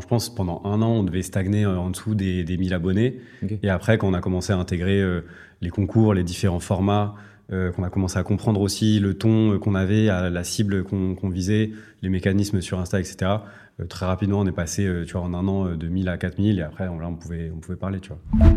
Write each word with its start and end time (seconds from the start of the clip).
je 0.00 0.06
pense 0.06 0.34
pendant 0.34 0.62
un 0.64 0.82
an, 0.82 0.90
on 0.90 1.02
devait 1.04 1.22
stagner 1.22 1.66
en 1.66 1.90
dessous 1.90 2.14
des, 2.14 2.44
des 2.44 2.56
1000 2.56 2.74
abonnés. 2.74 3.20
Et 3.62 3.68
après, 3.68 3.98
quand 3.98 4.08
on 4.08 4.14
a 4.14 4.20
commencé 4.20 4.52
à 4.52 4.56
intégrer 4.56 5.02
les 5.60 5.70
concours, 5.70 6.14
les 6.14 6.24
différents 6.24 6.60
formats, 6.60 7.14
qu'on 7.48 7.82
a 7.82 7.90
commencé 7.90 8.18
à 8.18 8.22
comprendre 8.22 8.60
aussi 8.60 9.00
le 9.00 9.14
ton 9.14 9.58
qu'on 9.58 9.74
avait, 9.74 10.08
à 10.08 10.30
la 10.30 10.44
cible 10.44 10.84
qu'on 10.84 11.28
visait, 11.28 11.70
les 12.02 12.08
mécanismes 12.08 12.60
sur 12.60 12.78
Insta, 12.78 13.00
etc. 13.00 13.30
très 13.88 14.06
rapidement, 14.06 14.40
on 14.40 14.46
est 14.46 14.52
passé, 14.52 14.88
tu 15.06 15.12
vois, 15.12 15.22
en 15.22 15.34
un 15.34 15.46
an 15.48 15.76
de 15.76 15.88
1000 15.88 16.08
à 16.08 16.16
4000 16.16 16.58
et 16.58 16.62
après, 16.62 16.86
là, 16.86 16.92
on 17.08 17.14
pouvait, 17.14 17.50
on 17.54 17.58
pouvait 17.58 17.78
parler, 17.78 18.00
tu 18.00 18.10
vois. 18.10 18.50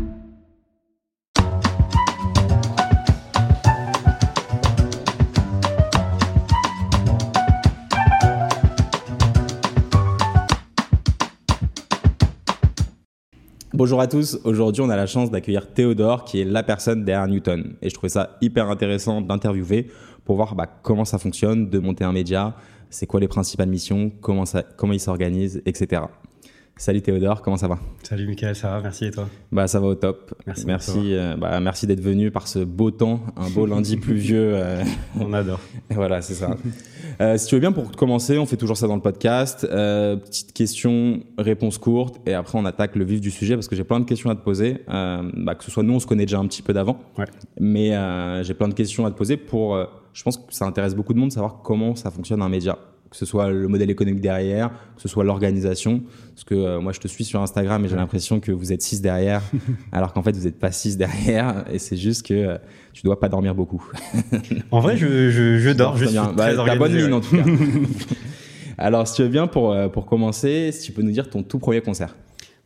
Bonjour 13.83 13.99
à 13.99 14.07
tous, 14.07 14.39
aujourd'hui 14.45 14.81
on 14.81 14.89
a 14.89 14.95
la 14.95 15.07
chance 15.07 15.29
d'accueillir 15.29 15.73
Théodore 15.73 16.23
qui 16.23 16.39
est 16.39 16.45
la 16.45 16.63
personne 16.63 17.03
derrière 17.03 17.27
Newton 17.27 17.75
et 17.81 17.89
je 17.89 17.93
trouvais 17.93 18.07
ça 18.07 18.37
hyper 18.39 18.69
intéressant 18.69 19.19
d'interviewer 19.19 19.89
pour 20.23 20.37
voir 20.37 20.55
bah, 20.55 20.67
comment 20.81 21.03
ça 21.03 21.17
fonctionne, 21.17 21.69
de 21.69 21.79
monter 21.79 22.05
un 22.05 22.13
média, 22.13 22.55
c'est 22.89 23.07
quoi 23.07 23.19
les 23.19 23.27
principales 23.27 23.67
missions, 23.67 24.09
comment, 24.21 24.45
ça, 24.45 24.63
comment 24.63 24.93
il 24.93 25.01
s'organise, 25.01 25.61
etc. 25.65 26.03
Salut 26.75 27.03
Théodore, 27.03 27.43
comment 27.43 27.55
ça 27.55 27.67
va? 27.67 27.77
Salut 28.01 28.25
Mickaël, 28.25 28.55
ça 28.55 28.71
va, 28.71 28.81
merci 28.81 29.05
et 29.05 29.11
toi? 29.11 29.29
Bah 29.51 29.67
ça 29.67 29.79
va 29.79 29.87
au 29.87 29.95
top. 29.95 30.33
Merci. 30.47 30.65
Merci, 30.65 31.13
euh, 31.13 31.37
bah, 31.37 31.59
merci 31.59 31.85
d'être 31.85 32.01
venu 32.01 32.31
par 32.31 32.47
ce 32.47 32.59
beau 32.59 32.89
temps, 32.89 33.21
un 33.37 33.47
beau 33.51 33.67
lundi 33.67 33.95
pluvieux. 33.95 34.53
Euh. 34.55 34.83
On 35.19 35.33
adore. 35.33 35.59
voilà, 35.91 36.21
c'est 36.23 36.33
ça. 36.33 36.57
Euh, 37.21 37.37
si 37.37 37.45
tu 37.45 37.55
veux 37.55 37.61
bien 37.61 37.71
pour 37.71 37.91
commencer, 37.91 38.39
on 38.39 38.47
fait 38.47 38.57
toujours 38.57 38.75
ça 38.75 38.87
dans 38.87 38.95
le 38.95 39.01
podcast. 39.01 39.61
petite 39.61 40.51
question, 40.53 41.19
réponse 41.37 41.77
courte, 41.77 42.19
et 42.25 42.33
après 42.33 42.57
on 42.57 42.65
attaque 42.65 42.95
le 42.95 43.05
vif 43.05 43.21
du 43.21 43.29
sujet 43.29 43.53
parce 43.53 43.67
que 43.67 43.75
j'ai 43.75 43.83
plein 43.83 43.99
de 43.99 44.05
questions 44.05 44.31
à 44.31 44.35
te 44.35 44.43
poser. 44.43 44.81
Bah, 44.87 45.53
que 45.55 45.63
ce 45.63 45.69
soit 45.69 45.83
nous, 45.83 45.93
on 45.93 45.99
se 45.99 46.07
connaît 46.07 46.25
déjà 46.25 46.39
un 46.39 46.47
petit 46.47 46.63
peu 46.63 46.73
d'avant, 46.73 46.99
ouais. 47.19 47.25
mais 47.59 47.91
j'ai 48.43 48.55
plein 48.55 48.67
de 48.67 48.73
questions 48.73 49.05
à 49.05 49.11
te 49.11 49.15
poser 49.15 49.37
pour. 49.37 49.77
je 50.11 50.23
pense 50.23 50.37
que 50.37 50.51
ça 50.51 50.65
intéresse 50.65 50.95
beaucoup 50.95 51.13
de 51.13 51.19
monde 51.19 51.29
de 51.29 51.33
savoir 51.33 51.61
comment 51.61 51.95
ça 51.95 52.09
fonctionne 52.09 52.41
un 52.41 52.49
média 52.49 52.79
que 53.13 53.19
ce 53.19 53.27
soit 53.27 53.51
le 53.51 53.67
modèle 53.67 53.91
économique 53.91 54.21
derrière, 54.21 54.71
que 54.95 55.01
ce 55.03 55.07
soit 55.07 55.23
l'organisation. 55.23 56.01
Parce 56.33 56.43
que 56.45 56.55
euh, 56.55 56.81
moi, 56.81 56.93
je 56.93 56.99
te 56.99 57.07
suis 57.07 57.23
sur 57.23 57.39
Instagram 57.43 57.85
et 57.85 57.87
j'ai 57.87 57.95
l'impression 57.95 58.39
que 58.39 58.51
vous 58.51 58.73
êtes 58.73 58.81
6 58.81 59.01
derrière, 59.01 59.43
alors 59.91 60.13
qu'en 60.13 60.23
fait, 60.23 60.35
vous 60.35 60.45
n'êtes 60.45 60.57
pas 60.57 60.71
6 60.71 60.97
derrière. 60.97 61.63
Et 61.71 61.77
c'est 61.77 61.95
juste 61.95 62.25
que 62.25 62.33
euh, 62.33 62.57
tu 62.91 63.03
dois 63.03 63.19
pas 63.19 63.29
dormir 63.29 63.53
beaucoup. 63.53 63.87
en 64.71 64.79
vrai, 64.79 64.97
je, 64.97 65.29
je, 65.29 65.59
je 65.59 65.69
dors. 65.69 65.95
Je 65.95 66.05
suis 66.05 66.17
bah, 66.35 66.55
très 66.55 66.75
bonne 66.75 66.95
mine, 66.95 67.13
en 67.13 67.21
tout 67.21 67.37
cas. 67.37 67.43
alors, 68.79 69.07
si 69.07 69.13
tu 69.13 69.21
veux 69.21 69.29
bien, 69.29 69.45
pour, 69.45 69.71
euh, 69.71 69.89
pour 69.89 70.07
commencer, 70.07 70.71
si 70.71 70.87
tu 70.87 70.91
peux 70.91 71.03
nous 71.03 71.11
dire 71.11 71.29
ton 71.29 71.43
tout 71.43 71.59
premier 71.59 71.81
concert. 71.81 72.15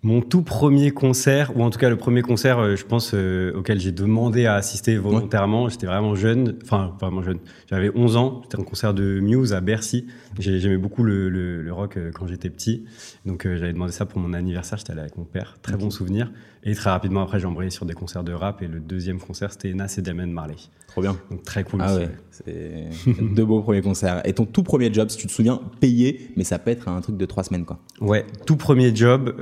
Mon 0.04 0.22
tout 0.22 0.44
premier 0.44 0.92
concert, 0.92 1.58
ou 1.58 1.64
en 1.64 1.72
tout 1.72 1.80
cas 1.80 1.90
le 1.90 1.98
premier 1.98 2.22
concert, 2.22 2.60
euh, 2.60 2.76
je 2.76 2.86
pense, 2.86 3.16
euh, 3.16 3.52
auquel 3.56 3.80
j'ai 3.80 3.92
demandé 3.92 4.46
à 4.46 4.54
assister 4.54 4.96
volontairement, 4.96 5.70
j'étais 5.70 5.88
vraiment 5.88 6.14
jeune, 6.14 6.56
enfin 6.64 6.96
vraiment 7.02 7.24
jeune, 7.24 7.40
j'avais 7.68 7.90
11 7.96 8.16
ans, 8.16 8.42
c'était 8.44 8.62
un 8.62 8.64
concert 8.64 8.94
de 8.94 9.20
Muse 9.20 9.54
à 9.54 9.60
Bercy, 9.60 10.06
j'aimais 10.38 10.78
beaucoup 10.78 11.02
le, 11.02 11.30
le, 11.30 11.74
rock 11.74 11.98
euh, 11.98 12.12
quand 12.14 12.28
j'étais 12.28 12.52
petit, 12.52 12.86
donc 13.26 13.48
j'avais 13.48 13.74
demandé 13.74 13.92
ça 13.92 14.06
pour 14.06 14.20
mon 14.20 14.34
anniversaire, 14.34 14.78
j'étais 14.78 14.92
allé 14.92 15.02
avec 15.02 15.18
mon 15.18 15.26
père, 15.26 15.58
très 15.64 15.78
bon 15.78 15.90
souvenir, 15.90 16.32
et 16.64 16.76
très 16.76 16.90
rapidement 16.90 17.24
après 17.24 17.40
j'ai 17.40 17.46
embrayé 17.46 17.70
sur 17.70 17.86
des 17.86 17.94
concerts 17.94 18.24
de 18.24 18.34
rap, 18.34 18.62
et 18.62 18.68
le 18.68 18.80
deuxième 18.80 19.20
concert 19.20 19.52
c'était 19.52 19.74
Nas 19.74 19.96
et 19.98 20.02
Damien 20.02 20.28
Marley. 20.28 20.56
Trop 20.88 21.02
bien. 21.02 21.18
Donc 21.30 21.44
très 21.44 21.64
cool. 21.64 21.82
Ah 21.84 21.96
ouais, 21.96 22.10
c'est 22.32 22.88
deux 23.36 23.46
beaux 23.46 23.62
premiers 23.62 23.82
concerts. 23.82 24.22
Et 24.26 24.34
ton 24.34 24.46
tout 24.46 24.64
premier 24.64 24.92
job, 24.92 25.10
si 25.10 25.18
tu 25.18 25.28
te 25.28 25.32
souviens, 25.32 25.62
payé, 25.80 26.32
mais 26.36 26.44
ça 26.44 26.58
peut 26.58 26.72
être 26.72 26.88
un 26.88 27.02
truc 27.02 27.18
de 27.18 27.26
trois 27.26 27.44
semaines 27.44 27.66
quoi. 27.66 27.80
Ouais, 28.02 28.26
tout 28.46 28.58
premier 28.58 28.96
job, 28.96 29.36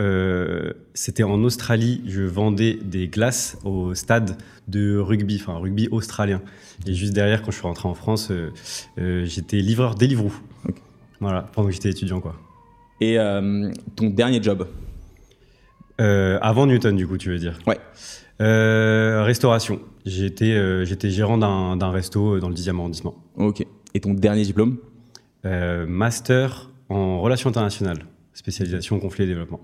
c'était 0.94 1.24
en 1.24 1.44
Australie, 1.44 2.02
je 2.06 2.22
vendais 2.22 2.78
des 2.84 3.08
glaces 3.08 3.58
au 3.64 3.94
stade 3.94 4.38
de 4.68 4.98
rugby, 4.98 5.40
enfin 5.40 5.58
rugby 5.58 5.88
australien. 5.92 6.42
Et 6.88 6.94
juste 6.94 7.14
derrière, 7.14 7.42
quand 7.42 7.52
je 7.52 7.58
suis 7.58 7.68
rentré 7.68 7.88
en 7.88 7.94
France, 7.94 8.32
euh, 8.32 8.52
euh, 8.98 9.26
j'étais 9.26 9.58
livreur 9.58 9.96
Deliveroo. 9.96 10.34
Voilà, 11.22 11.44
pendant 11.54 11.70
que 11.70 11.74
j'étais 11.74 11.90
étudiant, 11.90 12.20
quoi. 12.20 12.36
Et 13.00 13.18
euh, 13.18 13.72
ton 13.96 14.10
dernier 14.10 14.44
job? 14.44 14.68
Avant 15.98 16.68
Newton, 16.68 16.96
du 16.96 17.08
coup, 17.08 17.18
tu 17.18 17.30
veux 17.30 17.38
dire 17.38 17.60
Ouais. 17.68 17.80
restauration. 18.40 19.80
J'étais 20.06 20.86
j'étais 20.86 21.10
gérant 21.10 21.38
d'un 21.38 21.92
resto 21.92 22.40
dans 22.40 22.50
le 22.50 22.56
10e 22.56 22.78
arrondissement. 22.78 23.16
Ok. 23.38 23.66
Et 23.94 24.00
ton 24.02 24.14
dernier 24.14 24.44
diplôme 24.44 24.78
Master 25.44 26.70
en 26.90 27.22
relations 27.22 27.50
internationales, 27.50 28.06
spécialisation 28.34 29.00
conflit 29.00 29.24
et 29.24 29.28
développement. 29.28 29.62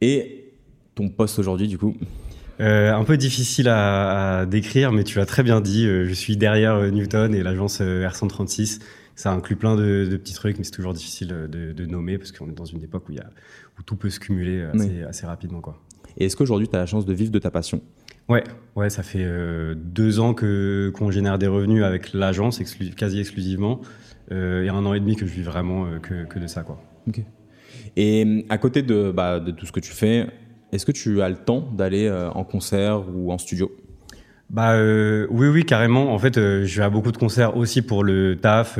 Et 0.00 0.52
ton 0.94 1.08
poste 1.08 1.38
aujourd'hui, 1.38 1.68
du 1.68 1.78
coup 1.78 1.96
euh, 2.60 2.92
un 2.92 3.04
peu 3.04 3.16
difficile 3.16 3.68
à, 3.68 4.44
décrire, 4.44 4.90
mais 4.90 5.04
tu 5.04 5.18
l'as 5.18 5.26
très 5.26 5.44
bien 5.44 5.60
dit. 5.60 5.86
Euh, 5.86 6.06
je 6.08 6.12
suis 6.12 6.36
derrière 6.36 6.74
euh, 6.74 6.90
Newton 6.90 7.32
et 7.34 7.42
l'agence 7.42 7.80
R136. 7.80 8.80
Ça 9.14 9.32
inclut 9.32 9.56
plein 9.56 9.76
de, 9.76 10.16
petits 10.16 10.34
trucs, 10.34 10.58
mais 10.58 10.64
c'est 10.64 10.72
toujours 10.72 10.92
difficile 10.92 11.28
de, 11.28 11.86
nommer 11.86 12.18
parce 12.18 12.32
qu'on 12.32 12.48
est 12.48 12.54
dans 12.54 12.64
une 12.64 12.82
époque 12.82 13.08
où, 13.08 13.12
y 13.12 13.18
a, 13.18 13.30
où 13.78 13.82
tout 13.82 13.96
peut 13.96 14.10
se 14.10 14.20
cumuler 14.20 14.66
assez, 15.08 15.26
rapidement. 15.26 15.60
Quoi. 15.60 15.80
Et 16.16 16.26
est-ce 16.26 16.36
qu'aujourd'hui, 16.36 16.68
tu 16.68 16.76
as 16.76 16.80
la 16.80 16.86
chance 16.86 17.06
de 17.06 17.12
vivre 17.12 17.30
de 17.30 17.38
ta 17.38 17.50
passion? 17.50 17.80
Ouais, 18.28 18.44
ouais, 18.76 18.90
ça 18.90 19.02
fait 19.02 19.26
deux 19.76 20.20
ans 20.20 20.34
que 20.34 20.92
qu'on 20.94 21.10
génère 21.10 21.38
des 21.38 21.46
revenus 21.46 21.82
avec 21.82 22.12
l'agence 22.12 22.60
quasi 22.96 23.20
exclusivement, 23.20 23.80
et 24.30 24.68
un 24.68 24.84
an 24.84 24.94
et 24.94 25.00
demi 25.00 25.16
que 25.16 25.26
je 25.26 25.32
vis 25.32 25.42
vraiment 25.42 25.86
que, 26.00 26.24
que 26.24 26.38
de 26.38 26.46
ça, 26.46 26.62
quoi. 26.62 26.82
Ok. 27.06 27.22
Et 27.96 28.44
à 28.48 28.58
côté 28.58 28.82
de, 28.82 29.10
bah, 29.10 29.40
de 29.40 29.50
tout 29.50 29.66
ce 29.66 29.72
que 29.72 29.80
tu 29.80 29.92
fais, 29.92 30.26
est-ce 30.72 30.84
que 30.84 30.92
tu 30.92 31.22
as 31.22 31.28
le 31.28 31.36
temps 31.36 31.60
d'aller 31.72 32.06
euh, 32.06 32.30
en 32.30 32.44
concert 32.44 33.04
ou 33.14 33.32
en 33.32 33.38
studio? 33.38 33.74
Bah 34.50 34.72
euh, 34.72 35.26
oui 35.30 35.48
oui 35.48 35.64
carrément 35.64 36.14
en 36.14 36.18
fait 36.18 36.38
euh, 36.38 36.64
je 36.64 36.78
vais 36.78 36.84
à 36.84 36.88
beaucoup 36.88 37.12
de 37.12 37.18
concerts 37.18 37.58
aussi 37.58 37.82
pour 37.82 38.02
le 38.02 38.36
taf 38.36 38.78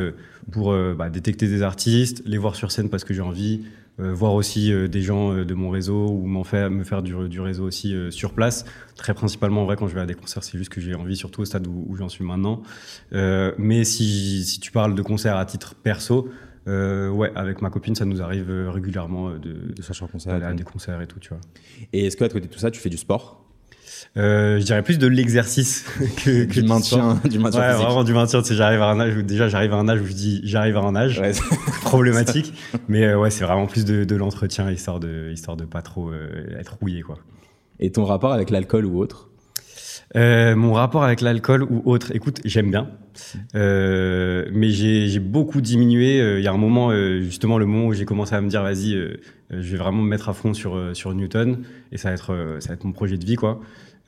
pour 0.51 0.75
bah, 0.97 1.11
détecter 1.11 1.47
des 1.47 1.61
artistes 1.61 2.23
les 2.25 2.39
voir 2.39 2.57
sur 2.57 2.73
scène 2.73 2.89
parce 2.89 3.05
que 3.05 3.13
j'ai 3.13 3.21
envie 3.21 3.67
voir 3.99 4.35
aussi 4.35 4.73
des 4.89 5.03
gens 5.03 5.35
de 5.35 5.55
mon 5.55 5.71
réseau 5.71 6.09
ou 6.09 6.27
m'en 6.27 6.45
faire 6.45 6.71
me 6.71 6.85
faire 6.85 7.03
du, 7.03 7.29
du 7.29 7.41
réseau 7.41 7.65
aussi 7.65 7.95
sur 8.11 8.33
place. 8.33 8.65
Très 8.97 9.13
principalement 9.13 9.63
en 9.63 9.65
vrai 9.65 9.77
quand 9.77 9.89
je 9.89 9.95
vais 9.95 10.01
à 10.01 10.07
des 10.07 10.15
concerts 10.15 10.45
c'est 10.45 10.57
juste 10.57 10.71
que 10.71 10.81
j'ai 10.81 10.95
envie 10.95 11.17
surtout 11.17 11.43
au 11.43 11.45
stade 11.45 11.67
où, 11.67 11.85
où 11.89 11.97
j'en 11.97 12.09
suis 12.09 12.25
maintenant. 12.25 12.63
Mais 13.13 13.85
si, 13.85 14.45
si 14.45 14.61
tu 14.61 14.71
parles 14.71 14.95
de 14.95 15.03
concerts 15.03 15.37
à 15.37 15.45
titre 15.47 15.75
perso 15.75 16.29
euh, 16.69 17.09
ouais, 17.09 17.33
avec 17.35 17.63
ma 17.63 17.71
copine, 17.71 17.95
ça 17.95 18.05
nous 18.05 18.21
arrive 18.21 18.51
euh, 18.51 18.71
régulièrement 18.71 19.31
euh, 19.31 19.39
de, 19.39 19.53
de 19.53 20.07
concert, 20.13 20.35
à 20.35 20.53
des 20.53 20.65
concerts 20.65 21.01
et 21.01 21.07
tout, 21.07 21.19
tu 21.19 21.31
vois. 21.31 21.41
Et 21.93 22.07
est-ce 22.07 22.17
que 22.17 22.25
à 22.25 22.29
côté 22.29 22.47
de 22.47 22.53
tout 22.53 22.59
ça, 22.59 22.71
tu 22.71 22.81
fais 22.81 22.91
du 22.91 22.99
sport? 22.99 23.48
Je 24.17 24.63
dirais 24.63 24.83
plus 24.83 24.99
de 24.99 25.07
l'exercice 25.07 25.85
que, 26.25 26.45
du, 26.45 26.63
maintien, 26.63 27.21
du 27.25 27.39
maintien. 27.39 27.61
Ouais, 27.61 27.75
vraiment 27.75 28.05
du 28.05 28.13
maintien. 28.13 28.43
Tu 28.43 28.49
sais, 28.49 28.55
j'arrive 28.55 28.83
à 28.83 28.87
un 28.87 29.01
âge 29.01 29.17
où 29.17 29.23
déjà 29.23 29.49
j'arrive 29.49 29.73
à 29.73 29.77
un 29.77 29.89
âge 29.89 30.01
où 30.01 30.07
je 30.07 30.13
dis 30.13 30.41
j'arrive 30.45 30.77
à 30.77 30.81
un 30.81 30.97
âge 30.97 31.23
problématique. 31.83 32.53
Mais 32.89 33.15
ouais, 33.15 33.31
c'est 33.31 33.45
vraiment 33.45 33.67
plus 33.67 33.85
de, 33.85 34.05
de 34.05 34.17
l'entretien 34.17 34.71
histoire 34.71 35.01
de 35.01 35.31
histoire 35.33 35.57
de 35.57 35.65
pas 35.65 35.83
trop 35.83 36.11
être 36.59 36.77
rouillé 36.81 37.03
quoi. 37.03 37.19
Et 37.81 37.93
ton 37.93 38.05
rapport 38.05 38.33
avec 38.33 38.51
l'alcool 38.51 38.85
ou 38.87 38.99
autre? 38.99 39.29
Euh, 40.17 40.57
mon 40.57 40.73
rapport 40.73 41.05
avec 41.05 41.21
l'alcool 41.21 41.65
ou 41.65 41.83
autre, 41.85 42.15
écoute, 42.15 42.41
j'aime 42.45 42.71
bien, 42.71 42.91
euh, 43.55 44.47
mais 44.53 44.71
j'ai 44.71 45.19
beaucoup 45.19 45.61
diminué. 45.61 46.21
Euh, 46.21 46.39
il 46.39 46.45
y 46.45 46.49
a 46.49 46.53
un 46.53 46.59
moment, 46.59 46.91
euh, 46.91 47.21
justement, 47.21 47.59
le 47.59 47.67
moment 47.67 47.89
où 47.89 47.93
j'ai 47.93 48.07
commencé 48.07 48.35
à 48.35 48.41
me 48.41 48.49
dire, 48.49 48.63
vas-y, 48.63 48.95
euh, 48.95 49.21
je 49.51 49.73
vais 49.73 49.77
vraiment 49.77 50.03
me 50.03 50.09
mettre 50.09 50.29
à 50.29 50.33
fond 50.33 50.55
sur 50.55 50.79
sur 50.95 51.15
Newton, 51.15 51.63
et 51.93 51.99
ça 51.99 52.09
va 52.09 52.15
être 52.15 52.57
ça 52.61 52.69
va 52.69 52.75
être 52.75 52.85
mon 52.85 52.93
projet 52.93 53.19
de 53.19 53.25
vie, 53.25 53.37
quoi. 53.37 53.61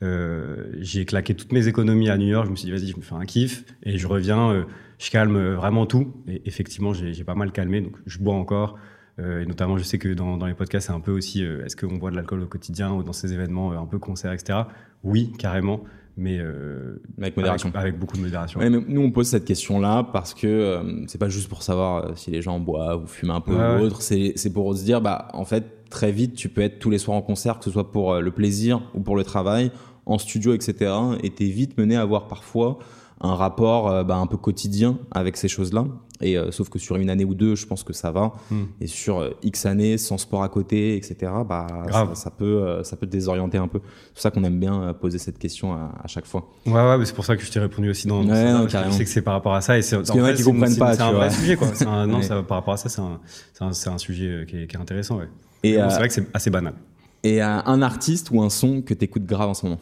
J'ai 0.03 1.05
claqué 1.05 1.35
toutes 1.35 1.53
mes 1.53 1.69
économies 1.69 2.09
à 2.09 2.17
New 2.17 2.29
York. 2.29 2.47
Je 2.47 2.51
me 2.51 2.57
suis 2.57 2.67
dit, 2.67 2.73
vas-y, 2.73 2.89
je 2.89 2.97
me 2.97 3.03
fais 3.03 3.15
un 3.15 3.27
kiff, 3.27 3.65
et 3.83 3.99
je 3.99 4.07
reviens, 4.07 4.67
je 4.99 5.11
calme 5.11 5.55
vraiment 5.55 5.87
tout. 5.87 6.15
Et 6.27 6.43
effectivement, 6.47 6.93
j'ai 6.93 7.25
pas 7.25 7.35
mal 7.35 7.53
calmé, 7.53 7.81
donc 7.81 7.97
je 8.07 8.19
bois 8.19 8.35
encore. 8.35 8.79
et 9.19 9.45
notamment, 9.47 9.77
je 9.77 9.83
sais 9.83 9.99
que 9.99 10.09
dans, 10.09 10.37
dans 10.37 10.47
les 10.47 10.55
podcasts, 10.55 10.87
c'est 10.87 10.93
un 10.93 11.01
peu 11.01 11.13
aussi, 11.13 11.43
est-ce 11.43 11.77
qu'on 11.77 11.97
boit 11.97 12.11
de 12.11 12.17
l'alcool 12.17 12.43
au 12.43 12.47
quotidien 12.47 12.93
ou 12.93 13.03
dans 13.03 13.13
ces 13.13 13.33
événements 13.33 13.73
un 13.73 13.87
peu 13.87 13.99
concerts, 13.99 14.33
etc 14.33 14.65
oui, 15.03 15.33
carrément, 15.39 15.81
mais 16.17 16.39
euh, 16.39 17.01
avec 17.19 17.37
modération. 17.37 17.71
Avec, 17.75 17.99
beaucoup 17.99 18.17
de 18.17 18.23
modération. 18.23 18.61
nous, 18.69 19.01
on 19.01 19.11
pose 19.11 19.29
cette 19.29 19.45
question-là 19.45 20.05
parce 20.13 20.35
que 20.35 20.47
euh, 20.47 21.07
c'est 21.07 21.19
pas 21.19 21.29
juste 21.29 21.49
pour 21.49 21.63
savoir 21.63 22.05
euh, 22.05 22.13
si 22.17 22.31
les 22.31 22.43
gens 22.43 22.61
boivent 22.61 23.05
ou 23.05 23.07
fument 23.07 23.33
un 23.33 23.41
peu 23.41 23.55
ou 23.55 23.81
autre. 23.81 24.03
C'est 24.03 24.53
pour 24.53 24.77
se 24.77 24.85
dire, 24.85 25.01
bah, 25.01 25.29
en 25.33 25.45
fait, 25.45 25.89
très 25.89 26.13
vite, 26.13 26.35
tu 26.35 26.49
peux 26.49 26.61
être 26.61 26.79
tous 26.79 26.91
les 26.91 26.99
soirs 26.99 27.17
en 27.17 27.23
concert, 27.23 27.59
que 27.59 27.65
ce 27.65 27.71
soit 27.71 27.91
pour 27.91 28.17
le 28.17 28.31
plaisir 28.31 28.83
ou 28.95 29.01
pour 29.01 29.17
le 29.17 29.25
travail, 29.25 29.73
en 30.11 30.19
studio, 30.19 30.53
etc. 30.55 30.93
Et 31.23 31.31
t'es 31.31 31.47
vite 31.47 31.79
mené 31.79 31.97
à 31.97 32.03
avoir 32.03 32.27
parfois 32.29 32.79
un 33.23 33.35
rapport 33.35 33.91
euh, 33.91 34.03
bah, 34.03 34.17
un 34.17 34.27
peu 34.27 34.37
quotidien 34.39 34.99
avec 35.11 35.37
ces 35.37 35.49
choses-là. 35.49 35.85
Et 36.23 36.37
euh, 36.37 36.51
sauf 36.51 36.69
que 36.69 36.79
sur 36.79 36.97
une 36.97 37.09
année 37.11 37.25
ou 37.25 37.35
deux, 37.35 37.55
je 37.55 37.67
pense 37.67 37.83
que 37.83 37.93
ça 37.93 38.11
va. 38.11 38.33
Hmm. 38.51 38.65
Et 38.81 38.87
sur 38.87 39.19
euh, 39.21 39.31
X 39.43 39.65
années, 39.67 39.97
sans 39.99 40.19
sport 40.19 40.43
à 40.43 40.49
côté, 40.49 40.97
etc., 40.97 41.33
bah, 41.49 41.67
ça, 42.15 42.31
peut, 42.31 42.45
euh, 42.45 42.83
ça 42.83 42.97
peut 42.97 43.07
te 43.07 43.13
désorienter 43.13 43.57
un 43.59 43.69
peu. 43.69 43.81
C'est 44.09 44.13
pour 44.15 44.23
ça 44.23 44.31
qu'on 44.31 44.45
aime 44.45 44.59
bien 44.59 44.95
poser 45.01 45.19
cette 45.19 45.39
question 45.39 45.73
à, 45.73 45.93
à 46.03 46.07
chaque 46.09 46.27
fois. 46.27 46.49
Ouais, 46.67 46.73
ouais, 46.73 46.99
mais 46.99 47.05
c'est 47.07 47.15
pour 47.15 47.25
ça 47.25 47.37
que 47.37 47.43
je 47.43 47.51
t'ai 47.51 47.61
répondu 47.61 47.89
aussi 47.91 48.07
dans. 48.07 48.23
Ouais, 48.27 48.53
non, 48.53 48.67
parce. 48.67 48.87
Je 48.91 48.97
sais 48.99 49.05
que 49.05 49.11
c'est 49.11 49.23
par 49.23 49.35
rapport 49.35 49.55
à 49.55 49.61
ça 49.63 49.79
et 49.79 49.83
c'est. 49.83 50.01
qu'il 50.03 50.17
y 50.17 50.21
en 50.21 50.25
a 50.25 50.33
qui 50.35 50.43
comprennent 50.43 50.77
pas, 50.77 50.95
C'est 50.95 51.03
un 51.03 51.13
vrai 51.13 51.31
sujet, 51.31 51.57
quoi. 51.57 51.69
Un- 51.87 52.07
non, 52.07 52.17
Ouais. 52.19 52.23
ça, 52.23 52.43
par 52.43 52.59
rapport 52.59 52.75
à 52.75 52.79
ça, 52.79 52.89
c'est 52.89 53.01
un, 53.01 53.21
c'est 53.55 53.65
un, 53.65 53.73
c'est 53.73 53.91
un 53.91 53.99
sujet 53.99 54.45
qui 54.49 54.57
est, 54.63 54.67
qui 54.67 54.77
est 54.77 54.81
intéressant, 54.81 55.19
ouais. 55.19 55.29
Et, 55.63 55.77
bon, 55.77 55.89
c'est 55.91 55.97
vrai 55.99 56.09
que 56.09 56.15
c'est 56.15 56.27
assez 56.35 56.51
banal. 56.51 56.75
et 57.23 57.41
un 57.43 57.83
artiste 57.83 58.31
ou 58.31 58.43
un 58.43 58.49
son 58.51 58.81
que 58.83 58.95
t'écoutes 58.95 59.27
grave 59.27 59.49
en 59.51 59.55
ce 59.55 59.67
moment, 59.67 59.79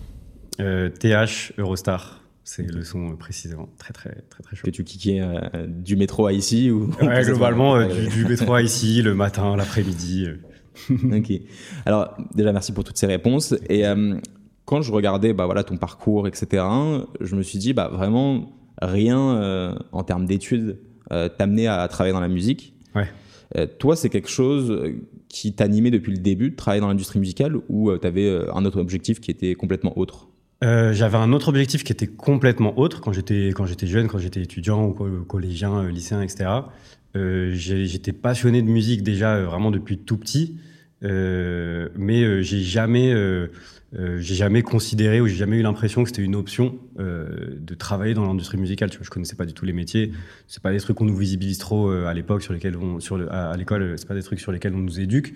Euh, 0.60 0.88
TH 0.90 1.52
Eurostar, 1.58 2.22
c'est 2.44 2.66
le 2.70 2.82
son 2.82 3.12
euh, 3.12 3.16
précisément 3.16 3.68
très 3.78 3.92
très 3.92 4.10
très 4.30 4.42
très 4.42 4.56
chaud. 4.56 4.62
que 4.64 4.70
tu 4.70 4.84
kickais 4.84 5.20
euh, 5.20 5.66
du 5.68 5.96
métro 5.96 6.26
à 6.26 6.32
ici 6.32 6.70
ou 6.70 6.90
Ouais, 7.00 7.22
globalement, 7.24 7.76
euh, 7.76 7.86
du, 7.86 8.08
du 8.08 8.24
métro 8.24 8.56
ici, 8.58 9.02
le 9.02 9.14
matin, 9.14 9.56
l'après-midi. 9.56 10.26
euh. 10.26 10.36
ok. 11.18 11.32
Alors 11.86 12.16
déjà 12.34 12.52
merci 12.52 12.72
pour 12.72 12.84
toutes 12.84 12.96
ces 12.98 13.06
réponses. 13.06 13.54
Et 13.68 13.86
euh, 13.86 14.16
quand 14.64 14.82
je 14.82 14.92
regardais 14.92 15.32
bah 15.32 15.44
voilà 15.46 15.64
ton 15.64 15.76
parcours 15.76 16.26
etc, 16.28 16.64
je 17.20 17.34
me 17.36 17.42
suis 17.42 17.58
dit 17.58 17.72
bah 17.72 17.88
vraiment 17.92 18.52
rien 18.80 19.36
euh, 19.36 19.74
en 19.92 20.04
termes 20.04 20.24
d'études 20.26 20.78
euh, 21.10 21.28
t'amener 21.28 21.66
à 21.66 21.86
travailler 21.88 22.12
dans 22.12 22.20
la 22.20 22.28
musique. 22.28 22.74
Ouais. 22.94 23.08
Euh, 23.56 23.66
toi 23.78 23.96
c'est 23.96 24.08
quelque 24.08 24.28
chose 24.28 24.70
euh, 24.70 24.92
qui 25.28 25.52
t'animait 25.54 25.90
depuis 25.90 26.12
le 26.12 26.18
début 26.18 26.50
de 26.50 26.56
travailler 26.56 26.80
dans 26.80 26.88
l'industrie 26.88 27.18
musicale 27.18 27.56
ou 27.68 27.90
tu 27.98 28.06
avais 28.06 28.30
un 28.54 28.64
autre 28.64 28.78
objectif 28.80 29.20
qui 29.20 29.30
était 29.30 29.54
complètement 29.54 29.98
autre? 29.98 30.28
Euh, 30.64 30.92
J'avais 30.92 31.16
un 31.18 31.32
autre 31.32 31.48
objectif 31.48 31.84
qui 31.84 31.92
était 31.92 32.08
complètement 32.08 32.78
autre 32.78 33.00
quand 33.00 33.12
j'étais 33.12 33.48
quand 33.54 33.64
j'étais 33.66 33.86
jeune, 33.86 34.08
quand 34.08 34.18
j'étais 34.18 34.42
étudiant 34.42 34.84
ou 34.86 34.92
co- 34.92 35.24
collégien, 35.24 35.84
euh, 35.84 35.90
lycéen, 35.90 36.20
etc. 36.20 36.50
Euh, 37.16 37.52
j'étais 37.54 38.12
passionné 38.12 38.60
de 38.62 38.66
musique 38.68 39.02
déjà 39.02 39.36
euh, 39.36 39.44
vraiment 39.46 39.70
depuis 39.70 39.98
tout 39.98 40.16
petit, 40.16 40.56
euh, 41.04 41.88
mais 41.96 42.42
j'ai 42.42 42.60
jamais 42.62 43.14
j'ai 44.18 44.34
jamais 44.34 44.60
considéré 44.62 45.20
ou 45.20 45.26
j'ai 45.28 45.36
jamais 45.36 45.56
eu 45.58 45.62
l'impression 45.62 46.02
que 46.02 46.10
c'était 46.10 46.22
une 46.22 46.34
option 46.36 46.78
de 46.98 47.74
travailler 47.74 48.12
dans 48.12 48.26
l'industrie 48.26 48.58
musicale. 48.58 48.90
Tu 48.90 48.98
vois, 48.98 49.04
je 49.06 49.10
connaissais 49.10 49.34
pas 49.36 49.46
du 49.46 49.54
tout 49.54 49.64
les 49.64 49.72
métiers. 49.72 50.12
C'est 50.46 50.62
pas 50.62 50.72
des 50.72 50.78
trucs 50.80 50.96
qu'on 50.98 51.06
nous 51.06 51.16
visibilise 51.16 51.56
trop 51.56 51.88
à 51.90 52.12
l'époque 52.12 52.42
sur 52.42 52.52
lesquels 52.52 52.76
on 52.76 53.00
sur 53.00 53.16
le, 53.16 53.32
à, 53.32 53.50
à 53.50 53.56
l'école. 53.56 53.94
C'est 53.96 54.06
pas 54.06 54.14
des 54.14 54.22
trucs 54.22 54.40
sur 54.40 54.52
lesquels 54.52 54.74
on 54.74 54.78
nous 54.80 55.00
éduque 55.00 55.32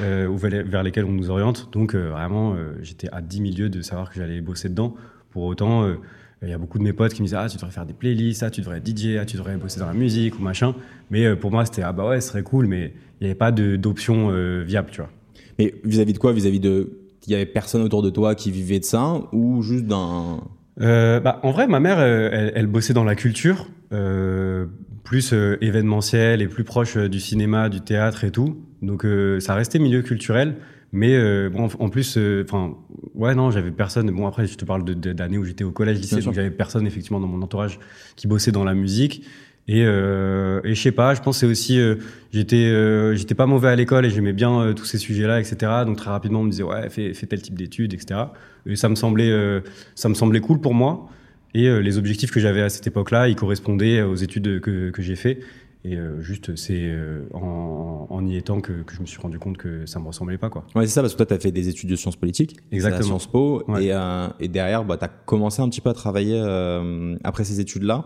ou 0.00 0.36
vers 0.36 0.82
lesquels 0.82 1.04
on 1.04 1.12
nous 1.12 1.30
oriente. 1.30 1.68
Donc 1.72 1.94
euh, 1.94 2.10
vraiment, 2.10 2.54
euh, 2.54 2.72
j'étais 2.82 3.08
à 3.12 3.20
10 3.20 3.36
000 3.36 3.48
lieues 3.58 3.70
de 3.70 3.82
savoir 3.82 4.10
que 4.10 4.16
j'allais 4.16 4.40
bosser 4.40 4.68
dedans. 4.68 4.94
Pour 5.30 5.44
autant, 5.44 5.84
euh, 5.84 5.94
il 6.42 6.48
y 6.48 6.52
a 6.52 6.58
beaucoup 6.58 6.78
de 6.78 6.84
mes 6.84 6.92
potes 6.92 7.14
qui 7.14 7.22
me 7.22 7.26
disaient 7.26 7.36
ah 7.38 7.48
tu 7.48 7.56
devrais 7.56 7.70
faire 7.72 7.86
des 7.86 7.94
playlists, 7.94 8.42
ah 8.42 8.50
tu 8.50 8.60
devrais 8.60 8.78
être 8.78 8.86
DJ, 8.86 9.16
ah 9.20 9.24
tu 9.24 9.36
devrais 9.36 9.56
bosser 9.56 9.80
dans 9.80 9.86
la 9.86 9.94
musique 9.94 10.38
ou 10.38 10.42
machin. 10.42 10.74
Mais 11.10 11.24
euh, 11.24 11.36
pour 11.36 11.50
moi 11.50 11.64
c'était 11.64 11.82
ah 11.82 11.92
bah 11.92 12.08
ouais 12.08 12.20
ce 12.20 12.28
serait 12.28 12.42
cool, 12.42 12.66
mais 12.66 12.92
il 13.20 13.24
n'y 13.24 13.30
avait 13.30 13.38
pas 13.38 13.50
d'option 13.50 14.30
euh, 14.30 14.62
viable, 14.64 14.88
tu 14.92 15.00
vois. 15.00 15.10
Mais 15.58 15.74
vis-à-vis 15.84 16.12
de 16.12 16.18
quoi? 16.18 16.32
Vis-à-vis 16.32 16.60
de 16.60 16.98
il 17.26 17.32
y 17.32 17.34
avait 17.34 17.46
personne 17.46 17.82
autour 17.82 18.02
de 18.02 18.10
toi 18.10 18.34
qui 18.34 18.50
vivait 18.50 18.78
de 18.78 18.84
ça 18.84 19.20
ou 19.32 19.62
juste 19.62 19.84
d'un 19.84 20.40
Euh, 20.80 21.20
bah, 21.20 21.40
en 21.42 21.50
vrai, 21.50 21.66
ma 21.66 21.80
mère, 21.80 21.98
euh, 21.98 22.28
elle, 22.32 22.52
elle 22.54 22.66
bossait 22.68 22.94
dans 22.94 23.04
la 23.04 23.16
culture, 23.16 23.66
euh, 23.92 24.66
plus 25.02 25.32
euh, 25.32 25.58
événementielle 25.60 26.40
et 26.40 26.46
plus 26.46 26.64
proche 26.64 26.96
euh, 26.96 27.08
du 27.08 27.20
cinéma, 27.20 27.68
du 27.68 27.80
théâtre 27.80 28.24
et 28.24 28.30
tout. 28.30 28.56
Donc, 28.82 29.04
euh, 29.04 29.40
ça 29.40 29.54
restait 29.54 29.78
milieu 29.78 30.02
culturel. 30.02 30.56
Mais 30.92 31.14
euh, 31.14 31.50
bon, 31.50 31.68
en 31.78 31.88
plus, 31.90 32.16
euh, 32.16 32.44
enfin, 32.48 32.74
ouais, 33.14 33.34
non, 33.34 33.50
j'avais 33.50 33.70
personne. 33.70 34.10
Bon, 34.10 34.26
après, 34.26 34.46
je 34.46 34.56
te 34.56 34.64
parle 34.64 34.84
d'années 34.84 35.38
où 35.38 35.44
j'étais 35.44 35.64
au 35.64 35.70
collège, 35.70 35.98
lycée, 35.98 36.16
Bien 36.16 36.24
donc 36.24 36.34
j'avais 36.34 36.50
personne 36.50 36.86
effectivement 36.86 37.20
dans 37.20 37.26
mon 37.26 37.42
entourage 37.42 37.78
qui 38.16 38.26
bossait 38.26 38.52
dans 38.52 38.64
la 38.64 38.74
musique. 38.74 39.24
Et, 39.70 39.84
euh, 39.84 40.62
et 40.64 40.74
je 40.74 40.80
sais 40.80 40.92
pas, 40.92 41.12
je 41.12 41.20
pense 41.20 41.40
c'est 41.40 41.46
aussi, 41.46 41.78
euh, 41.78 41.96
j'étais, 42.32 42.72
j'étais 43.14 43.34
pas 43.34 43.44
mauvais 43.44 43.68
à 43.68 43.76
l'école 43.76 44.06
et 44.06 44.10
j'aimais 44.10 44.32
bien 44.32 44.72
tous 44.74 44.86
ces 44.86 44.96
sujets-là, 44.96 45.40
etc. 45.40 45.56
Donc 45.84 45.98
très 45.98 46.08
rapidement, 46.08 46.40
on 46.40 46.44
me 46.44 46.50
disait 46.50 46.62
ouais, 46.62 46.88
fais, 46.88 47.12
fais 47.12 47.26
tel 47.26 47.42
type 47.42 47.54
d'études, 47.54 47.92
etc. 47.92 48.20
Et 48.64 48.76
ça 48.76 48.88
me 48.88 48.94
semblait, 48.94 49.30
ça 49.94 50.08
me 50.08 50.14
semblait 50.14 50.40
cool 50.40 50.62
pour 50.62 50.72
moi. 50.72 51.10
Et 51.52 51.68
les 51.82 51.98
objectifs 51.98 52.30
que 52.30 52.40
j'avais 52.40 52.62
à 52.62 52.70
cette 52.70 52.86
époque-là, 52.86 53.28
ils 53.28 53.36
correspondaient 53.36 54.00
aux 54.00 54.14
études 54.14 54.60
que, 54.60 54.88
que 54.88 55.02
j'ai 55.02 55.16
fait. 55.16 55.40
Et 55.84 55.96
euh, 55.96 56.20
juste, 56.20 56.56
c'est 56.56 56.80
euh, 56.82 57.22
en, 57.32 58.06
en 58.10 58.26
y 58.26 58.36
étant 58.36 58.60
que, 58.60 58.82
que 58.82 58.94
je 58.94 59.00
me 59.00 59.06
suis 59.06 59.20
rendu 59.20 59.38
compte 59.38 59.56
que 59.56 59.86
ça 59.86 60.00
me 60.00 60.06
ressemblait 60.06 60.38
pas, 60.38 60.50
quoi. 60.50 60.64
Ouais, 60.74 60.86
c'est 60.86 60.92
ça, 60.92 61.00
parce 61.02 61.12
que 61.14 61.18
toi, 61.18 61.26
tu 61.26 61.34
as 61.34 61.38
fait 61.38 61.52
des 61.52 61.68
études 61.68 61.88
de 61.88 61.96
sciences 61.96 62.16
politiques. 62.16 62.56
Exactement. 62.72 63.00
À 63.00 63.02
Sciences 63.04 63.26
Po. 63.28 63.62
Ouais. 63.68 63.84
Et, 63.86 63.92
euh, 63.92 64.26
et 64.40 64.48
derrière, 64.48 64.84
bah, 64.84 64.96
tu 64.96 65.04
as 65.04 65.08
commencé 65.08 65.62
un 65.62 65.68
petit 65.68 65.80
peu 65.80 65.90
à 65.90 65.94
travailler 65.94 66.38
après 67.24 67.44
ces 67.44 67.60
études-là. 67.60 68.04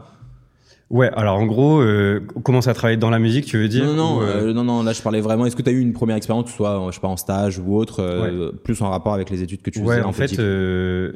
Ouais, 0.93 1.11
alors 1.15 1.39
en 1.39 1.47
gros, 1.47 1.81
euh, 1.81 2.21
commencer 2.45 2.69
à 2.69 2.75
travailler 2.75 2.99
dans 2.99 3.09
la 3.09 3.19
musique, 3.19 3.47
tu 3.47 3.57
veux 3.57 3.67
dire 3.67 3.87
Non, 3.87 3.95
non, 3.95 4.19
ou, 4.19 4.23
euh, 4.23 4.49
euh, 4.49 4.53
non, 4.53 4.63
non, 4.63 4.83
là, 4.83 4.93
je 4.93 5.01
parlais 5.01 5.23
vraiment. 5.23 5.47
Est-ce 5.47 5.57
que 5.57 5.63
tu 5.63 5.71
as 5.71 5.73
eu 5.73 5.81
une 5.81 5.95
première 5.95 6.17
expérience, 6.17 6.45
que 6.45 6.51
ce 6.51 6.57
soit, 6.59 6.87
je 6.91 6.95
sais 6.95 7.01
pas, 7.01 7.09
en 7.09 7.17
stage 7.17 7.59
ou 7.59 7.75
autre, 7.75 8.53
plus 8.63 8.81
en 8.83 8.91
rapport 8.91 9.15
avec 9.15 9.31
les 9.31 9.43
études 9.43 9.63
que 9.63 9.71
tu 9.71 9.79
faisais 9.81 9.89
Ouais, 9.91 10.03
en, 10.03 10.11
en 10.11 10.13
fait, 10.13 10.39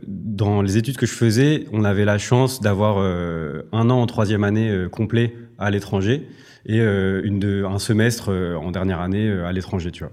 dans 0.06 0.62
les 0.62 0.79
études 0.79 0.97
que 0.97 1.05
je 1.05 1.12
faisais, 1.12 1.67
on 1.75 1.85
avait 1.85 2.06
la 2.06 2.17
chance 2.17 2.62
d'avoir 2.62 2.97
un 2.99 3.91
an 3.91 4.00
en 4.00 4.06
troisième 4.06 4.44
année 4.44 4.87
complet 4.91 5.37
à 5.59 5.70
l'étranger 5.70 6.26
et 6.68 6.80
euh, 6.80 7.68
un 7.68 7.78
semestre 7.78 8.30
euh, 8.30 8.56
en 8.56 8.72
dernière 8.72 9.00
année 9.00 9.28
euh, 9.28 9.46
à 9.46 9.52
l'étranger, 9.52 9.92
tu 9.92 10.02
vois. 10.02 10.12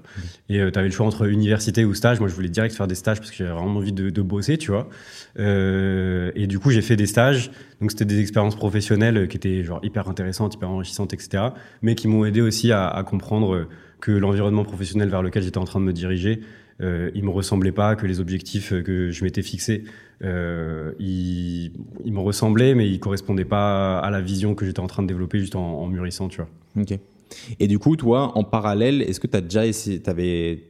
Et 0.49 0.59
tu 0.71 0.79
avais 0.79 0.87
le 0.87 0.93
choix 0.93 1.07
entre 1.07 1.27
université 1.27 1.83
ou 1.83 1.95
stage. 1.95 2.19
Moi, 2.19 2.29
je 2.29 2.35
voulais 2.35 2.49
direct 2.49 2.75
faire 2.75 2.85
des 2.87 2.95
stages 2.95 3.17
parce 3.17 3.31
que 3.31 3.37
j'avais 3.37 3.51
vraiment 3.51 3.77
envie 3.77 3.91
de, 3.91 4.21
bosser, 4.21 4.57
tu 4.57 4.71
vois. 4.71 4.87
Et 5.37 6.47
du 6.47 6.59
coup, 6.59 6.69
j'ai 6.69 6.83
fait 6.83 6.95
des 6.95 7.07
stages. 7.07 7.49
Donc, 7.81 7.91
c'était 7.91 8.05
des 8.05 8.19
expériences 8.19 8.55
professionnelles 8.55 9.27
qui 9.27 9.37
étaient 9.37 9.63
genre 9.63 9.79
hyper 9.83 10.07
intéressantes, 10.07 10.53
hyper 10.53 10.69
enrichissantes, 10.69 11.13
etc. 11.13 11.43
Mais 11.81 11.95
qui 11.95 12.07
m'ont 12.07 12.23
aidé 12.23 12.41
aussi 12.41 12.71
à, 12.71 13.03
comprendre 13.05 13.67
que 13.99 14.11
l'environnement 14.11 14.63
professionnel 14.63 15.09
vers 15.09 15.23
lequel 15.23 15.41
j'étais 15.41 15.57
en 15.57 15.65
train 15.65 15.79
de 15.79 15.85
me 15.85 15.93
diriger, 15.93 16.41
euh, 16.81 17.11
il 17.15 17.23
me 17.23 17.29
ressemblait 17.29 17.71
pas, 17.71 17.95
que 17.95 18.05
les 18.05 18.19
objectifs 18.19 18.69
que 18.83 19.11
je 19.11 19.23
m'étais 19.23 19.41
fixés, 19.41 19.83
euh, 20.23 20.91
ils, 20.99 21.71
ils 22.05 22.13
me 22.13 22.19
ressemblaient, 22.19 22.75
mais 22.75 22.89
ils 22.89 22.99
correspondaient 22.99 23.45
pas 23.45 23.99
à 23.99 24.09
la 24.09 24.21
vision 24.21 24.55
que 24.55 24.65
j'étais 24.65 24.79
en 24.79 24.87
train 24.87 25.03
de 25.03 25.07
développer 25.07 25.39
juste 25.39 25.55
en, 25.55 25.81
en 25.81 25.87
mûrissant, 25.87 26.27
tu 26.27 26.37
vois. 26.37 26.49
Ok. 26.81 26.97
Et 27.59 27.67
du 27.67 27.79
coup, 27.79 27.95
toi, 27.95 28.37
en 28.37 28.43
parallèle, 28.43 29.01
est-ce 29.01 29.19
que 29.19 29.27
tu 29.27 29.37
as 29.37 29.41
déjà 29.41 29.65
essayé, 29.65 29.99
t'avais, 29.99 30.63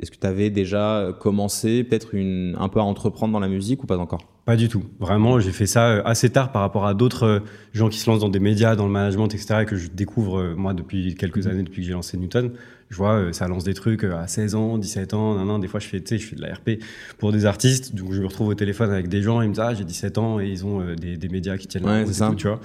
est-ce 0.00 0.10
que 0.10 0.16
tu 0.16 0.26
avais 0.26 0.50
déjà 0.50 1.10
commencé 1.20 1.84
peut-être 1.84 2.14
un 2.14 2.68
peu 2.68 2.80
à 2.80 2.82
entreprendre 2.82 3.32
dans 3.32 3.40
la 3.40 3.48
musique 3.48 3.82
ou 3.82 3.86
pas 3.86 3.98
encore? 3.98 4.28
Pas 4.44 4.56
du 4.56 4.68
tout. 4.68 4.84
Vraiment, 5.00 5.40
j'ai 5.40 5.52
fait 5.52 5.66
ça 5.66 5.88
euh, 5.88 6.02
assez 6.04 6.28
tard 6.28 6.52
par 6.52 6.60
rapport 6.60 6.84
à 6.84 6.92
d'autres 6.92 7.24
euh, 7.24 7.40
gens 7.72 7.88
qui 7.88 7.98
se 7.98 8.10
lancent 8.10 8.20
dans 8.20 8.28
des 8.28 8.40
médias, 8.40 8.76
dans 8.76 8.84
le 8.84 8.92
management, 8.92 9.28
etc., 9.28 9.60
et 9.62 9.64
que 9.64 9.76
je 9.76 9.88
découvre, 9.88 10.38
euh, 10.38 10.54
moi, 10.54 10.74
depuis 10.74 11.14
quelques 11.14 11.46
années, 11.46 11.62
depuis 11.62 11.80
que 11.80 11.86
j'ai 11.86 11.94
lancé 11.94 12.18
Newton. 12.18 12.52
Je 12.94 12.98
vois, 12.98 13.14
euh, 13.14 13.32
ça 13.32 13.48
lance 13.48 13.64
des 13.64 13.74
trucs 13.74 14.04
euh, 14.04 14.16
à 14.16 14.28
16 14.28 14.54
ans, 14.54 14.78
17 14.78 15.14
ans, 15.14 15.34
nan, 15.34 15.48
nan. 15.48 15.60
des 15.60 15.66
fois, 15.66 15.80
je 15.80 15.88
fais, 15.88 16.00
tu 16.00 16.10
sais, 16.10 16.18
je 16.22 16.28
fais 16.28 16.36
de 16.36 16.42
la 16.42 16.54
RP 16.54 16.80
pour 17.18 17.32
des 17.32 17.44
artistes, 17.44 17.92
donc 17.92 18.12
je 18.12 18.20
me 18.20 18.26
retrouve 18.28 18.46
au 18.46 18.54
téléphone 18.54 18.92
avec 18.92 19.08
des 19.08 19.20
gens, 19.20 19.42
ils 19.42 19.48
me 19.48 19.52
disent, 19.54 19.64
ah, 19.66 19.74
j'ai 19.74 19.82
17 19.82 20.16
ans, 20.18 20.38
et 20.38 20.46
ils 20.46 20.64
ont 20.64 20.80
euh, 20.80 20.94
des, 20.94 21.16
des 21.16 21.28
médias 21.28 21.56
qui 21.56 21.66
tiennent 21.66 21.84
Ouais, 21.84 21.90
la 21.90 21.98
route 22.04 22.06
c'est 22.06 22.12
et 22.12 22.14
ça. 22.14 22.28
tout, 22.28 22.36
tu 22.36 22.46
vois. 22.46 22.60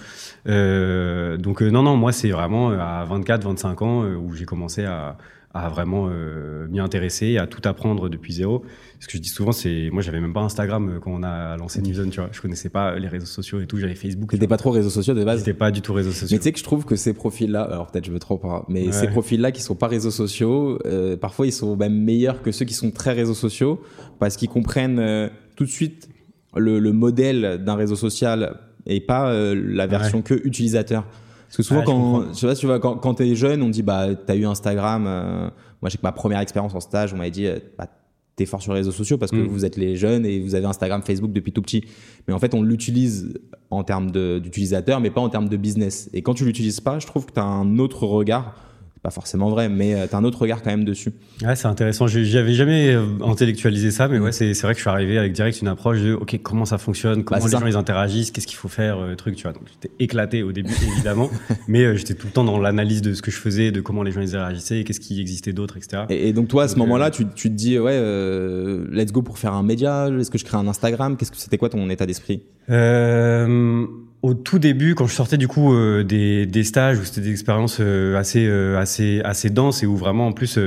Euh, 0.48 1.38
donc, 1.38 1.64
euh, 1.64 1.72
non, 1.72 1.82
non, 1.82 1.98
moi, 1.98 2.12
c'est 2.12 2.30
vraiment 2.30 2.70
à 2.70 3.04
24, 3.10 3.44
25 3.44 3.82
ans 3.82 4.04
où 4.06 4.36
j'ai 4.36 4.46
commencé 4.46 4.86
à, 4.86 5.18
à 5.54 5.68
vraiment 5.70 6.08
euh, 6.12 6.68
m'y 6.70 6.80
intéresser, 6.80 7.38
à 7.38 7.48
tout 7.48 7.62
apprendre 7.68 8.08
depuis 8.08 8.34
zéro. 8.34 8.64
Ce 9.00 9.08
que 9.08 9.14
je 9.14 9.18
dis 9.18 9.30
souvent, 9.30 9.52
c'est 9.52 9.90
moi, 9.92 10.04
j'avais 10.04 10.20
même 10.22 10.32
pas 10.34 10.42
Instagram 10.42 10.90
euh, 10.90 11.00
quand 11.00 11.12
on 11.12 11.24
a 11.24 11.58
lancé 11.58 11.82
Newton, 11.82 12.12
tu 12.12 12.20
vois. 12.20 12.30
Je 12.32 12.40
connaissais 12.40 12.70
pas 12.70 13.00
les 13.00 13.08
réseaux 13.08 13.26
sociaux 13.26 13.60
et 13.60 13.66
tout. 13.66 13.78
J'avais 13.78 13.96
Facebook. 13.96 14.30
T'étais 14.30 14.48
pas 14.48 14.58
trop 14.58 14.70
réseaux 14.70 14.92
sociaux 14.92 15.16
de 15.16 15.24
base 15.24 15.40
J'étais 15.40 15.54
pas 15.56 15.72
du 15.72 15.82
tout 15.82 15.94
réseaux 15.94 16.12
sociaux. 16.12 16.28
Mais 16.32 16.38
tu 16.38 16.44
sais 16.44 16.52
que 16.52 16.60
je 16.60 16.64
trouve 16.64 16.86
que 16.86 16.96
ces 16.96 17.14
profils-là, 17.14 17.64
alors 17.64 17.88
peut-être 17.88 18.06
je 18.06 18.12
me 18.12 18.20
trompe, 18.20 18.46
hein, 18.46 18.64
mais 18.70 18.86
Ouais. 18.88 18.92
ces 18.92 19.08
profils-là 19.08 19.52
qui 19.52 19.64
sont 19.64 19.76
pas 19.76 19.88
réseaux 19.88 20.12
sociaux, 20.12 20.78
euh, 20.86 21.18
parfois 21.18 21.48
ils 21.48 21.52
sont 21.52 21.76
même 21.76 21.96
meilleurs 22.00 22.44
que 22.44 22.52
ceux 22.52 22.66
qui 22.66 22.76
sont 22.76 22.92
très 22.92 23.14
réseaux 23.14 23.34
sociaux 23.34 23.82
parce 24.20 24.38
qu'ils 24.38 24.50
comprennent 24.50 25.00
euh, 25.00 25.30
tout 25.56 25.66
de 25.66 25.70
suite 25.72 26.10
le, 26.56 26.78
le 26.80 26.92
modèle 26.94 27.64
d'un 27.64 27.76
réseau 27.76 27.96
social 27.96 28.60
et 28.86 29.00
pas 29.02 29.34
la 29.54 29.88
version 29.88 30.22
que 30.22 30.34
utilisateur. 30.46 31.06
Parce 31.50 31.58
que 31.58 31.64
souvent 31.64 31.82
quand, 31.84 31.94
comprends. 31.94 32.34
je 32.34 32.38
sais 32.40 32.48
pas 32.48 32.56
si 32.56 32.62
tu 32.62 32.68
vois, 32.68 32.80
quand, 32.80 32.96
quand 32.98 33.16
t'es 33.16 33.36
jeune, 33.36 33.62
on 33.62 33.70
dit 33.70 33.82
bah 33.84 34.08
t'as 34.16 34.36
eu 34.36 34.46
Instagram. 34.46 35.06
euh, 35.08 35.50
moi 35.82 35.90
j'ai 35.90 35.98
que 35.98 36.04
ma 36.04 36.12
première 36.12 36.40
expérience 36.40 36.74
en 36.76 36.80
stage, 36.80 37.14
on 37.14 37.18
m'avait 37.18 37.32
dit 37.32 37.48
euh, 37.48 37.58
bah, 37.78 37.88
t'es 38.36 38.46
fort 38.46 38.62
sur 38.62 38.72
les 38.74 38.80
réseaux 38.80 38.92
sociaux 38.92 39.18
parce 39.18 39.32
que 39.32 39.38
Mm. 39.38 39.48
vous 39.48 39.66
êtes 39.66 39.76
les 39.76 39.96
jeunes 39.98 40.26
et 40.26 40.40
vous 40.40 40.56
avez 40.56 40.66
Instagram, 40.66 41.02
Facebook 41.04 41.32
depuis 41.34 41.52
tout 41.52 41.62
petit. 41.62 41.84
Mais 42.28 42.34
en 42.34 42.40
fait, 42.40 42.54
on 42.54 42.62
l'utilise 42.62 43.34
en 43.70 43.84
termes 43.84 44.12
d'utilisateur, 44.12 45.02
mais 45.02 45.10
pas 45.10 45.20
en 45.22 45.30
termes 45.30 45.50
de 45.50 45.58
business. 45.58 46.10
Et 46.14 46.22
quand 46.22 46.34
tu 46.36 46.46
l'utilises 46.46 46.80
pas, 46.80 47.00
je 47.00 47.08
trouve 47.08 47.26
que 47.26 47.34
tu 47.34 47.40
as 47.40 47.44
un 47.44 47.78
autre 47.80 48.06
regard. 48.06 48.56
Pas 49.02 49.12
forcément 49.12 49.50
vrai, 49.50 49.70
mais 49.70 49.96
tu 50.10 50.14
as 50.16 50.18
un 50.18 50.26
autre 50.26 50.40
regard 50.42 50.62
quand 50.62 50.72
même 50.72 50.84
dessus. 50.84 51.12
Ouais, 51.42 51.56
c'est 51.56 51.68
intéressant. 51.68 52.06
J'avais 52.08 52.54
jamais 52.54 52.94
euh, 52.94 53.06
intellectualisé 53.24 53.92
ça, 53.92 54.10
mais 54.10 54.20
ouais, 54.20 54.34
c'est 54.34 54.54
c'est 54.54 54.64
vrai 54.64 54.74
que 54.74 54.80
je 54.80 54.84
suis 54.84 54.90
arrivé 54.90 55.18
avec 55.18 55.32
direct 55.32 55.62
une 55.62 55.70
approche 55.70 56.00
de 56.02 56.14
OK, 56.14 56.38
comment 56.44 56.66
ça 56.66 56.78
fonctionne, 56.78 57.24
comment 57.24 57.38
Bah, 57.40 57.42
c'est 57.42 57.48
les 57.48 57.60
ça. 57.60 57.60
gens 57.62 57.68
ils 57.68 57.78
interagissent, 57.78 58.32
qu'est-ce 58.32 58.46
qu'il 58.48 58.58
faut 58.58 58.68
faire, 58.68 59.00
euh, 59.00 59.16
truc, 59.16 59.38
tu 59.38 59.44
vois. 59.44 59.54
Donc 59.54 59.64
j'étais 59.72 59.94
éclaté 60.04 60.44
au 60.44 60.52
début 60.52 60.74
évidemment, 60.96 61.30
mais 61.70 61.84
euh, 61.86 61.96
j'étais 61.96 62.14
tout 62.14 62.28
le 62.28 62.34
temps 62.34 62.44
dans 62.44 62.60
l'analyse 62.60 63.02
de 63.02 63.14
ce 63.14 63.22
que 63.22 63.32
je 63.32 63.38
faisais, 63.38 63.72
de 63.72 63.80
comment 63.80 64.04
les 64.04 64.12
gens 64.12 64.20
ils 64.20 64.36
réagissaient, 64.36 64.84
qu'est-ce 64.84 65.00
qui 65.00 65.22
existait 65.22 65.54
d'autre, 65.54 65.78
etc. 65.78 66.04
Et, 66.10 66.28
et 66.28 66.34
donc 66.34 66.50
toi, 66.50 66.64
à 66.64 66.68
ce 66.68 66.76
moment-là, 66.76 67.06
euh, 67.08 67.10
tu, 67.12 67.26
tu 67.36 67.50
te 67.50 67.56
dis 67.56 67.80
ouais, 67.80 67.94
euh, 67.94 68.86
let's 68.92 69.14
go 69.14 69.22
pour 69.22 69.38
faire 69.40 69.54
un 69.54 69.64
média. 69.64 70.10
Est-ce 70.10 70.30
que 70.30 70.38
je 70.38 70.44
crée 70.44 70.58
un 70.58 70.68
Instagram? 70.68 71.16
Qu'est-ce 71.16 71.32
que 71.32 71.38
c'était 71.38 71.58
quoi 71.58 71.70
ton 71.70 71.90
état 71.90 72.06
d'esprit? 72.06 72.44
Euh, 72.70 73.86
au 74.22 74.34
tout 74.34 74.60
début, 74.60 74.96
quand 74.96 75.08
je 75.08 75.14
sortais 75.14 75.38
du 75.38 75.48
coup 75.48 75.74
euh, 75.74 76.04
des, 76.04 76.64
stages 76.64 77.00
où 77.00 77.06
c'était 77.06 77.22
des 77.22 77.32
expériences 77.32 77.78
euh, 77.80 78.18
assez, 78.18 78.46
euh, 78.46 78.78
assez, 78.78 79.22
assez 79.24 79.50
denses 79.50 79.82
et 79.84 79.86
où 79.86 79.96
vraiment 79.96 80.28
en 80.28 80.34
plus, 80.34 80.60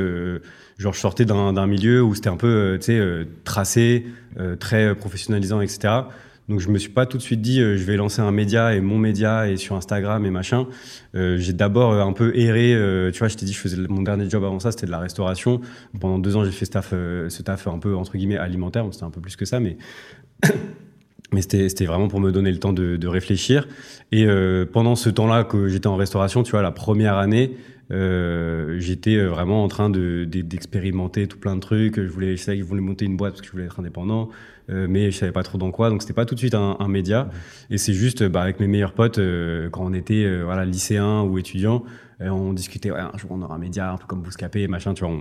genre 0.79 0.95
je 0.95 0.99
sortais 0.99 1.25
d'un 1.25 1.67
milieu 1.67 2.03
où 2.03 2.15
c'était 2.15 2.31
un 2.31 2.37
peu, 2.37 2.79
tracé, 3.45 4.07
très 4.59 4.95
professionnalisant, 4.95 5.61
etc. 5.61 5.95
Donc 6.49 6.59
je 6.59 6.69
me 6.71 6.79
suis 6.79 6.91
pas 6.91 7.07
tout 7.07 7.19
de 7.19 7.23
suite 7.23 7.41
dit 7.41 7.61
je 7.61 7.85
vais 7.85 7.97
lancer 7.97 8.21
un 8.21 8.33
média 8.33 8.75
et 8.75 8.81
mon 8.81 8.99
média 8.99 9.49
et 9.49 9.57
sur 9.57 9.77
Instagram 9.77 10.27
et 10.27 10.31
machin. 10.31 10.67
j'ai 11.15 11.53
d'abord 11.53 11.93
un 11.93 12.13
peu 12.13 12.37
erré. 12.37 12.77
tu 13.13 13.19
vois, 13.19 13.29
je 13.29 13.37
t'ai 13.37 13.47
dit 13.47 13.53
je 13.53 13.59
faisais 13.59 13.77
mon 13.89 14.03
dernier 14.03 14.29
job 14.29 14.45
avant 14.45 14.59
ça, 14.61 14.73
c'était 14.73 14.87
de 14.87 14.91
la 14.91 14.99
restauration. 14.99 15.61
Pendant 16.01 16.19
deux 16.19 16.37
ans, 16.37 16.45
j'ai 16.45 16.51
fait 16.51 16.65
ce 16.65 17.43
taf 17.43 17.67
un 17.69 17.79
peu 17.79 17.95
entre 17.95 18.17
guillemets 18.17 18.39
alimentaire. 18.39 18.87
C'était 18.91 19.05
un 19.05 19.11
peu 19.11 19.21
plus 19.21 19.37
que 19.37 19.45
ça, 19.45 19.61
mais 19.61 19.77
mais 21.33 21.43
c'était 21.43 21.85
vraiment 21.85 22.09
pour 22.09 22.21
me 22.21 22.31
donner 22.33 22.53
le 22.53 22.59
temps 22.59 22.73
de, 22.73 22.97
de 22.97 23.09
réfléchir. 23.09 23.67
Et 24.11 24.27
euh, 24.27 24.67
pendant 24.71 24.97
ce 24.97 25.11
temps-là 25.11 25.45
que 25.45 25.69
j'étais 25.69 25.87
en 25.87 25.97
restauration, 25.97 26.43
tu 26.43 26.53
vois, 26.53 26.63
la 26.63 26.73
première 26.73 27.17
année, 27.17 27.57
euh, 27.91 28.79
j'étais 28.79 29.17
euh, 29.17 29.29
vraiment 29.29 29.65
en 29.65 29.69
train 29.69 29.91
d'expérimenter 29.91 31.23
de, 31.23 31.27
tout 31.27 31.39
plein 31.39 31.57
de 31.57 31.61
trucs. 31.61 32.01
Je 32.01 32.09
voulais, 32.09 32.37
je 32.37 32.43
savais 32.43 32.59
que 32.59 32.65
je 32.65 32.69
voulais 32.69 32.81
monter 32.81 33.05
une 33.05 33.17
boîte 33.17 33.33
parce 33.33 33.43
que 33.43 33.47
je 33.47 33.53
voulais 33.53 33.65
être 33.65 33.81
indépendant, 33.81 34.31
euh, 34.71 34.87
mais 34.89 35.11
je 35.11 35.19
savais 35.19 35.33
pas 35.33 35.43
trop 35.43 35.59
dans 35.59 35.71
quoi. 35.71 35.91
Donc 35.91 36.03
c'était 36.03 36.15
pas 36.15 36.25
tout 36.25 36.35
de 36.35 36.41
suite 36.41 36.55
un, 36.55 36.77
un 36.79 36.89
média. 36.89 37.29
Et 37.71 37.79
c'est 37.79 37.93
juste, 37.93 38.23
bah, 38.25 38.43
avec 38.43 38.61
mes 38.61 38.67
meilleurs 38.67 38.95
potes, 38.95 39.19
euh, 39.19 39.69
quand 39.71 39.85
on 39.85 39.93
était 39.93 40.25
euh, 40.25 40.43
voilà 40.45 40.65
lycéen 40.65 41.23
ou 41.23 41.39
étudiant, 41.39 41.85
on 42.29 42.53
discutait, 42.53 42.91
ouais, 42.91 43.01
un 43.01 43.17
jour 43.19 43.31
on 43.33 43.43
aura 43.43 43.55
un 43.55 43.59
média, 43.59 43.93
un 43.93 43.97
peu 43.97 44.07
comme 44.07 44.23
Bouscapé, 44.23 44.69
machin, 44.69 44.95
tu 44.95 45.05
vois. 45.05 45.15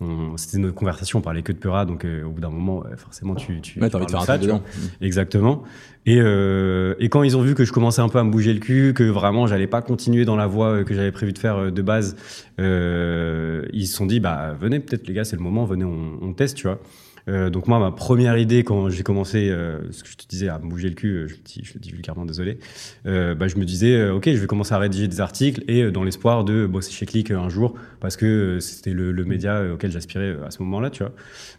On, 0.00 0.04
on, 0.04 0.36
c'était 0.36 0.58
notre 0.58 0.74
conversation, 0.74 1.18
on 1.20 1.22
parlait 1.22 1.42
que 1.42 1.52
de 1.52 1.58
Peura, 1.58 1.84
donc 1.86 2.04
euh, 2.04 2.24
au 2.24 2.30
bout 2.30 2.40
d'un 2.40 2.50
moment, 2.50 2.84
forcément, 2.96 3.34
tu, 3.34 3.60
tu, 3.60 3.80
ouais, 3.80 3.90
tu 3.90 3.96
envie 3.96 4.06
de 4.06 4.10
faire 4.10 4.22
ça, 4.22 4.38
tu 4.38 4.48
vois. 4.48 4.60
Exactement. 5.00 5.62
Et, 6.06 6.20
euh, 6.20 6.94
et 6.98 7.08
quand 7.08 7.22
ils 7.22 7.36
ont 7.36 7.40
vu 7.40 7.54
que 7.54 7.64
je 7.64 7.72
commençais 7.72 8.02
un 8.02 8.08
peu 8.08 8.18
à 8.18 8.24
me 8.24 8.30
bouger 8.30 8.52
le 8.52 8.60
cul, 8.60 8.92
que 8.94 9.04
vraiment 9.04 9.46
j'allais 9.46 9.66
pas 9.66 9.80
continuer 9.80 10.24
dans 10.24 10.36
la 10.36 10.46
voie 10.46 10.84
que 10.84 10.94
j'avais 10.94 11.12
prévu 11.12 11.32
de 11.32 11.38
faire 11.38 11.72
de 11.72 11.82
base, 11.82 12.16
euh, 12.60 13.64
ils 13.72 13.86
se 13.86 13.96
sont 13.96 14.06
dit, 14.06 14.20
bah 14.20 14.54
venez 14.60 14.80
peut-être 14.80 15.06
les 15.08 15.14
gars, 15.14 15.24
c'est 15.24 15.36
le 15.36 15.42
moment, 15.42 15.64
venez, 15.64 15.84
on, 15.84 16.18
on 16.20 16.32
teste, 16.34 16.56
tu 16.58 16.66
vois. 16.66 16.78
Euh, 17.28 17.50
donc 17.50 17.68
moi, 17.68 17.78
ma 17.78 17.90
première 17.90 18.36
idée 18.36 18.64
quand 18.64 18.90
j'ai 18.90 19.02
commencé, 19.02 19.48
euh, 19.50 19.80
ce 19.92 20.02
que 20.02 20.08
je 20.10 20.16
te 20.16 20.26
disais, 20.26 20.48
à 20.48 20.58
me 20.58 20.68
bouger 20.68 20.88
le 20.88 20.94
cul, 20.94 21.08
euh, 21.08 21.28
je, 21.28 21.34
je 21.62 21.74
le 21.74 21.80
dis 21.80 21.90
vulgairement, 21.90 22.26
désolé, 22.26 22.58
bah, 23.04 23.48
je 23.48 23.56
me 23.56 23.64
disais, 23.64 24.10
ok, 24.10 24.24
je 24.26 24.38
vais 24.38 24.46
commencer 24.46 24.74
à 24.74 24.78
rédiger 24.78 25.08
des 25.08 25.20
articles 25.20 25.62
et 25.68 25.90
dans 25.90 26.04
l'espoir 26.04 26.44
de 26.44 26.66
bosser 26.66 26.92
chez 26.92 27.06
Click 27.06 27.30
un 27.30 27.48
jour 27.48 27.74
parce 28.00 28.16
que 28.16 28.58
c'était 28.60 28.92
le, 28.92 29.24
média 29.24 29.62
auquel 29.72 29.90
j'aspirais 29.90 30.36
à 30.46 30.50
ce 30.50 30.62
moment-là, 30.62 30.90
tu 30.90 31.02
vois. 31.02 31.12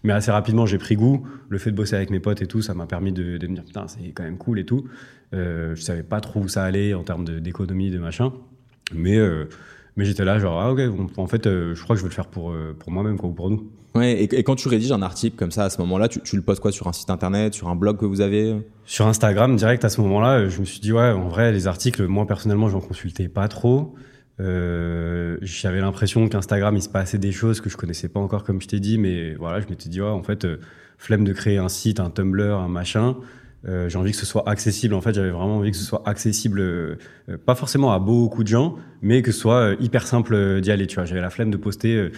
Mais 0.04 0.14
assez 0.14 0.30
rapidement, 0.30 0.68
j'ai 0.68 0.78
pris 0.78 0.96
goût. 0.96 1.28
Le 1.50 1.58
fait 1.58 1.72
de 1.72 1.76
bosser 1.76 1.96
avec 1.96 2.12
mes 2.12 2.20
potes 2.20 2.42
et 2.42 2.48
tout, 2.48 2.62
ça 2.62 2.76
m'a 2.76 2.86
permis 2.86 3.12
de, 3.12 3.38
de 3.38 3.48
me 3.48 3.56
dire, 3.56 3.64
putain, 3.64 3.88
c'est 3.88 4.12
quand 4.14 4.24
même 4.24 4.38
cool 4.38 4.60
et 4.60 4.66
tout. 4.66 4.86
je 5.34 5.76
savais 5.76 6.04
pas 6.04 6.22
trop 6.22 6.42
où 6.42 6.48
ça 6.48 6.64
allait 6.64 6.94
en 6.94 7.04
termes 7.04 7.26
d'économie, 7.26 7.90
de, 7.90 7.98
de 7.98 8.02
machin. 8.02 8.34
Mais 8.94 9.18
mais 9.98 10.06
j'étais 10.06 10.26
là, 10.26 10.40
genre, 10.40 10.60
ah 10.60 10.72
ok, 10.72 10.82
en 11.18 11.28
fait, 11.28 11.48
euh, 11.48 11.74
je 11.76 11.84
crois 11.84 11.96
que 11.96 12.00
je 12.00 12.04
veux 12.04 12.10
le 12.10 12.16
faire 12.16 12.28
pour, 12.28 12.52
euh, 12.52 12.76
pour 12.78 12.92
moi-même, 12.92 13.18
quoi, 13.18 13.30
ou 13.30 13.34
pour 13.34 13.50
nous. 13.50 13.70
Ouais, 13.96 14.12
et, 14.12 14.24
et, 14.36 14.44
quand 14.44 14.56
tu 14.56 14.68
rédiges 14.68 14.92
un 14.92 15.02
article 15.02 15.38
comme 15.38 15.52
ça, 15.52 15.64
à 15.64 15.70
ce 15.70 15.80
moment-là, 15.82 16.10
tu, 16.10 16.20
tu, 16.22 16.36
le 16.36 16.42
postes 16.42 16.62
quoi 16.62 16.74
sur 16.74 16.88
un 16.88 16.94
site 16.94 17.10
internet, 17.10 17.54
sur 17.54 17.70
un 17.70 17.76
blog 17.76 17.98
que 17.98 18.06
vous 18.06 18.20
avez? 18.20 18.58
Sur 18.84 19.08
Instagram, 19.08 19.56
direct, 19.56 19.86
à 19.86 19.90
ce 19.90 20.02
moment-là, 20.02 20.50
je 20.50 20.60
me 20.60 20.66
suis 20.66 20.82
dit, 20.82 20.92
ouais, 20.92 21.12
en 21.12 21.30
vrai, 21.30 21.54
les 21.54 21.68
articles, 21.68 22.06
moi, 22.08 22.28
personnellement, 22.28 22.68
j'en 22.68 22.82
consultais 22.82 23.30
pas 23.30 23.48
trop. 23.48 23.96
Euh, 24.42 25.38
j'avais 25.42 25.80
l'impression 25.80 26.28
qu'Instagram, 26.28 26.76
il 26.76 26.82
se 26.82 26.90
passait 26.90 27.18
des 27.18 27.32
choses 27.32 27.62
que 27.62 27.70
je 27.70 27.78
connaissais 27.78 28.10
pas 28.10 28.20
encore, 28.20 28.44
comme 28.44 28.62
je 28.62 28.68
t'ai 28.68 28.82
dit, 28.82 28.98
mais 28.98 29.36
voilà, 29.36 29.62
je 29.62 29.68
m'étais 29.68 29.90
dit, 29.90 30.02
ouais, 30.02 30.10
en 30.10 30.24
fait, 30.24 30.44
euh, 30.44 30.60
flemme 30.98 31.24
de 31.24 31.34
créer 31.34 31.58
un 31.58 31.70
site, 31.70 32.00
un 32.00 32.10
Tumblr, 32.10 32.54
un 32.54 32.68
machin. 32.68 33.16
Euh, 33.68 33.90
j'ai 33.90 33.98
envie 33.98 34.12
que 34.12 34.18
ce 34.18 34.26
soit 34.26 34.48
accessible. 34.48 34.94
En 34.94 35.02
fait, 35.02 35.14
j'avais 35.14 35.32
vraiment 35.32 35.58
envie 35.58 35.72
que 35.72 35.78
ce 35.78 35.84
soit 35.84 36.04
accessible, 36.06 36.60
euh, 36.60 36.98
pas 37.46 37.56
forcément 37.56 37.92
à 37.94 38.00
beaucoup 38.00 38.44
de 38.44 38.48
gens, 38.48 38.76
mais 39.02 39.22
que 39.22 39.32
ce 39.32 39.40
soit 39.40 39.72
euh, 39.72 39.76
hyper 39.80 40.06
simple 40.06 40.62
d'y 40.62 40.72
aller. 40.72 40.88
Tu 40.88 40.96
vois, 40.96 41.06
j'avais 41.06 41.22
la 41.22 41.30
flemme 41.30 41.52
de 41.52 41.58
poster 41.58 42.12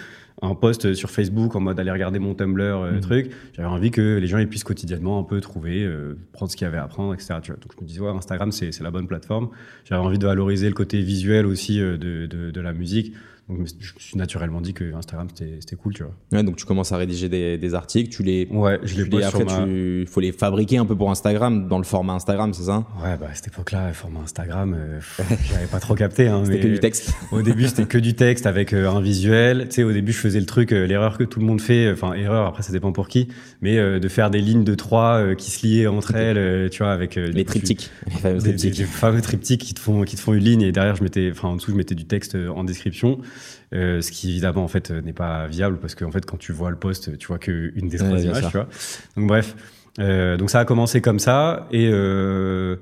un 0.44 0.54
post 0.54 0.94
sur 0.94 1.10
Facebook 1.10 1.56
en 1.56 1.60
mode 1.60 1.80
aller 1.80 1.90
regarder 1.90 2.20
mon 2.20 2.36
Tumblr, 2.36 2.92
mmh. 2.92 3.00
truc. 3.00 3.32
J'avais 3.54 3.68
envie 3.68 3.90
que 3.90 4.18
les 4.18 4.28
gens 4.28 4.38
ils 4.38 4.48
puissent 4.48 4.64
quotidiennement 4.64 5.20
un 5.20 5.24
peu 5.24 5.42
trouver, 5.42 5.90
prendre 6.32 6.52
ce 6.52 6.56
qu'il 6.56 6.66
y 6.66 6.68
avait 6.68 6.78
à 6.78 6.88
prendre, 6.88 7.14
etc. 7.14 7.36
Tu 7.42 7.52
vois. 7.52 7.60
Donc 7.60 7.72
je 7.76 7.82
me 7.82 7.88
disais, 7.88 8.02
ouais, 8.02 8.12
Instagram 8.12 8.52
c'est 8.52 8.80
la 8.82 8.92
bonne 8.92 9.08
plateforme. 9.08 9.50
J'avais 9.86 10.02
envie 10.02 10.20
de 10.20 10.28
valoriser 10.28 10.68
le 10.68 10.76
côté 10.76 11.02
visuel 11.02 11.48
aussi 11.48 11.80
de, 11.80 11.96
de, 11.98 12.52
de 12.52 12.62
la 12.62 12.74
musique. 12.74 13.14
Donc, 13.50 13.58
je 13.58 13.94
me 13.94 14.00
suis 14.00 14.18
naturellement 14.18 14.60
dit 14.60 14.74
que 14.74 14.94
Instagram 14.94 15.28
c'était 15.34 15.76
cool, 15.76 15.94
tu 15.94 16.04
vois. 16.04 16.14
Ouais, 16.34 16.44
donc 16.44 16.58
tu 16.58 16.66
commences 16.66 16.92
à 16.92 16.98
rédiger 16.98 17.30
des, 17.30 17.58
des 17.58 17.76
articles, 17.76 18.10
tu 18.10 18.24
les. 18.24 18.48
Ouais, 18.52 18.80
je 18.84 18.96
les 18.96 19.10
pose 19.10 19.24
Après, 19.24 19.44
il 19.44 20.02
ma... 20.04 20.06
faut 20.06 20.20
les 20.20 20.34
fabriquer 20.34 20.78
un 20.78 20.86
peu 20.86 20.96
pour 20.96 21.10
Instagram, 21.12 21.68
dans 21.68 21.78
le 21.78 21.86
format 21.86 22.14
Instagram, 22.14 22.54
c'est 22.54 22.64
ça? 22.64 22.86
Ouais, 23.02 23.16
bah 23.18 23.28
à 23.32 23.36
cette 23.36 23.48
époque-là, 23.48 23.94
format 23.94 24.20
Instagram, 24.22 24.76
euh, 24.78 25.00
j'avais 25.50 25.68
pas 25.68 25.80
trop 25.80 25.96
capté. 25.96 26.28
Hein, 26.28 26.44
c'était 26.46 26.60
que 26.60 26.68
du 26.68 26.80
texte. 26.80 27.14
au 27.32 27.42
début, 27.42 27.68
c'était 27.68 27.86
que 27.86 27.98
du 27.98 28.16
texte 28.16 28.46
avec 28.46 28.74
euh, 28.74 28.90
un 28.90 29.02
visuel. 29.02 29.68
Tu 29.70 29.76
sais, 29.76 29.84
au 29.84 29.94
début, 29.94 30.12
je 30.12 30.20
faisais 30.20 30.40
le 30.40 30.46
truc, 30.46 30.72
euh, 30.72 30.86
l'erreur 30.86 31.18
que 31.18 31.24
tout 31.24 31.40
le 31.40 31.46
monde 31.46 31.62
fait, 31.62 31.92
enfin 31.92 32.14
erreur. 32.14 32.48
Après, 32.48 32.64
ça 32.64 32.72
dépend 32.72 32.92
pour 32.92 33.08
qui, 33.08 33.28
mais 33.62 33.78
euh, 33.78 34.00
de 34.00 34.08
faire 34.08 34.30
des 34.30 34.42
lignes 34.42 34.64
de 34.64 34.76
trois 34.76 35.20
euh, 35.22 35.36
qui 35.36 35.52
se 35.52 35.66
liaient 35.66 35.88
entre 35.88 36.16
elles, 36.16 36.70
tu 36.70 36.84
vois, 36.84 36.92
avec 36.92 37.16
les 37.16 37.46
triptyques, 37.46 37.92
les 38.08 38.12
fameux 38.12 38.40
triptyques, 38.40 38.78
les 38.78 38.86
fameux 38.86 39.22
triptyques 39.22 39.62
qui 39.62 39.74
te 39.74 39.80
font 39.80 40.04
qui 40.04 40.16
te 40.16 40.22
font 40.22 40.34
une 40.34 40.44
ligne 40.44 40.62
et 40.62 40.72
derrière, 40.72 40.96
je 40.96 41.04
mettais, 41.04 41.30
enfin 41.32 41.50
en 41.50 41.56
dessous, 41.56 41.72
je 41.72 41.76
mettais 41.78 41.96
du 41.96 42.06
texte 42.06 42.36
en 42.36 42.64
description. 42.64 43.20
Euh, 43.74 44.00
ce 44.00 44.12
qui 44.12 44.30
évidemment 44.32 44.64
en 44.64 44.70
fait 44.70 44.92
n'est 44.92 45.12
pas 45.12 45.46
viable 45.48 45.78
parce 45.80 45.94
qu'en 45.94 46.12
fait 46.12 46.26
quand 46.26 46.38
tu 46.38 46.54
vois 46.54 46.70
le 46.70 46.78
poste 46.78 47.18
tu 47.18 47.28
vois 47.28 47.38
qu'une 47.38 47.90
des 47.90 47.98
trois 47.98 48.12
ouais, 48.12 48.24
images 48.24 48.46
tu 48.46 48.58
vois. 48.58 48.68
Donc 49.18 49.28
bref. 49.28 49.56
Euh, 50.00 50.38
donc 50.38 50.50
ça 50.50 50.60
a 50.60 50.66
commencé 50.66 51.02
comme 51.02 51.20
ça 51.20 51.68
et 51.72 51.90
euh, 51.92 52.78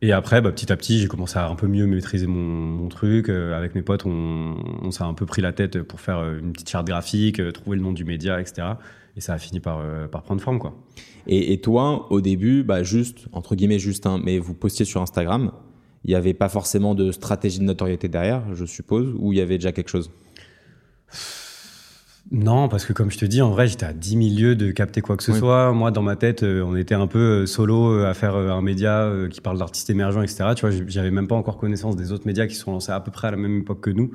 et 0.00 0.12
après 0.12 0.40
bah, 0.40 0.50
petit 0.50 0.72
à 0.72 0.76
petit 0.76 0.98
j'ai 0.98 1.08
commencé 1.08 1.38
à 1.38 1.46
un 1.48 1.56
peu 1.56 1.66
mieux 1.66 1.86
maîtriser 1.86 2.26
mon, 2.26 2.40
mon 2.40 2.88
truc. 2.88 3.28
Avec 3.28 3.74
mes 3.74 3.82
potes 3.82 4.06
on, 4.06 4.56
on 4.80 4.90
s'est 4.90 5.02
un 5.02 5.12
peu 5.12 5.26
pris 5.26 5.42
la 5.42 5.52
tête 5.52 5.82
pour 5.82 6.00
faire 6.00 6.24
une 6.38 6.52
petite 6.52 6.70
charte 6.70 6.86
graphique 6.86 7.42
trouver 7.52 7.76
le 7.76 7.82
nom 7.82 7.92
du 7.92 8.04
média 8.06 8.40
etc 8.40 8.68
et 9.16 9.20
ça 9.20 9.34
a 9.34 9.38
fini 9.38 9.60
par, 9.60 9.82
par 10.10 10.22
prendre 10.22 10.40
forme 10.40 10.58
quoi. 10.58 10.74
Et, 11.26 11.52
et 11.52 11.60
toi 11.60 12.10
au 12.10 12.22
début 12.22 12.62
bah 12.62 12.82
juste 12.82 13.26
entre 13.32 13.56
guillemets 13.56 13.78
juste 13.78 14.06
hein, 14.06 14.18
mais 14.24 14.38
vous 14.38 14.54
postiez 14.54 14.86
sur 14.86 15.02
Instagram 15.02 15.52
il 16.04 16.10
n'y 16.10 16.14
avait 16.14 16.34
pas 16.34 16.48
forcément 16.48 16.94
de 16.94 17.12
stratégie 17.12 17.58
de 17.58 17.64
notoriété 17.64 18.08
derrière, 18.08 18.42
je 18.54 18.64
suppose, 18.64 19.14
ou 19.18 19.32
il 19.32 19.38
y 19.38 19.40
avait 19.40 19.58
déjà 19.58 19.72
quelque 19.72 19.88
chose? 19.88 20.10
Non, 22.32 22.68
parce 22.68 22.86
que 22.86 22.92
comme 22.92 23.10
je 23.10 23.18
te 23.18 23.24
dis, 23.26 23.42
en 23.42 23.50
vrai, 23.50 23.66
j'étais 23.66 23.84
à 23.84 23.92
10 23.92 24.34
000 24.34 24.40
lieues 24.40 24.56
de 24.56 24.70
capter 24.70 25.02
quoi 25.02 25.16
que 25.16 25.22
ce 25.22 25.32
oui. 25.32 25.38
soit. 25.38 25.72
Moi, 25.72 25.90
dans 25.90 26.02
ma 26.02 26.16
tête, 26.16 26.42
euh, 26.42 26.62
on 26.62 26.74
était 26.74 26.94
un 26.94 27.06
peu 27.06 27.18
euh, 27.18 27.46
solo 27.46 27.92
euh, 27.92 28.08
à 28.08 28.14
faire 28.14 28.34
un 28.34 28.62
média 28.62 29.10
qui 29.30 29.40
parle 29.40 29.58
d'artistes 29.58 29.90
émergents, 29.90 30.22
etc. 30.22 30.46
Tu 30.56 30.66
vois, 30.66 30.74
j'avais 30.88 31.10
même 31.10 31.28
pas 31.28 31.34
encore 31.34 31.58
connaissance 31.58 31.96
des 31.96 32.12
autres 32.12 32.26
médias 32.26 32.46
qui 32.46 32.54
sont 32.54 32.72
lancés 32.72 32.92
à 32.92 33.00
peu 33.00 33.10
près 33.10 33.28
à 33.28 33.30
la 33.30 33.36
même 33.36 33.58
époque 33.58 33.82
que 33.82 33.90
nous. 33.90 34.10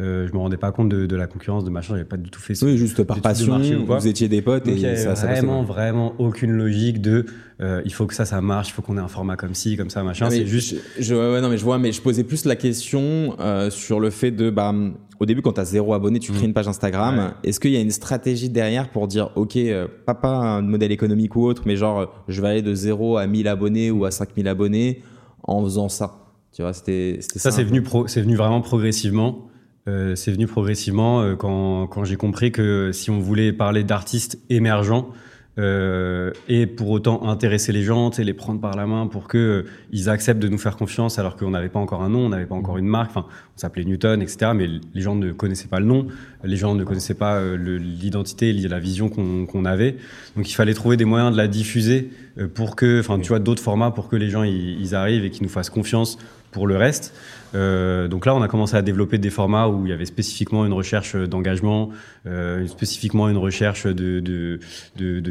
Euh, 0.00 0.26
je 0.26 0.32
me 0.32 0.38
rendais 0.38 0.56
pas 0.56 0.72
compte 0.72 0.88
de, 0.88 1.06
de 1.06 1.16
la 1.16 1.28
concurrence, 1.28 1.64
de 1.64 1.70
machin. 1.70 1.94
J'avais 1.94 2.04
pas 2.04 2.16
du 2.16 2.28
tout 2.28 2.40
fait 2.40 2.56
ça. 2.56 2.66
Oui, 2.66 2.76
juste 2.76 3.04
par 3.04 3.20
passion, 3.20 3.60
vous 3.86 4.06
étiez 4.08 4.28
des 4.28 4.42
potes 4.42 4.66
Donc, 4.66 4.76
et 4.76 4.96
ça, 4.96 5.14
ça 5.14 5.26
Vraiment, 5.26 5.62
vraiment 5.62 6.14
aucune 6.18 6.50
logique 6.50 7.00
de 7.00 7.26
euh, 7.60 7.80
il 7.84 7.92
faut 7.92 8.06
que 8.06 8.14
ça, 8.14 8.24
ça 8.24 8.40
marche, 8.40 8.70
il 8.70 8.72
faut 8.72 8.82
qu'on 8.82 8.98
ait 8.98 9.00
un 9.00 9.08
format 9.08 9.36
comme 9.36 9.54
ci, 9.54 9.76
comme 9.76 9.90
ça, 9.90 10.02
machin. 10.02 10.28
C'est 10.30 10.46
juste. 10.46 10.74
Je, 10.98 11.02
je, 11.04 11.14
ouais, 11.14 11.40
non, 11.40 11.48
mais 11.48 11.58
je 11.58 11.64
vois, 11.64 11.78
mais 11.78 11.92
je 11.92 12.02
posais 12.02 12.24
plus 12.24 12.44
la 12.44 12.56
question 12.56 13.36
euh, 13.38 13.70
sur 13.70 14.00
le 14.00 14.10
fait 14.10 14.32
de, 14.32 14.50
bah, 14.50 14.74
au 15.20 15.26
début, 15.26 15.42
quand 15.42 15.52
tu 15.52 15.60
as 15.60 15.64
zéro 15.64 15.94
abonné, 15.94 16.18
tu 16.18 16.32
crées 16.32 16.42
mmh. 16.42 16.46
une 16.46 16.52
page 16.54 16.68
Instagram. 16.68 17.18
Ouais. 17.18 17.48
Est-ce 17.48 17.60
qu'il 17.60 17.70
y 17.70 17.76
a 17.76 17.80
une 17.80 17.90
stratégie 17.90 18.48
derrière 18.48 18.90
pour 18.90 19.06
dire, 19.06 19.30
OK, 19.36 19.56
euh, 19.56 19.86
pas, 20.06 20.14
pas 20.14 20.36
un 20.36 20.62
modèle 20.62 20.92
économique 20.92 21.36
ou 21.36 21.44
autre, 21.44 21.62
mais 21.66 21.76
genre, 21.76 22.12
je 22.28 22.40
vais 22.40 22.48
aller 22.48 22.62
de 22.62 22.74
0 22.74 23.16
à 23.16 23.26
1000 23.26 23.48
abonnés 23.48 23.90
ou 23.90 24.04
à 24.04 24.10
5000 24.10 24.48
abonnés 24.48 25.02
en 25.42 25.62
faisant 25.62 25.88
ça? 25.88 26.24
Tu 26.52 26.62
vois, 26.62 26.72
c'était 26.72 27.18
ça. 27.20 27.38
Ça, 27.38 27.50
c'est 27.50 27.64
venu, 27.64 27.82
pro, 27.82 28.04
venu 28.04 28.36
vraiment 28.36 28.60
progressivement. 28.60 29.48
Euh, 29.86 30.14
c'est 30.14 30.32
venu 30.32 30.46
progressivement 30.46 31.20
euh, 31.20 31.36
quand, 31.36 31.88
quand 31.88 32.04
j'ai 32.04 32.16
compris 32.16 32.52
que 32.52 32.90
si 32.92 33.10
on 33.10 33.18
voulait 33.18 33.52
parler 33.52 33.84
d'artistes 33.84 34.38
émergents, 34.48 35.08
euh, 35.56 36.32
et 36.48 36.66
pour 36.66 36.90
autant 36.90 37.28
intéresser 37.28 37.70
les 37.72 37.82
gens, 37.82 38.10
les 38.18 38.34
prendre 38.34 38.60
par 38.60 38.76
la 38.76 38.86
main 38.86 39.06
pour 39.06 39.28
que 39.28 39.38
euh, 39.38 39.66
ils 39.92 40.08
acceptent 40.08 40.42
de 40.42 40.48
nous 40.48 40.58
faire 40.58 40.76
confiance 40.76 41.18
alors 41.18 41.36
qu'on 41.36 41.50
n'avait 41.50 41.68
pas 41.68 41.78
encore 41.78 42.02
un 42.02 42.08
nom, 42.08 42.26
on 42.26 42.28
n'avait 42.30 42.46
pas 42.46 42.56
encore 42.56 42.76
une 42.76 42.88
marque. 42.88 43.10
Enfin, 43.10 43.26
on 43.28 43.58
s'appelait 43.58 43.84
Newton, 43.84 44.20
etc. 44.20 44.50
Mais 44.54 44.66
les 44.66 45.00
gens 45.00 45.14
ne 45.14 45.32
connaissaient 45.32 45.68
pas 45.68 45.78
le 45.78 45.86
nom, 45.86 46.08
les 46.42 46.56
gens 46.56 46.74
ne 46.74 46.82
connaissaient 46.82 47.14
pas 47.14 47.36
euh, 47.36 47.56
l'identité, 47.56 48.52
la 48.52 48.80
vision 48.80 49.08
qu'on 49.08 49.46
qu 49.46 49.66
avait. 49.66 49.96
Donc, 50.36 50.50
il 50.50 50.54
fallait 50.54 50.74
trouver 50.74 50.96
des 50.96 51.04
moyens 51.04 51.30
de 51.30 51.36
la 51.36 51.46
diffuser 51.46 52.10
euh, 52.38 52.48
pour 52.52 52.74
que, 52.74 53.00
enfin, 53.00 53.20
tu 53.20 53.28
vois, 53.28 53.38
d'autres 53.38 53.62
formats 53.62 53.92
pour 53.92 54.08
que 54.08 54.16
les 54.16 54.30
gens 54.30 54.42
ils 54.42 54.94
arrivent 54.94 55.24
et 55.24 55.30
qu'ils 55.30 55.44
nous 55.44 55.48
fassent 55.48 55.70
confiance 55.70 56.18
pour 56.54 56.66
le 56.68 56.76
reste. 56.76 57.12
Euh, 57.54 58.08
donc 58.08 58.26
là, 58.26 58.34
on 58.34 58.40
a 58.40 58.48
commencé 58.48 58.76
à 58.76 58.82
développer 58.82 59.18
des 59.18 59.28
formats 59.28 59.68
où 59.68 59.84
il 59.84 59.90
y 59.90 59.92
avait 59.92 60.06
spécifiquement 60.06 60.64
une 60.64 60.72
recherche 60.72 61.16
d'engagement, 61.16 61.90
euh, 62.26 62.66
spécifiquement 62.68 63.28
une 63.28 63.36
recherche 63.36 63.86
de, 63.86 64.58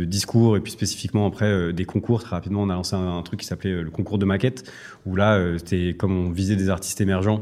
discours, 0.05 0.57
et 0.57 0.59
puis 0.59 0.71
spécifiquement 0.71 1.25
après 1.25 1.45
euh, 1.45 1.71
des 1.71 1.85
concours. 1.85 2.21
Très 2.21 2.35
rapidement, 2.35 2.61
on 2.61 2.69
a 2.69 2.75
lancé 2.75 2.95
un, 2.95 3.17
un 3.17 3.21
truc 3.23 3.39
qui 3.39 3.47
s'appelait 3.47 3.81
le 3.81 3.89
concours 3.89 4.17
de 4.17 4.25
maquette, 4.25 4.69
où 5.05 5.15
là, 5.15 5.41
c'était 5.57 5.95
comme 5.97 6.27
on 6.27 6.29
visait 6.29 6.57
des 6.57 6.69
artistes 6.69 6.99
émergents 6.99 7.41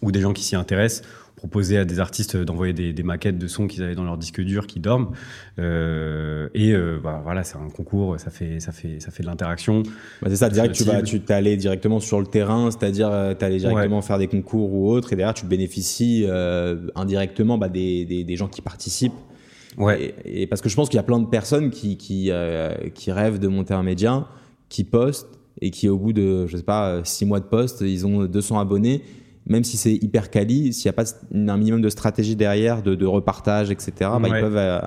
ou 0.00 0.12
des 0.12 0.20
gens 0.20 0.32
qui 0.32 0.44
s'y 0.44 0.54
intéressent 0.54 1.02
proposer 1.38 1.78
à 1.78 1.84
des 1.84 2.00
artistes 2.00 2.36
d'envoyer 2.36 2.72
des, 2.72 2.92
des, 2.92 3.02
maquettes 3.04 3.38
de 3.38 3.46
sons 3.46 3.68
qu'ils 3.68 3.84
avaient 3.84 3.94
dans 3.94 4.02
leur 4.02 4.18
disque 4.18 4.40
dur 4.40 4.66
qui 4.66 4.80
dorment. 4.80 5.10
Euh, 5.60 6.48
et 6.52 6.72
euh, 6.72 6.98
bah, 7.02 7.20
voilà, 7.22 7.44
c'est 7.44 7.56
un 7.56 7.70
concours, 7.70 8.18
ça 8.18 8.30
fait, 8.30 8.58
ça 8.58 8.72
fait, 8.72 8.98
ça 8.98 9.12
fait 9.12 9.22
de 9.22 9.28
l'interaction. 9.28 9.84
Bah, 10.20 10.28
c'est 10.30 10.36
ça, 10.36 10.48
direct, 10.48 10.74
tu 10.74 10.82
vas, 10.82 11.00
tu 11.00 11.20
t'es 11.20 11.34
allé 11.34 11.56
directement 11.56 12.00
sur 12.00 12.18
le 12.18 12.26
terrain, 12.26 12.72
c'est-à-dire 12.72 13.10
euh, 13.12 13.34
tu 13.38 13.44
allé 13.44 13.58
directement 13.58 14.02
faire 14.02 14.18
des 14.18 14.26
concours 14.26 14.74
ou 14.74 14.90
autre, 14.90 15.12
et 15.12 15.16
derrière 15.16 15.32
tu 15.32 15.46
bénéficies 15.46 16.24
euh, 16.26 16.88
indirectement 16.96 17.56
bah, 17.56 17.68
des, 17.68 18.04
des, 18.04 18.24
des, 18.24 18.36
gens 18.36 18.48
qui 18.48 18.60
participent. 18.60 19.12
Ouais. 19.76 20.14
Et, 20.24 20.42
et, 20.42 20.46
parce 20.48 20.60
que 20.60 20.68
je 20.68 20.74
pense 20.74 20.88
qu'il 20.88 20.96
y 20.96 21.00
a 21.00 21.04
plein 21.04 21.20
de 21.20 21.28
personnes 21.28 21.70
qui, 21.70 21.96
qui, 21.96 22.32
qui 22.94 23.12
rêvent 23.12 23.38
de 23.38 23.46
monter 23.46 23.74
un 23.74 23.84
média, 23.84 24.26
qui 24.68 24.82
postent 24.82 25.28
et 25.60 25.70
qui 25.70 25.88
au 25.88 25.98
bout 25.98 26.12
de, 26.12 26.48
je 26.48 26.56
sais 26.56 26.62
pas, 26.64 27.00
six 27.04 27.26
mois 27.26 27.38
de 27.38 27.44
poste, 27.44 27.80
ils 27.82 28.06
ont 28.06 28.24
200 28.24 28.58
abonnés 28.58 29.02
même 29.48 29.64
si 29.64 29.76
c'est 29.76 29.94
hyper 29.94 30.30
quali, 30.30 30.72
s'il 30.72 30.88
n'y 30.88 30.90
a 30.90 30.92
pas 30.92 31.04
un 31.32 31.56
minimum 31.56 31.80
de 31.80 31.88
stratégie 31.88 32.36
derrière, 32.36 32.82
de, 32.82 32.94
de 32.94 33.06
repartage, 33.06 33.70
etc., 33.70 33.92
bah, 33.98 34.20
ils 34.24 34.40
peuvent 34.40 34.56
euh, 34.56 34.80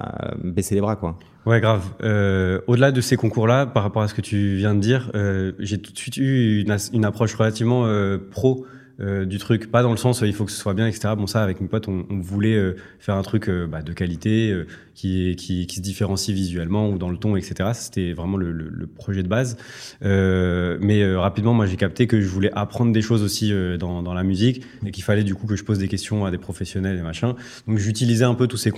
baisser 0.43 0.75
les 0.75 0.81
bras, 0.81 0.95
quoi. 0.95 1.17
Ouais, 1.45 1.59
grave. 1.59 1.83
Euh, 2.03 2.61
Au-delà 2.67 2.91
de 2.91 3.01
ces 3.01 3.17
concours-là, 3.17 3.65
par 3.65 3.83
rapport 3.83 4.03
à 4.03 4.07
ce 4.07 4.13
que 4.13 4.21
tu 4.21 4.55
viens 4.57 4.75
de 4.75 4.79
dire, 4.79 5.11
euh, 5.15 5.53
j'ai 5.59 5.79
tout 5.81 5.91
de 5.91 5.97
suite 5.97 6.17
eu 6.17 6.61
une, 6.61 6.77
une 6.93 7.05
approche 7.05 7.33
relativement 7.33 7.85
euh, 7.85 8.17
pro 8.29 8.65
euh, 9.01 9.25
du 9.25 9.39
truc, 9.39 9.71
pas 9.71 9.81
dans 9.81 9.91
le 9.91 9.97
sens 9.97 10.21
il 10.21 10.33
faut 10.33 10.45
que 10.45 10.51
ce 10.51 10.59
soit 10.59 10.73
bien, 10.73 10.87
etc. 10.87 11.13
Bon 11.17 11.25
ça, 11.25 11.41
avec 11.41 11.59
mes 11.59 11.67
potes, 11.67 11.87
on, 11.87 12.05
voulait 12.19 12.55
euh, 12.55 12.75
faire 12.99 13.15
un 13.15 13.21
truc 13.23 13.49
euh, 13.49 13.65
bah, 13.65 13.81
de 13.81 13.93
qualité, 13.93 14.55
qui, 14.93 15.35
qui, 15.35 15.67
se 15.67 15.81
différencie 15.81 16.35
visuellement 16.35 16.89
ou 16.89 16.97
dans 16.99 17.09
le 17.09 17.17
ton, 17.17 17.35
etc. 17.35 17.71
C'était 17.73 18.13
vraiment 18.13 18.37
le, 18.37 18.87
projet 18.95 19.23
de 19.23 19.27
base. 19.27 19.57
mais 20.01 21.15
rapidement, 21.15 21.53
moi, 21.53 21.65
j'ai 21.65 21.77
capté 21.77 22.05
que 22.05 22.21
je 22.21 22.27
voulais 22.27 22.51
apprendre 22.53 22.91
des 22.91 23.01
choses 23.01 23.23
aussi 23.23 23.51
dans, 23.79 24.03
dans 24.03 24.13
la 24.13 24.23
musique 24.23 24.63
et 24.85 24.91
qu'il 24.91 25.03
fallait 25.03 25.23
du 25.23 25.33
coup 25.33 25.47
que 25.47 25.55
je 25.55 25.63
pose 25.63 25.79
des 25.79 25.87
questions 25.87 26.25
à 26.25 26.31
des 26.31 26.37
professionnels 26.37 26.97
et 26.97 27.01
machin. 27.01 27.35
Donc 27.67 27.77
j'utilisais 27.77 28.25
un 28.25 28.35
peu 28.35 28.47
tous 28.47 28.57
ces, 28.57 28.71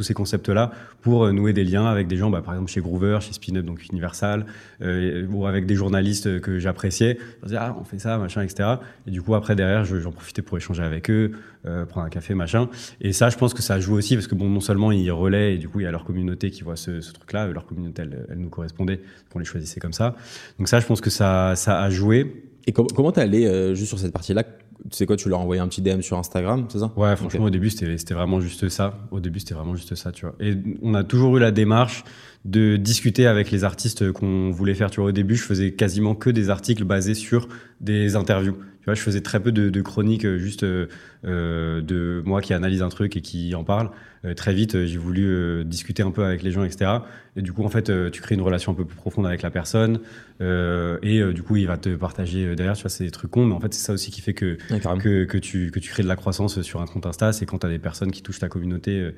ces 0.00 0.14
concepts-là 0.14 0.72
pour 1.02 1.32
nouer 1.32 1.52
des 1.52 1.64
liens 1.64 1.86
avec 1.86 2.08
des 2.08 2.16
gens, 2.16 2.30
bah, 2.30 2.42
par 2.42 2.54
exemple 2.54 2.70
chez 2.70 2.80
Groover, 2.80 3.18
chez 3.20 3.32
Spin 3.32 3.56
Up, 3.56 3.64
donc 3.64 3.86
Universal, 3.92 4.46
ou 4.80 5.46
avec 5.46 5.66
des 5.66 5.76
journalistes 5.76 6.40
que 6.40 6.58
j'appréciais. 6.58 7.18
Ah, 7.56 7.76
on 7.78 7.84
fait 7.84 8.00
ça, 8.00 8.18
machin, 8.18 8.42
etc. 8.42 8.76
Et 9.06 9.10
du 9.12 9.22
coup, 9.22 9.35
après 9.36 9.56
derrière 9.56 9.84
j'en 9.84 10.12
profitais 10.12 10.42
pour 10.42 10.56
échanger 10.56 10.82
avec 10.82 11.10
eux 11.10 11.32
euh, 11.66 11.84
prendre 11.86 12.06
un 12.06 12.10
café 12.10 12.34
machin 12.34 12.68
et 13.00 13.12
ça 13.12 13.28
je 13.30 13.36
pense 13.36 13.54
que 13.54 13.62
ça 13.62 13.80
joue 13.80 13.94
aussi 13.94 14.14
parce 14.14 14.26
que 14.26 14.34
bon 14.34 14.48
non 14.48 14.60
seulement 14.60 14.92
ils 14.92 15.10
relaient 15.10 15.54
et 15.54 15.58
du 15.58 15.68
coup 15.68 15.80
il 15.80 15.84
y 15.84 15.86
a 15.86 15.90
leur 15.90 16.04
communauté 16.04 16.50
qui 16.50 16.62
voit 16.62 16.76
ce, 16.76 17.00
ce 17.00 17.12
truc 17.12 17.32
là 17.32 17.46
leur 17.46 17.66
communauté 17.66 18.02
elle, 18.02 18.26
elle 18.30 18.38
nous 18.38 18.48
correspondait 18.48 19.00
qu'on 19.32 19.38
les 19.38 19.44
choisissait 19.44 19.80
comme 19.80 19.92
ça 19.92 20.16
donc 20.58 20.68
ça 20.68 20.80
je 20.80 20.86
pense 20.86 21.00
que 21.00 21.10
ça 21.10 21.54
ça 21.56 21.80
a 21.80 21.90
joué 21.90 22.44
et 22.66 22.72
com 22.72 22.86
comment 22.94 23.12
t'es 23.12 23.20
allé 23.20 23.46
euh, 23.46 23.74
juste 23.74 23.88
sur 23.88 23.98
cette 23.98 24.12
partie 24.12 24.34
là 24.34 24.44
tu 24.90 24.96
sais 24.96 25.06
quoi, 25.06 25.16
tu 25.16 25.28
leur 25.28 25.40
envoyé 25.40 25.60
un 25.60 25.68
petit 25.68 25.82
DM 25.82 26.00
sur 26.00 26.18
Instagram, 26.18 26.66
c'est 26.68 26.78
ça? 26.78 26.92
Ouais, 26.96 27.16
franchement, 27.16 27.40
okay. 27.40 27.46
au 27.46 27.50
début, 27.50 27.70
c'était 27.70 28.14
vraiment 28.14 28.40
juste 28.40 28.68
ça. 28.68 28.98
Au 29.10 29.20
début, 29.20 29.40
c'était 29.40 29.54
vraiment 29.54 29.74
juste 29.74 29.94
ça, 29.94 30.12
tu 30.12 30.26
vois. 30.26 30.34
Et 30.40 30.54
on 30.82 30.94
a 30.94 31.04
toujours 31.04 31.36
eu 31.36 31.40
la 31.40 31.50
démarche 31.50 32.04
de 32.44 32.76
discuter 32.76 33.26
avec 33.26 33.50
les 33.50 33.64
artistes 33.64 34.12
qu'on 34.12 34.50
voulait 34.50 34.74
faire. 34.74 34.90
Tu 34.90 35.00
vois, 35.00 35.10
au 35.10 35.12
début, 35.12 35.36
je 35.36 35.42
faisais 35.42 35.72
quasiment 35.72 36.14
que 36.14 36.30
des 36.30 36.50
articles 36.50 36.84
basés 36.84 37.14
sur 37.14 37.48
des 37.80 38.16
interviews. 38.16 38.56
Vois, 38.86 38.94
je 38.94 39.02
faisais 39.02 39.20
très 39.20 39.40
peu 39.40 39.52
de, 39.52 39.68
de 39.68 39.82
chroniques 39.82 40.24
euh, 40.24 40.38
juste 40.38 40.64
euh, 40.64 40.86
de 41.24 42.22
moi 42.24 42.40
qui 42.40 42.54
analyse 42.54 42.82
un 42.82 42.88
truc 42.88 43.16
et 43.16 43.20
qui 43.20 43.54
en 43.54 43.64
parle. 43.64 43.90
Euh, 44.26 44.34
très 44.34 44.54
vite, 44.54 44.86
j'ai 44.86 44.98
voulu 44.98 45.26
euh, 45.26 45.64
discuter 45.64 46.02
un 46.02 46.10
peu 46.10 46.24
avec 46.24 46.42
les 46.42 46.50
gens, 46.50 46.64
etc. 46.64 46.90
Et 47.36 47.42
du 47.42 47.52
coup, 47.52 47.64
en 47.64 47.68
fait, 47.68 47.90
euh, 47.90 48.10
tu 48.10 48.20
crées 48.22 48.34
une 48.34 48.42
relation 48.42 48.72
un 48.72 48.74
peu 48.74 48.84
plus 48.84 48.96
profonde 48.96 49.26
avec 49.26 49.42
la 49.42 49.50
personne. 49.50 50.00
et 50.40 51.32
du 51.32 51.42
coup, 51.42 51.56
il 51.56 51.66
va 51.66 51.76
te 51.76 51.94
partager 51.94 52.54
derrière. 52.56 52.74
Tu 52.74 52.82
vois, 52.82 52.90
c'est 52.90 53.04
des 53.04 53.10
trucs 53.10 53.30
cons, 53.30 53.46
mais 53.46 53.54
en 53.54 53.60
fait, 53.60 53.72
c'est 53.72 53.84
ça 53.84 53.92
aussi 53.92 54.10
qui 54.10 54.20
fait 54.20 54.34
que, 54.34 54.56
que, 54.68 55.24
que, 55.24 55.38
tu, 55.38 55.70
que 55.70 55.78
tu 55.78 55.90
crées 55.90 56.02
de 56.02 56.08
la 56.08 56.16
croissance 56.16 56.60
sur 56.62 56.80
un 56.80 56.86
compte 56.86 57.06
Insta. 57.06 57.32
C'est 57.32 57.46
quand 57.46 57.58
tu 57.58 57.66
as 57.66 57.70
des 57.70 57.78
personnes 57.78 58.10
qui 58.10 58.22
touchent 58.22 58.40
ta 58.40 58.48
communauté, 58.48 59.10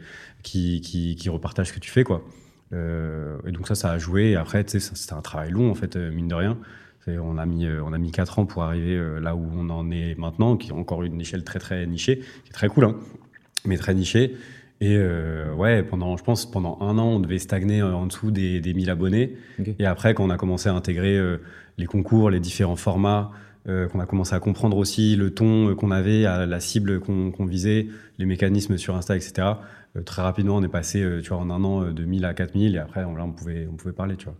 qui, 0.42 0.80
qui, 0.80 1.16
qui 1.16 1.28
repartagent 1.28 1.68
ce 1.68 1.72
que 1.72 1.80
tu 1.80 1.90
fais, 1.90 2.04
quoi. 2.04 2.22
et 2.72 3.52
donc 3.52 3.66
ça, 3.68 3.74
ça 3.74 3.90
a 3.90 3.98
joué. 3.98 4.30
Et 4.30 4.36
après, 4.36 4.64
tu 4.64 4.78
sais, 4.78 4.94
c'était 4.94 5.14
un 5.14 5.22
travail 5.22 5.50
long, 5.50 5.70
en 5.70 5.74
fait, 5.74 5.96
mine 5.96 6.28
de 6.28 6.34
rien. 6.34 6.58
On 7.08 7.38
a 7.38 7.46
mis 7.46 7.66
on 7.68 7.92
a 7.92 7.98
mis 7.98 8.10
quatre 8.10 8.38
ans 8.38 8.46
pour 8.46 8.62
arriver 8.62 9.00
là 9.20 9.34
où 9.34 9.48
on 9.54 9.70
en 9.70 9.90
est 9.90 10.18
maintenant, 10.18 10.56
qui 10.56 10.70
est 10.70 10.72
encore 10.72 11.02
une 11.02 11.20
échelle 11.20 11.44
très 11.44 11.58
très 11.58 11.86
nichée, 11.86 12.18
qui 12.18 12.50
est 12.50 12.52
très 12.52 12.68
cool, 12.68 12.84
hein, 12.84 12.96
mais 13.64 13.76
très 13.76 13.94
nichée. 13.94 14.36
Et 14.80 14.96
euh, 14.96 15.52
ouais, 15.54 15.82
pendant, 15.82 16.16
je 16.16 16.22
pense, 16.22 16.48
pendant 16.48 16.78
un 16.80 16.98
an, 16.98 17.06
on 17.06 17.20
devait 17.20 17.38
stagner 17.38 17.82
en 17.82 18.06
dessous 18.06 18.30
des, 18.30 18.60
des 18.60 18.74
1000 18.74 18.90
abonnés. 18.90 19.36
Okay. 19.58 19.74
Et 19.78 19.86
après, 19.86 20.14
quand 20.14 20.24
on 20.24 20.30
a 20.30 20.36
commencé 20.36 20.68
à 20.68 20.74
intégrer 20.74 21.16
euh, 21.16 21.38
les 21.78 21.86
concours, 21.86 22.30
les 22.30 22.38
différents 22.38 22.76
formats, 22.76 23.32
euh, 23.68 23.88
qu'on 23.88 23.98
a 23.98 24.06
commencé 24.06 24.34
à 24.34 24.40
comprendre 24.40 24.76
aussi 24.76 25.16
le 25.16 25.34
ton 25.34 25.74
qu'on 25.74 25.90
avait, 25.90 26.26
à 26.26 26.46
la 26.46 26.60
cible 26.60 27.00
qu'on 27.00 27.32
qu 27.32 27.44
visait, 27.46 27.88
les 28.18 28.26
mécanismes 28.26 28.78
sur 28.78 28.94
Insta, 28.94 29.16
etc. 29.16 29.48
Euh, 29.96 30.02
très 30.02 30.22
rapidement, 30.22 30.56
on 30.56 30.62
est 30.62 30.68
passé, 30.68 31.02
euh, 31.02 31.20
tu 31.20 31.30
vois, 31.30 31.38
en 31.38 31.50
un 31.50 31.64
an 31.64 31.90
de 31.90 32.04
1000 32.04 32.24
à 32.24 32.32
4000. 32.32 32.76
Et 32.76 32.78
après, 32.78 33.04
on, 33.04 33.16
là, 33.16 33.24
on 33.24 33.32
pouvait, 33.32 33.66
on 33.70 33.74
pouvait 33.74 33.92
parler, 33.92 34.16
tu 34.16 34.26
vois. 34.26 34.36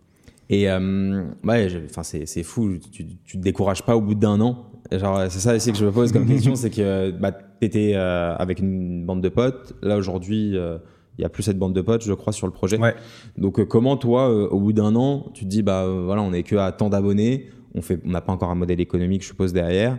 Et 0.50 0.70
euh, 0.70 1.24
ouais, 1.44 1.68
enfin 1.90 2.02
c'est 2.02 2.42
fou. 2.42 2.78
Tu, 2.90 3.06
tu 3.24 3.36
te 3.38 3.42
décourages 3.42 3.82
pas 3.82 3.96
au 3.96 4.00
bout 4.00 4.14
d'un 4.14 4.40
an. 4.40 4.66
Genre 4.90 5.26
c'est 5.28 5.40
ça 5.40 5.54
aussi 5.54 5.72
que 5.72 5.78
je 5.78 5.84
me 5.84 5.92
pose 5.92 6.12
comme 6.12 6.26
question, 6.28 6.54
c'est 6.54 6.70
que 6.70 7.10
bah 7.10 7.32
t'étais 7.32 7.92
euh, 7.94 8.34
avec 8.36 8.60
une 8.60 9.04
bande 9.04 9.20
de 9.20 9.28
potes. 9.28 9.74
Là 9.82 9.96
aujourd'hui, 9.96 10.56
euh, 10.56 10.78
il 11.18 11.22
y 11.22 11.24
a 11.24 11.28
plus 11.28 11.42
cette 11.42 11.58
bande 11.58 11.74
de 11.74 11.80
potes, 11.80 12.04
je 12.04 12.12
crois, 12.12 12.32
sur 12.32 12.46
le 12.46 12.52
projet. 12.52 12.78
Ouais. 12.78 12.94
Donc 13.36 13.58
euh, 13.58 13.64
comment 13.64 13.96
toi, 13.96 14.30
euh, 14.30 14.48
au 14.48 14.60
bout 14.60 14.72
d'un 14.72 14.94
an, 14.96 15.26
tu 15.34 15.44
te 15.44 15.50
dis 15.50 15.62
bah 15.62 15.86
voilà, 15.86 16.22
on 16.22 16.32
est 16.32 16.44
que 16.44 16.56
à 16.56 16.72
tant 16.72 16.88
d'abonnés, 16.88 17.50
on 17.74 17.82
fait, 17.82 18.00
on 18.04 18.10
n'a 18.10 18.20
pas 18.20 18.32
encore 18.32 18.50
un 18.50 18.54
modèle 18.54 18.80
économique, 18.80 19.22
je 19.22 19.28
suppose 19.28 19.52
derrière. 19.52 19.98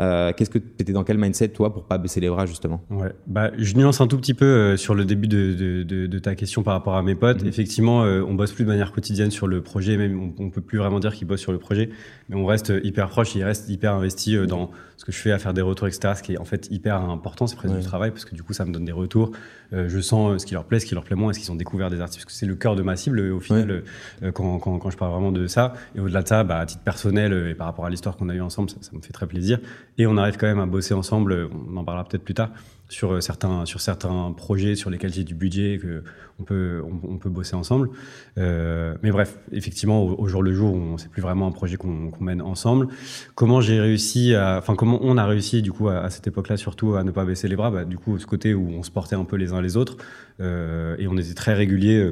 Euh, 0.00 0.32
Qu'est-ce 0.36 0.50
que 0.50 0.58
tu 0.58 0.66
étais 0.78 0.92
dans 0.92 1.02
quel 1.02 1.18
mindset 1.18 1.48
toi 1.48 1.72
pour 1.72 1.84
pas 1.84 1.98
baisser 1.98 2.20
les 2.20 2.28
bras 2.28 2.46
justement? 2.46 2.82
Ouais, 2.90 3.12
bah 3.26 3.50
je 3.58 3.74
nuance 3.74 4.00
un 4.00 4.06
tout 4.06 4.16
petit 4.16 4.34
peu 4.34 4.44
euh, 4.44 4.76
sur 4.76 4.94
le 4.94 5.04
début 5.04 5.26
de, 5.26 5.54
de, 5.54 5.82
de, 5.82 6.06
de, 6.06 6.18
ta 6.18 6.36
question 6.36 6.62
par 6.62 6.74
rapport 6.74 6.94
à 6.94 7.02
mes 7.02 7.16
potes. 7.16 7.42
Mmh. 7.42 7.48
Effectivement, 7.48 8.04
euh, 8.04 8.22
on 8.22 8.34
bosse 8.34 8.52
plus 8.52 8.64
de 8.64 8.68
manière 8.68 8.92
quotidienne 8.92 9.32
sur 9.32 9.48
le 9.48 9.60
projet, 9.60 9.96
même 9.96 10.20
on, 10.20 10.44
on 10.44 10.50
peut 10.50 10.60
plus 10.60 10.78
vraiment 10.78 11.00
dire 11.00 11.12
qu'ils 11.12 11.26
bossent 11.26 11.40
sur 11.40 11.52
le 11.52 11.58
projet, 11.58 11.90
mais 12.28 12.36
on 12.36 12.46
reste 12.46 12.72
hyper 12.82 13.08
proche, 13.08 13.34
ils 13.34 13.42
restent 13.42 13.68
hyper 13.68 13.94
investis 13.94 14.34
euh, 14.34 14.46
dans 14.46 14.70
ce 14.96 15.04
que 15.04 15.12
je 15.12 15.18
fais, 15.18 15.32
à 15.32 15.38
faire 15.38 15.54
des 15.54 15.62
retours, 15.62 15.88
etc. 15.88 16.14
Ce 16.16 16.22
qui 16.22 16.34
est 16.34 16.38
en 16.38 16.44
fait 16.44 16.68
hyper 16.70 17.00
important, 17.00 17.46
c'est 17.46 17.56
presque 17.56 17.74
ouais. 17.74 17.80
du 17.80 17.86
travail 17.86 18.10
parce 18.10 18.24
que 18.24 18.34
du 18.34 18.42
coup 18.42 18.52
ça 18.52 18.64
me 18.64 18.72
donne 18.72 18.84
des 18.84 18.92
retours. 18.92 19.32
Euh, 19.72 19.88
je 19.88 20.00
sens 20.00 20.40
ce 20.40 20.46
qui 20.46 20.54
leur 20.54 20.64
plaît, 20.64 20.80
ce 20.80 20.86
qui 20.86 20.94
leur 20.94 21.04
plaît 21.04 21.16
moins, 21.16 21.30
est-ce 21.30 21.40
qu'ils 21.40 21.52
ont 21.52 21.56
découvert 21.56 21.90
des 21.90 22.00
artistes, 22.00 22.18
parce 22.18 22.32
que 22.32 22.38
c'est 22.38 22.46
le 22.46 22.54
cœur 22.54 22.76
de 22.76 22.82
ma 22.82 22.96
cible 22.96 23.20
au 23.20 23.40
final 23.40 23.82
ouais. 24.22 24.32
quand, 24.32 24.58
quand, 24.58 24.78
quand, 24.78 24.90
je 24.90 24.96
parle 24.96 25.12
vraiment 25.12 25.32
de 25.32 25.46
ça. 25.46 25.72
Et 25.94 26.00
au-delà 26.00 26.22
de 26.22 26.28
ça, 26.28 26.44
bah, 26.44 26.58
à 26.58 26.66
titre 26.66 26.82
personnel 26.82 27.32
et 27.50 27.54
par 27.54 27.66
rapport 27.66 27.86
à 27.86 27.90
l'histoire 27.90 28.16
qu'on 28.16 28.28
a 28.28 28.34
eu 28.34 28.40
ensemble, 28.40 28.70
ça, 28.70 28.76
ça 28.80 28.90
me 28.94 29.00
fait 29.00 29.12
très 29.12 29.26
plaisir. 29.26 29.58
Et 29.98 30.06
on 30.06 30.16
arrive 30.16 30.36
quand 30.36 30.46
même 30.46 30.60
à 30.60 30.66
bosser 30.66 30.94
ensemble, 30.94 31.50
on 31.68 31.76
en 31.76 31.84
parlera 31.84 32.04
peut-être 32.04 32.24
plus 32.24 32.34
tard, 32.34 32.50
sur 32.88 33.22
certains, 33.22 33.66
sur 33.66 33.80
certains 33.80 34.32
projets 34.32 34.74
sur 34.74 34.90
lesquels 34.90 35.12
j'ai 35.12 35.24
du 35.24 35.34
budget, 35.34 35.78
que 35.82 36.02
on 36.40 36.44
peut, 36.44 36.82
on, 37.02 37.18
peut 37.18 37.28
bosser 37.28 37.54
ensemble. 37.54 37.90
Euh, 38.38 38.94
mais 39.02 39.10
bref, 39.10 39.38
effectivement, 39.52 40.04
au, 40.04 40.26
jour 40.28 40.42
le 40.42 40.52
jour, 40.52 40.72
on 40.72 40.98
c'est 40.98 41.10
plus 41.10 41.20
vraiment 41.20 41.46
un 41.46 41.52
projet 41.52 41.76
qu'on 41.76 42.10
qu 42.10 42.22
mène 42.22 42.40
ensemble. 42.40 42.88
Comment 43.34 43.60
j'ai 43.60 43.80
réussi 43.80 44.34
enfin, 44.36 44.76
comment 44.76 45.00
on 45.02 45.16
a 45.18 45.26
réussi, 45.26 45.62
du 45.62 45.72
coup, 45.72 45.88
à, 45.88 46.08
cette 46.10 46.26
époque-là, 46.26 46.56
surtout 46.56 46.94
à 46.94 47.02
ne 47.02 47.10
pas 47.10 47.24
baisser 47.24 47.48
les 47.48 47.56
bras, 47.56 47.70
bah, 47.70 47.84
du 47.84 47.98
coup, 47.98 48.18
ce 48.18 48.26
côté 48.26 48.54
où 48.54 48.68
on 48.70 48.82
se 48.82 48.90
portait 48.90 49.16
un 49.16 49.24
peu 49.24 49.36
les 49.36 49.52
uns 49.52 49.60
les 49.60 49.76
autres, 49.76 49.96
euh, 50.40 50.96
et 50.98 51.08
on 51.08 51.16
était 51.16 51.34
très 51.34 51.54
réguliers 51.54 52.10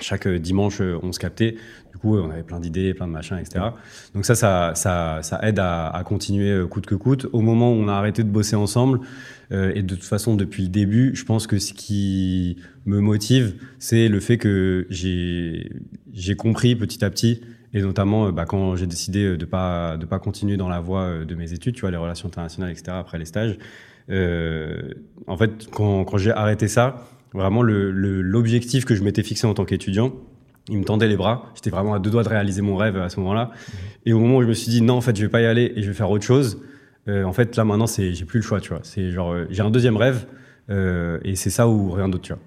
chaque 0.00 0.26
dimanche, 0.26 0.80
on 0.80 1.12
se 1.12 1.20
captait. 1.20 1.56
On 2.12 2.30
avait 2.30 2.42
plein 2.42 2.60
d'idées, 2.60 2.94
plein 2.94 3.06
de 3.06 3.12
machins, 3.12 3.38
etc. 3.38 3.66
Donc 4.14 4.24
ça, 4.24 4.34
ça, 4.34 4.72
ça, 4.74 5.40
aide 5.42 5.58
à, 5.58 6.02
continuer 6.04 6.66
coûte 6.68 6.86
que 6.86 6.94
coûte. 6.94 7.26
Au 7.32 7.40
moment 7.40 7.72
où 7.72 7.74
on 7.74 7.88
a 7.88 7.92
arrêté 7.92 8.22
de 8.22 8.28
bosser 8.28 8.56
ensemble, 8.56 9.00
euh, 9.52 9.72
et 9.74 9.82
de 9.82 9.94
toute 9.94 10.04
façon, 10.04 10.36
depuis 10.36 10.62
le 10.62 10.68
début, 10.68 11.14
je 11.14 11.24
pense 11.24 11.46
que 11.46 11.58
ce 11.58 11.72
qui 11.72 12.56
me 12.86 13.00
motive, 13.00 13.54
c'est 13.78 14.08
le 14.08 14.20
fait 14.20 14.38
que 14.38 14.86
j'ai 14.90 16.36
compris 16.36 16.76
petit 16.76 17.04
à 17.04 17.10
petit, 17.10 17.42
et 17.72 17.82
notamment 17.82 18.30
bah, 18.30 18.44
quand 18.46 18.76
j'ai 18.76 18.86
décidé 18.86 19.36
de 19.36 19.44
pas 19.44 19.96
de 19.96 20.06
pas 20.06 20.18
continuer 20.18 20.56
dans 20.56 20.68
la 20.68 20.80
voie 20.80 21.24
de 21.24 21.34
mes 21.34 21.52
études, 21.52 21.74
tu 21.74 21.82
vois, 21.82 21.90
les 21.90 21.96
relations 21.96 22.28
internationales, 22.28 22.70
etc. 22.70 22.92
Après 22.92 23.18
les 23.18 23.24
stages. 23.24 23.58
Euh, 24.10 24.90
en 25.26 25.36
fait, 25.36 25.68
quand, 25.70 26.16
j'ai 26.16 26.32
arrêté 26.32 26.68
ça, 26.68 27.06
vraiment 27.32 27.62
l'objectif 27.62 28.84
que 28.84 28.94
je 28.94 29.02
m'étais 29.02 29.22
fixé 29.22 29.46
en 29.46 29.54
tant 29.54 29.64
qu'étudiant. 29.64 30.12
Il 30.68 30.78
me 30.78 30.84
tendait 30.84 31.08
les 31.08 31.16
bras. 31.16 31.50
J'étais 31.54 31.70
vraiment 31.70 31.94
à 31.94 31.98
deux 31.98 32.10
doigts 32.10 32.22
de 32.22 32.28
réaliser 32.28 32.62
mon 32.62 32.76
rêve 32.76 32.96
à 32.96 33.08
ce 33.08 33.20
moment-là. 33.20 33.50
Et 34.06 34.12
au 34.12 34.18
moment 34.18 34.38
où 34.38 34.42
je 34.42 34.48
me 34.48 34.54
suis 34.54 34.70
dit 34.70 34.80
non, 34.80 34.94
en 34.94 35.00
fait, 35.00 35.14
je 35.16 35.22
vais 35.22 35.28
pas 35.28 35.42
y 35.42 35.46
aller 35.46 35.72
et 35.76 35.82
je 35.82 35.88
vais 35.88 35.94
faire 35.94 36.10
autre 36.10 36.24
chose. 36.24 36.62
Euh, 37.08 37.24
en 37.24 37.32
fait, 37.32 37.54
là 37.56 37.64
maintenant, 37.64 37.86
c'est 37.86 38.14
j'ai 38.14 38.24
plus 38.24 38.38
le 38.38 38.44
choix, 38.44 38.60
tu 38.60 38.70
vois. 38.70 38.80
C'est 38.82 39.10
genre 39.10 39.32
euh, 39.32 39.46
j'ai 39.50 39.62
un 39.62 39.70
deuxième 39.70 39.96
rêve 39.96 40.26
euh, 40.70 41.18
et 41.22 41.36
c'est 41.36 41.50
ça 41.50 41.68
ou 41.68 41.90
rien 41.90 42.08
d'autre, 42.08 42.24
tu 42.24 42.32
vois. 42.32 42.40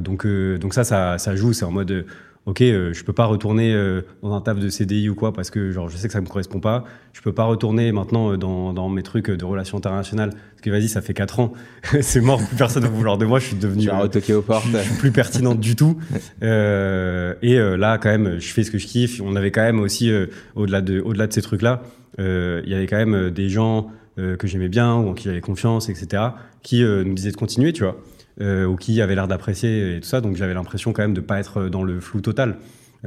Donc 0.00 0.26
donc 0.26 0.72
ça, 0.72 0.84
ça, 0.84 1.18
ça 1.18 1.36
joue. 1.36 1.52
C'est 1.52 1.66
en 1.66 1.70
mode 1.70 2.06
ok, 2.46 2.62
euh, 2.62 2.92
je 2.92 3.04
peux 3.04 3.12
pas 3.12 3.26
retourner 3.26 3.74
euh, 3.74 4.02
dans 4.22 4.32
un 4.32 4.40
taf 4.40 4.58
de 4.58 4.68
CDI 4.68 5.08
ou 5.08 5.14
quoi 5.14 5.32
parce 5.32 5.50
que 5.50 5.72
genre 5.72 5.88
je 5.88 5.96
sais 5.96 6.06
que 6.06 6.12
ça 6.12 6.20
me 6.20 6.26
correspond 6.26 6.60
pas. 6.60 6.84
Je 7.12 7.20
peux 7.20 7.32
pas 7.32 7.44
retourner 7.44 7.90
maintenant 7.92 8.32
euh, 8.32 8.36
dans, 8.36 8.72
dans 8.72 8.88
mes 8.88 9.02
trucs 9.02 9.30
de 9.30 9.44
relations 9.44 9.76
internationales 9.76 10.30
parce 10.30 10.62
que 10.62 10.70
vas-y, 10.70 10.88
ça 10.88 11.02
fait 11.02 11.14
quatre 11.14 11.40
ans, 11.40 11.52
c'est 12.00 12.20
mort, 12.20 12.40
plus 12.46 12.56
personne 12.56 12.84
va 12.84 12.88
vouloir 12.88 13.18
de 13.18 13.26
moi. 13.26 13.40
Je 13.40 13.46
suis 13.46 13.56
devenu, 13.56 13.82
tu 13.82 13.90
retoqué 13.90 14.32
aux 14.32 14.42
portes, 14.42 14.66
je 14.72 14.78
suis 14.78 14.94
plus 14.94 15.10
pertinente 15.10 15.58
du 15.58 15.74
tout. 15.74 15.98
et 16.40 17.58
là, 17.58 17.98
quand 17.98 18.10
même, 18.10 18.38
je 18.38 18.52
fais 18.52 18.62
ce 18.62 18.70
que 18.70 18.78
je 18.78 18.86
kiffe. 18.86 19.20
On 19.20 19.34
avait 19.36 19.50
quand 19.50 19.62
même 19.62 19.80
aussi 19.80 20.10
au-delà 20.54 20.80
de 20.80 21.00
au-delà 21.00 21.26
de 21.26 21.32
ces 21.32 21.42
trucs 21.42 21.62
là, 21.62 21.82
il 22.18 22.68
y 22.68 22.74
avait 22.74 22.86
quand 22.86 22.96
même 22.96 23.30
des 23.30 23.48
gens 23.48 23.90
que 24.16 24.46
j'aimais 24.46 24.68
bien 24.68 24.94
ou 24.94 25.08
en 25.08 25.14
qui 25.14 25.24
j'avais 25.24 25.40
confiance, 25.40 25.88
etc., 25.88 26.22
qui 26.62 26.82
nous 26.82 27.14
disaient 27.14 27.32
de 27.32 27.36
continuer, 27.36 27.72
tu 27.72 27.82
vois, 27.82 28.00
ou 28.40 28.76
qui 28.76 29.00
avaient 29.00 29.14
l'air 29.14 29.28
d'apprécier 29.28 29.96
et 29.96 30.00
tout 30.00 30.08
ça. 30.08 30.20
Donc 30.20 30.36
j'avais 30.36 30.54
l'impression 30.54 30.92
quand 30.92 31.02
même 31.02 31.14
de 31.14 31.20
pas 31.20 31.38
être 31.38 31.68
dans 31.68 31.82
le 31.82 32.00
flou 32.00 32.20
total. 32.20 32.56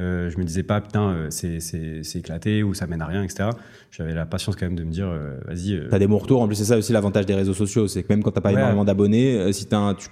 Euh, 0.00 0.30
je 0.30 0.38
me 0.38 0.44
disais 0.44 0.62
pas, 0.62 0.80
putain, 0.80 1.10
euh, 1.10 1.26
c'est 1.30 2.18
éclaté 2.18 2.62
ou 2.62 2.74
ça 2.74 2.86
mène 2.86 3.02
à 3.02 3.06
rien, 3.06 3.22
etc. 3.22 3.50
J'avais 3.90 4.14
la 4.14 4.24
patience 4.24 4.56
quand 4.56 4.66
même 4.66 4.76
de 4.76 4.84
me 4.84 4.90
dire, 4.90 5.08
euh, 5.08 5.38
vas-y. 5.46 5.80
T'as 5.90 5.98
des 5.98 6.06
bons 6.06 6.18
retours. 6.18 6.40
En 6.40 6.46
plus, 6.46 6.56
c'est 6.56 6.64
ça 6.64 6.78
aussi 6.78 6.92
l'avantage 6.92 7.26
des 7.26 7.34
réseaux 7.34 7.54
sociaux. 7.54 7.88
C'est 7.88 8.02
que 8.02 8.08
même 8.08 8.22
quand 8.22 8.30
t'as 8.30 8.40
pas 8.40 8.52
énormément 8.52 8.84
d'abonnés, 8.84 9.52
si 9.52 9.66
as 9.72 9.94
tu, 9.98 10.08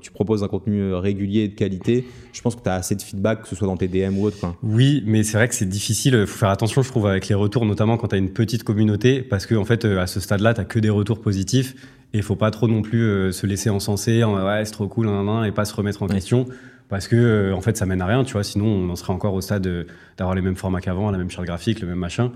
tu, 0.00 0.10
proposes 0.10 0.42
un 0.42 0.48
contenu 0.48 0.92
régulier 0.94 1.42
et 1.42 1.48
de 1.48 1.54
qualité, 1.54 2.06
je 2.32 2.40
pense 2.42 2.56
que 2.56 2.62
tu 2.62 2.68
as 2.68 2.74
assez 2.74 2.96
de 2.96 3.02
feedback, 3.02 3.42
que 3.42 3.48
ce 3.48 3.56
soit 3.56 3.66
dans 3.66 3.76
tes 3.76 3.88
DM 3.88 4.18
ou 4.18 4.24
autre. 4.24 4.38
Quoi. 4.40 4.56
Oui, 4.62 5.02
mais 5.06 5.22
c'est 5.22 5.38
vrai 5.38 5.48
que 5.48 5.54
c'est 5.54 5.68
difficile. 5.68 6.14
Il 6.14 6.26
faut 6.26 6.38
faire 6.38 6.50
attention, 6.50 6.82
je 6.82 6.88
trouve, 6.88 7.06
avec 7.06 7.28
les 7.28 7.34
retours, 7.34 7.64
notamment 7.64 7.96
quand 7.96 8.08
tu 8.08 8.16
as 8.16 8.18
une 8.18 8.32
petite 8.32 8.64
communauté, 8.64 9.22
parce 9.22 9.46
que 9.46 9.54
en 9.54 9.64
fait, 9.64 9.84
à 9.84 10.06
ce 10.06 10.20
stade-là, 10.20 10.54
tu 10.54 10.64
que 10.64 10.78
des 10.78 10.90
retours 10.90 11.20
positifs. 11.20 11.74
Et 12.14 12.18
il 12.18 12.22
faut 12.22 12.36
pas 12.36 12.50
trop 12.50 12.68
non 12.68 12.80
plus 12.80 13.32
se 13.32 13.46
laisser 13.46 13.68
encenser 13.68 14.24
en 14.24 14.42
ouais, 14.42 14.64
c'est 14.64 14.72
trop 14.72 14.88
cool, 14.88 15.08
et 15.44 15.52
pas 15.52 15.64
se 15.64 15.74
remettre 15.74 16.02
en 16.02 16.06
question. 16.06 16.46
Parce 16.88 17.06
que 17.06 17.16
euh, 17.16 17.54
en 17.54 17.60
fait 17.60 17.76
ça 17.76 17.86
mène 17.86 18.00
à 18.00 18.06
rien 18.06 18.24
tu 18.24 18.32
vois. 18.32 18.44
Sinon 18.44 18.66
on 18.66 18.90
en 18.90 18.96
serait 18.96 19.12
encore 19.12 19.34
au 19.34 19.40
stade 19.40 19.86
d'avoir 20.16 20.34
les 20.34 20.42
mêmes 20.42 20.56
formats 20.56 20.80
qu'avant 20.80 21.10
la 21.10 21.18
même 21.18 21.30
charte 21.30 21.46
graphique 21.46 21.80
le 21.80 21.86
même 21.86 21.98
machin. 21.98 22.32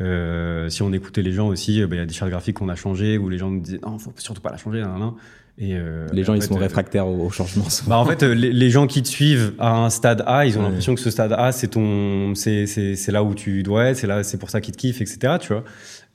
Euh, 0.00 0.68
si 0.68 0.82
on 0.82 0.92
écoutait 0.92 1.22
les 1.22 1.32
gens 1.32 1.46
aussi 1.46 1.80
euh, 1.80 1.86
bah, 1.86 1.94
il 1.96 1.98
y 2.00 2.02
a 2.02 2.06
des 2.06 2.12
chartes 2.12 2.30
graphiques 2.30 2.56
qu'on 2.56 2.68
a 2.68 2.74
changé 2.74 3.16
où 3.16 3.28
les 3.28 3.38
gens 3.38 3.48
nous 3.50 3.60
disaient 3.60 3.78
non 3.86 3.98
faut 3.98 4.12
surtout 4.16 4.42
pas 4.42 4.50
la 4.50 4.56
changer 4.56 4.80
nan, 4.80 5.12
et 5.56 5.76
les 6.12 6.24
gens 6.24 6.34
ils 6.34 6.42
sont 6.42 6.56
réfractaires 6.56 7.06
au, 7.06 7.30
changement 7.30 7.64
bah 7.86 7.96
en 7.98 8.04
fait 8.04 8.22
les, 8.24 8.70
gens 8.70 8.88
qui 8.88 9.02
te 9.04 9.08
suivent 9.08 9.54
à 9.60 9.84
un 9.84 9.90
stade 9.90 10.24
A 10.26 10.46
ils 10.46 10.58
ont 10.58 10.62
l'impression 10.62 10.96
que 10.96 11.00
ce 11.00 11.10
stade 11.10 11.32
A 11.32 11.52
c'est 11.52 11.68
ton 11.68 12.34
c'est 12.34 12.66
c'est 12.66 13.12
là 13.12 13.22
où 13.22 13.36
tu 13.36 13.62
dois 13.62 13.86
être 13.86 13.96
c'est 13.96 14.08
là 14.08 14.24
c'est 14.24 14.38
pour 14.38 14.50
ça 14.50 14.60
qu'ils 14.60 14.74
te 14.74 14.78
kiffent 14.78 15.00
etc 15.00 15.34
tu 15.40 15.52
vois 15.52 15.62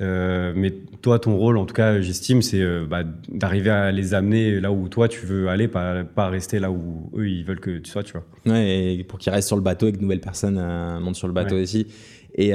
euh, 0.02 0.54
mais 0.56 0.73
toi, 1.02 1.19
ton 1.19 1.36
rôle, 1.36 1.58
en 1.58 1.65
tout 1.65 1.73
cas, 1.73 1.99
j'estime, 1.99 2.41
c'est 2.41 2.62
euh, 2.62 2.86
bah, 2.89 3.04
d'arriver 3.28 3.69
à 3.69 3.91
les 3.91 4.13
amener 4.13 4.60
là 4.62 4.71
où 4.71 4.88
toi 4.88 5.10
tu 5.10 5.25
veux 5.25 5.49
aller, 5.49 5.67
pas, 5.67 6.04
pas 6.04 6.30
rester 6.30 6.60
là 6.60 6.71
où 6.71 7.10
eux 7.17 7.28
ils 7.28 7.43
veulent 7.43 7.60
que 7.60 7.80
tu 7.80 7.91
sois, 7.91 8.04
tu 8.04 8.13
vois. 8.13 8.23
Ouais, 8.45 8.93
et 8.95 9.04
pour 9.04 9.19
qu'ils 9.19 9.34
restent 9.34 9.47
sur 9.47 9.58
le 9.58 9.62
bateau 9.62 9.88
et 9.88 9.91
que 9.91 9.97
de 9.97 10.02
nouvelles 10.02 10.21
personnes 10.21 10.58
euh, 10.58 10.99
montent 10.99 11.17
sur 11.17 11.28
le 11.28 11.34
bateau 11.34 11.58
aussi. 11.58 11.88
Et, 12.36 12.52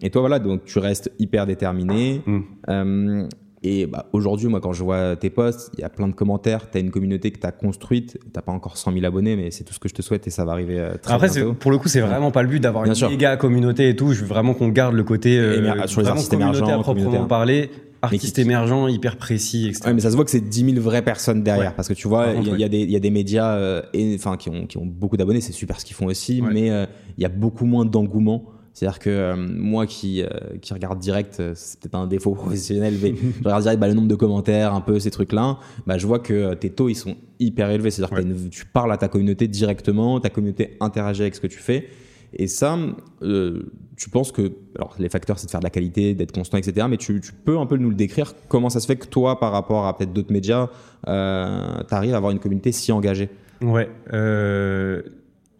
et, 0.00 0.10
toi, 0.10 0.22
voilà, 0.22 0.40
donc 0.40 0.64
tu 0.64 0.80
restes 0.80 1.12
hyper 1.20 1.46
déterminé. 1.46 2.22
Mmh. 2.26 3.28
Et 3.62 3.86
bah, 3.86 4.06
aujourd'hui, 4.12 4.48
moi, 4.48 4.60
quand 4.60 4.72
je 4.72 4.84
vois 4.84 5.16
tes 5.16 5.30
posts, 5.30 5.70
il 5.76 5.80
y 5.80 5.84
a 5.84 5.88
plein 5.88 6.08
de 6.08 6.12
commentaires. 6.12 6.70
Tu 6.70 6.78
as 6.78 6.80
une 6.80 6.90
communauté 6.90 7.30
que 7.30 7.38
tu 7.38 7.46
as 7.46 7.52
construite. 7.52 8.18
Tu 8.22 8.40
pas 8.40 8.52
encore 8.52 8.76
100 8.76 8.92
000 8.92 9.04
abonnés, 9.04 9.36
mais 9.36 9.50
c'est 9.50 9.64
tout 9.64 9.74
ce 9.74 9.78
que 9.78 9.88
je 9.88 9.94
te 9.94 10.02
souhaite 10.02 10.26
et 10.26 10.30
ça 10.30 10.44
va 10.44 10.52
arriver 10.52 10.78
euh, 10.78 10.94
très 11.00 11.14
Après, 11.14 11.28
bientôt. 11.28 11.54
pour 11.54 11.70
le 11.70 11.78
coup, 11.78 11.88
c'est 11.88 12.00
vraiment 12.00 12.30
pas 12.30 12.42
le 12.42 12.48
but 12.48 12.60
d'avoir 12.60 12.84
une 12.84 12.94
méga 13.08 13.36
communauté 13.36 13.88
et 13.88 13.96
tout. 13.96 14.12
Je 14.12 14.20
veux 14.20 14.28
vraiment 14.28 14.54
qu'on 14.54 14.68
garde 14.68 14.94
le 14.94 15.04
côté 15.04 15.38
euh, 15.38 15.86
sur 15.86 16.00
les 16.00 16.08
artistes 16.08 16.32
émergents, 16.32 16.68
à 16.68 16.82
proprement 16.82 17.26
parler. 17.26 17.70
Artistes 18.00 18.38
émergents, 18.38 18.86
hyper 18.86 19.16
précis, 19.16 19.66
etc. 19.66 19.86
Ouais, 19.86 19.92
mais 19.92 20.00
ça 20.00 20.10
se 20.10 20.14
voit 20.14 20.24
que 20.24 20.30
c'est 20.30 20.40
10 20.40 20.74
000 20.74 20.80
vraies 20.80 21.02
personnes 21.02 21.42
derrière. 21.42 21.74
Parce 21.74 21.88
que 21.88 21.94
tu 21.94 22.06
vois, 22.06 22.28
il 22.32 22.54
y, 22.54 22.62
y, 22.62 22.96
a 22.96 23.00
des 23.00 23.10
médias 23.10 23.54
euh, 23.54 23.82
qui, 23.92 24.48
ont, 24.50 24.66
qui 24.66 24.78
ont 24.78 24.86
beaucoup 24.86 25.16
d'abonnés. 25.16 25.40
C'est 25.40 25.52
super 25.52 25.80
ce 25.80 25.84
qu'ils 25.84 25.96
font 25.96 26.06
aussi. 26.06 26.40
Mais 26.40 26.70
euh, 26.70 26.86
il 27.16 27.22
y 27.22 27.26
a 27.26 27.28
beaucoup 27.28 27.66
moins 27.66 27.84
d'engouement 27.84 28.44
c'est-à-dire 28.78 29.00
que 29.00 29.10
euh, 29.10 29.34
moi 29.36 29.86
qui, 29.86 30.22
euh, 30.22 30.28
qui 30.62 30.72
regarde 30.72 31.00
direct, 31.00 31.40
euh, 31.40 31.52
c'est 31.56 31.80
peut-être 31.80 31.96
un 31.96 32.06
défaut 32.06 32.30
professionnel, 32.36 32.94
mais 33.02 33.12
je 33.16 33.42
regarde 33.42 33.62
direct 33.62 33.80
bah, 33.80 33.88
le 33.88 33.94
nombre 33.94 34.06
de 34.06 34.14
commentaires, 34.14 34.72
un 34.72 34.80
peu 34.80 35.00
ces 35.00 35.10
trucs-là, 35.10 35.58
bah, 35.84 35.98
je 35.98 36.06
vois 36.06 36.20
que 36.20 36.54
tes 36.54 36.70
taux 36.70 36.88
ils 36.88 36.94
sont 36.94 37.16
hyper 37.40 37.70
élevés. 37.70 37.90
C'est-à-dire 37.90 38.16
que 38.16 38.48
tu 38.50 38.66
parles 38.66 38.92
à 38.92 38.96
ta 38.96 39.08
communauté 39.08 39.48
directement, 39.48 40.20
ta 40.20 40.30
communauté 40.30 40.76
interagit 40.78 41.22
avec 41.22 41.34
ce 41.34 41.40
que 41.40 41.48
tu 41.48 41.58
fais. 41.58 41.88
Et 42.34 42.46
ça, 42.46 42.78
tu 43.20 44.10
penses 44.10 44.30
que, 44.30 44.52
alors 44.76 44.94
les 45.00 45.08
facteurs 45.08 45.40
c'est 45.40 45.46
de 45.46 45.50
faire 45.50 45.60
de 45.60 45.66
la 45.66 45.70
qualité, 45.70 46.14
d'être 46.14 46.30
constant, 46.30 46.56
etc. 46.56 46.86
Mais 46.88 46.98
tu, 46.98 47.20
tu, 47.20 47.32
peux 47.32 47.58
un 47.58 47.66
peu 47.66 47.78
nous 47.78 47.88
le 47.88 47.96
décrire, 47.96 48.34
comment 48.46 48.70
ça 48.70 48.78
se 48.78 48.86
fait 48.86 48.96
que 48.96 49.06
toi, 49.08 49.40
par 49.40 49.50
rapport 49.50 49.86
à 49.86 49.96
peut-être 49.96 50.12
d'autres 50.12 50.32
médias, 50.32 50.68
tu 51.04 51.10
arrives 51.10 52.14
à 52.14 52.16
avoir 52.16 52.30
une 52.30 52.38
communauté 52.38 52.70
si 52.70 52.92
engagée? 52.92 53.28
Ouais. 53.60 53.88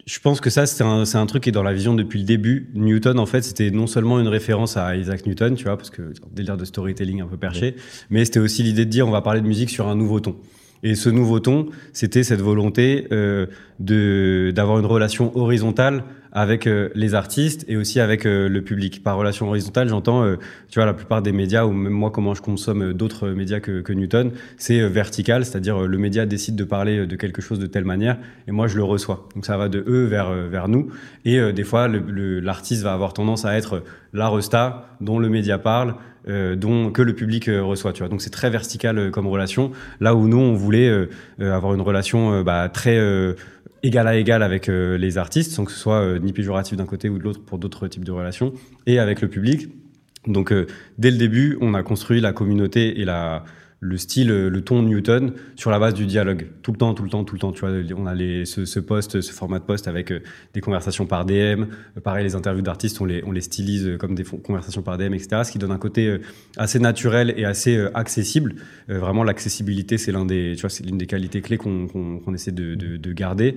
Je 0.09 0.17
pense 0.17 0.41
que 0.41 0.49
ça, 0.49 0.65
c'est 0.65 0.83
un, 0.83 1.03
un, 1.03 1.25
truc 1.27 1.43
qui 1.43 1.49
est 1.49 1.51
dans 1.51 1.61
la 1.61 1.71
vision 1.71 1.93
depuis 1.93 2.17
le 2.17 2.25
début. 2.25 2.71
Newton, 2.73 3.19
en 3.19 3.27
fait, 3.27 3.43
c'était 3.43 3.69
non 3.69 3.85
seulement 3.85 4.19
une 4.19 4.27
référence 4.27 4.75
à 4.75 4.95
Isaac 4.95 5.27
Newton, 5.27 5.53
tu 5.53 5.65
vois, 5.65 5.77
parce 5.77 5.91
que 5.91 6.13
délire 6.31 6.57
de 6.57 6.65
storytelling 6.65 7.21
un 7.21 7.27
peu 7.27 7.37
perché, 7.37 7.75
mais 8.09 8.25
c'était 8.25 8.39
aussi 8.39 8.63
l'idée 8.63 8.85
de 8.85 8.89
dire 8.89 9.07
on 9.07 9.11
va 9.11 9.21
parler 9.21 9.39
de 9.39 9.45
musique 9.45 9.69
sur 9.69 9.87
un 9.87 9.95
nouveau 9.95 10.19
ton. 10.19 10.35
Et 10.83 10.95
ce 10.95 11.09
nouveau 11.09 11.39
ton, 11.39 11.67
c'était 11.93 12.23
cette 12.23 12.41
volonté 12.41 13.07
euh, 13.11 13.47
d'avoir 13.79 14.79
une 14.79 14.85
relation 14.85 15.35
horizontale 15.37 16.03
avec 16.31 16.67
euh, 16.67 16.89
les 16.93 17.15
artistes 17.15 17.65
et 17.67 17.75
aussi 17.75 17.99
avec 17.99 18.25
euh, 18.25 18.47
le 18.47 18.61
public. 18.61 19.03
Par 19.03 19.17
relation 19.17 19.49
horizontale, 19.49 19.89
j'entends, 19.89 20.23
tu 20.69 20.79
vois, 20.79 20.85
la 20.85 20.93
plupart 20.93 21.21
des 21.21 21.31
médias 21.31 21.65
ou 21.65 21.71
même 21.71 21.91
moi 21.91 22.11
comment 22.11 22.33
je 22.33 22.41
consomme 22.41 22.93
d'autres 22.93 23.29
médias 23.29 23.59
que, 23.59 23.81
que 23.81 23.91
Newton, 23.91 24.31
c'est 24.57 24.87
vertical, 24.87 25.43
c'est-à-dire 25.43 25.81
le 25.81 25.97
média 25.97 26.25
décide 26.25 26.55
de 26.55 26.63
parler 26.63 27.05
de 27.05 27.15
quelque 27.15 27.41
chose 27.41 27.59
de 27.59 27.65
telle 27.65 27.85
manière 27.85 28.17
et 28.47 28.51
moi 28.51 28.67
je 28.67 28.77
le 28.77 28.83
reçois. 28.83 29.27
Donc 29.35 29.45
ça 29.45 29.57
va 29.57 29.67
de 29.69 29.83
eux 29.87 30.05
vers 30.05 30.31
vers 30.31 30.67
nous 30.67 30.89
et 31.25 31.51
des 31.51 31.63
fois 31.63 31.87
l'artiste 31.87 32.83
va 32.83 32.93
avoir 32.93 33.13
tendance 33.13 33.45
à 33.45 33.57
être 33.57 33.83
la 34.13 34.29
resta 34.29 34.95
dont 35.01 35.19
le 35.19 35.29
média 35.29 35.57
parle. 35.57 35.95
Dont 36.29 36.91
que 36.91 37.01
le 37.01 37.13
public 37.13 37.45
reçoit 37.47 37.91
tu 37.91 37.99
vois 37.99 38.09
donc 38.09 38.21
c'est 38.21 38.29
très 38.29 38.49
vertical 38.49 39.09
comme 39.11 39.27
relation 39.27 39.71
là 39.99 40.13
où 40.13 40.27
nous 40.27 40.37
on 40.37 40.53
voulait 40.53 41.07
avoir 41.39 41.73
une 41.73 41.81
relation 41.81 42.43
bah, 42.43 42.69
très 42.69 42.99
égal 43.83 44.07
à 44.07 44.15
égal 44.15 44.43
avec 44.43 44.69
euh, 44.69 44.97
les 44.97 45.17
artistes, 45.17 45.51
sans 45.51 45.65
que 45.65 45.71
ce 45.71 45.79
soit 45.79 46.01
euh, 46.01 46.19
ni 46.19 46.33
péjoratif 46.33 46.77
d'un 46.77 46.85
côté 46.85 47.09
ou 47.09 47.17
de 47.17 47.23
l'autre 47.23 47.41
pour 47.43 47.57
d'autres 47.57 47.87
types 47.87 48.05
de 48.05 48.11
relations, 48.11 48.53
et 48.85 48.99
avec 48.99 49.21
le 49.21 49.27
public. 49.27 49.69
Donc 50.27 50.51
euh, 50.51 50.67
dès 50.97 51.11
le 51.11 51.17
début, 51.17 51.57
on 51.61 51.73
a 51.73 51.83
construit 51.83 52.21
la 52.21 52.33
communauté 52.33 52.99
et 52.99 53.05
la, 53.05 53.43
le 53.81 53.97
style, 53.97 54.31
euh, 54.31 54.49
le 54.49 54.61
ton 54.61 54.83
Newton 54.83 55.33
sur 55.55 55.71
la 55.71 55.79
base 55.79 55.93
du 55.93 56.05
dialogue. 56.05 56.47
Tout 56.61 56.71
le 56.71 56.77
temps, 56.77 56.93
tout 56.93 57.03
le 57.03 57.09
temps, 57.09 57.23
tout 57.23 57.35
le 57.35 57.39
temps. 57.39 57.51
Tu 57.51 57.61
vois, 57.61 57.71
on 57.95 58.05
a 58.05 58.15
ce, 58.15 58.79
poste, 58.79 59.21
ce 59.21 59.31
format 59.31 59.59
de 59.59 59.63
poste 59.63 59.87
avec 59.87 60.11
euh, 60.11 60.19
des 60.53 60.61
conversations 60.61 61.05
par 61.05 61.25
DM. 61.25 61.33
Euh, 61.33 61.65
pareil, 62.03 62.25
les 62.25 62.35
interviews 62.35 62.61
d'artistes, 62.61 62.99
on 62.99 63.05
les, 63.05 63.23
on 63.25 63.31
les 63.31 63.41
stylise 63.41 63.97
comme 63.97 64.15
des 64.15 64.23
conversations 64.23 64.81
par 64.81 64.97
DM, 64.97 65.13
etc. 65.13 65.43
Ce 65.45 65.51
qui 65.51 65.59
donne 65.59 65.71
un 65.71 65.77
côté 65.77 66.19
assez 66.57 66.79
naturel 66.79 67.33
et 67.37 67.45
assez 67.45 67.77
accessible. 67.93 68.55
vraiment, 68.87 69.23
l'accessibilité, 69.23 69.97
c'est 69.97 70.11
l'un 70.11 70.25
des, 70.25 70.53
tu 70.55 70.61
vois, 70.61 70.69
c'est 70.69 70.85
l'une 70.85 70.97
des 70.97 71.07
qualités 71.07 71.41
clés 71.41 71.57
qu'on 71.57 72.33
essaie 72.33 72.51
de, 72.51 72.75
de, 72.75 72.97
de 72.97 73.13
garder. 73.13 73.53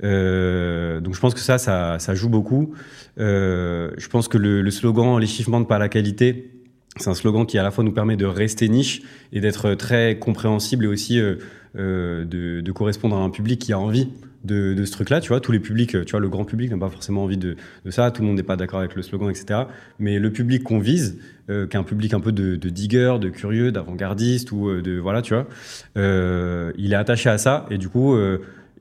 Donc, 0.00 1.14
je 1.14 1.20
pense 1.20 1.34
que 1.34 1.40
ça, 1.40 1.58
ça, 1.58 1.98
ça 1.98 2.14
joue 2.14 2.28
beaucoup. 2.28 2.74
Je 3.16 4.08
pense 4.08 4.28
que 4.28 4.38
le, 4.38 4.70
slogan, 4.70 5.18
les 5.18 5.26
chiffres 5.26 5.50
mentent 5.50 5.68
pas 5.68 5.78
la 5.78 5.88
qualité 5.88 6.55
c'est 6.96 7.08
un 7.08 7.14
slogan 7.14 7.46
qui 7.46 7.58
à 7.58 7.62
la 7.62 7.70
fois 7.70 7.84
nous 7.84 7.92
permet 7.92 8.16
de 8.16 8.26
rester 8.26 8.68
niche 8.68 9.02
et 9.32 9.40
d'être 9.40 9.74
très 9.74 10.18
compréhensible 10.18 10.84
et 10.84 10.88
aussi 10.88 11.20
euh, 11.20 11.36
euh, 11.76 12.24
de, 12.24 12.72
correspondre 12.72 13.16
à 13.16 13.20
un 13.20 13.30
public 13.30 13.60
qui 13.60 13.72
a 13.72 13.78
envie 13.78 14.08
de, 14.44 14.84
ce 14.84 14.92
truc-là. 14.92 15.20
Tu 15.20 15.28
vois, 15.28 15.40
tous 15.40 15.52
les 15.52 15.58
publics, 15.58 16.04
tu 16.04 16.10
vois, 16.10 16.20
le 16.20 16.28
grand 16.28 16.44
public 16.44 16.70
n'a 16.70 16.78
pas 16.78 16.88
forcément 16.88 17.24
envie 17.24 17.36
de, 17.36 17.56
ça. 17.90 18.10
Tout 18.10 18.22
le 18.22 18.28
monde 18.28 18.36
n'est 18.36 18.42
pas 18.42 18.56
d'accord 18.56 18.78
avec 18.78 18.94
le 18.94 19.02
slogan, 19.02 19.28
etc. 19.28 19.62
Mais 19.98 20.18
le 20.18 20.30
public 20.30 20.62
qu'on 20.62 20.78
vise, 20.78 21.18
euh, 21.50 21.66
qui 21.66 21.76
est 21.76 21.80
un 21.80 21.84
public 21.84 22.14
un 22.14 22.20
peu 22.20 22.32
de, 22.32 22.56
de 22.56 22.68
digger, 22.68 23.16
de 23.20 23.28
curieux, 23.28 23.72
d'avant-gardiste 23.72 24.52
ou 24.52 24.68
euh, 24.68 24.82
de 24.82 24.98
voilà, 24.98 25.22
tu 25.22 25.34
vois, 25.34 25.48
euh, 25.96 26.72
il 26.78 26.92
est 26.92 26.96
attaché 26.96 27.28
à 27.28 27.38
ça 27.38 27.66
et 27.70 27.78
du 27.78 27.88
coup. 27.88 28.16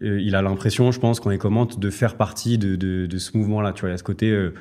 Euh, 0.04 0.19
il 0.21 0.36
a 0.36 0.41
l'impression, 0.41 0.91
je 0.91 0.99
pense, 0.99 1.19
quand 1.19 1.32
il 1.32 1.38
commente, 1.38 1.80
de 1.80 1.89
faire 1.89 2.15
partie 2.15 2.58
de, 2.58 3.17
ce 3.17 3.38
mouvement-là. 3.38 3.73
Tu 3.73 3.82
vois, 3.82 3.89
il 3.89 3.93
y 3.93 3.95
a 3.95 3.97
ce 3.97 4.04
côté 4.04 4.30
euh, 4.30 4.51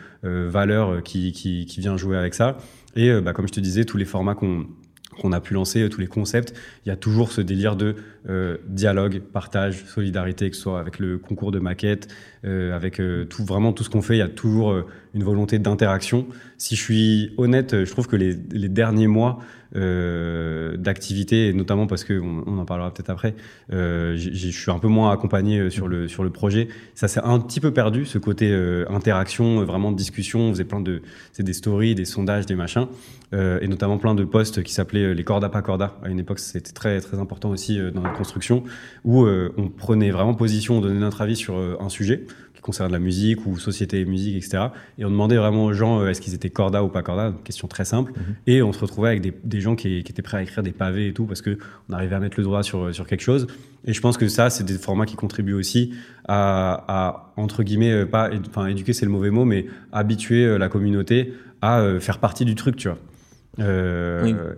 valeur 0.48 1.02
qui, 1.02 1.66
vient 1.78 1.96
jouer 1.96 2.16
avec 2.16 2.34
ça. 2.34 2.56
Et 2.96 3.10
euh, 3.10 3.20
bah, 3.20 3.32
comme 3.32 3.48
je 3.48 3.52
te 3.52 3.60
disais, 3.60 3.84
tous 3.84 3.96
les 3.96 4.04
formats 4.04 4.34
qu'on 4.34 5.32
a 5.32 5.40
pu 5.40 5.54
lancer, 5.54 5.88
tous 5.88 6.00
les 6.00 6.06
concepts, 6.06 6.54
il 6.84 6.88
y 6.88 6.92
a 6.92 6.96
toujours 6.96 7.32
ce 7.32 7.40
délire 7.40 7.76
de 7.76 7.96
euh, 8.28 8.58
dialogue, 8.66 9.20
partage, 9.20 9.84
solidarité, 9.86 10.50
que 10.50 10.56
ce 10.56 10.62
soit 10.62 10.80
avec 10.80 10.98
le 10.98 11.18
concours 11.18 11.52
de 11.52 11.58
maquettes, 11.58 12.08
euh, 12.44 12.74
avec 12.74 13.00
euh, 13.00 13.26
vraiment 13.40 13.72
tout 13.72 13.84
ce 13.84 13.90
qu'on 13.90 14.02
fait, 14.02 14.16
il 14.16 14.20
y 14.20 14.22
a 14.22 14.28
toujours 14.28 14.72
euh, 14.72 14.86
une 15.14 15.22
volonté 15.22 15.58
d'interaction. 15.58 16.26
Si 16.58 16.76
je 16.76 16.82
suis 16.82 17.32
honnête, 17.38 17.84
je 17.84 17.90
trouve 17.90 18.08
que 18.08 18.16
les, 18.16 18.34
derniers 18.68 19.06
mois 19.06 19.38
euh, 19.76 20.76
d'activité, 20.76 21.52
notamment 21.52 21.86
parce 21.86 22.04
que 22.04 22.20
on, 22.20 22.58
en 22.58 22.64
parlera 22.64 22.92
peut-être 22.92 23.10
après, 23.10 23.34
je 23.70 24.50
suis 24.50 24.70
un 24.70 24.78
peu 24.78 24.88
moins 24.88 25.12
accompagné 25.12 25.70
sur 25.70 25.88
le 25.88 26.08
sur 26.08 26.24
le 26.24 26.30
projet. 26.30 26.68
Ça 26.94 27.08
s'est 27.08 27.20
un 27.22 27.38
petit 27.38 27.60
peu 27.60 27.72
perdu 27.72 28.04
ce 28.04 28.18
côté 28.18 28.52
interaction, 28.88 29.64
vraiment 29.64 29.92
discussion. 29.92 30.40
On 30.40 30.50
faisait 30.50 30.64
plein 30.64 30.80
de, 30.80 31.02
des 31.38 31.52
stories, 31.52 31.94
des 31.94 32.04
sondages, 32.04 32.46
des 32.46 32.56
machins, 32.56 32.86
et 33.32 33.68
notamment 33.68 33.98
plein 33.98 34.14
de 34.14 34.24
posts 34.24 34.62
qui 34.62 34.72
s'appelaient 34.72 35.14
les 35.14 35.24
corda 35.24 35.48
pas 35.48 35.62
corda. 35.62 35.98
À 36.02 36.08
une 36.08 36.18
époque, 36.18 36.40
c'était 36.40 36.72
très 36.72 37.00
très 37.00 37.18
important 37.18 37.50
aussi 37.50 37.78
dans 37.92 38.00
notre 38.00 38.16
construction, 38.16 38.64
où 39.04 39.26
on 39.26 39.68
prenait 39.68 40.10
vraiment 40.10 40.34
position, 40.34 40.78
on 40.78 40.80
donnait 40.80 41.00
notre 41.00 41.20
avis 41.20 41.36
sur 41.36 41.56
un 41.56 41.88
sujet 41.88 42.26
concerne 42.64 42.90
la 42.90 42.98
musique 42.98 43.44
ou 43.46 43.58
société 43.58 44.00
et 44.00 44.04
musique, 44.06 44.36
etc. 44.36 44.68
Et 44.98 45.04
on 45.04 45.10
demandait 45.10 45.36
vraiment 45.36 45.66
aux 45.66 45.74
gens 45.74 46.00
euh, 46.00 46.08
est-ce 46.08 46.20
qu'ils 46.22 46.34
étaient 46.34 46.48
corda 46.48 46.82
ou 46.82 46.88
pas 46.88 47.02
corda, 47.02 47.26
une 47.26 47.42
question 47.42 47.68
très 47.68 47.84
simple. 47.84 48.12
Mhm. 48.12 48.34
Et 48.46 48.62
on 48.62 48.72
se 48.72 48.80
retrouvait 48.80 49.10
avec 49.10 49.20
des, 49.20 49.34
des 49.44 49.60
gens 49.60 49.76
qui, 49.76 50.02
qui, 50.02 50.12
étaient 50.12 50.22
prêts 50.22 50.38
à 50.38 50.42
écrire 50.42 50.62
des 50.62 50.72
pavés 50.72 51.08
et 51.08 51.12
tout 51.12 51.26
parce 51.26 51.42
que 51.42 51.58
on 51.90 51.92
arrivait 51.92 52.16
à 52.16 52.20
mettre 52.20 52.38
le 52.38 52.44
doigt 52.44 52.62
sur, 52.62 52.92
sur 52.94 53.06
quelque 53.06 53.20
chose. 53.20 53.46
Et 53.84 53.92
je 53.92 54.00
pense 54.00 54.16
que 54.16 54.28
ça, 54.28 54.48
c'est 54.48 54.64
des 54.64 54.78
formats 54.78 55.04
qui 55.04 55.14
contribuent 55.14 55.52
aussi 55.52 55.92
à, 56.26 56.84
à 56.88 57.32
entre 57.36 57.62
guillemets, 57.62 57.92
euh, 57.92 58.06
pas, 58.06 58.30
enfin 58.48 58.66
éduquer 58.66 58.94
c'est 58.94 59.04
le 59.04 59.12
mauvais 59.12 59.30
mot, 59.30 59.44
mais 59.44 59.66
habituer 59.92 60.46
euh, 60.46 60.56
la 60.56 60.70
communauté 60.70 61.34
à 61.60 61.82
faire 61.98 62.18
partie 62.18 62.44
du 62.44 62.54
truc, 62.56 62.76
tu 62.76 62.88
vois. 62.88 62.98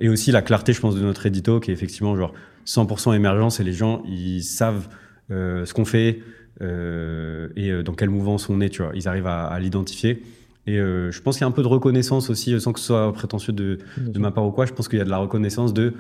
Et 0.01 0.09
aussi 0.09 0.33
la 0.33 0.43
clarté, 0.43 0.73
je 0.73 0.81
pense, 0.81 0.97
de 0.97 1.03
notre 1.03 1.25
édito, 1.27 1.61
qui 1.61 1.71
est 1.71 1.75
effectivement 1.75 2.17
genre 2.17 2.35
100% 2.67 3.15
émergence 3.15 3.61
et 3.61 3.65
les 3.65 3.73
gens, 3.73 4.03
ils 4.09 4.43
savent 4.43 4.89
ce 5.31 5.73
qu'on 5.73 5.85
fait 5.85 6.21
et 6.61 7.83
dans 7.85 7.95
quelle 7.95 8.11
mouvance 8.11 8.49
on 8.49 8.61
est, 8.61 8.71
tu 8.71 8.83
vois. 8.83 8.93
Ils 8.95 9.09
arrivent 9.09 9.27
à, 9.27 9.47
à 9.47 9.59
l'identifier. 9.61 10.23
Et 10.67 10.79
euh, 10.79 11.13
je 11.13 11.23
pense 11.23 11.37
qu'il 11.37 11.43
y 11.43 11.45
a 11.45 11.49
un 11.49 11.53
peu 11.53 11.63
de 11.63 11.69
reconnaissance 11.69 12.29
aussi, 12.29 12.61
sans 12.61 12.73
que 12.73 12.81
ce 12.81 12.87
soit 12.87 13.13
prétentieux 13.13 13.53
de, 13.53 13.79
de 13.99 14.19
ma 14.19 14.33
part 14.33 14.45
ou 14.47 14.51
quoi. 14.51 14.67
Je 14.67 14.73
pense 14.73 14.89
qu'il 14.89 14.99
y 14.99 15.03
a 15.03 15.05
de 15.05 15.11
la 15.11 15.19
reconnaissance 15.19 15.73
de 15.73 15.95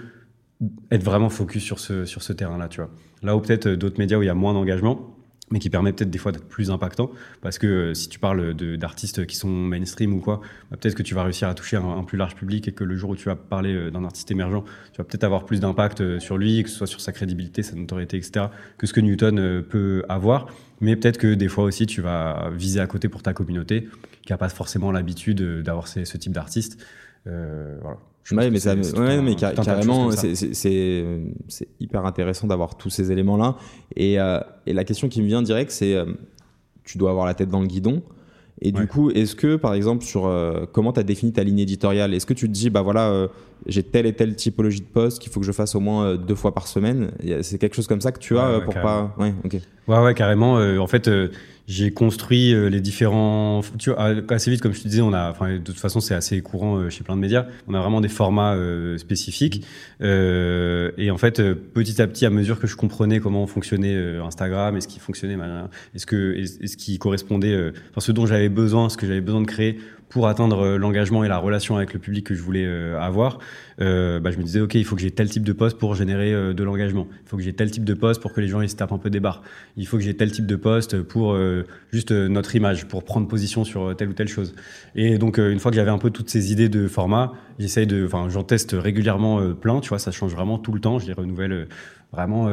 être 0.90 1.04
vraiment 1.04 1.28
focus 1.28 1.62
sur 1.62 1.78
ce, 1.78 2.04
sur 2.04 2.22
ce 2.22 2.32
terrain-là, 2.32 2.68
tu 2.68 2.80
vois. 2.80 2.90
Là 3.22 3.36
où 3.36 3.40
peut-être 3.40 3.66
euh, 3.66 3.76
d'autres 3.76 3.98
médias 3.98 4.18
où 4.18 4.22
il 4.22 4.26
y 4.26 4.30
a 4.30 4.34
moins 4.34 4.54
d'engagement, 4.54 5.15
mais 5.50 5.58
qui 5.58 5.70
permet 5.70 5.92
peut-être 5.92 6.10
des 6.10 6.18
fois 6.18 6.32
d'être 6.32 6.48
plus 6.48 6.70
impactant. 6.70 7.10
Parce 7.40 7.58
que 7.58 7.66
euh, 7.66 7.94
si 7.94 8.08
tu 8.08 8.18
parles 8.18 8.54
d'artistes 8.54 9.26
qui 9.26 9.36
sont 9.36 9.48
mainstream 9.48 10.14
ou 10.14 10.20
quoi, 10.20 10.40
bah, 10.70 10.76
peut-être 10.80 10.94
que 10.94 11.02
tu 11.02 11.14
vas 11.14 11.22
réussir 11.22 11.48
à 11.48 11.54
toucher 11.54 11.76
un, 11.76 12.02
plus 12.04 12.18
large 12.18 12.34
public 12.34 12.68
et 12.68 12.72
que 12.72 12.84
le 12.84 12.96
jour 12.96 13.10
où 13.10 13.16
tu 13.16 13.26
vas 13.26 13.36
parler 13.36 13.90
d'un 13.90 14.04
artiste 14.04 14.30
émergent, 14.30 14.64
tu 14.92 14.98
vas 14.98 15.04
peut-être 15.04 15.24
avoir 15.24 15.44
plus 15.44 15.60
d'impact 15.60 16.18
sur 16.18 16.38
lui, 16.38 16.62
que 16.62 16.68
ce 16.68 16.76
soit 16.76 16.86
sur 16.86 17.00
sa 17.00 17.12
crédibilité, 17.12 17.62
sa 17.62 17.76
notoriété, 17.76 18.16
etc., 18.16 18.46
que 18.78 18.86
ce 18.86 18.92
que 18.92 19.00
Newton 19.00 19.62
peut 19.62 20.04
avoir. 20.08 20.48
Mais 20.80 20.94
peut-être 20.96 21.18
que 21.18 21.34
des 21.34 21.48
fois 21.48 21.64
aussi, 21.64 21.86
tu 21.86 22.02
vas 22.02 22.50
viser 22.54 22.80
à 22.80 22.86
côté 22.86 23.08
pour 23.08 23.22
ta 23.22 23.32
communauté 23.32 23.88
qui 24.26 24.32
n'a 24.32 24.38
pas 24.38 24.48
forcément 24.48 24.92
l'habitude 24.92 25.40
euh, 25.40 25.62
d'avoir 25.62 25.88
ce 25.88 26.16
type 26.18 26.32
d'artiste. 26.32 26.84
Euh, 27.26 27.78
voilà. 27.80 27.98
Ouais, 28.32 28.50
mais, 28.50 28.58
ça, 28.58 28.74
ouais, 28.74 29.22
mais 29.22 29.36
carrément, 29.36 30.10
c'est 30.10 31.68
hyper 31.80 32.04
intéressant 32.04 32.46
d'avoir 32.46 32.76
tous 32.76 32.90
ces 32.90 33.12
éléments-là. 33.12 33.56
Et, 33.94 34.18
euh, 34.18 34.40
et, 34.66 34.72
la 34.72 34.84
question 34.84 35.08
qui 35.08 35.22
me 35.22 35.26
vient 35.26 35.42
direct, 35.42 35.70
c'est 35.70 35.94
euh, 35.94 36.06
tu 36.84 36.98
dois 36.98 37.10
avoir 37.10 37.26
la 37.26 37.34
tête 37.34 37.48
dans 37.48 37.60
le 37.60 37.66
guidon. 37.66 38.02
Et 38.62 38.72
du 38.72 38.86
coup, 38.86 39.10
est-ce 39.10 39.36
que, 39.36 39.56
par 39.56 39.74
exemple, 39.74 40.02
sur 40.02 40.32
comment 40.72 40.92
tu 40.92 41.00
as 41.00 41.02
défini 41.02 41.32
ta 41.32 41.44
ligne 41.44 41.58
éditoriale, 41.58 42.14
est-ce 42.14 42.24
que 42.24 42.32
tu 42.32 42.46
te 42.46 42.52
dis, 42.52 42.70
bah 42.70 42.80
voilà, 42.80 43.28
j'ai 43.66 43.82
telle 43.82 44.06
et 44.06 44.14
telle 44.14 44.34
typologie 44.34 44.80
de 44.80 44.86
poste 44.86 45.20
qu'il 45.20 45.30
faut 45.30 45.40
que 45.40 45.46
je 45.46 45.52
fasse 45.52 45.74
au 45.74 45.80
moins 45.80 46.16
deux 46.16 46.34
fois 46.34 46.54
par 46.54 46.66
semaine? 46.66 47.10
C'est 47.42 47.58
quelque 47.58 47.76
chose 47.76 47.86
comme 47.86 48.00
ça 48.00 48.12
que 48.12 48.18
tu 48.18 48.38
as 48.38 48.60
pour 48.60 48.72
pas. 48.72 49.14
Ouais, 49.18 49.34
ok. 49.44 49.58
Ouais, 49.88 49.98
ouais, 49.98 50.14
carrément. 50.14 50.54
en 50.54 50.86
fait 50.86 51.10
j'ai 51.66 51.92
construit 51.92 52.54
euh, 52.54 52.68
les 52.68 52.80
différents. 52.80 53.60
Tu 53.78 53.90
vois, 53.90 54.12
assez 54.30 54.50
vite, 54.50 54.60
comme 54.60 54.72
je 54.72 54.82
te 54.82 54.88
disais, 54.88 55.02
on 55.02 55.12
a. 55.12 55.30
Enfin, 55.30 55.54
de 55.54 55.58
toute 55.58 55.78
façon, 55.78 56.00
c'est 56.00 56.14
assez 56.14 56.40
courant 56.40 56.76
euh, 56.76 56.90
chez 56.90 57.02
plein 57.02 57.16
de 57.16 57.20
médias. 57.20 57.46
On 57.66 57.74
a 57.74 57.80
vraiment 57.80 58.00
des 58.00 58.08
formats 58.08 58.54
euh, 58.54 58.98
spécifiques. 58.98 59.64
Euh, 60.00 60.92
et 60.96 61.10
en 61.10 61.18
fait, 61.18 61.42
petit 61.52 62.00
à 62.00 62.06
petit, 62.06 62.24
à 62.24 62.30
mesure 62.30 62.60
que 62.60 62.66
je 62.66 62.76
comprenais 62.76 63.18
comment 63.18 63.46
fonctionnait 63.46 63.96
Instagram 64.18 64.76
et 64.76 64.80
ce 64.80 64.88
qui 64.88 65.00
fonctionnait, 65.00 65.36
est-ce 65.94 66.06
que, 66.06 66.36
est 66.36 66.66
ce 66.66 66.76
qui 66.76 66.98
correspondait, 66.98 67.72
enfin, 67.90 68.00
ce 68.00 68.12
dont 68.12 68.26
j'avais 68.26 68.48
besoin, 68.48 68.88
ce 68.88 68.96
que 68.96 69.06
j'avais 69.06 69.20
besoin 69.20 69.40
de 69.40 69.46
créer 69.46 69.78
pour 70.08 70.28
atteindre 70.28 70.60
euh, 70.60 70.78
l'engagement 70.78 71.24
et 71.24 71.28
la 71.28 71.38
relation 71.38 71.76
avec 71.76 71.92
le 71.92 71.98
public 71.98 72.26
que 72.26 72.34
je 72.34 72.42
voulais 72.42 72.64
euh, 72.64 72.98
avoir, 73.00 73.38
euh, 73.80 74.20
bah, 74.20 74.30
je 74.30 74.38
me 74.38 74.42
disais, 74.42 74.60
OK, 74.60 74.74
il 74.74 74.84
faut 74.84 74.96
que 74.96 75.02
j'ai 75.02 75.10
tel 75.10 75.28
type 75.28 75.44
de 75.44 75.52
poste 75.52 75.78
pour 75.78 75.94
générer 75.94 76.54
de 76.54 76.64
l'engagement. 76.64 77.08
Il 77.24 77.28
faut 77.28 77.36
que 77.36 77.42
j'ai 77.42 77.52
tel 77.52 77.70
type 77.70 77.84
de 77.84 77.94
poste 77.94 78.22
pour 78.22 78.32
que 78.32 78.40
les 78.40 78.48
gens 78.48 78.60
ils 78.60 78.70
se 78.70 78.76
tapent 78.76 78.92
un 78.92 78.98
peu 78.98 79.10
des 79.10 79.20
barres. 79.20 79.42
Il 79.76 79.86
faut 79.86 79.96
que 79.96 80.02
j'ai 80.02 80.14
tel 80.14 80.30
type 80.30 80.46
de 80.46 80.56
poste 80.56 81.02
pour 81.02 81.36
juste 81.92 82.12
notre 82.12 82.54
image, 82.56 82.86
pour 82.86 83.04
prendre 83.04 83.28
position 83.28 83.64
sur 83.64 83.94
telle 83.96 84.08
ou 84.08 84.12
telle 84.12 84.28
chose. 84.28 84.54
Et 84.94 85.18
donc, 85.18 85.38
une 85.38 85.58
fois 85.58 85.70
que 85.70 85.76
j'avais 85.76 85.90
un 85.90 85.98
peu 85.98 86.10
toutes 86.10 86.30
ces 86.30 86.52
idées 86.52 86.68
de 86.68 86.88
format, 86.88 87.32
j'essaye 87.58 87.86
de, 87.86 88.04
enfin, 88.04 88.28
j'en 88.28 88.42
teste 88.42 88.74
régulièrement 88.78 89.52
plein, 89.54 89.80
tu 89.80 89.88
vois, 89.88 89.98
ça 89.98 90.10
change 90.10 90.34
vraiment 90.34 90.58
tout 90.58 90.72
le 90.72 90.80
temps. 90.80 90.98
Je 90.98 91.06
les 91.06 91.12
renouvelle 91.12 91.68
vraiment 92.12 92.50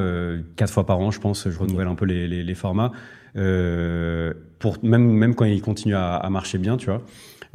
quatre 0.56 0.72
fois 0.72 0.86
par 0.86 1.00
an, 1.00 1.12
je 1.12 1.20
pense. 1.20 1.50
Je 1.50 1.58
renouvelle 1.58 1.88
un 1.88 1.96
peu 1.96 2.06
les, 2.06 2.28
les, 2.28 2.56
formats. 2.56 2.92
pour 3.34 4.78
même 4.84 5.12
même 5.12 5.36
quand 5.36 5.46
ils 5.46 5.62
continuent 5.62 5.96
à, 5.96 6.16
à 6.16 6.30
marcher 6.30 6.58
bien, 6.58 6.78
tu 6.78 6.88
vois. 6.88 7.02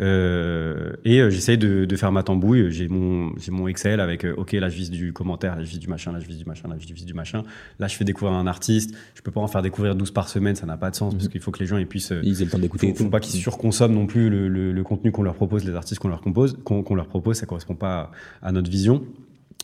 Euh, 0.01 0.93
et 1.05 1.21
euh, 1.21 1.31
j'essaye 1.31 1.59
de, 1.59 1.85
de, 1.85 1.97
faire 1.97 2.13
ma 2.13 2.23
tambouille. 2.23 2.71
J'ai 2.71 2.89
mon, 2.89 3.33
j'ai 3.37 3.51
mon 3.51 3.67
Excel 3.67 4.01
avec, 4.01 4.25
euh, 4.25 4.35
OK, 4.37 4.53
là, 4.53 4.69
je 4.69 4.77
vise 4.77 4.91
du 4.91 5.13
commentaire, 5.13 5.57
là, 5.57 5.65
je 5.65 5.69
vise 5.69 5.81
du 5.81 5.89
machin, 5.89 6.13
là, 6.13 6.21
je 6.21 6.27
vise 6.27 6.39
du 6.39 6.45
machin, 6.45 6.69
là, 6.69 6.77
je 6.79 6.93
vise 6.93 7.05
du 7.05 7.15
machin. 7.15 7.43
Là, 7.79 7.89
je 7.89 7.97
fais 7.97 8.05
découvrir 8.05 8.37
un 8.37 8.47
artiste. 8.47 8.95
Je 9.15 9.23
peux 9.23 9.33
pas 9.33 9.41
en 9.41 9.49
faire 9.49 9.63
découvrir 9.63 9.97
12 9.97 10.13
par 10.13 10.29
semaine, 10.29 10.55
ça 10.55 10.67
n'a 10.67 10.77
pas 10.77 10.91
de 10.91 10.97
sens, 10.97 11.15
parce 11.15 11.27
mhm. 11.27 11.31
qu'il 11.31 11.41
faut 11.41 11.51
que 11.51 11.61
les 11.61 11.67
gens 11.67 11.79
ils 11.79 11.87
puissent. 11.87 12.13
Ils 12.23 12.41
aient 12.41 12.45
le 12.45 12.51
temps 12.51 12.59
d'écouter. 12.59 12.95
Faut, 12.95 13.05
faut 13.05 13.11
pas 13.11 13.21
qu'ils 13.21 13.41
surconsomment 13.41 13.95
non 13.95 14.07
plus 14.07 14.31
le, 14.31 14.49
le, 14.49 14.73
le 14.73 14.85
contenu 14.85 15.11
qu'on 15.11 15.23
leur 15.23 15.35
propose, 15.35 15.65
les 15.65 15.75
artistes 15.75 16.01
qu'on 16.01 16.09
leur 16.09 16.21
compose, 16.21 16.59
qu'on, 16.65 16.95
leur 16.95 17.09
propose, 17.09 17.37
ça 17.37 17.47
correspond 17.47 17.75
pas 17.75 18.13
à, 18.43 18.49
à 18.49 18.53
notre 18.53 18.71
vision. 18.71 19.03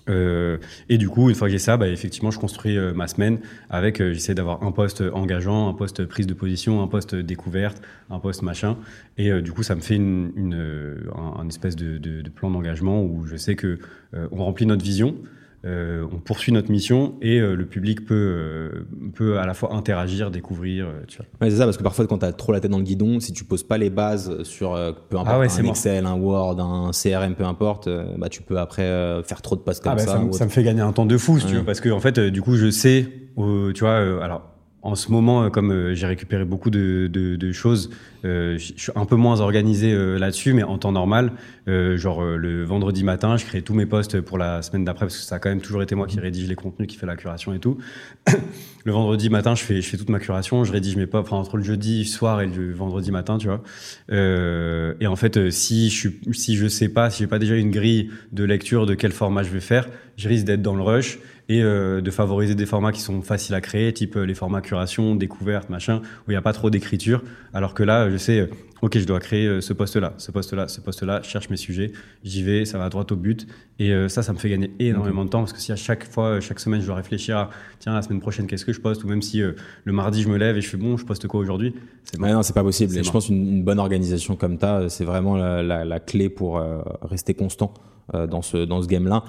Euh, 0.08 0.58
et 0.88 0.98
du 0.98 1.08
coup, 1.08 1.28
une 1.28 1.34
fois 1.34 1.48
que 1.48 1.52
j'ai 1.52 1.58
ça, 1.58 1.76
bah, 1.76 1.88
effectivement, 1.88 2.30
je 2.30 2.38
construis 2.38 2.76
euh, 2.76 2.92
ma 2.92 3.08
semaine 3.08 3.38
avec, 3.70 4.00
euh, 4.00 4.12
j'essaie 4.12 4.34
d'avoir 4.34 4.62
un 4.62 4.72
poste 4.72 5.02
engageant, 5.12 5.68
un 5.68 5.74
poste 5.74 6.04
prise 6.06 6.26
de 6.26 6.34
position, 6.34 6.82
un 6.82 6.88
poste 6.88 7.14
découverte, 7.14 7.80
un 8.10 8.18
poste 8.18 8.42
machin. 8.42 8.76
Et 9.16 9.40
du 9.40 9.52
coup, 9.52 9.62
ça 9.62 9.74
me 9.74 9.80
fait 9.80 9.96
une, 9.96 10.32
une 10.36 11.06
un, 11.14 11.48
espèce 11.48 11.76
de, 11.76 11.98
de, 11.98 12.22
de 12.22 12.30
plan 12.30 12.50
d'engagement 12.50 13.02
où 13.02 13.26
je 13.26 13.36
sais 13.36 13.54
que 13.54 13.78
on 14.12 14.44
remplit 14.44 14.66
notre 14.66 14.84
vision. 14.84 15.16
Euh, 15.64 16.06
on 16.12 16.18
poursuit 16.18 16.52
notre 16.52 16.70
mission 16.70 17.14
et 17.22 17.38
euh, 17.38 17.54
le 17.54 17.64
public 17.64 18.04
peut, 18.04 18.14
euh, 18.14 18.86
peut 19.14 19.38
à 19.38 19.46
la 19.46 19.54
fois 19.54 19.72
interagir, 19.74 20.30
découvrir. 20.30 20.88
tu 21.08 21.16
vois. 21.16 21.26
Ouais, 21.40 21.50
c'est 21.50 21.56
ça, 21.56 21.64
parce 21.64 21.78
que 21.78 21.82
parfois, 21.82 22.06
quand 22.06 22.18
tu 22.18 22.26
as 22.26 22.32
trop 22.32 22.52
la 22.52 22.60
tête 22.60 22.70
dans 22.70 22.78
le 22.78 22.84
guidon, 22.84 23.18
si 23.18 23.32
tu 23.32 23.44
poses 23.44 23.62
pas 23.62 23.78
les 23.78 23.88
bases 23.88 24.42
sur 24.42 24.72
peu 25.08 25.16
importe 25.16 25.50
ah 25.50 25.60
un 25.60 25.64
Excel, 25.64 26.04
un 26.04 26.16
Word, 26.16 26.60
un 26.60 26.90
CRM, 26.90 27.34
peu 27.34 27.44
importe, 27.44 27.88
bah, 28.18 28.28
tu 28.28 28.42
peux 28.42 28.58
après 28.58 28.84
faire 29.24 29.40
trop 29.40 29.56
de 29.56 29.62
comme 29.62 29.74
ah 29.86 29.94
bah, 29.94 29.98
ça. 29.98 30.20
Ça, 30.32 30.44
me 30.44 30.50
fait 30.50 30.62
gagner 30.62 30.82
un 30.82 30.92
temps 30.92 31.06
de 31.06 31.16
fou, 31.16 31.38
tu 31.38 31.54
veux, 31.54 31.64
parce 31.64 31.80
que 31.80 31.88
en 31.88 32.00
fait, 32.00 32.20
du 32.20 32.42
coup, 32.42 32.56
je 32.56 32.70
sais, 32.70 33.06
tu 33.36 33.80
vois, 33.80 33.96
alors 34.22 34.53
en 34.84 34.96
ce 34.96 35.10
moment, 35.10 35.44
euh, 35.44 35.48
comme 35.48 35.72
euh, 35.72 35.94
j'ai 35.94 36.06
récupéré 36.06 36.44
beaucoup 36.44 36.68
de, 36.68 37.52
choses, 37.52 37.88
euh, 38.26 38.58
je 38.58 38.74
suis 38.76 38.92
un 38.94 39.06
peu 39.06 39.16
moins 39.16 39.40
organisé 39.40 39.94
là-dessus, 40.18 40.52
mais 40.52 40.62
en 40.62 40.78
temps 40.78 40.92
normal, 40.92 41.32
genre 41.66 42.22
le 42.22 42.64
vendredi 42.64 43.04
matin, 43.04 43.36
je 43.36 43.44
crée 43.44 43.62
tous 43.62 43.74
mes 43.74 43.86
posts 43.86 44.20
pour 44.20 44.38
la 44.38 44.62
semaine 44.62 44.84
d'après, 44.84 45.06
parce 45.06 45.16
que 45.16 45.22
ça 45.22 45.36
a 45.36 45.38
quand 45.38 45.48
même 45.48 45.60
toujours 45.60 45.82
été 45.82 45.94
moi 45.94 46.06
qui 46.06 46.20
rédige 46.20 46.48
les 46.48 46.54
contenus, 46.54 46.88
qui 46.88 46.96
fait 46.96 47.06
la 47.06 47.16
curation 47.16 47.54
et 47.54 47.58
tout. 47.58 47.78
le 48.84 48.92
vendredi 48.92 49.30
matin, 49.30 49.54
je 49.54 49.62
fais, 49.62 49.80
toute 49.80 50.10
ma 50.10 50.18
curation, 50.18 50.64
je 50.64 50.72
rédige 50.72 50.96
mes 50.96 51.06
posts, 51.06 51.32
entre 51.32 51.56
le 51.56 51.62
jeudi 51.62 52.04
soir 52.04 52.40
et 52.40 52.46
le 52.46 52.72
vendredi 52.72 53.10
matin, 53.10 53.38
tu 53.38 53.48
vois. 53.48 53.62
et 54.10 55.06
en 55.06 55.16
fait, 55.16 55.50
si 55.50 55.90
je 55.90 56.08
je 56.30 56.68
sais 56.68 56.88
pas, 56.88 57.10
si 57.10 57.20
j'ai 57.20 57.26
pas 57.26 57.38
déjà 57.38 57.56
une 57.56 57.70
grille 57.70 58.10
de 58.32 58.44
lecture 58.44 58.86
de 58.86 58.94
quel 58.94 59.12
format 59.12 59.42
je 59.42 59.50
vais 59.50 59.60
faire, 59.60 59.88
je 60.16 60.28
risque 60.28 60.44
d'être 60.44 60.62
dans 60.62 60.76
le 60.76 60.82
rush 60.82 61.18
et 61.48 61.62
euh, 61.62 62.00
de 62.00 62.10
favoriser 62.10 62.54
des 62.54 62.66
formats 62.66 62.92
qui 62.92 63.00
sont 63.00 63.20
faciles 63.22 63.54
à 63.54 63.60
créer, 63.60 63.92
type 63.92 64.16
euh, 64.16 64.24
les 64.24 64.34
formats 64.34 64.60
curation, 64.60 65.14
découverte, 65.14 65.68
machin, 65.68 66.00
où 66.26 66.30
il 66.30 66.34
n'y 66.34 66.36
a 66.36 66.42
pas 66.42 66.52
trop 66.52 66.70
d'écriture. 66.70 67.22
Alors 67.52 67.74
que 67.74 67.82
là, 67.82 68.10
je 68.10 68.16
sais, 68.16 68.40
euh, 68.40 68.46
ok, 68.80 68.98
je 68.98 69.04
dois 69.04 69.20
créer 69.20 69.60
ce 69.60 69.72
poste-là, 69.74 70.14
ce 70.16 70.32
poste-là, 70.32 70.68
ce 70.68 70.80
poste-là, 70.80 71.20
je 71.22 71.28
cherche 71.28 71.50
mes 71.50 71.56
sujets, 71.56 71.92
j'y 72.22 72.42
vais, 72.42 72.64
ça 72.64 72.78
va 72.78 72.88
droit 72.88 73.04
au 73.10 73.16
but. 73.16 73.46
Et 73.78 73.92
ça, 74.08 74.22
ça 74.22 74.32
me 74.32 74.38
fait 74.38 74.50
gagner 74.50 74.70
énormément 74.78 75.24
de 75.24 75.30
temps 75.30 75.40
parce 75.40 75.52
que 75.52 75.58
si 75.58 75.72
à 75.72 75.76
chaque 75.76 76.08
fois, 76.08 76.38
chaque 76.40 76.60
semaine, 76.60 76.80
je 76.80 76.86
dois 76.86 76.94
réfléchir 76.94 77.36
à, 77.36 77.50
tiens, 77.78 77.94
la 77.94 78.02
semaine 78.02 78.20
prochaine, 78.20 78.46
qu'est-ce 78.46 78.64
que 78.64 78.72
je 78.72 78.80
poste, 78.80 79.02
ou 79.02 79.08
même 79.08 79.22
si 79.22 79.40
le 79.40 79.92
mardi, 79.92 80.22
je 80.22 80.28
me 80.28 80.36
lève 80.36 80.56
et 80.56 80.60
je 80.60 80.68
fais, 80.68 80.76
bon, 80.76 80.96
je 80.96 81.04
poste 81.04 81.26
quoi 81.26 81.40
aujourd'hui, 81.40 81.74
c'est 82.04 82.20
bon. 82.20 82.30
non, 82.30 82.42
c'est 82.42 82.52
pas 82.52 82.62
possible. 82.62 82.92
je 82.92 83.10
pense 83.10 83.30
une, 83.30 83.48
une 83.48 83.64
bonne 83.64 83.78
organisation 83.78 84.36
comme 84.36 84.58
ta, 84.58 84.88
c'est 84.90 85.04
vraiment 85.04 85.36
la, 85.36 85.62
la, 85.62 85.84
la, 85.84 85.98
clé 85.98 86.28
pour 86.28 86.62
rester 87.02 87.32
constant. 87.34 87.72
Euh, 88.12 88.26
dans 88.26 88.42
ce 88.42 88.58
dans 88.66 88.82
ce 88.82 88.86
game 88.86 89.08
là 89.08 89.24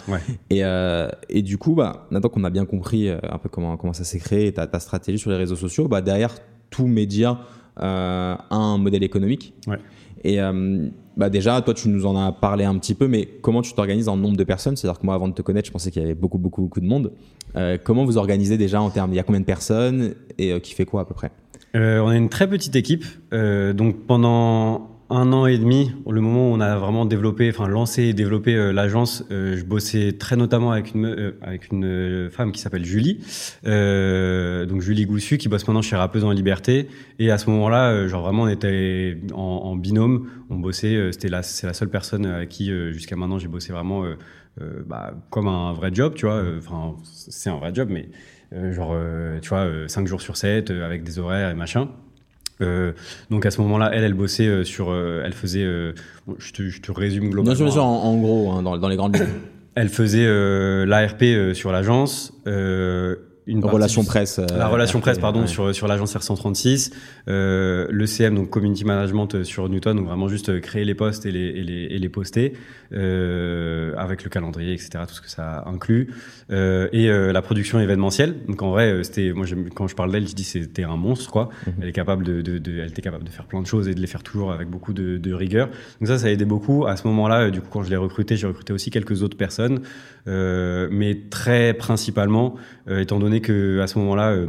et 0.50 0.66
euh, 0.66 1.08
et 1.30 1.42
du 1.44 1.58
coup 1.58 1.76
bah 1.76 2.08
maintenant 2.12 2.28
qu'on 2.30 2.44
a 2.44 2.50
bien 2.50 2.66
compris 2.66 3.08
euh, 3.08 3.18
un 3.24 3.38
peu 3.38 3.48
comment 3.48 3.78
comment 3.78 3.94
ça 3.94 4.04
s'est 4.04 4.20
créé 4.20 4.52
ta, 4.52 4.68
ta 4.68 4.82
stratégie 4.82 5.18
sur 5.18 5.32
les 5.32 5.38
réseaux 5.38 5.56
sociaux 5.56 5.88
bah 5.88 6.02
derrière 6.02 6.36
tout 6.72 6.86
média 6.86 7.40
a 7.78 8.38
un 8.50 8.78
modèle 8.78 9.04
économique. 9.04 9.54
Et 10.24 10.40
bah 11.18 11.30
déjà, 11.30 11.62
toi, 11.62 11.74
tu 11.74 11.90
nous 11.90 12.06
en 12.06 12.16
as 12.16 12.32
parlé 12.32 12.64
un 12.64 12.78
petit 12.78 12.94
peu, 12.94 13.10
mais 13.10 13.26
comment 13.42 13.62
tu 13.62 13.74
t'organises 13.74 14.08
en 14.08 14.16
nombre 14.16 14.38
de 14.38 14.46
personnes? 14.46 14.78
C'est-à-dire 14.78 15.00
que 15.00 15.06
moi, 15.06 15.14
avant 15.14 15.28
de 15.28 15.34
te 15.34 15.42
connaître, 15.42 15.68
je 15.68 15.74
pensais 15.74 15.92
qu'il 15.92 16.02
y 16.02 16.06
avait 16.06 16.16
beaucoup, 16.16 16.38
beaucoup, 16.38 16.62
beaucoup 16.62 16.80
de 16.80 16.86
monde. 16.86 17.12
comment 17.84 18.06
vous 18.06 18.18
organisez 18.18 18.58
déjà 18.58 18.82
en 18.82 18.90
termes 18.92 19.12
Il 19.12 19.18
y 19.18 19.20
a 19.20 19.24
combien 19.24 19.42
de 19.42 19.46
personnes? 19.46 20.16
Et 20.38 20.58
qui 20.62 20.74
fait 20.74 20.86
quoi 20.86 21.02
à 21.02 21.06
peu 21.06 21.14
près? 21.14 21.32
On 21.74 22.08
a 22.08 22.16
une 22.16 22.30
très 22.30 22.48
petite 22.50 22.78
équipe. 22.78 23.04
donc 23.32 24.06
pendant 24.08 24.95
un 25.10 25.34
an 25.34 25.46
et 25.46 25.60
demi, 25.60 25.92
le 26.10 26.20
moment 26.20 26.50
où 26.50 26.54
on 26.54 26.60
a 26.60 26.78
vraiment 26.78 27.06
développé, 27.06 27.50
enfin 27.50 27.68
lancé 27.68 28.04
et 28.04 28.14
développé 28.14 28.56
euh, 28.56 28.72
l'agence, 28.72 29.24
euh, 29.30 29.56
je 29.56 29.64
bossais 29.64 30.14
très 30.14 30.36
notamment 30.36 30.72
avec 30.72 30.96
une 30.96 31.06
euh, 31.06 31.38
avec 31.44 31.72
une 31.72 32.30
femme 32.32 32.52
qui 32.52 32.60
s'appelle 32.60 32.86
Julie, 32.86 33.20
donc 33.64 34.82
Julie 34.82 35.06
Goussu 35.06 35.38
qui 35.38 35.48
bosse 35.48 35.68
maintenant 35.68 35.84
chez 35.84 35.96
Rappeuse 35.96 36.24
en 36.24 36.32
Liberté. 36.32 36.88
Et 37.20 37.30
à 37.30 37.38
ce 37.38 37.50
moment-là, 37.52 38.08
genre 38.08 38.24
vraiment 38.24 38.44
on 38.44 38.48
était 38.48 39.18
en, 39.34 39.76
binôme, 39.76 40.28
on 40.50 40.58
bossait. 40.58 41.12
C'était 41.12 41.30
la 41.30 41.44
c'est 41.44 41.68
la 41.68 41.74
seule 41.74 41.90
personne 41.90 42.26
avec 42.26 42.50
qui 42.50 42.72
jusqu'à 42.92 43.16
maintenant 43.16 43.38
j'ai 43.38 43.48
bossé 43.48 43.74
vraiment 43.74 44.06
bah, 44.88 45.14
comme 45.30 45.48
un 45.48 45.74
vrai 45.74 45.92
job, 45.94 46.14
tu 46.16 46.26
vois. 46.26 46.44
Enfin 46.58 46.96
c'est 47.04 47.50
un 47.50 47.58
vrai 47.58 47.72
job, 47.74 47.90
mais 47.92 48.10
genre 48.72 48.96
tu 49.42 49.50
vois 49.50 49.68
5 49.88 50.08
jours 50.08 50.22
sur 50.22 50.36
7 50.36 50.72
avec 50.72 51.04
des 51.04 51.20
horaires 51.20 51.52
et 51.52 51.56
machin. 51.56 51.90
Euh, 52.62 52.94
donc 53.30 53.46
à 53.46 53.52
ce 53.52 53.62
moment-là, 53.62 53.92
elle, 53.94 54.04
elle 54.04 54.14
bossait 54.14 54.48
euh, 54.48 54.64
sur, 54.64 54.90
euh, 54.90 55.22
elle 55.26 55.34
faisait, 55.34 55.64
je, 55.64 56.52
te, 56.54 56.70
je, 56.70 56.82
te, 56.82 56.92
résume 56.92 57.30
globalement. 57.30 57.64
Bien 57.64 57.72
sûr, 57.72 57.84
en, 57.84 58.04
en 58.04 58.18
gros, 58.18 58.52
hein, 58.52 58.64
dans, 58.64 58.78
dans, 58.78 58.88
les 58.88 58.96
grandes 58.96 59.16
lignes. 59.16 59.28
Elle 59.76 59.90
faisait 59.90 60.26
l'ARP 60.86 61.24
sur 61.54 61.72
l'agence. 61.72 62.34
Une 63.48 63.64
relation 63.64 64.04
presse. 64.04 64.40
la 64.40 64.68
relation 64.68 65.00
presse, 65.00 65.20
pardon, 65.20 65.48
sur 65.48 65.74
sur 65.74 65.88
l'agence 65.88 66.16
R136, 66.16 66.92
le 67.28 68.06
CM 68.06 68.36
donc 68.36 68.50
community 68.50 68.86
management 68.86 69.44
sur 69.44 69.70
Newton, 69.70 69.98
donc 69.98 70.08
vraiment 70.08 70.28
juste 70.28 70.60
créer 70.62 70.86
les 70.86 70.96
posts 70.96 71.26
et 71.26 71.32
les 71.32 71.46
et 71.46 71.64
les, 71.64 71.84
et 71.84 72.00
les 72.00 72.10
poster 72.10 72.54
avec 72.92 74.24
le 74.24 74.30
calendrier, 74.30 74.74
etc. 74.74 75.04
Tout 75.08 75.16
ce 75.16 75.22
que 75.22 75.30
ça 75.30 75.64
inclut 75.66 76.14
et 76.50 77.08
la 77.08 77.42
production 77.42 77.80
événementielle. 77.80 78.36
Donc 78.48 78.62
en 78.62 78.72
vrai, 78.72 79.04
c'était 79.04 79.34
moi 79.34 79.46
quand 79.74 79.88
je 79.88 79.96
parle 79.96 80.12
d'elle, 80.12 80.28
je 80.28 80.36
dis 80.36 80.44
c'était 80.44 80.84
un 80.84 80.98
monstre 80.98 81.32
quoi. 81.32 81.50
Mhm. 81.68 81.74
Elle 81.82 81.90
est 81.90 81.94
capable 81.94 82.24
de, 82.24 82.42
de, 82.42 82.58
de, 82.58 82.80
elle 82.80 82.90
était 82.90 83.02
capable 83.02 83.24
de 83.24 83.30
faire 83.30 83.46
plein 83.46 83.62
de 83.62 83.68
choses 83.68 83.88
et 83.88 83.94
de 83.94 84.02
les 84.02 84.08
faire 84.08 84.24
toujours 84.24 84.52
avec 84.52 84.70
beaucoup 84.70 84.94
de, 84.94 85.18
de 85.18 85.34
rigueur. 85.34 85.68
Donc 86.00 86.08
ça, 86.08 86.18
ça 86.18 86.28
a 86.28 86.30
aidé 86.30 86.46
beaucoup. 86.46 86.86
À 86.86 86.96
ce 86.98 87.08
moment-là, 87.08 87.50
du 87.50 87.62
coup, 87.62 87.68
quand 87.70 87.84
je 87.84 87.90
l'ai 87.90 87.96
recruté, 87.98 88.36
j'ai 88.36 88.48
recruté 88.48 88.74
aussi 88.74 88.90
quelques 88.90 89.24
autres 89.24 89.38
personnes, 89.38 89.82
euh, 90.28 90.88
mais 90.92 91.16
très 91.30 91.74
principalement, 91.74 92.56
euh, 92.88 93.00
étant 93.00 93.20
donné 93.20 93.35
que 93.42 93.80
à 93.80 93.88
ce 93.88 94.00
moment-là, 94.00 94.32
euh, 94.32 94.48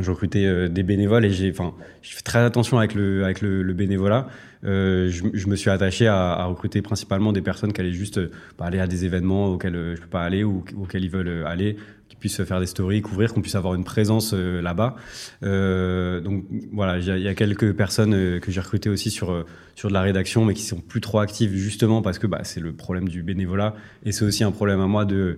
je 0.00 0.10
recrutais 0.10 0.44
euh, 0.44 0.68
des 0.68 0.82
bénévoles 0.82 1.24
et 1.24 1.30
j'ai, 1.30 1.50
enfin, 1.50 1.74
je 2.02 2.14
fais 2.14 2.22
très 2.22 2.40
attention 2.40 2.78
avec 2.78 2.94
le 2.94 3.24
avec 3.24 3.40
le, 3.40 3.62
bénévolat. 3.72 4.28
Euh, 4.64 5.10
je, 5.10 5.46
me 5.46 5.56
suis 5.56 5.70
attaché 5.70 6.06
à, 6.06 6.44
recruter 6.46 6.80
principalement 6.82 7.32
des 7.32 7.42
personnes 7.42 7.72
qui 7.72 7.80
allaient 7.80 7.92
juste 7.92 8.18
bah, 8.58 8.64
aller 8.64 8.80
à 8.80 8.86
des 8.86 9.04
événements 9.04 9.48
auxquels 9.48 9.94
je 9.94 10.00
peux 10.00 10.08
pas 10.08 10.22
aller 10.22 10.42
ou 10.42 10.64
auxquels 10.80 11.04
ils 11.04 11.10
veulent 11.10 11.44
aller, 11.46 11.76
puisse 12.24 12.42
faire 12.42 12.58
des 12.58 12.64
stories, 12.66 13.02
couvrir, 13.02 13.34
qu'on 13.34 13.42
puisse 13.42 13.54
avoir 13.54 13.74
une 13.74 13.84
présence 13.84 14.32
euh, 14.32 14.62
là-bas. 14.62 14.96
Euh, 15.42 16.22
donc 16.22 16.44
voilà, 16.72 16.96
il 16.96 17.22
y, 17.22 17.28
a 17.28 17.34
quelques 17.34 17.74
personnes 17.74 18.14
euh, 18.14 18.40
que 18.40 18.50
j'ai 18.50 18.62
recrutées 18.62 18.88
aussi 18.88 19.10
sur 19.10 19.44
sur 19.74 19.90
de 19.90 19.92
la 19.92 20.00
rédaction, 20.00 20.46
mais 20.46 20.54
qui 20.54 20.62
sont 20.62 20.80
plus 20.80 21.02
trop 21.02 21.18
actives 21.18 21.54
justement 21.54 22.00
parce 22.00 22.18
que 22.18 22.26
bah, 22.26 22.40
c'est 22.44 22.60
le 22.60 22.72
problème 22.72 23.10
du 23.10 23.22
bénévolat 23.22 23.74
et 24.06 24.12
c'est 24.12 24.24
aussi 24.24 24.42
un 24.42 24.52
problème 24.52 24.80
à 24.80 24.86
moi 24.86 25.04
de 25.04 25.36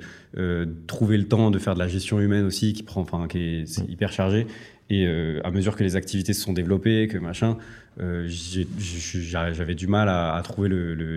trouver 0.86 1.16
le 1.16 1.26
temps 1.26 1.50
de 1.50 1.58
faire 1.58 1.74
de 1.74 1.78
la 1.78 1.88
gestion 1.88 2.20
humaine 2.20 2.44
aussi 2.44 2.72
qui 2.72 2.82
prend, 2.82 3.00
enfin, 3.00 3.26
qui 3.26 3.38
est, 3.38 3.78
hyper 3.88 4.12
chargé. 4.12 4.46
Et 4.88 5.06
à 5.42 5.50
mesure 5.50 5.74
que 5.74 5.82
les 5.82 5.96
activités 5.96 6.32
se 6.32 6.42
sont 6.42 6.52
développées, 6.52 7.08
que 7.08 7.18
machin, 7.18 7.56
euh, 7.98 8.28
j'avais 8.28 9.74
du 9.74 9.86
mal 9.86 10.10
à, 10.10 10.34
à 10.34 10.42
trouver 10.42 10.68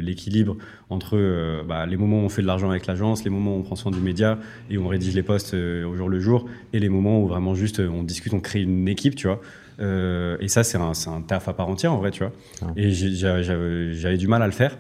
l'équilibre 0.01 0.53
le, 0.53 0.60
entre 0.89 1.17
euh, 1.17 1.62
bah, 1.67 1.86
les 1.86 1.97
moments 1.97 2.21
où 2.21 2.25
on 2.25 2.29
fait 2.29 2.41
de 2.41 2.47
l'argent 2.47 2.69
avec 2.69 2.88
l'agence, 2.88 3.25
les 3.25 3.29
moments 3.29 3.55
où 3.55 3.60
on 3.60 3.63
prend 3.63 3.75
soin 3.75 3.91
du 3.91 3.99
média 3.99 4.39
et 4.69 4.77
où 4.77 4.86
on 4.86 4.88
rédige 4.88 5.13
les 5.13 5.23
posts 5.23 5.53
euh, 5.55 5.86
au 5.86 5.97
jour 5.97 6.08
le 6.08 6.21
jour, 6.21 6.45
et 6.71 6.79
les 6.79 6.88
moments 6.88 7.21
où 7.21 7.27
vraiment 7.27 7.53
juste 7.53 7.79
on 7.82 8.03
discute, 8.03 8.34
on 8.34 8.39
crée 8.39 8.62
une 8.62 8.88
équipe, 8.88 9.15
tu 9.15 9.27
vois. 9.27 9.41
et 9.79 10.47
ça, 10.47 10.63
c'est 10.63 10.77
un, 10.77 10.91
un 11.08 11.21
taf 11.21 11.49
à 11.49 11.53
part 11.53 11.67
entière 11.67 11.91
en 11.91 11.97
vrai, 11.97 12.12
tu 12.12 12.23
vois. 12.23 12.32
Ah. 12.62 12.67
Et 12.77 12.91
j'avais 12.91 14.17
du 14.17 14.27
mal 14.27 14.41
à 14.41 14.45
le 14.45 14.53
faire. 14.53 14.77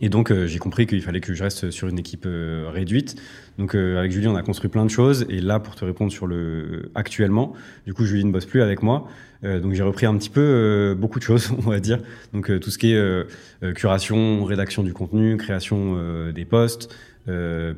Et 0.00 0.08
donc, 0.08 0.32
j'ai 0.46 0.58
compris 0.58 0.86
qu'il 0.86 1.02
fallait 1.02 1.20
que 1.20 1.34
je 1.34 1.42
reste 1.42 1.70
sur 1.70 1.88
une 1.88 1.98
équipe 1.98 2.26
réduite. 2.26 3.20
Donc, 3.58 3.74
avec 3.74 4.10
Julie, 4.12 4.28
on 4.28 4.36
a 4.36 4.42
construit 4.42 4.70
plein 4.70 4.84
de 4.84 4.90
choses. 4.90 5.26
Et 5.28 5.40
là, 5.40 5.60
pour 5.60 5.74
te 5.76 5.84
répondre 5.84 6.10
sur 6.10 6.26
le 6.26 6.90
actuellement, 6.94 7.52
du 7.86 7.92
coup, 7.92 8.04
Julie 8.04 8.24
ne 8.24 8.32
bosse 8.32 8.46
plus 8.46 8.62
avec 8.62 8.82
moi. 8.82 9.08
Euh, 9.44 9.60
donc 9.60 9.72
j'ai 9.72 9.82
repris 9.82 10.06
un 10.06 10.16
petit 10.16 10.28
peu 10.28 10.40
euh, 10.40 10.94
beaucoup 10.94 11.18
de 11.18 11.24
choses, 11.24 11.52
on 11.58 11.70
va 11.70 11.80
dire. 11.80 11.98
Donc 12.32 12.50
euh, 12.50 12.58
tout 12.58 12.70
ce 12.70 12.78
qui 12.78 12.92
est 12.92 13.74
curation, 13.74 14.44
rédaction 14.44 14.82
du 14.82 14.92
contenu, 14.92 15.36
création 15.36 16.30
des 16.32 16.44
posts, 16.44 16.94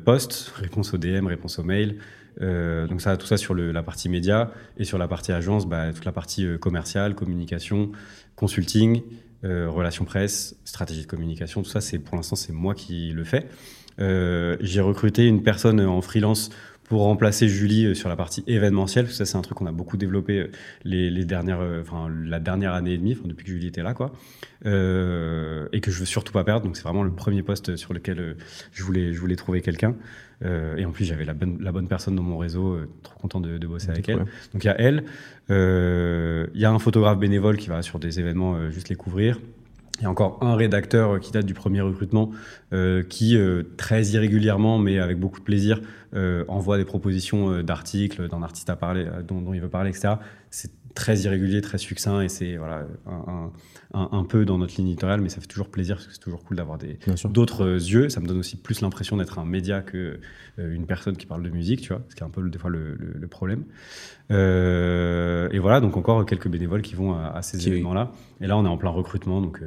posts, 0.05 0.53
réponse 0.55 0.93
aux 0.93 0.97
DM, 0.97 1.27
réponse 1.27 1.59
aux 1.59 1.63
mails. 1.63 1.97
donc 2.39 3.01
ça, 3.01 3.17
tout 3.17 3.27
ça 3.27 3.37
sur 3.37 3.53
la 3.53 3.83
partie 3.83 4.09
média 4.09 4.51
et 4.77 4.85
sur 4.85 4.97
la 4.97 5.07
partie 5.07 5.31
agence, 5.31 5.67
bah, 5.67 5.91
toute 5.93 6.05
la 6.05 6.11
partie 6.11 6.47
commerciale, 6.59 7.15
communication, 7.15 7.91
consulting, 8.35 9.01
relations 9.43 10.05
presse, 10.05 10.55
stratégie 10.63 11.01
de 11.01 11.07
communication. 11.07 11.61
Tout 11.63 11.69
ça, 11.69 11.81
c'est 11.81 11.99
pour 11.99 12.15
l'instant 12.15 12.35
c'est 12.35 12.53
moi 12.53 12.73
qui 12.75 13.11
le 13.11 13.23
fais. 13.23 13.47
j'ai 13.97 14.81
recruté 14.81 15.27
une 15.27 15.43
personne 15.43 15.79
en 15.81 16.01
freelance 16.01 16.49
pour 16.85 17.01
remplacer 17.03 17.47
Julie 17.47 17.85
euh, 17.85 17.93
sur 17.93 18.09
la 18.09 18.15
partie 18.15 18.43
événementielle. 18.47 19.05
Parce 19.05 19.17
que 19.17 19.25
ça, 19.25 19.31
c'est 19.31 19.37
un 19.37 19.41
truc 19.41 19.57
qu'on 19.57 19.65
a 19.65 19.71
beaucoup 19.71 19.97
développé 19.97 20.39
euh, 20.39 20.51
les, 20.83 21.09
les 21.09 21.25
dernières, 21.25 21.61
euh, 21.61 21.81
enfin, 21.81 22.09
la 22.25 22.39
dernière 22.39 22.73
année 22.73 22.93
et 22.93 22.97
demie, 22.97 23.13
enfin, 23.13 23.27
depuis 23.27 23.45
que 23.45 23.51
Julie 23.51 23.67
était 23.67 23.83
là, 23.83 23.93
quoi. 23.93 24.13
Euh, 24.65 25.67
et 25.71 25.81
que 25.81 25.91
je 25.91 25.99
veux 25.99 26.05
surtout 26.05 26.33
pas 26.33 26.43
perdre. 26.43 26.65
Donc, 26.65 26.77
c'est 26.77 26.83
vraiment 26.83 27.03
le 27.03 27.11
premier 27.11 27.43
poste 27.43 27.75
sur 27.75 27.93
lequel 27.93 28.35
je 28.71 28.83
voulais, 28.83 29.13
je 29.13 29.19
voulais 29.19 29.35
trouver 29.35 29.61
quelqu'un. 29.61 29.95
Euh, 30.43 30.75
et 30.75 30.85
en 30.85 30.91
plus, 30.91 31.05
j'avais 31.05 31.25
la 31.25 31.33
bonne, 31.33 31.57
la 31.61 31.71
bonne 31.71 31.87
personne 31.87 32.15
dans 32.15 32.23
mon 32.23 32.37
réseau. 32.37 32.77
trop 33.01 33.19
content 33.19 33.39
de, 33.39 33.57
de 33.57 33.67
bosser 33.67 33.89
avec 33.89 34.09
elle. 34.09 34.19
Donc, 34.53 34.63
il 34.63 34.65
y 34.65 34.69
a 34.69 34.79
elle. 34.79 35.03
Il 35.49 36.59
y 36.59 36.65
a 36.65 36.71
un 36.71 36.79
photographe 36.79 37.17
bénévole 37.17 37.57
qui 37.57 37.69
va 37.69 37.81
sur 37.81 37.99
des 37.99 38.19
événements 38.19 38.69
juste 38.69 38.89
les 38.89 38.95
couvrir. 38.95 39.39
Il 39.99 40.03
y 40.03 40.05
a 40.07 40.09
encore 40.09 40.39
un 40.41 40.55
rédacteur 40.55 41.19
qui 41.19 41.31
date 41.31 41.45
du 41.45 41.53
premier 41.53 41.81
recrutement 41.81 42.31
euh, 42.73 43.03
qui, 43.03 43.37
euh, 43.37 43.63
très 43.77 44.03
irrégulièrement, 44.07 44.79
mais 44.79 44.99
avec 44.99 45.19
beaucoup 45.19 45.39
de 45.39 45.45
plaisir, 45.45 45.81
euh, 46.15 46.45
envoie 46.47 46.77
des 46.77 46.85
propositions 46.85 47.51
euh, 47.51 47.63
d'articles 47.63 48.27
d'un 48.27 48.43
artiste 48.43 48.69
à 48.69 48.75
parler, 48.75 49.05
euh, 49.05 49.21
dont, 49.23 49.41
dont, 49.41 49.53
il 49.53 49.61
veut 49.61 49.69
parler, 49.69 49.89
etc. 49.89 50.15
C'est 50.51 50.71
très 50.93 51.17
irrégulier, 51.21 51.61
très 51.61 51.77
succinct 51.77 52.21
et 52.21 52.29
c'est 52.29 52.57
voilà, 52.57 52.85
un, 53.07 53.31
un, 53.31 53.51
un, 53.93 54.23
peu 54.23 54.45
dans 54.45 54.57
notre 54.57 54.75
ligne 54.77 54.87
éditoriale, 54.87 55.21
mais 55.21 55.29
ça 55.29 55.39
fait 55.39 55.47
toujours 55.47 55.69
plaisir 55.69 55.95
parce 55.97 56.07
que 56.07 56.13
c'est 56.13 56.19
toujours 56.19 56.43
cool 56.43 56.57
d'avoir 56.57 56.77
d'autres 57.25 57.65
yeux. 57.65 58.09
Ça 58.09 58.19
me 58.19 58.27
donne 58.27 58.39
aussi 58.39 58.57
plus 58.57 58.81
l'impression 58.81 59.17
d'être 59.17 59.39
un 59.39 59.45
média 59.45 59.81
que 59.81 60.19
une 60.57 60.85
personne 60.85 61.15
qui 61.15 61.25
parle 61.25 61.43
de 61.43 61.49
musique, 61.49 61.81
tu 61.81 61.89
vois, 61.89 62.01
ce 62.09 62.15
qui 62.15 62.21
est 62.21 62.25
un 62.25 62.29
peu 62.29 62.47
des 62.49 62.57
fois 62.57 62.69
le, 62.69 62.95
le, 62.95 63.13
le 63.19 63.27
problème. 63.27 63.65
et 64.29 65.59
voilà, 65.59 65.79
donc 65.79 65.95
encore 65.97 66.25
quelques 66.25 66.47
bénévoles 66.47 66.81
qui 66.81 66.95
vont 66.95 67.13
à, 67.13 67.27
à 67.27 67.41
ces 67.41 67.67
événements-là. 67.67 68.11
Et 68.41 68.47
là, 68.47 68.57
on 68.57 68.65
est 68.65 68.69
en 68.69 68.77
plein 68.77 68.89
recrutement, 68.89 69.41
donc 69.41 69.61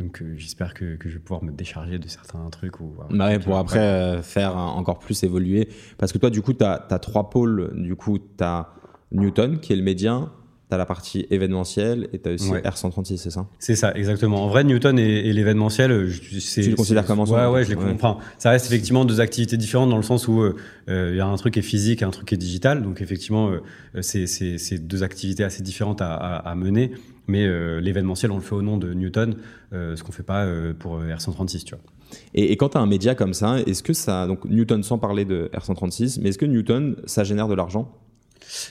donc 0.00 0.22
euh, 0.22 0.34
j'espère 0.36 0.72
que, 0.72 0.96
que, 0.96 1.08
je 1.08 1.14
vais 1.14 1.20
pouvoir 1.20 1.44
me 1.44 1.52
décharger 1.52 1.98
de 1.98 2.08
certains 2.08 2.48
trucs. 2.50 2.80
Ou, 2.80 2.94
bah 3.10 3.28
ouais, 3.28 3.38
pour 3.38 3.58
après 3.58 3.78
euh, 3.78 4.22
faire 4.22 4.56
encore 4.56 4.98
plus 4.98 5.22
évoluer. 5.22 5.68
Parce 5.98 6.10
que 6.12 6.18
toi, 6.18 6.30
du 6.30 6.40
coup, 6.40 6.54
tu 6.54 6.64
as, 6.64 6.86
as, 6.90 6.98
trois 6.98 7.28
pôles. 7.28 7.70
Du 7.74 7.96
coup, 7.96 8.18
tu 8.18 8.42
as 8.42 8.70
Newton, 9.12 9.60
qui 9.60 9.74
est 9.74 9.76
le 9.76 9.82
média. 9.82 10.30
Tu 10.70 10.74
as 10.74 10.78
la 10.78 10.86
partie 10.86 11.26
événementielle 11.30 12.08
et 12.12 12.20
tu 12.20 12.28
as 12.28 12.32
aussi 12.34 12.50
ouais. 12.50 12.62
R136, 12.62 13.16
c'est 13.16 13.30
ça? 13.30 13.48
C'est 13.58 13.74
ça, 13.74 13.92
exactement. 13.96 14.44
En 14.44 14.48
vrai, 14.48 14.62
Newton 14.62 15.00
et, 15.00 15.02
et 15.02 15.32
l'événementiel, 15.32 16.08
tu 16.08 16.62
le 16.62 16.76
considères 16.76 17.04
comment 17.04 17.26
ça? 17.26 17.50
Ouais, 17.50 17.54
ouais, 17.56 17.64
je 17.64 17.70
les 17.70 17.74
comprends. 17.76 18.18
Ça 18.38 18.50
reste 18.50 18.66
effectivement 18.66 19.04
deux 19.04 19.20
activités 19.20 19.56
différentes 19.56 19.90
dans 19.90 19.96
le 19.96 20.04
sens 20.04 20.28
où 20.28 20.44
il 20.86 20.92
euh, 20.92 21.16
y 21.16 21.20
a 21.20 21.26
un 21.26 21.36
truc 21.36 21.54
qui 21.54 21.58
est 21.58 21.62
physique 21.62 22.02
et 22.02 22.04
un 22.04 22.10
truc 22.10 22.28
qui 22.28 22.36
est 22.36 22.38
digital. 22.38 22.82
Donc 22.84 23.00
effectivement, 23.00 23.50
euh, 23.50 24.00
c'est 24.00 24.78
deux 24.78 25.02
activités 25.02 25.42
assez 25.42 25.64
différentes 25.64 26.00
à, 26.02 26.14
à, 26.14 26.36
à 26.36 26.54
mener. 26.54 26.92
Mais 27.26 27.44
euh, 27.46 27.80
l'événementiel, 27.80 28.30
on 28.30 28.36
le 28.36 28.40
fait 28.42 28.54
au 28.54 28.62
nom 28.62 28.76
de 28.76 28.94
Newton, 28.94 29.36
euh, 29.72 29.96
ce 29.96 30.04
qu'on 30.04 30.12
fait 30.12 30.22
pas 30.22 30.44
euh, 30.44 30.72
pour 30.72 31.00
R136, 31.00 31.64
tu 31.64 31.74
vois. 31.74 31.84
Et, 32.34 32.52
et 32.52 32.56
quand 32.56 32.70
tu 32.70 32.78
as 32.78 32.80
un 32.80 32.86
média 32.86 33.14
comme 33.14 33.34
ça, 33.34 33.58
est-ce 33.66 33.82
que 33.82 33.92
ça, 33.92 34.26
donc 34.26 34.44
Newton 34.44 34.82
sans 34.82 34.98
parler 34.98 35.24
de 35.24 35.50
R136, 35.52 36.20
mais 36.22 36.30
est-ce 36.30 36.38
que 36.38 36.46
Newton, 36.46 36.96
ça 37.06 37.24
génère 37.24 37.48
de 37.48 37.54
l'argent? 37.54 37.92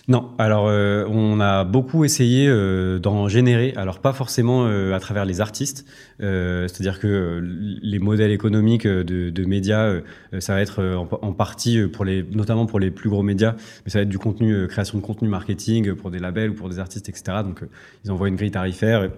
Non, 0.08 0.32
alors 0.38 0.68
euh, 0.68 1.06
on 1.08 1.40
a 1.40 1.64
beaucoup 1.64 2.04
essayé 2.04 2.48
euh, 2.48 3.00
d'en 3.00 3.28
générer, 3.28 3.74
alors 3.76 4.00
pas 4.00 4.14
forcément 4.14 4.66
euh, 4.66 4.94
à 4.94 5.00
travers 5.00 5.26
les 5.26 5.42
artistes, 5.42 5.86
c'est-à-dire 6.20 7.00
que 7.00 7.42
les 7.82 8.00
modèles 8.00 8.32
économiques 8.32 8.86
de, 8.86 9.46
médias, 9.46 10.02
ça 10.40 10.54
va 10.54 10.62
être 10.62 10.84
en, 11.22 11.32
partie 11.32 11.82
pour 11.88 12.04
les, 12.04 12.24
notamment 12.24 12.66
pour 12.66 12.80
les 12.80 12.92
plus 12.92 13.10
gros 13.10 13.24
médias, 13.24 13.56
mais 13.86 13.92
ça 13.92 14.00
va 14.00 14.04
être 14.04 14.10
du 14.10 14.20
contenu, 14.20 14.68
création 14.68 14.98
de 14.98 15.04
contenu 15.04 15.30
marketing 15.30 15.94
pour 15.94 16.12
des 16.12 16.20
labels 16.20 16.50
ou 16.50 16.54
pour 16.54 16.70
des 16.70 16.80
artistes, 16.80 17.08
etc. 17.08 17.38
Donc 17.44 17.62
ils 18.04 18.12
envoient 18.12 18.28
une 18.28 18.36
grille 18.36 18.52
tarifaire 18.52 19.10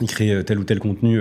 ils 0.00 0.08
créent 0.08 0.42
tel 0.44 0.58
ou 0.58 0.64
tel 0.64 0.80
contenu 0.80 1.20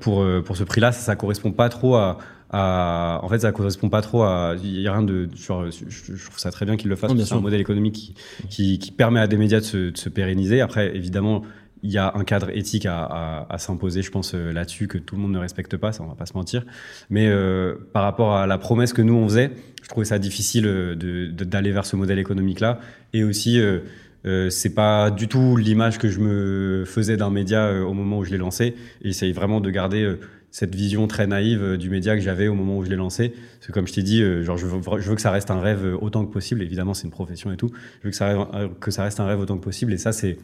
pour 0.00 0.24
pour 0.44 0.56
ce 0.56 0.64
prix-là, 0.64 0.92
ça, 0.92 1.00
ça 1.00 1.16
correspond 1.16 1.52
pas 1.52 1.68
trop 1.68 1.96
à, 1.96 2.18
à, 2.54 3.20
en 3.22 3.28
fait, 3.28 3.40
ça 3.40 3.52
correspond 3.52 3.88
pas 3.88 4.02
trop 4.02 4.22
à, 4.22 4.54
il 4.62 4.80
y 4.80 4.86
a 4.86 4.92
rien 4.92 5.02
de, 5.02 5.28
je, 5.34 5.70
je, 5.88 6.24
trouve 6.24 6.38
ça 6.38 6.50
très 6.50 6.64
bien 6.64 6.76
qu'ils 6.76 6.90
le 6.90 6.96
fassent. 6.96 7.12
C'est 7.16 7.34
un 7.34 7.40
modèle 7.40 7.60
économique 7.60 7.94
qui, 7.94 8.14
qui, 8.48 8.78
qui, 8.78 8.92
permet 8.92 9.20
à 9.20 9.26
des 9.26 9.36
médias 9.36 9.60
de 9.60 9.64
se, 9.64 9.90
de 9.90 9.96
se 9.96 10.08
pérenniser. 10.08 10.60
Après, 10.60 10.94
évidemment, 10.96 11.42
il 11.82 11.90
y 11.90 11.98
a 11.98 12.12
un 12.14 12.24
cadre 12.24 12.50
éthique 12.56 12.86
à, 12.86 13.04
à, 13.04 13.52
à 13.52 13.58
s'imposer, 13.58 14.02
je 14.02 14.10
pense, 14.10 14.34
euh, 14.34 14.52
là-dessus, 14.52 14.88
que 14.88 14.98
tout 14.98 15.16
le 15.16 15.22
monde 15.22 15.32
ne 15.32 15.38
respecte 15.38 15.76
pas, 15.76 15.92
ça, 15.92 16.02
on 16.02 16.06
va 16.06 16.14
pas 16.14 16.26
se 16.26 16.34
mentir. 16.34 16.64
Mais 17.10 17.26
euh, 17.28 17.74
par 17.92 18.04
rapport 18.04 18.34
à 18.36 18.46
la 18.46 18.56
promesse 18.58 18.92
que 18.92 19.02
nous, 19.02 19.14
on 19.14 19.28
faisait, 19.28 19.50
je 19.84 19.88
trouvais 19.90 20.06
ça 20.06 20.18
difficile 20.18 20.66
euh, 20.66 21.30
d'aller 21.30 21.70
vers 21.70 21.84
ce 21.84 21.94
modèle 21.94 22.18
économique-là. 22.18 22.80
Et 23.12 23.22
aussi, 23.22 23.60
euh, 23.60 23.80
euh, 24.24 24.48
c'est 24.48 24.74
pas 24.74 25.10
du 25.10 25.28
tout 25.28 25.56
l'image 25.56 25.98
que 25.98 26.08
je 26.08 26.20
me 26.20 26.84
faisais 26.86 27.18
d'un 27.18 27.30
média 27.30 27.70
au 27.82 27.92
moment 27.92 28.18
où 28.18 28.24
je 28.24 28.30
l'ai 28.30 28.38
lancé. 28.38 28.74
Et 29.02 29.08
j'essaye 29.08 29.32
vraiment 29.32 29.60
de 29.60 29.70
garder 29.70 30.16
cette 30.54 30.72
vision 30.72 31.08
très 31.08 31.26
naïve 31.26 31.64
euh, 31.64 31.76
du 31.76 31.90
média 31.90 32.14
que 32.14 32.22
j'avais 32.22 32.46
au 32.46 32.54
moment 32.54 32.78
où 32.78 32.84
je 32.84 32.88
l'ai 32.88 32.94
lancé. 32.94 33.30
Parce 33.30 33.66
que 33.66 33.72
comme 33.72 33.88
je 33.88 33.92
t'ai 33.92 34.04
dit, 34.04 34.22
euh, 34.22 34.44
genre 34.44 34.56
je 34.56 34.66
veux, 34.66 34.80
je 35.00 35.08
veux, 35.10 35.16
que 35.16 35.20
ça 35.20 35.32
reste 35.32 35.50
un 35.50 35.60
rêve 35.60 35.96
autant 36.00 36.24
que 36.24 36.32
possible. 36.32 36.62
Évidemment, 36.62 36.94
c'est 36.94 37.04
une 37.04 37.10
profession 37.10 37.50
et 37.50 37.56
tout. 37.56 37.70
Je 38.00 38.04
veux 38.04 38.10
que 38.10 38.16
ça, 38.16 38.28
rêve, 38.28 38.46
euh, 38.54 38.68
que 38.78 38.92
ça 38.92 39.02
reste 39.02 39.18
un 39.18 39.26
rêve 39.26 39.40
autant 39.40 39.58
que 39.58 39.64
possible. 39.64 39.92
Et 39.92 39.98
ça, 39.98 40.12
c'est 40.12 40.38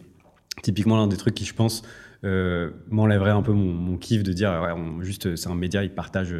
typiquement 0.64 0.96
l'un 0.96 1.06
des 1.06 1.16
trucs 1.16 1.34
qui, 1.34 1.44
je 1.44 1.54
pense, 1.54 1.82
euh, 2.24 2.70
m'enlèverait 2.90 3.30
un 3.30 3.42
peu 3.42 3.52
mon, 3.52 3.72
mon, 3.72 3.96
kiff 3.96 4.24
de 4.24 4.32
dire 4.32 4.50
ouais, 4.62 4.72
on, 4.72 5.00
juste 5.00 5.36
c'est 5.36 5.48
un 5.48 5.54
média, 5.54 5.84
il 5.84 5.90
partage 5.90 6.34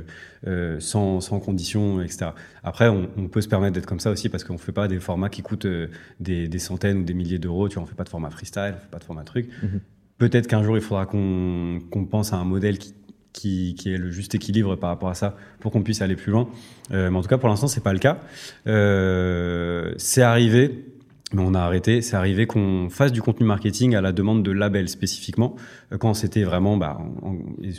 euh, 0.49 0.81
sans, 0.81 1.21
sans 1.21 1.39
condition, 1.39 2.03
etc. 2.03 2.33
Après, 2.65 2.89
on, 2.89 3.09
on 3.17 3.29
peut 3.29 3.41
se 3.41 3.49
permettre 3.49 3.75
d'être 3.75 3.87
comme 3.87 4.01
ça 4.01 4.11
aussi 4.11 4.29
parce 4.29 4.43
qu'on 4.43 4.59
fait 4.59 4.73
pas 4.73 4.89
des 4.89 4.99
formats 4.99 5.31
qui 5.31 5.43
coûtent 5.43 5.65
euh, 5.65 5.89
des, 6.19 6.49
des, 6.49 6.59
centaines 6.59 6.99
ou 6.99 7.05
des 7.05 7.15
milliers 7.15 7.39
d'euros. 7.39 7.69
Tu 7.69 7.75
vois, 7.75 7.85
on 7.85 7.87
fait 7.87 7.95
pas 7.95 8.05
de 8.05 8.11
format 8.11 8.31
freestyle, 8.31 8.75
on 8.77 8.81
fait 8.81 8.91
pas 8.91 8.99
de 8.99 9.05
format 9.05 9.25
truc. 9.25 9.49
Mm 9.63 9.67
-hmm. 9.67 9.81
Peut-être 10.19 10.49
qu'un 10.49 10.63
jour 10.63 10.77
il 10.77 10.83
faudra 10.83 11.07
qu'on 11.07 11.81
qu 11.91 12.07
pense 12.11 12.35
à 12.35 12.37
un 12.37 12.45
modèle 12.45 12.77
qui 12.77 12.93
qui, 13.33 13.77
est 13.87 13.97
le 13.97 14.11
juste 14.11 14.35
équilibre 14.35 14.77
par 14.77 14.91
rapport 14.91 15.09
à 15.09 15.15
ça 15.15 15.37
pour 15.61 15.73
qu'on 15.73 15.83
puisse 15.83 16.03
aller 16.03 16.17
plus 16.17 16.33
loin. 16.33 16.49
mais 16.91 17.09
en 17.09 17.23
tout 17.23 17.29
cas, 17.29 17.39
pour 17.39 17.49
l'instant, 17.49 17.69
c'est 17.69 17.83
pas 17.83 17.93
le 17.93 17.99
cas. 17.99 18.21
c'est 19.97 20.23
arrivé 20.23 20.90
mais 21.33 21.43
on 21.45 21.55
a 21.55 21.61
arrêté. 21.61 22.03
C'est 22.03 22.17
arrivé 22.17 22.47
qu'on 22.47 22.89
fasse 22.91 23.13
du 23.13 23.23
contenu 23.23 23.47
marketing 23.47 23.95
à 23.95 24.01
la 24.01 24.13
demande 24.13 24.43
de 24.43 24.51
labels 24.51 24.89
spécifiquement, 24.89 25.55
euh, 25.93 25.99
quand 25.99 26.15
c'était 26.15 26.43
vraiment, 26.43 26.77
bah, 26.77 26.99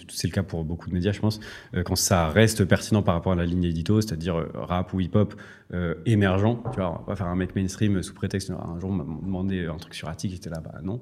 c'est 0.09 0.27
le 0.27 0.33
cas 0.33 0.43
pour 0.43 0.63
beaucoup 0.63 0.89
de 0.89 0.93
médias, 0.93 1.11
je 1.11 1.19
pense, 1.19 1.39
euh, 1.75 1.83
quand 1.83 1.95
ça 1.95 2.29
reste 2.29 2.65
pertinent 2.65 3.03
par 3.03 3.15
rapport 3.15 3.33
à 3.33 3.35
la 3.35 3.45
ligne 3.45 3.63
édito, 3.63 4.01
c'est-à-dire 4.01 4.37
euh, 4.37 4.49
rap 4.53 4.93
ou 4.93 5.01
hip-hop 5.01 5.35
émergent. 6.05 6.61
Tu 6.73 6.81
vois, 6.81 6.89
on 6.89 6.93
va 6.95 7.03
pas 7.05 7.15
faire 7.15 7.27
un 7.27 7.35
mec 7.35 7.55
mainstream 7.55 8.03
sous 8.03 8.13
prétexte. 8.13 8.51
Un 8.51 8.77
jour, 8.81 8.89
on 8.89 8.93
m'a 8.93 9.05
demandé 9.05 9.67
un 9.67 9.77
truc 9.77 9.93
sur 9.93 10.09
Attic, 10.09 10.31
j'étais 10.31 10.49
là, 10.49 10.61
bah 10.61 10.79
non. 10.83 10.99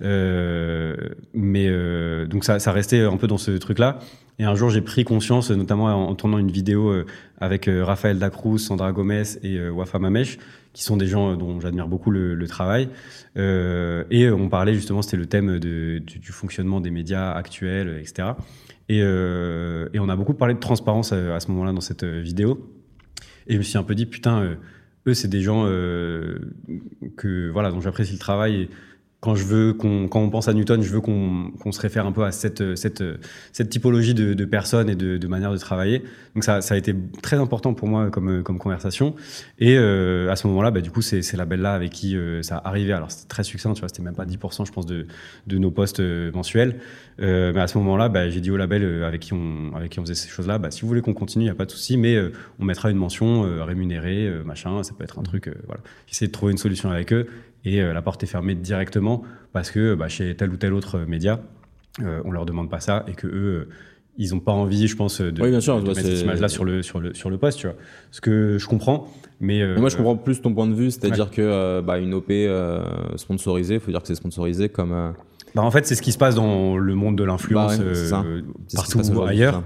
Mmh. 0.00 0.96
mais 1.34 2.26
donc 2.26 2.42
ça, 2.42 2.58
ça 2.58 2.72
restait 2.72 3.02
un 3.02 3.16
peu 3.16 3.28
dans 3.28 3.38
ce 3.38 3.52
truc-là. 3.52 4.00
Et 4.40 4.44
un 4.44 4.56
jour, 4.56 4.70
j'ai 4.70 4.80
pris 4.80 5.04
conscience, 5.04 5.52
notamment 5.52 6.08
en, 6.08 6.14
tournant 6.16 6.38
une 6.38 6.50
vidéo 6.50 6.92
avec 7.40 7.70
Raphaël 7.72 8.18
Dacruz, 8.18 8.58
Sandra 8.58 8.90
Gomez 8.90 9.22
et 9.44 9.68
Wafa 9.68 10.00
Mamesh, 10.00 10.38
qui 10.78 10.84
sont 10.84 10.96
des 10.96 11.08
gens 11.08 11.34
dont 11.34 11.58
j'admire 11.58 11.88
beaucoup 11.88 12.12
le, 12.12 12.46
travail. 12.46 12.88
Euh, 13.36 14.04
et 14.12 14.30
on 14.30 14.48
parlait 14.48 14.74
justement, 14.74 15.02
c'était 15.02 15.16
le 15.16 15.26
thème 15.26 15.58
de, 15.58 15.98
du, 15.98 16.30
fonctionnement 16.30 16.80
des 16.80 16.92
médias 16.92 17.32
actuels, 17.32 17.98
etc. 18.00 18.28
Et, 18.88 19.00
euh, 19.02 19.88
et, 19.92 19.98
on 19.98 20.08
a 20.08 20.14
beaucoup 20.14 20.34
parlé 20.34 20.54
de 20.54 20.60
transparence 20.60 21.10
à, 21.10 21.40
ce 21.40 21.50
moment-là 21.50 21.72
dans 21.72 21.80
cette 21.80 22.04
vidéo. 22.04 22.72
Et 23.48 23.54
je 23.54 23.58
me 23.58 23.64
suis 23.64 23.76
un 23.76 23.82
peu 23.82 23.96
dit, 23.96 24.06
putain, 24.06 24.56
eux, 25.08 25.14
c'est 25.14 25.26
des 25.26 25.40
gens 25.40 25.64
que, 25.64 27.50
voilà, 27.50 27.72
dont 27.72 27.80
j'apprécie 27.80 28.12
le 28.12 28.20
travail. 28.20 28.68
Quand 29.20 29.34
je 29.34 29.44
veux 29.44 29.72
qu'on, 29.72 30.06
quand 30.06 30.20
on 30.20 30.30
pense 30.30 30.48
à 30.48 30.54
Newton, 30.54 30.80
je 30.80 30.92
veux 30.92 31.00
qu'on, 31.00 31.50
qu'on 31.60 31.72
se 31.72 31.80
réfère 31.80 32.06
un 32.06 32.12
peu 32.12 32.24
à 32.24 32.30
cette, 32.30 32.76
cette, 32.76 33.02
cette 33.52 33.68
typologie 33.68 34.14
de, 34.14 34.32
de 34.32 34.44
personnes 34.44 34.88
et 34.88 34.94
de, 34.94 35.16
de 35.16 35.26
manière 35.26 35.52
de 35.52 35.58
travailler. 35.58 36.04
Donc 36.34 36.44
ça, 36.44 36.60
ça 36.60 36.74
a 36.74 36.76
été 36.76 36.94
très 37.20 37.36
important 37.36 37.74
pour 37.74 37.88
moi 37.88 38.10
comme, 38.10 38.44
comme 38.44 38.58
conversation. 38.58 39.16
Et 39.58 39.76
euh, 39.76 40.30
à 40.30 40.36
ce 40.36 40.46
moment-là, 40.46 40.70
bah, 40.70 40.80
du 40.80 40.90
coup, 40.92 41.02
c'est, 41.02 41.22
c'est 41.22 41.36
label-là 41.36 41.74
avec 41.74 41.90
qui 41.90 42.16
euh, 42.16 42.42
ça 42.42 42.60
arrivait. 42.64 42.92
Alors 42.92 43.10
c'était 43.10 43.28
très 43.28 43.42
succinct, 43.42 43.72
tu 43.74 43.80
vois, 43.80 43.88
c'était 43.88 44.02
même 44.02 44.14
pas 44.14 44.24
10%, 44.24 44.66
je 44.66 44.72
pense, 44.72 44.86
de, 44.86 45.06
de 45.46 45.58
nos 45.58 45.70
postes 45.70 46.00
euh, 46.00 46.30
mensuels. 46.32 46.76
Euh, 47.20 47.52
mais 47.52 47.60
à 47.60 47.66
ce 47.66 47.78
moment-là, 47.78 48.08
bah, 48.08 48.30
j'ai 48.30 48.40
dit 48.40 48.50
au 48.50 48.56
label 48.56 48.84
euh, 48.84 49.06
avec 49.06 49.22
qui 49.22 49.32
on, 49.32 49.74
avec 49.74 49.90
qui 49.90 49.98
on 49.98 50.02
faisait 50.02 50.14
ces 50.14 50.28
choses-là, 50.28 50.58
bah, 50.58 50.70
si 50.70 50.82
vous 50.82 50.88
voulez 50.88 51.02
qu'on 51.02 51.14
continue, 51.14 51.44
il 51.44 51.48
n'y 51.48 51.52
a 51.52 51.56
pas 51.56 51.66
de 51.66 51.70
souci, 51.70 51.96
mais 51.96 52.16
on 52.58 52.64
mettra 52.64 52.90
une 52.90 52.96
mention 52.96 53.42
rémunérée, 53.64 54.30
machin. 54.44 54.82
Ça 54.82 54.92
peut 54.96 55.04
être 55.04 55.18
un 55.18 55.22
truc. 55.22 55.50
voilà. 55.66 55.82
J'essaie 56.06 56.26
de 56.26 56.32
trouver 56.32 56.52
une 56.52 56.58
solution 56.58 56.90
avec 56.90 57.12
eux 57.12 57.26
et 57.64 57.82
euh, 57.82 57.92
la 57.92 58.02
porte 58.02 58.22
est 58.22 58.26
fermée 58.26 58.54
directement 58.54 59.22
parce 59.52 59.70
que 59.70 59.94
bah, 59.94 60.08
chez 60.08 60.34
tel 60.36 60.50
ou 60.50 60.56
tel 60.56 60.72
autre 60.72 61.00
média, 61.00 61.40
euh, 62.02 62.20
on 62.24 62.30
leur 62.30 62.46
demande 62.46 62.70
pas 62.70 62.80
ça 62.80 63.04
et 63.08 63.12
que 63.12 63.26
eux 63.26 63.68
ils 64.20 64.34
n'ont 64.34 64.40
pas 64.40 64.50
envie, 64.50 64.88
je 64.88 64.96
pense, 64.96 65.20
de, 65.20 65.40
oui, 65.40 65.50
bien 65.50 65.60
sûr, 65.60 65.80
mettre 65.80 66.00
cette 66.00 66.22
image-là 66.22 66.48
sur 66.48 66.64
le, 66.64 66.82
sur, 66.82 66.98
le, 66.98 67.14
sur 67.14 67.30
le 67.30 67.38
poste, 67.38 67.60
tu 67.60 67.68
vois. 67.68 67.76
Ce 68.10 68.20
que 68.20 68.58
je 68.58 68.66
comprends, 68.66 69.06
mais... 69.38 69.62
Euh, 69.62 69.78
moi, 69.78 69.90
je 69.90 69.96
comprends 69.96 70.16
plus 70.16 70.42
ton 70.42 70.52
point 70.52 70.66
de 70.66 70.74
vue, 70.74 70.90
c'est-à-dire 70.90 71.30
que 71.30 71.80
bah, 71.82 72.00
une 72.00 72.14
OP 72.14 72.32
sponsorisée, 73.14 73.74
il 73.74 73.80
faut 73.80 73.92
dire 73.92 74.00
que 74.00 74.08
c'est 74.08 74.16
sponsorisé 74.16 74.68
comme... 74.68 75.14
Bah, 75.54 75.62
en 75.62 75.70
fait, 75.70 75.86
c'est 75.86 75.94
ce 75.94 76.02
qui 76.02 76.12
se 76.12 76.18
passe 76.18 76.34
dans 76.34 76.76
le 76.76 76.94
monde 76.94 77.16
de 77.16 77.24
l'influence 77.24 77.78
bah 77.78 78.24
partout 78.74 79.22
ailleurs. 79.22 79.62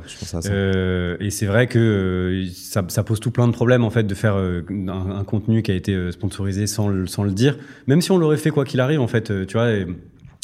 et 1.21 1.31
c'est 1.31 1.47
vrai 1.47 1.67
que 1.67 2.45
ça, 2.53 2.85
ça, 2.89 3.03
pose 3.03 3.21
tout 3.21 3.31
plein 3.31 3.49
de 3.49 3.53
problèmes 3.53 3.85
en 3.85 3.91
fait 3.91 4.05
de 4.05 4.15
faire 4.15 4.37
un, 4.37 4.89
un, 4.89 5.25
contenu 5.25 5.63
qui 5.63 5.71
a 5.71 5.75
été 5.75 6.13
sponsorisé 6.13 6.67
sans 6.67 6.89
le, 6.89 7.07
sans 7.07 7.25
le 7.25 7.33
dire, 7.33 7.59
même 7.87 8.01
si 8.01 8.11
on 8.13 8.19
l'aurait 8.19 8.37
fait 8.37 8.51
quoi 8.51 8.65
qu'il 8.65 8.81
arrive 8.81 9.01
en 9.01 9.09
fait, 9.09 9.47
tu 9.47 9.55
vois. 9.55 9.73
Et, 9.73 9.87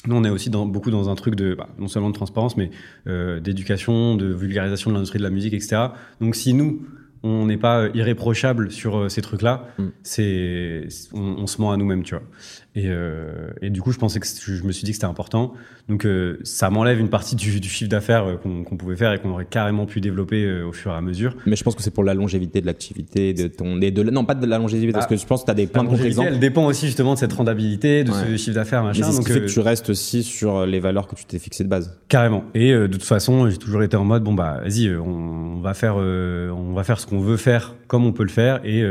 nous, 0.07 0.17
on 0.17 0.25
est 0.25 0.31
aussi 0.31 0.49
dans, 0.49 0.67
beaucoup 0.67 0.91
dans 0.91 1.11
un 1.11 1.15
truc 1.15 1.35
de, 1.35 1.55
bah, 1.55 1.69
non 1.79 1.89
seulement 1.89 2.11
de 2.11 2.15
transparence, 2.15 2.57
mais 2.57 2.71
euh, 3.07 3.41
d'éducation, 3.41 4.17
de 4.17 4.27
vulgarisation 4.27 4.91
de 4.91 4.95
l'industrie 4.95 5.19
de 5.19 5.25
la 5.25 5.31
musique, 5.31 5.55
etc. 5.55 5.89
Donc, 6.21 6.37
si 6.37 6.55
nous, 6.55 6.87
on 7.25 7.47
n'est 7.47 7.57
pas 7.57 7.89
irréprochable 7.95 8.71
sur 8.71 9.11
ces 9.11 9.23
trucs-là, 9.23 9.69
mm. 9.79 9.87
c'est, 10.05 10.89
on, 11.13 11.37
on, 11.39 11.47
se 11.49 11.61
ment 11.61 11.73
à 11.73 11.77
nous-mêmes, 11.77 12.05
tu 12.05 12.15
vois. 12.15 12.25
Et, 12.79 12.85
euh, 12.87 13.51
et, 13.61 13.71
du 13.71 13.83
coup, 13.83 13.91
je 13.91 13.99
pensais 13.99 14.21
que 14.21 14.27
je 14.27 14.63
me 14.63 14.71
suis 14.71 14.85
dit 14.85 14.93
que 14.93 14.97
c'était 14.97 15.07
important. 15.07 15.53
Donc, 15.89 16.05
euh, 16.05 16.39
ça 16.45 16.71
m'enlève 16.71 17.01
une 17.01 17.09
partie 17.09 17.35
du, 17.35 17.61
du 17.61 17.69
chiffre 17.69 17.91
d'affaires 17.91 18.25
euh, 18.25 18.37
qu'on 18.37 18.77
pouvait 18.77 18.95
faire 18.95 19.13
et 19.13 19.19
qu'on 19.19 19.31
aurait 19.31 19.47
carrément 19.47 19.87
pu 19.87 20.01
développer 20.01 20.45
euh, 20.45 20.69
au 20.69 20.73
fur 20.73 20.93
et 20.93 20.95
à 20.95 21.01
mesure. 21.01 21.35
Mais 21.47 21.57
je 21.57 21.65
pense 21.65 21.75
que 21.75 21.83
c'est 21.83 21.91
pour 21.91 22.05
la 22.05 22.15
longévité 22.15 22.61
de 22.61 22.67
l'activité, 22.67 23.35
de 23.35 23.49
ton, 23.49 23.81
et 23.81 23.91
de, 23.91 24.03
non, 24.05 24.25
pas 24.25 24.35
de 24.35 24.47
la 24.47 24.59
longévité, 24.59 24.93
parce 24.93 25.07
ah. 25.07 25.09
que 25.09 25.17
je 25.17 25.27
pense 25.27 25.41
que 25.41 25.47
tu 25.47 25.51
as 25.51 25.55
des 25.55 25.67
plein 25.67 25.83
de 25.83 25.89
contre-exemples. 25.89 26.29
Elle 26.33 26.39
dépend 26.39 26.67
aussi 26.67 26.87
justement 26.87 27.15
de 27.15 27.19
cette 27.19 27.33
rentabilité, 27.33 28.05
de 28.05 28.13
ce 28.13 28.37
chiffre 28.37 28.55
d'affaires, 28.55 28.85
machin. 28.85 29.07
Mais 29.09 29.17
donc, 29.17 29.27
ce 29.27 29.33
que 29.33 29.47
tu 29.47 29.61
restes 29.61 29.91
aussi 29.91 30.23
sur 30.23 30.67
les 30.67 30.79
valeurs 30.79 31.09
que 31.09 31.17
tu 31.17 31.25
t'es 31.25 31.39
fixées 31.39 31.65
de 31.65 31.69
base. 31.69 31.99
Carrément. 32.09 32.45
Et 32.55 32.73
de 32.73 32.87
toute 32.87 33.03
façon, 33.03 33.49
j'ai 33.49 33.57
toujours 33.57 33.83
été 33.83 33.97
en 33.97 34.05
mode, 34.05 34.23
bon 34.23 34.35
bah, 34.35 34.61
vas-y, 34.63 34.95
on, 34.95 35.57
on, 35.57 35.61
va 35.61 35.73
faire, 35.73 35.97
on 35.97 36.75
va 36.75 36.85
faire 36.85 37.01
ce 37.01 37.07
qu'on 37.07 37.21
veut 37.21 37.37
faire 37.37 37.75
comme 37.87 38.05
on 38.05 38.13
peut 38.13 38.25
le 38.25 38.29
faire. 38.29 38.61
Et 38.65 38.85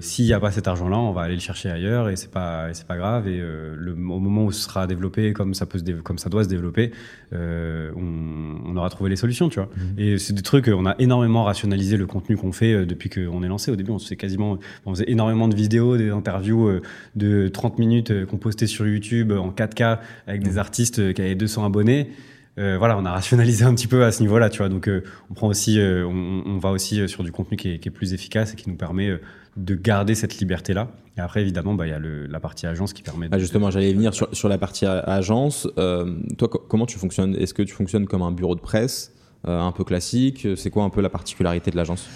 s'il 0.00 0.24
n'y 0.24 0.32
a 0.32 0.40
pas 0.40 0.50
cet 0.50 0.66
argent-là, 0.66 0.98
on 0.98 1.12
va 1.12 1.22
aller 1.22 1.34
le 1.34 1.40
chercher 1.40 1.70
ailleurs 1.70 2.08
et 2.08 2.16
c'est 2.16 2.30
pas, 2.30 2.66
c'est 2.72 2.86
pas 2.86 2.96
grave. 2.96 3.28
Et 3.28 3.29
le, 3.38 3.92
au 3.92 4.18
moment 4.18 4.44
où 4.44 4.52
ce 4.52 4.62
sera 4.62 4.86
développé 4.86 5.32
comme 5.32 5.54
ça 5.54 5.66
peut 5.66 5.78
se 5.78 5.84
comme 6.02 6.18
ça 6.18 6.28
doit 6.28 6.44
se 6.44 6.48
développer, 6.48 6.92
euh, 7.32 7.90
on, 7.96 8.70
on, 8.70 8.76
aura 8.76 8.90
trouvé 8.90 9.10
les 9.10 9.16
solutions, 9.16 9.48
tu 9.48 9.60
vois. 9.60 9.68
Mhm. 9.76 9.98
Et 9.98 10.18
c'est 10.18 10.32
des 10.32 10.42
trucs, 10.42 10.68
on 10.68 10.86
a 10.86 10.94
énormément 10.98 11.44
rationalisé 11.44 11.96
le 11.96 12.06
contenu 12.06 12.36
qu'on 12.36 12.52
fait 12.52 12.72
euh, 12.72 12.86
depuis 12.86 13.10
qu'on 13.10 13.42
est 13.42 13.48
lancé. 13.48 13.70
Au 13.70 13.76
début, 13.76 13.90
on 13.90 13.98
faisait 13.98 14.16
quasiment, 14.16 14.58
on 14.86 14.94
faisait 14.94 15.10
énormément 15.10 15.48
de 15.48 15.54
vidéos, 15.54 15.96
des 15.96 16.10
interviews 16.10 16.68
euh, 16.68 16.82
de 17.16 17.48
30 17.48 17.78
minutes 17.78 18.26
qu'on 18.26 18.38
postait 18.38 18.66
sur 18.66 18.86
YouTube 18.86 19.32
en 19.32 19.50
4K 19.50 19.98
avec 20.26 20.42
des 20.42 20.52
mhm. 20.52 20.58
artistes 20.58 21.14
qui 21.14 21.22
avaient 21.22 21.34
200 21.34 21.64
abonnés. 21.64 22.10
Euh, 22.58 22.76
voilà, 22.78 22.98
on 22.98 23.04
a 23.04 23.12
rationalisé 23.12 23.64
un 23.64 23.74
petit 23.74 23.86
peu 23.86 24.04
à 24.04 24.12
ce 24.12 24.20
niveau-là, 24.22 24.50
tu 24.50 24.58
vois. 24.58 24.68
Donc, 24.68 24.88
euh, 24.88 25.04
on 25.30 25.34
prend 25.34 25.46
aussi, 25.46 25.78
euh, 25.78 26.06
on, 26.06 26.42
on, 26.46 26.58
va 26.58 26.70
aussi 26.70 27.08
sur 27.08 27.22
du 27.22 27.32
contenu 27.32 27.56
qui 27.56 27.74
est, 27.74 27.78
qui 27.78 27.88
est, 27.88 27.92
plus 27.92 28.12
efficace 28.12 28.52
et 28.52 28.56
qui 28.56 28.68
nous 28.68 28.76
permet 28.76 29.18
de 29.56 29.74
garder 29.74 30.14
cette 30.14 30.38
liberté-là. 30.38 30.88
Et 31.16 31.20
après, 31.20 31.42
évidemment, 31.42 31.74
bah, 31.74 31.86
il 31.86 31.90
y 31.90 31.94
a 31.94 31.98
le, 31.98 32.26
la 32.26 32.40
partie 32.40 32.66
agence 32.66 32.92
qui 32.92 33.02
permet. 33.02 33.28
Ah, 33.30 33.38
justement, 33.38 33.70
j'allais 33.70 33.92
venir 33.92 34.14
sur, 34.14 34.28
sur, 34.34 34.48
la 34.48 34.58
partie 34.58 34.86
agence. 34.86 35.68
toi, 35.76 36.48
comment 36.68 36.86
tu 36.86 36.98
fonctionnes? 36.98 37.34
Est-ce 37.36 37.54
que 37.54 37.62
tu 37.62 37.74
fonctionnes 37.74 38.06
comme 38.06 38.22
un 38.22 38.32
bureau 38.32 38.54
de 38.54 38.60
presse 38.60 39.12
un 39.44 39.72
peu 39.72 39.84
classique? 39.84 40.46
C'est 40.56 40.70
quoi 40.70 40.84
un 40.84 40.90
peu 40.90 41.00
la 41.00 41.10
particularité 41.10 41.70
de 41.70 41.76
l'agence? 41.76 42.08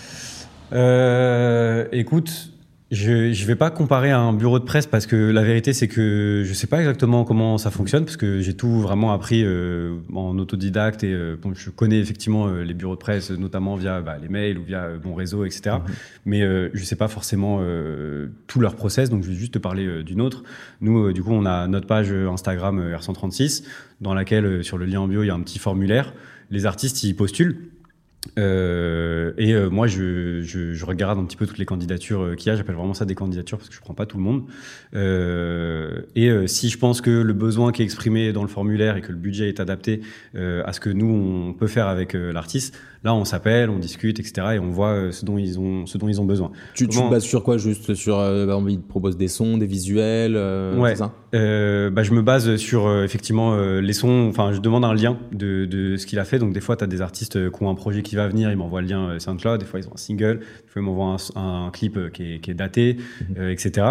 Écoute, 1.93 2.54
je 2.91 3.11
ne 3.11 3.47
vais 3.47 3.57
pas 3.57 3.71
comparer 3.71 4.11
à 4.11 4.21
un 4.21 4.35
bureau 4.35 4.59
de 4.59 4.65
presse 4.65 4.87
parce 4.87 5.07
que 5.07 5.17
la 5.17 5.43
vérité 5.43 5.73
c'est 5.73 5.89
que 5.89 6.43
je 6.45 6.53
sais 6.53 6.67
pas 6.67 6.81
exactement 6.81 7.25
comment 7.25 7.57
ça 7.57 7.71
fonctionne 7.71 8.05
parce 8.05 8.19
que 8.19 8.41
j'ai 8.41 8.55
tout 8.55 8.81
vraiment 8.81 9.13
appris 9.13 9.43
euh, 9.43 9.97
en 10.15 10.39
autodidacte 10.39 11.03
et 11.03 11.13
euh, 11.13 11.37
bon, 11.41 11.55
je 11.55 11.71
connais 11.71 11.99
effectivement 11.99 12.47
euh, 12.47 12.63
les 12.63 12.75
bureaux 12.75 12.95
de 12.95 13.01
presse 13.01 13.31
notamment 13.31 13.77
via 13.77 14.03
bah, 14.03 14.19
les 14.21 14.29
mails 14.29 14.59
ou 14.59 14.65
via 14.65 14.91
mon 15.03 15.15
réseau 15.15 15.47
etc. 15.47 15.77
Mm-hmm. 15.77 15.93
Mais 16.27 16.41
je 16.75 16.85
sais 16.85 16.97
pas 16.97 17.09
forcément 17.09 17.61
tout 18.47 18.61
leur 18.61 18.77
process 18.77 19.09
donc 19.09 19.23
je 19.23 19.31
vais 19.31 19.35
juste 19.35 19.55
te 19.55 19.59
parler 19.59 20.03
d'une 20.03 20.21
autre. 20.21 20.43
Nous 20.81 21.13
du 21.13 21.23
coup 21.23 21.33
on 21.33 21.47
a 21.47 21.67
notre 21.67 21.87
page 21.87 22.13
Instagram 22.13 22.81
R136 22.81 23.65
dans 24.01 24.15
laquelle 24.15 24.63
sur 24.63 24.79
le 24.79 24.85
lien 24.85 25.01
en 25.01 25.09
bio 25.09 25.23
il 25.23 25.29
y 25.29 25.31
a 25.31 25.35
un 25.35 25.41
petit 25.41 25.59
formulaire. 25.59 26.13
Les 26.51 26.67
artistes 26.67 27.03
y 27.05 27.15
postulent 27.15 27.57
euh, 28.39 29.33
et 29.37 29.53
euh, 29.53 29.69
moi, 29.71 29.87
je, 29.87 30.43
je, 30.43 30.73
je, 30.73 30.85
regarde 30.85 31.19
un 31.19 31.25
petit 31.25 31.37
peu 31.37 31.47
toutes 31.47 31.59
les 31.59 31.67
candidatures 31.67 32.23
euh, 32.23 32.35
qu'il 32.35 32.49
y 32.49 32.51
a. 32.51 32.57
J'appelle 32.57 32.75
vraiment 32.75 32.95
ça 32.95 33.05
des 33.05 33.15
candidatures 33.15 33.59
parce 33.59 33.69
que 33.69 33.75
je 33.75 33.81
prends 33.81 33.95
pas 33.95 34.07
tout 34.07 34.17
le 34.17 34.23
monde. 34.23 34.45
Euh, 34.95 36.03
et 36.15 36.29
euh, 36.29 36.47
si 36.47 36.69
je 36.69 36.79
pense 36.79 37.01
que 37.01 37.11
le 37.11 37.33
besoin 37.33 37.73
qui 37.73 37.83
est 37.83 37.85
exprimé 37.85 38.33
dans 38.33 38.43
le 38.43 38.49
formulaire 38.49 38.97
et 38.97 39.01
que 39.01 39.13
le 39.13 39.19
budget 39.19 39.49
est 39.49 39.61
adapté 39.61 40.01
à 40.35 40.73
ce 40.73 40.81
que 40.81 40.91
nous 40.91 41.07
on 41.07 41.53
peut 41.53 41.67
faire 41.67 41.87
avec 41.87 42.15
l'artiste, 42.15 42.77
là, 43.05 43.15
on 43.15 43.25
s'appelle, 43.25 43.71
on 43.71 43.79
discute, 43.79 44.19
etc. 44.19 44.49
Et 44.55 44.59
on 44.59 44.71
voit 44.71 45.13
ce 45.13 45.25
dont 45.25 45.39
ils 45.39 45.59
ont, 45.59 45.87
ce 45.87 45.99
dont 45.99 46.09
ils 46.09 46.21
ont 46.21 46.25
besoin. 46.25 46.51
Tu, 46.75 46.89
tu 46.89 46.99
te 46.99 47.11
bases 47.11 47.25
sur 47.25 47.43
quoi 47.43 47.59
Juste 47.59 47.95
sur, 47.95 48.17
bah, 48.17 48.59
ils 48.69 48.81
te 48.81 48.89
proposent 48.89 49.17
des 49.17 49.29
sons, 49.29 49.59
des 49.59 49.67
visuels. 49.67 50.37
ouais. 50.79 50.97
Ça? 50.97 51.13
bah, 51.33 52.03
je 52.03 52.13
me 52.13 52.23
base 52.23 52.57
sur 52.57 53.03
effectivement 53.03 53.57
les 53.57 53.93
sons. 53.93 54.27
Enfin, 54.29 54.53
je 54.53 54.61
demande 54.61 54.85
un 54.85 54.95
lien 54.95 55.19
de, 55.33 55.65
de 55.65 55.97
ce 55.97 56.07
qu'il 56.07 56.19
a 56.19 56.25
fait. 56.25 56.39
Donc 56.39 56.53
des 56.53 56.61
fois, 56.61 56.77
tu 56.77 56.85
as 56.85 56.87
des 56.87 57.01
artistes 57.01 57.51
qui 57.51 57.63
ont 57.63 57.71
un 57.71 57.75
projet 57.75 58.03
qui 58.03 58.17
va 58.17 58.29
venir, 58.29 58.51
ils 58.51 58.57
m'envoient 58.57 58.81
le 58.81 58.89
lien 58.89 59.09
euh, 59.09 59.19
SoundCloud, 59.19 59.61
des 59.61 59.67
fois 59.67 59.81
ils 59.81 59.89
ont 59.89 59.95
un 59.95 59.99
single, 59.99 60.39
des 60.39 60.69
fois 60.69 60.83
ils 60.83 60.85
m'envoient 60.85 61.17
un, 61.37 61.71
clip 61.73 61.97
euh, 61.97 62.11
qui 62.11 62.35
est, 62.35 62.39
qui 62.41 62.51
est 62.51 62.55
daté, 62.55 62.99
mhm. 63.21 63.37
euh, 63.39 63.53
etc. 63.53 63.87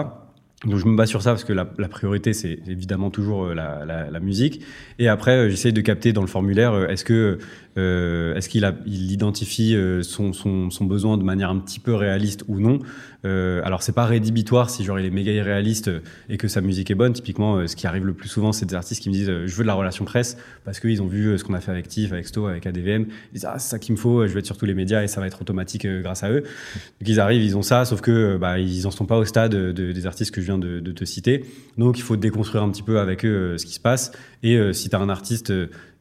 Donc 0.66 0.78
je 0.78 0.86
me 0.86 0.96
base 0.96 1.10
sur 1.10 1.22
ça 1.22 1.32
parce 1.32 1.44
que 1.44 1.52
la, 1.52 1.70
la 1.78 1.90
priorité 1.90 2.32
c'est 2.32 2.58
évidemment 2.68 3.10
toujours 3.10 3.48
la, 3.48 3.84
la, 3.86 4.10
la, 4.10 4.20
musique. 4.22 4.62
Et 4.98 5.10
après 5.10 5.50
j'essaye 5.50 5.74
de 5.74 5.82
capter 5.82 6.14
dans 6.14 6.22
le 6.22 6.28
formulaire 6.28 6.90
est-ce 6.90 7.04
que 7.04 7.38
euh, 7.78 8.36
est-ce 8.36 8.50
qu'il 8.50 8.72
il 8.86 9.12
identifie 9.12 9.76
son, 10.02 10.34
son, 10.34 10.86
besoin 10.86 11.18
de 11.18 11.24
manière 11.24 11.50
un 11.50 11.60
petit 11.60 11.80
peu 11.80 11.94
réaliste 11.94 12.44
ou 12.48 12.60
non? 12.60 12.80
Euh, 13.26 13.62
alors 13.64 13.84
c'est 13.84 13.94
pas 13.94 14.06
rédhibitoire 14.06 14.70
si 14.70 14.84
genre 14.84 15.00
il 15.00 15.06
est 15.06 15.10
méga 15.10 15.32
irréaliste 15.32 15.90
et 16.28 16.38
que 16.38 16.48
sa 16.48 16.62
musique 16.62 16.92
est 16.92 16.96
bonne. 16.96 17.14
Typiquement, 17.14 17.56
euh, 17.56 17.68
ce 17.68 17.76
qui 17.76 17.88
arrive 17.88 18.06
le 18.06 18.14
plus 18.14 18.28
souvent, 18.28 18.52
c'est 18.52 18.66
des 18.66 18.76
artistes 18.76 19.02
qui 19.02 19.10
me 19.10 19.14
disent 19.14 19.30
euh, 19.30 19.48
je 19.48 19.56
veux 19.56 19.64
de 19.64 19.68
la 19.68 19.74
relation 19.76 20.04
presse 20.04 20.38
parce 20.66 20.80
qu'ils 20.80 21.02
ont 21.02 21.08
vu 21.08 21.38
ce 21.38 21.44
qu'on 21.44 21.54
a 21.54 21.62
fait 21.62 21.72
avec 21.72 21.88
Tiff, 21.88 22.12
avec 22.12 22.28
Sto, 22.28 22.48
avec 22.48 22.66
ADVM. 22.68 23.04
Ils 23.04 23.34
disent 23.34 23.46
ah 23.46 23.60
c'est 23.60 23.70
ça 23.70 23.80
qu'il 23.80 23.96
me 23.96 24.00
faut, 24.00 24.28
je 24.28 24.34
vais 24.34 24.40
être 24.40 24.46
sur 24.46 24.58
tous 24.58 24.66
les 24.66 24.74
médias 24.74 25.04
et 25.04 25.08
ça 25.08 25.22
va 25.22 25.28
être 25.28 25.42
automatique 25.42 25.88
grâce 25.88 26.24
à 26.24 26.32
eux. 26.32 26.42
Donc 26.42 27.08
ils 27.08 27.20
arrivent, 27.20 27.44
ils 27.44 27.56
ont 27.58 27.62
ça, 27.62 27.86
sauf 27.86 28.02
que 28.02 28.38
bah 28.38 28.60
ils 28.60 28.88
en 28.88 28.92
sont 28.92 29.06
pas 29.06 29.18
au 29.18 29.26
stade 29.26 29.52
de, 29.52 29.72
des 29.72 30.06
artistes 30.06 30.34
que 30.34 30.42
je 30.42 30.46
viens 30.46 30.58
de, 30.58 30.80
te 30.94 31.06
citer. 31.06 31.46
Donc, 31.78 31.98
il 31.98 32.04
faut 32.04 32.18
déconstruire 32.18 32.62
un 32.62 32.70
petit 32.70 32.84
peu 32.84 33.00
avec 33.00 33.26
eux 33.26 33.58
ce 33.58 33.66
qui 33.66 33.74
se 33.74 33.80
passe. 33.80 34.12
Et 34.44 34.60
si 34.74 34.90
tu 34.90 34.96
as 34.96 35.00
un 35.00 35.10
artiste 35.10 35.52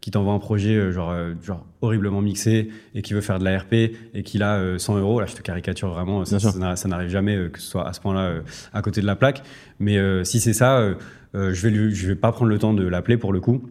qui 0.02 0.10
t'envoie 0.10 0.34
un 0.34 0.38
projet 0.38 0.92
genre, 0.92 1.14
genre 1.42 1.64
horriblement 1.80 2.20
mixé 2.20 2.68
et 2.94 3.00
qui 3.00 3.14
veut 3.14 3.22
faire 3.22 3.38
de 3.38 3.44
la 3.44 3.58
RP 3.58 3.72
et 3.72 4.22
qu'il 4.22 4.42
a 4.42 4.78
100 4.78 4.98
euros, 4.98 5.20
là 5.20 5.26
je 5.26 5.34
te 5.34 5.42
caricature 5.42 5.88
vraiment, 5.88 6.24
ça, 6.24 6.38
ça, 6.40 6.88
n'arrive 6.88 7.08
jamais 7.08 7.48
que 7.50 7.58
ce 7.60 7.66
soit 7.66 7.88
à 7.88 7.92
ce 7.92 8.00
point-là 8.00 8.42
à 8.74 8.82
côté 8.82 9.00
de 9.00 9.06
la 9.06 9.16
plaque. 9.16 9.42
Mais 9.78 9.96
si 10.24 10.40
c'est 10.40 10.52
ça, 10.52 10.94
je 11.34 11.62
vais 11.62 11.70
lui, 11.70 11.94
je 11.94 12.08
vais 12.08 12.16
pas 12.16 12.32
prendre 12.32 12.50
le 12.50 12.58
temps 12.58 12.74
de 12.74 12.84
l'appeler 12.84 13.16
pour 13.16 13.32
le 13.32 13.40
coup 13.40 13.62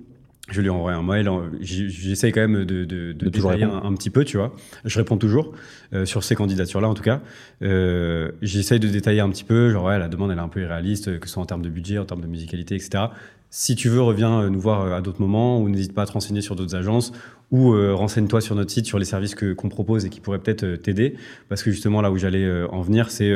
je 0.51 0.61
lui 0.61 0.69
envoie 0.69 0.93
un 0.93 1.03
mail. 1.03 1.29
J'essaye 1.61 2.31
quand 2.31 2.41
même 2.41 2.65
de, 2.65 2.85
de, 2.85 3.13
de, 3.13 3.29
détailler 3.29 3.63
un, 3.63 3.93
petit 3.93 4.09
peu, 4.09 4.23
tu 4.25 4.37
vois. 4.37 4.53
Je 4.85 4.97
réponds 4.97 5.17
toujours 5.17 5.53
euh, 5.93 6.05
sur 6.05 6.23
ces 6.23 6.35
candidatures-là, 6.35 6.89
en 6.89 6.93
tout 6.93 7.03
cas. 7.03 7.21
Euh, 7.61 8.31
J'essaye 8.41 8.79
de 8.79 8.87
détailler 8.87 9.21
un 9.21 9.29
petit 9.29 9.43
peu. 9.43 9.71
Genre, 9.71 9.85
ouais, 9.85 9.97
la 9.97 10.07
demande, 10.07 10.31
elle 10.31 10.37
est 10.37 10.41
un 10.41 10.49
peu 10.49 10.61
irréaliste, 10.61 11.19
que 11.19 11.27
ce 11.27 11.33
soit 11.33 11.43
en 11.43 11.45
termes 11.45 11.61
de 11.61 11.69
budget, 11.69 11.97
en 11.97 12.05
termes 12.05 12.21
de 12.21 12.27
musicalité, 12.27 12.75
etc. 12.75 13.05
Si 13.53 13.75
tu 13.75 13.89
veux, 13.89 14.01
reviens 14.01 14.43
euh, 14.43 14.49
nous 14.49 14.61
voir 14.61 14.81
euh, 14.81 14.95
à 14.95 15.01
d'autres 15.01 15.19
moments 15.19 15.59
ou 15.59 15.67
n'hésite 15.67 15.93
pas 15.93 16.03
à 16.03 16.05
te 16.05 16.13
renseigner 16.13 16.39
sur 16.39 16.55
d'autres 16.55 16.73
agences 16.73 17.11
ou 17.51 17.73
euh, 17.73 17.93
renseigne-toi 17.93 18.41
sur 18.41 18.55
notre 18.55 18.71
site 18.71 18.85
sur 18.85 18.97
les 18.97 19.05
services 19.05 19.35
que 19.35 19.53
qu'on 19.53 19.69
propose 19.69 20.05
et 20.05 20.09
qui 20.09 20.19
pourraient 20.19 20.39
peut-être 20.39 20.75
t'aider. 20.77 21.15
Parce 21.49 21.63
que 21.63 21.71
justement 21.71 22.01
là 22.01 22.11
où 22.11 22.17
j'allais 22.17 22.49
en 22.71 22.81
venir 22.81 23.11
c'est 23.11 23.31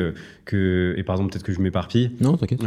que 0.45 0.93
et 0.97 1.03
par 1.03 1.15
exemple 1.15 1.31
peut-être 1.31 1.45
que 1.45 1.53
je 1.53 1.59
m'éparpille. 1.59 2.11
Non 2.21 2.37
t'inquiète. 2.37 2.61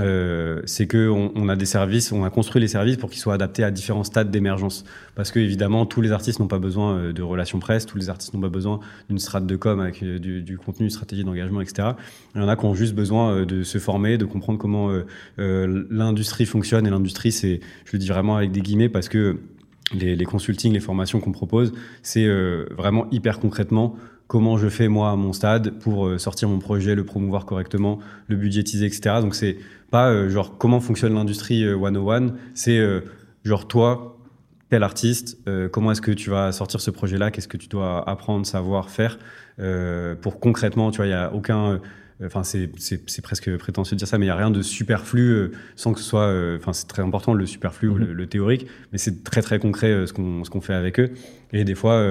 C'est 0.66 0.86
que 0.86 1.08
on, 1.08 1.48
a 1.48 1.56
des 1.56 1.66
services 1.66 2.12
on 2.12 2.24
a 2.24 2.30
construit 2.30 2.60
les 2.60 2.68
services 2.68 2.96
pour 2.96 3.10
qu'ils 3.10 3.20
soient 3.20 3.34
adaptés 3.34 3.64
à 3.64 3.70
différents 3.70 4.04
stades 4.04 4.30
d'émergence. 4.30 4.84
Parce 5.14 5.30
que 5.30 5.40
évidemment 5.40 5.86
tous 5.86 6.00
les 6.00 6.12
artistes 6.12 6.40
n'ont 6.40 6.48
pas 6.48 6.58
besoin 6.58 7.12
de 7.12 7.22
relations 7.22 7.58
presse 7.58 7.86
tous 7.86 7.98
les 7.98 8.10
artistes 8.10 8.34
n'ont 8.34 8.40
pas 8.40 8.48
besoin 8.48 8.80
d'une 9.08 9.18
strate 9.18 9.46
de 9.46 9.56
com 9.56 9.80
avec 9.80 10.04
du, 10.04 10.42
du 10.42 10.58
contenu 10.58 10.84
une 10.84 10.90
stratégie 10.90 11.24
d'engagement 11.24 11.60
etc 11.60 11.90
il 12.34 12.40
y 12.40 12.44
en 12.44 12.48
a 12.48 12.56
qui 12.56 12.64
ont 12.64 12.74
juste 12.74 12.94
besoin 12.94 13.44
de 13.44 13.62
se 13.62 13.78
former 13.78 14.18
de 14.18 14.24
comprendre 14.24 14.58
comment 14.58 14.90
l'industrie 15.36 16.46
fonctionne. 16.46 16.86
Et 16.86 16.90
l'industrie 16.90 17.32
c'est, 17.32 17.60
je 17.84 17.92
le 17.92 17.98
dis 17.98 18.08
vraiment 18.08 18.36
avec 18.36 18.52
des 18.52 18.60
guillemets 18.60 18.88
parce 18.88 19.08
que 19.08 19.38
les, 19.92 20.24
consultings, 20.24 20.72
les 20.72 20.80
formations 20.80 21.20
qu'on 21.20 21.32
propose, 21.32 21.72
c'est 22.02 22.24
euh, 22.24 22.66
vraiment 22.76 23.06
hyper 23.10 23.40
concrètement 23.40 23.96
comment 24.26 24.58
je 24.58 24.68
fais 24.68 24.88
moi 24.88 25.10
à 25.10 25.16
mon 25.16 25.32
stade 25.32 25.78
pour 25.78 26.06
euh, 26.06 26.18
sortir 26.18 26.50
mon 26.50 26.58
projet, 26.58 26.94
le 26.94 27.04
promouvoir 27.04 27.46
correctement, 27.46 27.98
le 28.26 28.36
budgétiser, 28.36 28.84
etc. 28.84 29.16
Donc 29.22 29.34
c'est 29.34 29.56
pas 29.90 30.10
euh, 30.10 30.28
genre 30.28 30.58
comment 30.58 30.80
fonctionne 30.80 31.14
l'industrie 31.14 31.64
101, 31.64 32.34
c'est 32.52 32.78
genre 33.44 33.66
toi, 33.66 34.18
tel 34.68 34.82
artiste, 34.82 35.38
comment 35.72 35.92
est-ce 35.92 36.02
que 36.02 36.10
tu 36.10 36.28
vas 36.28 36.52
sortir 36.52 36.80
ce 36.80 36.90
projet-là, 36.90 37.30
qu'est-ce 37.30 37.48
que 37.48 37.56
tu 37.56 37.68
dois 37.68 38.06
apprendre, 38.06 38.44
savoir, 38.44 38.90
faire 38.90 39.18
pour 40.20 40.40
concrètement, 40.40 40.90
tu 40.90 40.98
vois, 40.98 41.06
il 41.06 41.10
y 41.10 41.14
a 41.14 41.32
aucun 41.32 41.80
Enfin, 42.24 42.42
c'est 42.42 43.22
presque 43.22 43.56
prétentieux 43.58 43.94
de 43.94 43.98
dire 43.98 44.08
ça, 44.08 44.18
mais 44.18 44.26
il 44.26 44.28
n'y 44.28 44.32
a 44.32 44.36
rien 44.36 44.50
de 44.50 44.60
superflu 44.60 45.30
euh, 45.30 45.52
sans 45.76 45.92
que 45.92 46.00
ce 46.00 46.04
soit. 46.04 46.26
Euh, 46.26 46.58
enfin, 46.58 46.72
c'est 46.72 46.88
très 46.88 47.02
important 47.02 47.32
le 47.32 47.46
superflu 47.46 47.88
ou 47.88 47.94
mhm. 47.94 48.10
le, 48.10 48.26
théorique, 48.26 48.66
mais 48.90 48.98
c'est 48.98 49.22
très 49.22 49.40
très 49.40 49.60
concret 49.60 49.88
euh, 49.88 50.06
ce 50.06 50.12
qu'on 50.12 50.42
qu'on 50.42 50.60
fait 50.60 50.74
avec 50.74 50.98
eux. 50.98 51.10
Et 51.52 51.64
des 51.64 51.76
fois, 51.76 52.04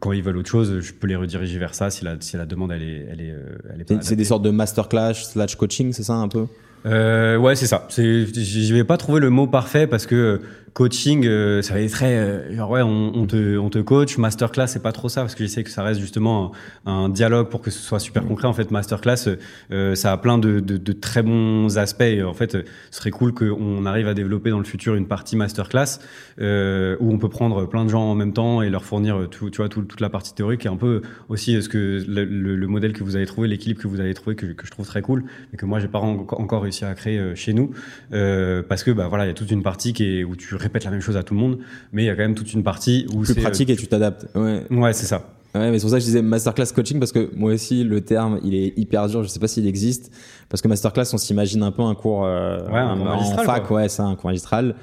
quand 0.00 0.12
ils 0.12 0.22
veulent 0.22 0.38
autre 0.38 0.50
chose, 0.50 0.80
je 0.80 0.92
peux 0.92 1.06
les 1.06 1.16
rediriger 1.16 1.58
vers 1.58 1.74
ça 1.74 1.90
si 1.90 2.04
la, 2.04 2.16
si 2.20 2.36
la 2.36 2.46
demande 2.46 2.72
elle 2.72 2.82
est 2.82 3.06
elle 3.10 3.20
est, 3.20 3.34
elle 3.72 3.80
est 3.82 4.02
C'est 4.02 4.16
des 4.16 4.24
sortes 4.24 4.42
de 4.42 4.50
masterclass 4.50 5.14
slash 5.14 5.56
coaching, 5.56 5.92
c'est 5.92 6.02
ça 6.02 6.14
un 6.14 6.28
peu? 6.28 6.46
Euh, 6.86 7.36
ouais, 7.36 7.56
c'est 7.56 7.66
ça. 7.66 7.86
Je 7.96 8.74
vais 8.74 8.84
pas 8.84 8.96
trouver 8.96 9.20
le 9.20 9.30
mot 9.30 9.46
parfait 9.46 9.86
parce 9.86 10.06
que 10.06 10.40
coaching, 10.74 11.24
euh, 11.24 11.62
ça 11.62 11.74
va 11.74 11.80
être 11.80 11.92
très 11.92 12.16
euh, 12.16 12.66
ouais, 12.66 12.82
on, 12.82 13.26
te 13.26 13.56
on 13.56 13.70
te 13.70 13.78
coach. 13.78 14.18
Masterclass, 14.18 14.66
c'est 14.66 14.82
pas 14.82 14.90
trop 14.90 15.08
ça 15.08 15.20
parce 15.20 15.36
que 15.36 15.44
j'essaie 15.44 15.62
que 15.62 15.70
ça 15.70 15.84
reste 15.84 16.00
justement 16.00 16.50
un, 16.84 17.08
dialogue 17.08 17.48
pour 17.48 17.62
que 17.62 17.70
ce 17.70 17.78
soit 17.78 18.00
super 18.00 18.26
concret. 18.26 18.48
En 18.48 18.52
fait, 18.52 18.72
masterclass, 18.72 19.28
euh, 19.70 19.94
ça 19.94 20.12
a 20.12 20.16
plein 20.16 20.36
de, 20.36 20.58
de, 20.58 20.92
très 20.92 21.22
bons 21.22 21.78
aspects. 21.78 22.02
En 22.26 22.34
fait, 22.34 22.52
ce 22.90 22.98
serait 22.98 23.12
cool 23.12 23.32
qu'on 23.32 23.86
arrive 23.86 24.08
à 24.08 24.14
développer 24.14 24.50
dans 24.50 24.58
le 24.58 24.64
futur 24.64 24.96
une 24.96 25.06
partie 25.06 25.36
masterclass 25.36 26.00
où 26.38 27.12
on 27.12 27.18
peut 27.18 27.28
prendre 27.28 27.66
plein 27.66 27.84
de 27.84 27.90
gens 27.90 28.02
en 28.02 28.16
même 28.16 28.32
temps 28.32 28.60
et 28.60 28.68
leur 28.68 28.84
fournir 28.84 29.28
tu 29.30 29.48
vois, 29.56 29.68
tout, 29.68 29.82
toute 29.82 30.00
la 30.00 30.10
partie 30.10 30.34
théorique 30.34 30.66
et 30.66 30.68
un 30.68 30.76
peu 30.76 31.02
aussi 31.28 31.62
ce 31.62 31.68
que 31.68 32.04
le, 32.06 32.24
le, 32.24 32.66
modèle 32.66 32.92
que 32.92 33.04
vous 33.04 33.14
avez 33.14 33.26
trouvé, 33.26 33.46
l'équilibre 33.46 33.80
que 33.80 33.86
vous 33.86 34.00
avez 34.00 34.14
trouvé 34.14 34.34
que, 34.34 34.46
je 34.60 34.70
trouve 34.70 34.86
très 34.86 35.02
cool 35.02 35.24
et 35.52 35.56
que 35.56 35.66
moi 35.66 35.78
j'ai 35.78 35.88
pas 35.88 36.00
encore 36.00 36.62
réussi 36.62 36.84
à 36.84 36.94
créer 36.94 37.36
chez 37.36 37.52
nous 37.52 37.70
parce 38.10 38.82
que 38.82 38.90
bah 38.90 39.06
voilà, 39.08 39.24
il 39.24 39.28
y 39.28 39.30
a 39.30 39.34
toute 39.34 39.52
une 39.52 39.62
partie 39.62 39.92
qui 39.92 40.18
est 40.18 40.24
où 40.24 40.34
tu 40.34 40.56
répète 40.64 40.84
la 40.84 40.90
même 40.90 41.00
chose 41.00 41.16
à 41.16 41.22
tout 41.22 41.34
le 41.34 41.40
monde, 41.40 41.58
mais 41.92 42.02
il 42.02 42.06
y 42.06 42.10
a 42.10 42.14
quand 42.14 42.22
même 42.22 42.34
toute 42.34 42.52
une 42.52 42.62
partie 42.62 43.06
où 43.14 43.24
c'est 43.24 43.40
pratique 43.40 43.70
et 43.70 43.76
tu 43.76 43.86
t'adaptes. 43.86 44.26
Ouais, 44.34 44.62
ouais 44.70 44.92
c'est 44.92 45.06
ça. 45.06 45.24
Ouais, 45.54 45.70
mais 45.70 45.78
c'est 45.78 45.84
pour 45.84 45.90
ça 45.90 45.96
que 45.98 46.00
je 46.00 46.06
disais 46.06 46.22
masterclass 46.22 46.72
coaching 46.74 46.98
parce 46.98 47.12
que 47.12 47.30
moi 47.36 47.52
aussi 47.52 47.84
le 47.84 48.00
terme 48.00 48.40
il 48.42 48.56
est 48.56 48.76
hyper 48.76 49.06
dur. 49.06 49.22
Je 49.22 49.28
sais 49.28 49.38
pas 49.38 49.46
s'il 49.46 49.68
existe 49.68 50.10
parce 50.48 50.60
que 50.60 50.66
masterclass 50.66 51.04
on 51.12 51.16
s'imagine 51.16 51.62
un 51.62 51.70
peu 51.70 51.82
un 51.82 51.94
cours 51.94 52.24
euh, 52.24 52.66
ouais, 52.66 52.78
un 52.78 53.00
en 53.00 53.38
fac, 53.38 53.70
ouais, 53.70 53.88
c'est 53.88 54.02
un 54.02 54.16
cours 54.16 54.30
magistral. 54.30 54.74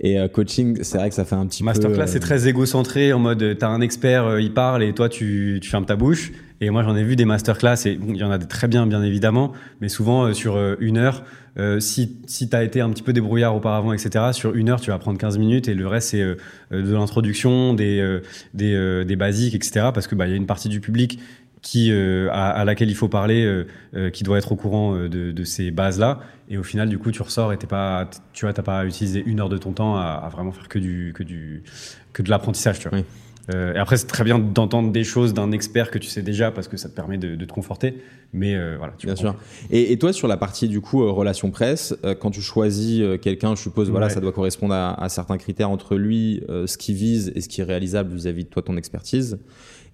Et 0.00 0.18
euh, 0.18 0.28
coaching, 0.28 0.80
c'est 0.82 0.98
vrai 0.98 1.08
que 1.08 1.14
ça 1.14 1.24
fait 1.24 1.34
un 1.34 1.46
petit 1.46 1.64
masterclass, 1.64 1.94
peu. 1.94 2.00
Masterclass 2.00 2.12
c'est 2.12 2.20
très 2.20 2.46
égocentré 2.46 3.14
en 3.14 3.18
mode 3.20 3.56
t'as 3.58 3.68
un 3.68 3.80
expert, 3.80 4.26
euh, 4.26 4.40
il 4.40 4.52
parle 4.52 4.82
et 4.82 4.92
toi 4.92 5.08
tu, 5.08 5.60
tu 5.62 5.70
fermes 5.70 5.86
ta 5.86 5.96
bouche. 5.96 6.30
Et 6.60 6.70
moi 6.70 6.82
j'en 6.82 6.96
ai 6.96 7.04
vu 7.04 7.16
des 7.16 7.24
masterclass 7.24 7.86
et 7.86 7.98
il 8.08 8.16
y 8.16 8.24
en 8.24 8.30
a 8.30 8.38
des 8.38 8.46
très 8.46 8.68
bien 8.68 8.86
bien 8.86 9.02
évidemment, 9.02 9.52
mais 9.80 9.88
souvent 9.88 10.32
sur 10.34 10.58
une 10.80 10.98
heure 10.98 11.22
euh, 11.58 11.80
si 11.80 12.16
si 12.26 12.48
tu 12.48 12.54
as 12.54 12.62
été 12.62 12.80
un 12.80 12.90
petit 12.90 13.02
peu 13.02 13.12
débrouillard 13.12 13.54
auparavant, 13.54 13.92
etc., 13.92 14.26
sur 14.32 14.54
une 14.54 14.68
heure, 14.68 14.80
tu 14.80 14.90
vas 14.90 14.98
prendre 14.98 15.18
15 15.18 15.38
minutes 15.38 15.68
et 15.68 15.74
le 15.74 15.86
reste, 15.88 16.10
c'est 16.10 16.22
euh, 16.22 16.36
de 16.70 16.92
l'introduction, 16.94 17.74
des, 17.74 18.00
euh, 18.00 19.04
des, 19.04 19.16
basiques, 19.16 19.54
etc., 19.54 19.88
parce 19.92 20.06
que 20.06 20.14
bah, 20.14 20.28
y 20.28 20.32
a 20.32 20.36
une 20.36 20.46
partie 20.46 20.68
du 20.68 20.80
public 20.80 21.18
qui, 21.60 21.92
à, 22.30 22.64
laquelle 22.64 22.88
il 22.88 22.94
faut 22.94 23.08
parler, 23.08 23.64
qui 24.12 24.22
doit 24.22 24.38
être 24.38 24.52
au 24.52 24.56
courant 24.56 24.94
de, 24.94 25.44
ces 25.44 25.72
bases-là. 25.72 26.20
Et 26.48 26.56
au 26.56 26.62
final, 26.62 26.88
du 26.88 26.98
coup, 26.98 27.10
tu 27.10 27.20
ressors 27.20 27.52
et 27.52 27.56
t'es 27.58 27.66
pas, 27.66 28.08
tu 28.32 28.44
vois, 28.44 28.52
t'as 28.54 28.62
pas 28.62 28.86
utilisé 28.86 29.24
une 29.26 29.40
heure 29.40 29.48
de 29.48 29.58
ton 29.58 29.72
temps 29.72 29.96
à, 29.96 30.28
vraiment 30.32 30.52
faire 30.52 30.68
que 30.68 30.78
du, 30.78 31.12
que 31.16 31.24
du, 31.24 31.64
que 32.12 32.22
de 32.22 32.30
l'apprentissage, 32.30 32.78
tu 32.78 32.88
vois. 32.88 33.00
Euh, 33.54 33.74
et 33.74 33.78
après, 33.78 33.96
c'est 33.96 34.06
très 34.06 34.24
bien 34.24 34.38
d'entendre 34.38 34.92
des 34.92 35.04
choses 35.04 35.32
d'un 35.32 35.52
expert 35.52 35.90
que 35.90 35.98
tu 35.98 36.08
sais 36.08 36.22
déjà 36.22 36.50
parce 36.50 36.68
que 36.68 36.76
ça 36.76 36.88
te 36.88 36.94
permet 36.94 37.16
de, 37.16 37.34
de 37.34 37.44
te 37.44 37.52
conforter. 37.52 37.94
Mais 38.32 38.54
euh, 38.54 38.76
voilà, 38.76 38.92
tu 38.98 39.06
bien 39.06 39.16
sûr. 39.16 39.34
Et, 39.70 39.92
et, 39.92 39.98
toi, 39.98 40.12
sur 40.12 40.28
la 40.28 40.36
partie 40.36 40.68
du 40.68 40.80
coup 40.80 41.02
euh, 41.02 41.10
relation 41.10 41.50
presse, 41.50 41.96
quand 42.20 42.30
tu 42.30 42.42
choisis 42.42 43.02
quelqu'un, 43.22 43.54
je 43.54 43.62
suppose, 43.62 43.90
voilà, 43.90 44.10
ça 44.10 44.20
doit 44.20 44.32
correspondre 44.32 44.74
à, 44.74 45.02
à 45.02 45.08
certains 45.08 45.38
critères 45.38 45.70
entre 45.70 45.96
lui, 45.96 46.42
ce 46.48 46.76
qu'il 46.76 46.94
vise 46.94 47.32
et 47.34 47.40
ce 47.40 47.48
qui 47.48 47.60
est 47.60 47.64
réalisable 47.64 48.14
vis-à-vis 48.14 48.44
de 48.44 48.50
toi, 48.50 48.62
ton 48.62 48.76
expertise. 48.76 49.38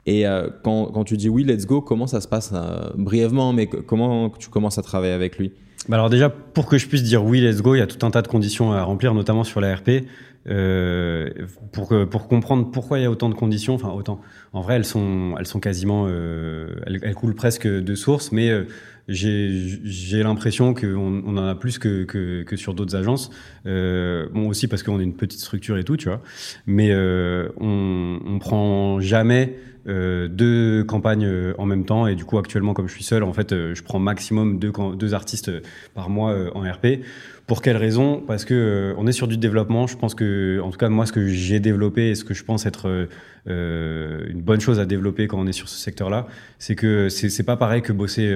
Et 0.07 0.25
quand, 0.63 0.87
quand, 0.87 1.05
tu 1.05 1.17
dis 1.17 1.29
oui, 1.29 1.45
let's 1.45 1.67
go, 1.67 1.81
comment 1.81 2.07
ça 2.07 2.21
se 2.21 2.29
passe 2.29 2.53
brièvement, 2.97 3.53
mais 3.53 3.67
comment 3.67 4.31
tu 4.31 4.49
commences 4.49 4.79
à 4.79 4.83
travailler 4.83 5.13
avec 5.13 5.39
lui? 5.39 5.53
Bah 5.89 5.97
alors 5.97 6.09
déjà, 6.09 6.31
pour 6.31 6.67
que 6.67 6.79
je 6.79 6.87
puisse 6.89 7.03
dire 7.03 7.25
oui, 7.25 7.41
let's 7.41 7.61
go, 7.61 7.75
il 7.75 7.79
y 7.79 7.83
a 7.83 7.87
tout 7.87 8.05
un 8.07 8.11
tas 8.11 8.23
de 8.23 8.29
conditions 8.29 8.73
à 8.73 8.83
remplir, 8.83 9.15
notamment 9.15 9.45
sur 9.45 9.61
la 9.61 9.75
RP. 9.77 10.07
Euh, 10.49 11.31
pour, 11.73 12.29
comprendre 12.29 12.71
pourquoi 12.71 12.99
il 12.99 13.03
y 13.03 13.05
a 13.07 13.11
autant 13.11 13.29
de 13.29 13.35
conditions, 13.35 13.75
enfin 13.75 13.91
autant, 13.91 14.21
en 14.53 14.61
vrai 14.61 14.77
elles 14.77 14.85
sont, 14.85 15.35
quasiment, 15.61 16.07
euh, 16.07 16.75
elles, 16.87 17.15
coulent 17.15 17.35
presque 17.35 17.67
de 17.67 17.95
source, 17.95 18.31
mais 18.31 18.51
euh, 18.51 18.65
j'ai 19.09 20.23
l'impression 20.23 20.75
qu'on 20.75 21.23
on 21.27 21.37
en 21.39 21.47
a 21.47 21.55
plus 21.55 21.79
que, 21.79 22.45
sur 22.57 22.75
d'autres 22.75 22.97
agences. 22.97 23.31
Bon 23.65 24.49
aussi 24.49 24.69
parce 24.69 24.83
qu'on 24.83 25.01
est 25.01 25.05
une 25.05 25.17
petite 25.17 25.41
structure 25.41 25.79
et 25.79 25.85
tout, 25.85 25.97
tu 25.97 26.09
vois, 26.09 26.21
mais 26.67 26.95
on, 26.95 28.21
on 28.25 28.39
prend 28.39 29.01
jamais 29.01 29.57
deux 29.87 30.85
campagnes 30.85 31.29
en 31.59 31.67
même 31.67 31.85
temps. 31.85 32.07
Et 32.07 32.17
du 32.17 32.25
coup 32.25 32.39
actuellement 32.39 32.75
comme 32.75 32.89
je 32.89 32.95
suis 32.95 33.05
seul 33.05 33.23
en 33.23 33.33
fait 33.33 33.51
je 33.51 33.83
prends 33.83 33.99
maximum 33.99 34.59
deux 34.59 35.15
artistes 35.15 35.51
par 35.95 36.09
mois 36.09 36.35
en 36.55 36.61
RP 36.63 37.01
pour 37.47 37.61
quelle 37.61 37.77
raison? 37.77 38.23
Parce 38.27 38.45
que 38.45 38.55
euh, 38.55 38.95
on 38.97 39.07
est 39.07 39.13
sur 39.13 39.29
du 39.29 39.37
développement. 39.37 39.87
Je 39.87 39.97
pense 39.97 40.15
que, 40.15 40.61
en 40.63 40.71
tout 40.71 40.79
cas, 40.79 40.89
moi, 40.89 41.05
ce 41.05 41.13
que 41.13 41.27
j'ai 41.27 41.61
développé 41.61 42.11
et 42.11 42.15
ce 42.15 42.25
que 42.25 42.33
je 42.33 42.43
pense 42.43 42.65
être 42.65 42.89
euh, 42.89 43.07
euh 43.49 44.25
une 44.31 44.41
bonne 44.41 44.61
chose 44.61 44.81
à 44.81 44.87
développer 44.87 45.27
quand 45.27 45.39
on 45.39 45.47
est 45.47 45.53
sur 45.53 45.69
ce 45.69 45.79
secteur-là, 45.79 46.27
c'est 46.59 46.75
que 46.75 47.11
c'est 47.11 47.43
pas 47.43 47.57
pareil 47.57 47.83
que 47.83 47.93
bosser 47.93 48.33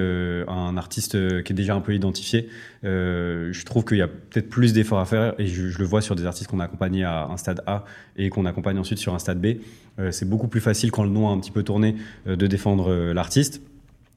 un 0.47 0.77
artiste 0.77 1.43
qui 1.43 1.53
est 1.53 1.57
déjà 1.57 1.75
un 1.75 1.81
peu 1.81 1.95
identifié. 1.95 2.51
je 2.83 3.65
trouve 3.65 3.85
qu'il 3.85 3.97
y 3.97 4.03
a 4.03 4.09
peut-être 4.09 4.51
plus 4.51 4.75
d'efforts 4.75 5.01
à 5.01 5.07
faire 5.07 5.35
et 5.39 5.47
je, 5.47 5.69
je, 5.69 5.79
le 5.79 5.87
vois 5.87 6.03
sur 6.03 6.15
des 6.15 6.27
artistes 6.27 6.51
qu'on 6.51 6.61
a 6.61 6.65
accompagnés 6.65 7.05
à 7.05 7.27
un 7.27 7.39
stade 7.39 7.63
A 7.67 7.85
et 8.17 8.29
qu'on 8.29 8.45
accompagne 8.45 8.79
ensuite 8.79 8.99
sur 8.99 9.15
un 9.15 9.19
stade 9.19 9.41
B. 9.41 9.59
c'est 10.11 10.29
beaucoup 10.29 10.49
plus 10.49 10.61
facile 10.61 10.91
quand 10.91 11.05
le 11.05 11.11
nom 11.11 11.31
a 11.31 11.33
un 11.33 11.41
petit 11.41 11.53
peu 11.53 11.63
tourné 11.63 11.97
de 12.27 12.47
défendre 12.47 13.13
l'artiste. 13.13 13.63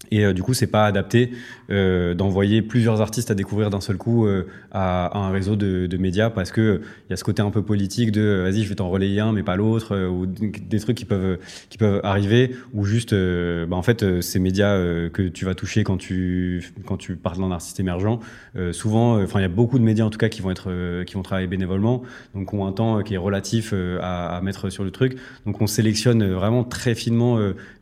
Et 0.09 0.25
euh, 0.25 0.33
du 0.33 0.41
coup, 0.41 0.53
c'est 0.53 0.67
pas 0.67 0.85
adapté 0.85 1.31
euh, 1.71 2.13
d'envoyer 2.13 2.61
plusieurs 2.61 3.01
artistes 3.01 3.31
à 3.31 3.35
découvrir 3.35 3.69
d'un 3.69 3.81
seul 3.81 3.97
coup 3.97 4.25
euh, 4.25 4.47
à, 4.71 5.05
à, 5.05 5.17
un 5.17 5.31
réseau 5.31 5.55
de, 5.55 5.87
de 5.87 5.97
médias 5.97 6.29
parce 6.29 6.51
que 6.51 6.81
il 7.07 7.11
y 7.11 7.13
a 7.13 7.17
ce 7.17 7.23
côté 7.23 7.41
un 7.41 7.49
peu 7.49 7.61
politique 7.61 8.11
de 8.11 8.21
euh, 8.21 8.43
vas-y, 8.43 8.63
je 8.63 8.69
vais 8.69 8.75
t'en 8.75 8.89
relayer 8.89 9.19
un 9.19 9.31
mais 9.31 9.43
pas 9.43 9.55
l'autre 9.55 9.95
euh, 9.95 10.09
ou 10.09 10.25
des 10.25 10.79
trucs 10.79 10.97
qui 10.97 11.05
peuvent 11.05 11.37
qui 11.69 11.77
peuvent 11.77 12.01
arriver 12.03 12.55
ou 12.73 12.83
juste 12.83 13.13
bah, 13.13 13.75
en 13.75 13.81
fait 13.83 14.21
ces 14.21 14.39
médias 14.39 14.77
que 15.09 15.27
tu 15.27 15.45
vas 15.45 15.55
toucher 15.55 15.83
quand 15.83 15.97
tu 15.97 16.73
quand 16.85 16.97
tu 16.97 17.15
parles 17.15 17.37
d'un 17.37 17.51
artiste 17.51 17.79
émergent, 17.79 18.19
souvent, 18.71 19.21
enfin 19.21 19.39
il 19.39 19.43
y 19.43 19.45
a 19.45 19.49
beaucoup 19.49 19.79
de 19.79 19.83
médias 19.83 20.05
en 20.05 20.09
tout 20.09 20.17
cas 20.17 20.29
qui 20.29 20.41
vont 20.41 20.51
être 20.51 21.03
qui 21.03 21.15
vont 21.15 21.21
travailler 21.21 21.47
bénévolement, 21.47 22.01
donc 22.35 22.53
ont 22.53 22.65
un 22.65 22.71
temps 22.71 23.01
qui 23.03 23.13
est 23.13 23.17
relatif 23.17 23.73
à, 24.01 24.37
à, 24.37 24.41
mettre 24.41 24.69
sur 24.69 24.83
le 24.83 24.91
truc. 24.91 25.17
Donc 25.45 25.61
on 25.61 25.67
sélectionne 25.67 26.25
vraiment 26.33 26.63
très 26.63 26.95
finement 26.95 27.39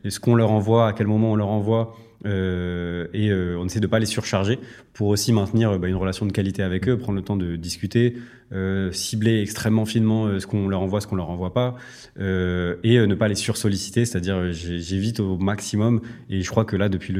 ce 0.08 0.20
qu'on 0.20 0.34
leur 0.34 0.52
envoie, 0.52 0.88
à 0.88 0.92
quel 0.92 1.06
moment 1.06 1.32
on 1.32 1.36
leur 1.36 1.48
envoie 1.48 1.96
euh, 2.26 3.06
et 3.14 3.30
euh, 3.30 3.58
on 3.58 3.66
essaie 3.66 3.80
de 3.80 3.86
pas 3.86 3.98
les 3.98 4.06
surcharger 4.06 4.58
pour 4.92 5.08
aussi 5.08 5.32
maintenir 5.32 5.78
bah, 5.78 5.88
une 5.88 5.96
relation 5.96 6.26
de 6.26 6.32
qualité 6.32 6.62
avec 6.62 6.88
eux, 6.88 6.98
prendre 6.98 7.16
le 7.16 7.24
temps 7.24 7.36
de 7.36 7.56
discuter, 7.56 8.16
euh, 8.52 8.92
cibler 8.92 9.40
extrêmement 9.40 9.86
finement 9.86 10.38
ce 10.38 10.46
qu'on 10.46 10.68
leur 10.68 10.82
envoie, 10.82 11.00
ce 11.00 11.06
qu'on 11.06 11.16
leur 11.16 11.30
envoie 11.30 11.54
pas, 11.54 11.76
et 12.18 12.98
ne 12.98 13.14
pas 13.14 13.28
les 13.28 13.34
sursolliciter, 13.34 14.04
c'est-à-dire 14.04 14.52
j'évite 14.52 15.20
au 15.20 15.38
maximum. 15.38 16.00
Et 16.28 16.42
je 16.42 16.50
crois 16.50 16.64
que 16.64 16.76
là, 16.76 16.88
depuis 16.88 17.12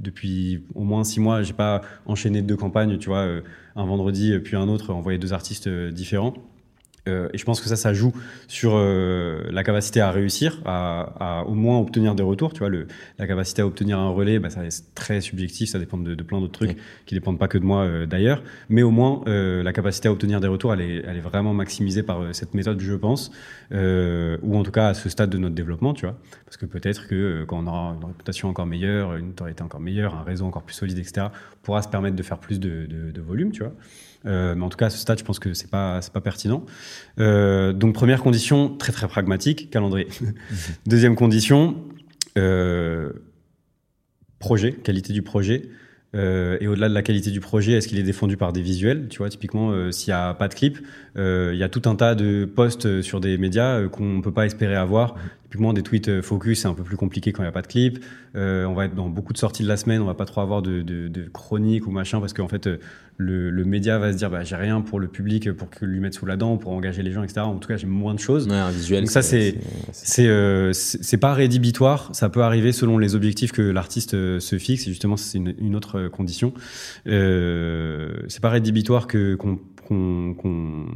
depuis 0.00 0.62
au 0.74 0.84
moins 0.84 1.04
six 1.04 1.20
mois, 1.20 1.42
j'ai 1.42 1.52
pas 1.52 1.82
enchaîné 2.06 2.42
deux 2.42 2.56
campagnes, 2.56 2.98
tu 2.98 3.08
vois, 3.08 3.26
un 3.76 3.84
vendredi 3.84 4.38
puis 4.38 4.56
un 4.56 4.68
autre, 4.68 4.92
envoyer 4.92 5.18
deux 5.18 5.32
artistes 5.32 5.68
différents. 5.68 6.34
Euh, 7.08 7.28
et 7.32 7.38
je 7.38 7.44
pense 7.44 7.60
que 7.60 7.68
ça, 7.68 7.76
ça 7.76 7.92
joue 7.92 8.12
sur 8.48 8.72
euh, 8.74 9.44
la 9.50 9.62
capacité 9.64 10.00
à 10.00 10.10
réussir, 10.10 10.60
à, 10.64 11.40
à, 11.40 11.44
au 11.44 11.54
moins 11.54 11.78
obtenir 11.78 12.14
des 12.14 12.22
retours. 12.22 12.52
Tu 12.52 12.60
vois, 12.60 12.68
le, 12.68 12.86
la 13.18 13.26
capacité 13.26 13.62
à 13.62 13.66
obtenir 13.66 13.98
un 13.98 14.08
relais, 14.10 14.38
bah, 14.38 14.50
ça 14.50 14.60
reste 14.60 14.94
très 14.94 15.20
subjectif, 15.20 15.68
ça 15.70 15.78
dépend 15.78 15.98
de, 15.98 16.14
de 16.14 16.22
plein 16.22 16.40
d'autres 16.40 16.52
trucs 16.52 16.76
qui 17.06 17.14
dépendent 17.14 17.38
pas 17.38 17.48
que 17.48 17.58
de 17.58 17.64
moi 17.64 17.82
euh, 17.84 18.06
d'ailleurs. 18.06 18.42
Mais 18.68 18.82
au 18.82 18.90
moins, 18.90 19.22
la 19.26 19.72
capacité 19.72 20.08
à 20.08 20.12
obtenir 20.12 20.40
des 20.40 20.48
retours, 20.48 20.72
elle 20.72 20.80
est, 20.80 21.04
elle 21.06 21.16
est 21.16 21.20
vraiment 21.20 21.54
maximisée 21.54 22.02
par 22.02 22.34
cette 22.34 22.54
méthode, 22.54 22.80
je 22.80 22.94
pense, 22.94 23.30
ou 23.70 24.56
en 24.56 24.62
tout 24.62 24.70
cas 24.70 24.88
à 24.88 24.94
ce 24.94 25.08
stade 25.08 25.30
de 25.30 25.38
notre 25.38 25.54
développement, 25.54 25.94
tu 25.94 26.06
vois. 26.06 26.18
Parce 26.44 26.56
que 26.56 26.66
peut-être 26.66 27.08
que 27.08 27.44
quand 27.44 27.58
on 27.62 27.66
aura 27.66 27.96
une 28.00 28.04
réputation 28.04 28.48
encore 28.48 28.66
meilleure, 28.66 29.16
une 29.16 29.28
notoriété 29.28 29.62
encore 29.62 29.80
meilleure, 29.80 30.14
un 30.14 30.22
réseau 30.22 30.46
encore 30.46 30.62
plus 30.62 30.74
solide, 30.74 30.98
etc., 30.98 31.28
pourra 31.62 31.82
se 31.82 31.88
permettre 31.88 32.16
de 32.16 32.22
faire 32.22 32.38
plus 32.38 32.60
de, 32.60 32.86
de, 32.86 33.10
de 33.10 33.20
volume, 33.20 33.52
tu 33.52 33.62
vois. 33.62 33.72
Euh, 34.26 34.54
mais 34.54 34.64
en 34.64 34.68
tout 34.68 34.76
cas, 34.76 34.86
à 34.86 34.90
ce 34.90 34.98
stade, 34.98 35.18
je 35.18 35.24
pense 35.24 35.38
que 35.38 35.54
c'est 35.54 35.70
pas 35.70 36.00
c'est 36.02 36.12
pas 36.12 36.20
pertinent. 36.20 36.64
Euh, 37.18 37.72
donc 37.72 37.94
première 37.94 38.22
condition, 38.22 38.76
très 38.76 38.92
très 38.92 39.08
pragmatique, 39.08 39.70
calendrier. 39.70 40.08
Deuxième 40.86 41.14
condition, 41.16 41.76
euh, 42.38 43.12
projet, 44.38 44.72
qualité 44.72 45.12
du 45.12 45.22
projet. 45.22 45.68
Et 46.14 46.66
au-delà 46.66 46.88
de 46.88 46.94
la 46.94 47.02
qualité 47.02 47.30
du 47.30 47.40
projet, 47.40 47.72
est-ce 47.72 47.88
qu'il 47.88 47.98
est 47.98 48.02
défendu 48.02 48.38
par 48.38 48.54
des 48.54 48.62
visuels? 48.62 49.08
Tu 49.10 49.18
vois, 49.18 49.28
typiquement, 49.28 49.92
s'il 49.92 50.14
n'y 50.14 50.18
a 50.18 50.32
pas 50.32 50.48
de 50.48 50.54
clip, 50.54 50.78
il 51.14 51.54
y 51.54 51.62
a 51.62 51.68
tout 51.68 51.82
un 51.84 51.94
tas 51.94 52.14
de 52.14 52.46
posts 52.46 53.02
sur 53.02 53.20
des 53.20 53.36
médias 53.36 53.86
qu'on 53.88 54.14
ne 54.14 54.22
peut 54.22 54.32
pas 54.32 54.46
espérer 54.46 54.76
avoir. 54.76 55.16
Typiquement, 55.46 55.72
des 55.72 55.82
tweets 55.82 56.22
focus, 56.22 56.62
c'est 56.62 56.68
un 56.68 56.74
peu 56.74 56.82
plus 56.82 56.96
compliqué 56.96 57.32
quand 57.32 57.42
il 57.42 57.46
n'y 57.46 57.50
a 57.50 57.52
pas 57.52 57.62
de 57.62 57.68
clip. 57.68 58.04
on 58.34 58.74
va 58.74 58.86
être 58.86 58.94
dans 58.94 59.08
beaucoup 59.08 59.32
de 59.32 59.38
sorties 59.38 59.62
de 59.62 59.68
la 59.68 59.76
semaine, 59.76 60.02
on 60.02 60.06
va 60.06 60.14
pas 60.14 60.24
trop 60.24 60.40
avoir 60.40 60.60
de, 60.60 60.82
de, 60.82 61.08
de 61.08 61.22
chroniques 61.28 61.86
ou 61.86 61.90
machin, 61.90 62.20
parce 62.20 62.32
qu'en 62.32 62.48
fait, 62.48 62.68
le, 63.18 63.50
le, 63.50 63.64
média 63.64 63.98
va 63.98 64.12
se 64.12 64.18
dire, 64.18 64.30
bah, 64.30 64.42
j'ai 64.42 64.56
rien 64.56 64.80
pour 64.80 65.00
le 65.00 65.08
public, 65.08 65.52
pour 65.52 65.70
que 65.70 65.84
lui 65.84 66.00
mettre 66.00 66.18
sous 66.18 66.26
la 66.26 66.36
dent, 66.36 66.56
pour 66.56 66.72
engager 66.72 67.02
les 67.02 67.12
gens, 67.12 67.22
etc. 67.22 67.40
En 67.40 67.56
tout 67.56 67.68
cas, 67.68 67.76
j'ai 67.76 67.86
moins 67.86 68.14
de 68.14 68.18
choses. 68.18 68.46
Ouais, 68.46 68.54
un 68.54 68.70
visuel. 68.70 69.04
Donc 69.04 69.10
ça, 69.10 69.22
c'est 69.22 69.56
c'est 69.92 70.26
euh, 70.26 70.72
c'est 70.72 71.16
pas 71.16 71.32
rédhibitoire. 71.32 72.10
Ça 72.12 72.28
peut 72.28 72.42
arriver 72.42 72.72
selon 72.72 72.98
les 72.98 73.14
objectifs 73.14 73.52
que 73.52 73.62
l'artiste 73.62 74.12
se 74.38 74.58
fixe. 74.58 74.86
Et 74.86 74.90
justement, 74.90 75.16
c'est 75.16 75.38
une, 75.38 75.54
une, 75.58 75.76
autre 75.76 76.08
condition. 76.08 76.52
Euh, 77.06 78.16
c'est 78.28 78.42
pas 78.42 78.50
rédhibitoire 78.50 79.06
que 79.06 79.34
qu'on 79.34 79.58
qu'on 79.88 80.86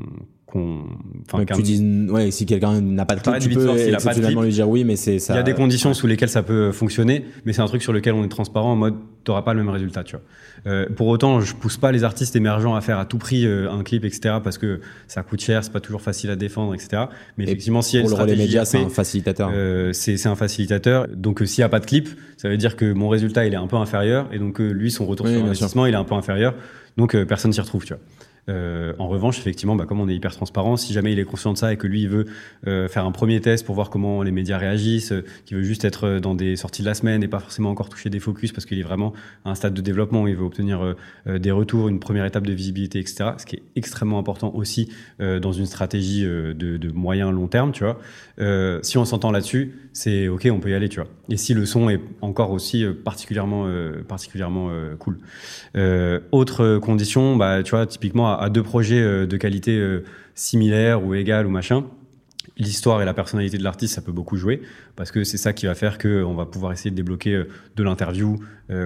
qu'on 0.50 0.84
enfin 1.26 1.44
tu 1.44 1.62
dis 1.62 2.06
ouais 2.10 2.30
si 2.30 2.44
quelqu'un 2.44 2.80
n'a 2.80 3.06
pas 3.06 3.16
de 3.16 3.20
clip 3.20 3.38
tu 3.38 3.48
peux 3.50 3.88
il 3.88 3.94
a 3.94 3.98
pas 3.98 4.14
de 4.14 4.20
clip, 4.20 4.40
lui 4.40 4.50
dire 4.52 4.68
oui 4.68 4.84
mais 4.84 4.96
c'est 4.96 5.18
ça 5.18 5.34
il 5.34 5.36
y 5.36 5.40
a 5.40 5.42
des 5.42 5.54
conditions 5.54 5.94
sous 5.94 6.06
lesquelles 6.06 6.28
ça 6.28 6.42
peut 6.42 6.72
fonctionner 6.72 7.24
mais 7.44 7.52
c'est 7.52 7.62
un 7.62 7.66
truc 7.66 7.82
sur 7.82 7.92
lequel 7.92 8.14
on 8.14 8.24
est 8.24 8.28
transparent 8.28 8.72
en 8.72 8.76
mode 8.76 8.94
t'auras 9.24 9.42
pas 9.42 9.54
le 9.54 9.62
même 9.62 9.68
résultat 9.68 10.02
tu 10.02 10.16
vois. 10.16 10.24
Euh, 10.66 10.86
pour 10.94 11.06
autant 11.08 11.40
je 11.40 11.54
pousse 11.54 11.76
pas 11.76 11.92
les 11.92 12.04
artistes 12.04 12.36
émergents 12.36 12.74
à 12.74 12.80
faire 12.80 12.98
à 12.98 13.04
tout 13.04 13.18
prix 13.18 13.46
euh, 13.46 13.70
un 13.70 13.82
clip 13.82 14.04
etc 14.04 14.36
parce 14.42 14.58
que 14.58 14.80
ça 15.08 15.22
coûte 15.22 15.40
cher 15.40 15.62
c'est 15.64 15.72
pas 15.72 15.80
toujours 15.80 16.02
facile 16.02 16.30
à 16.30 16.36
défendre 16.36 16.74
etc 16.74 17.04
mais 17.38 17.44
effectivement 17.44 17.82
si 17.82 18.00
pour 18.00 18.10
le 18.10 18.14
relais 18.16 18.36
média 18.36 18.64
c'est 18.64 18.78
un 18.78 18.88
facilitateur. 18.88 19.50
euh, 19.52 19.92
c'est 19.92 20.26
un 20.26 20.36
facilitateur. 20.36 21.08
Donc 21.08 21.42
s'il 21.44 21.62
y 21.62 21.64
a 21.64 21.68
pas 21.68 21.80
de 21.80 21.86
clip 21.86 22.08
ça 22.36 22.48
veut 22.48 22.56
dire 22.56 22.76
que 22.76 22.92
mon 22.92 23.08
résultat 23.08 23.46
il 23.46 23.52
est 23.52 23.58
un 23.58 23.66
peu 23.66 23.76
inférieur 23.76 24.28
et 24.32 24.38
donc 24.38 24.58
lui 24.58 24.90
son 24.90 25.06
retour 25.06 25.26
oui, 25.26 25.34
sur 25.34 25.44
investissement 25.44 25.86
il 25.86 25.94
est 25.94 25.98
un 25.98 26.04
peu 26.04 26.14
inférieur. 26.14 26.54
Donc 26.96 27.16
personne 27.24 27.52
s'y 27.52 27.60
retrouve 27.60 27.84
tu 27.84 27.94
vois 27.94 28.02
euh, 28.48 28.92
en 28.98 29.08
revanche, 29.08 29.38
effectivement, 29.38 29.76
bah, 29.76 29.86
comme 29.86 30.00
on 30.00 30.08
est 30.08 30.14
hyper 30.14 30.34
transparent, 30.34 30.76
si 30.76 30.92
jamais 30.92 31.12
il 31.12 31.18
est 31.18 31.24
conscient 31.24 31.52
de 31.52 31.58
ça 31.58 31.72
et 31.72 31.76
que 31.76 31.86
lui 31.86 32.02
il 32.02 32.08
veut 32.08 32.26
euh, 32.66 32.88
faire 32.88 33.04
un 33.04 33.12
premier 33.12 33.40
test 33.40 33.64
pour 33.64 33.74
voir 33.74 33.90
comment 33.90 34.22
les 34.22 34.30
médias 34.30 34.58
réagissent, 34.58 35.12
euh, 35.12 35.24
qu'il 35.44 35.56
veut 35.56 35.62
juste 35.62 35.84
être 35.84 36.18
dans 36.18 36.34
des 36.34 36.56
sorties 36.56 36.82
de 36.82 36.86
la 36.86 36.94
semaine 36.94 37.22
et 37.22 37.28
pas 37.28 37.38
forcément 37.38 37.70
encore 37.70 37.88
toucher 37.88 38.10
des 38.10 38.20
focus 38.20 38.52
parce 38.52 38.64
qu'il 38.64 38.78
est 38.78 38.84
vraiment 38.84 39.12
à 39.44 39.50
un 39.50 39.54
stade 39.54 39.74
de 39.74 39.80
développement 39.80 40.22
où 40.22 40.28
il 40.28 40.36
veut 40.36 40.44
obtenir 40.44 40.94
des 41.26 41.50
retours, 41.50 41.88
une 41.88 42.00
première 42.00 42.24
étape 42.24 42.46
de 42.46 42.52
visibilité, 42.52 42.98
etc. 42.98 43.30
Ce 43.38 43.46
qui 43.46 43.56
est 43.56 43.62
extrêmement 43.76 44.18
important 44.18 44.52
aussi 44.54 44.90
dans 45.18 45.52
une 45.52 45.66
stratégie 45.66 46.22
de, 46.22 46.52
de, 46.54 46.90
moyen 46.92 47.30
long 47.30 47.46
terme, 47.46 47.72
tu 47.72 47.84
vois. 47.84 48.00
si 48.82 48.98
on 48.98 49.04
s'entend 49.04 49.30
là-dessus, 49.30 49.74
c'est 49.92 50.28
ok, 50.28 50.48
on 50.52 50.60
peut 50.60 50.70
y 50.70 50.74
aller, 50.74 50.88
tu 50.88 51.00
vois. 51.00 51.08
Et 51.28 51.36
si 51.36 51.54
le 51.54 51.66
son 51.66 51.88
est 51.90 52.00
encore 52.20 52.52
aussi 52.52 52.84
particulièrement 53.04 53.66
particulièrement 54.08 54.70
cool. 54.98 55.18
autre 56.32 56.78
condition, 56.78 57.36
bah 57.36 57.62
tu 57.62 57.70
vois, 57.70 57.86
typiquement 57.86 58.38
à 58.38 58.50
deux 58.50 58.62
projets 58.62 59.00
euh, 59.00 59.26
de 59.26 59.36
qualité 59.36 59.78
euh, 59.78 60.04
similaire 60.34 61.04
ou 61.04 61.14
égale 61.14 61.46
ou 61.46 61.50
machin, 61.50 61.84
l'histoire 62.56 63.00
et 63.02 63.04
la 63.04 63.14
personnalité 63.14 63.58
de 63.58 63.64
l'artiste, 63.64 63.94
ça 63.94 64.02
peut 64.02 64.12
beaucoup 64.12 64.36
jouer, 64.36 64.62
parce 64.96 65.10
que 65.10 65.24
c'est 65.24 65.36
ça 65.36 65.52
qui 65.52 65.66
va 65.66 65.74
faire 65.74 65.98
qu'on 65.98 66.34
va 66.34 66.46
pouvoir 66.46 66.72
essayer 66.72 66.90
de 66.90 66.96
débloquer 66.96 67.34
euh, 67.34 67.48
de 67.76 67.82
l'interview 67.82 68.38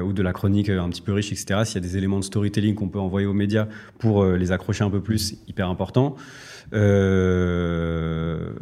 ou 0.03 0.15
de 0.15 0.23
la 0.23 0.33
chronique 0.33 0.71
un 0.71 0.89
petit 0.89 1.03
peu 1.03 1.13
riche, 1.13 1.31
etc. 1.31 1.61
S'il 1.67 1.75
y 1.75 1.85
a 1.85 1.87
des 1.87 1.99
éléments 1.99 2.19
de 2.19 2.25
storytelling 2.25 2.75
qu'on 2.75 2.89
peut 2.89 2.99
envoyer 2.99 3.27
aux 3.27 3.35
médias 3.35 3.69
pour 3.99 4.25
les 4.25 4.51
accrocher 4.51 4.83
un 4.83 4.89
peu 4.89 5.03
plus, 5.03 5.37
hyper 5.47 5.69
important. 5.69 6.17
Euh... 6.73 8.55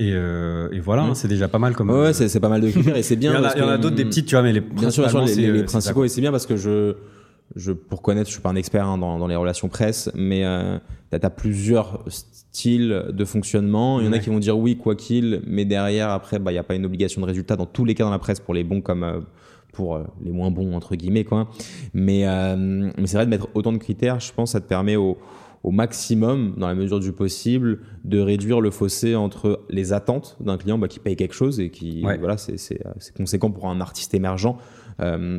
Et, 0.00 0.12
euh, 0.14 0.68
et, 0.72 0.80
voilà, 0.80 1.02
hein, 1.02 1.14
c'est 1.14 1.28
déjà 1.28 1.46
pas 1.46 1.58
mal 1.58 1.74
comme. 1.76 1.90
Ouais, 1.90 2.12
c'est 2.12 2.40
pas 2.40 2.48
mal 2.48 2.60
de 2.60 2.70
critères 2.70 2.96
et 2.96 3.02
c'est 3.02 3.16
bien. 3.16 3.32
il 3.32 3.60
y 3.60 3.62
en 3.62 3.68
a, 3.68 3.72
a 3.74 3.78
d'autres, 3.78 3.96
des 3.96 4.04
petites, 4.04 4.26
tu 4.26 4.34
vois, 4.34 4.42
mais 4.42 4.52
les 4.52 4.60
bien 4.60 4.90
sûr, 4.90 5.06
les, 5.06 5.34
les, 5.34 5.52
les 5.52 5.62
principaux 5.64 6.04
et 6.04 6.08
c'est 6.08 6.20
bien 6.20 6.32
parce 6.32 6.46
que 6.46 6.56
je 6.56 6.96
je, 7.56 7.72
pour 7.72 8.02
connaître, 8.02 8.28
je 8.28 8.34
suis 8.34 8.42
pas 8.42 8.50
un 8.50 8.56
expert 8.56 8.86
hein, 8.86 8.98
dans, 8.98 9.18
dans, 9.18 9.26
les 9.26 9.36
relations 9.36 9.68
presse, 9.68 10.10
mais 10.14 10.44
euh, 10.44 10.78
tu 11.10 11.18
as, 11.20 11.30
plusieurs 11.30 12.04
styles 12.08 13.06
de 13.10 13.24
fonctionnement. 13.24 14.00
Il 14.00 14.06
y 14.06 14.08
en 14.08 14.12
a 14.12 14.18
qui 14.18 14.30
vont 14.30 14.38
dire 14.38 14.56
oui, 14.56 14.76
quoi 14.76 14.94
qu'il, 14.94 15.42
mais 15.46 15.64
derrière, 15.64 16.10
après, 16.10 16.36
il 16.36 16.42
bah, 16.42 16.52
n'y 16.52 16.58
a 16.58 16.62
pas 16.62 16.74
une 16.74 16.86
obligation 16.86 17.20
de 17.20 17.26
résultat 17.26 17.56
dans 17.56 17.66
tous 17.66 17.84
les 17.84 17.94
cas 17.94 18.04
dans 18.04 18.10
la 18.10 18.18
presse, 18.18 18.40
pour 18.40 18.54
les 18.54 18.64
bons 18.64 18.80
comme 18.80 19.02
euh, 19.02 19.20
pour 19.72 19.96
euh, 19.96 20.04
les 20.22 20.30
moins 20.30 20.50
bons, 20.50 20.74
entre 20.74 20.94
guillemets. 20.94 21.24
Quoi. 21.24 21.48
Mais, 21.92 22.26
euh, 22.26 22.56
mais 22.96 23.06
c'est 23.06 23.16
vrai 23.16 23.26
de 23.26 23.30
mettre 23.30 23.48
autant 23.54 23.72
de 23.72 23.78
critères, 23.78 24.20
je 24.20 24.32
pense, 24.32 24.52
ça 24.52 24.60
te 24.60 24.68
permet 24.68 24.96
au, 24.96 25.18
au 25.62 25.70
maximum, 25.70 26.54
dans 26.56 26.68
la 26.68 26.74
mesure 26.74 27.00
du 27.00 27.12
possible, 27.12 27.80
de 28.04 28.18
réduire 28.18 28.60
le 28.60 28.70
fossé 28.70 29.14
entre 29.14 29.60
les 29.68 29.92
attentes 29.92 30.36
d'un 30.40 30.56
client 30.56 30.78
bah, 30.78 30.88
qui 30.88 30.98
paye 31.00 31.16
quelque 31.16 31.34
chose 31.34 31.60
et 31.60 31.70
qui, 31.70 32.02
ouais. 32.04 32.18
voilà, 32.18 32.36
c'est 32.38 32.82
conséquent 33.16 33.50
pour 33.50 33.68
un 33.68 33.80
artiste 33.80 34.14
émergent. 34.14 34.56
Euh, 35.00 35.38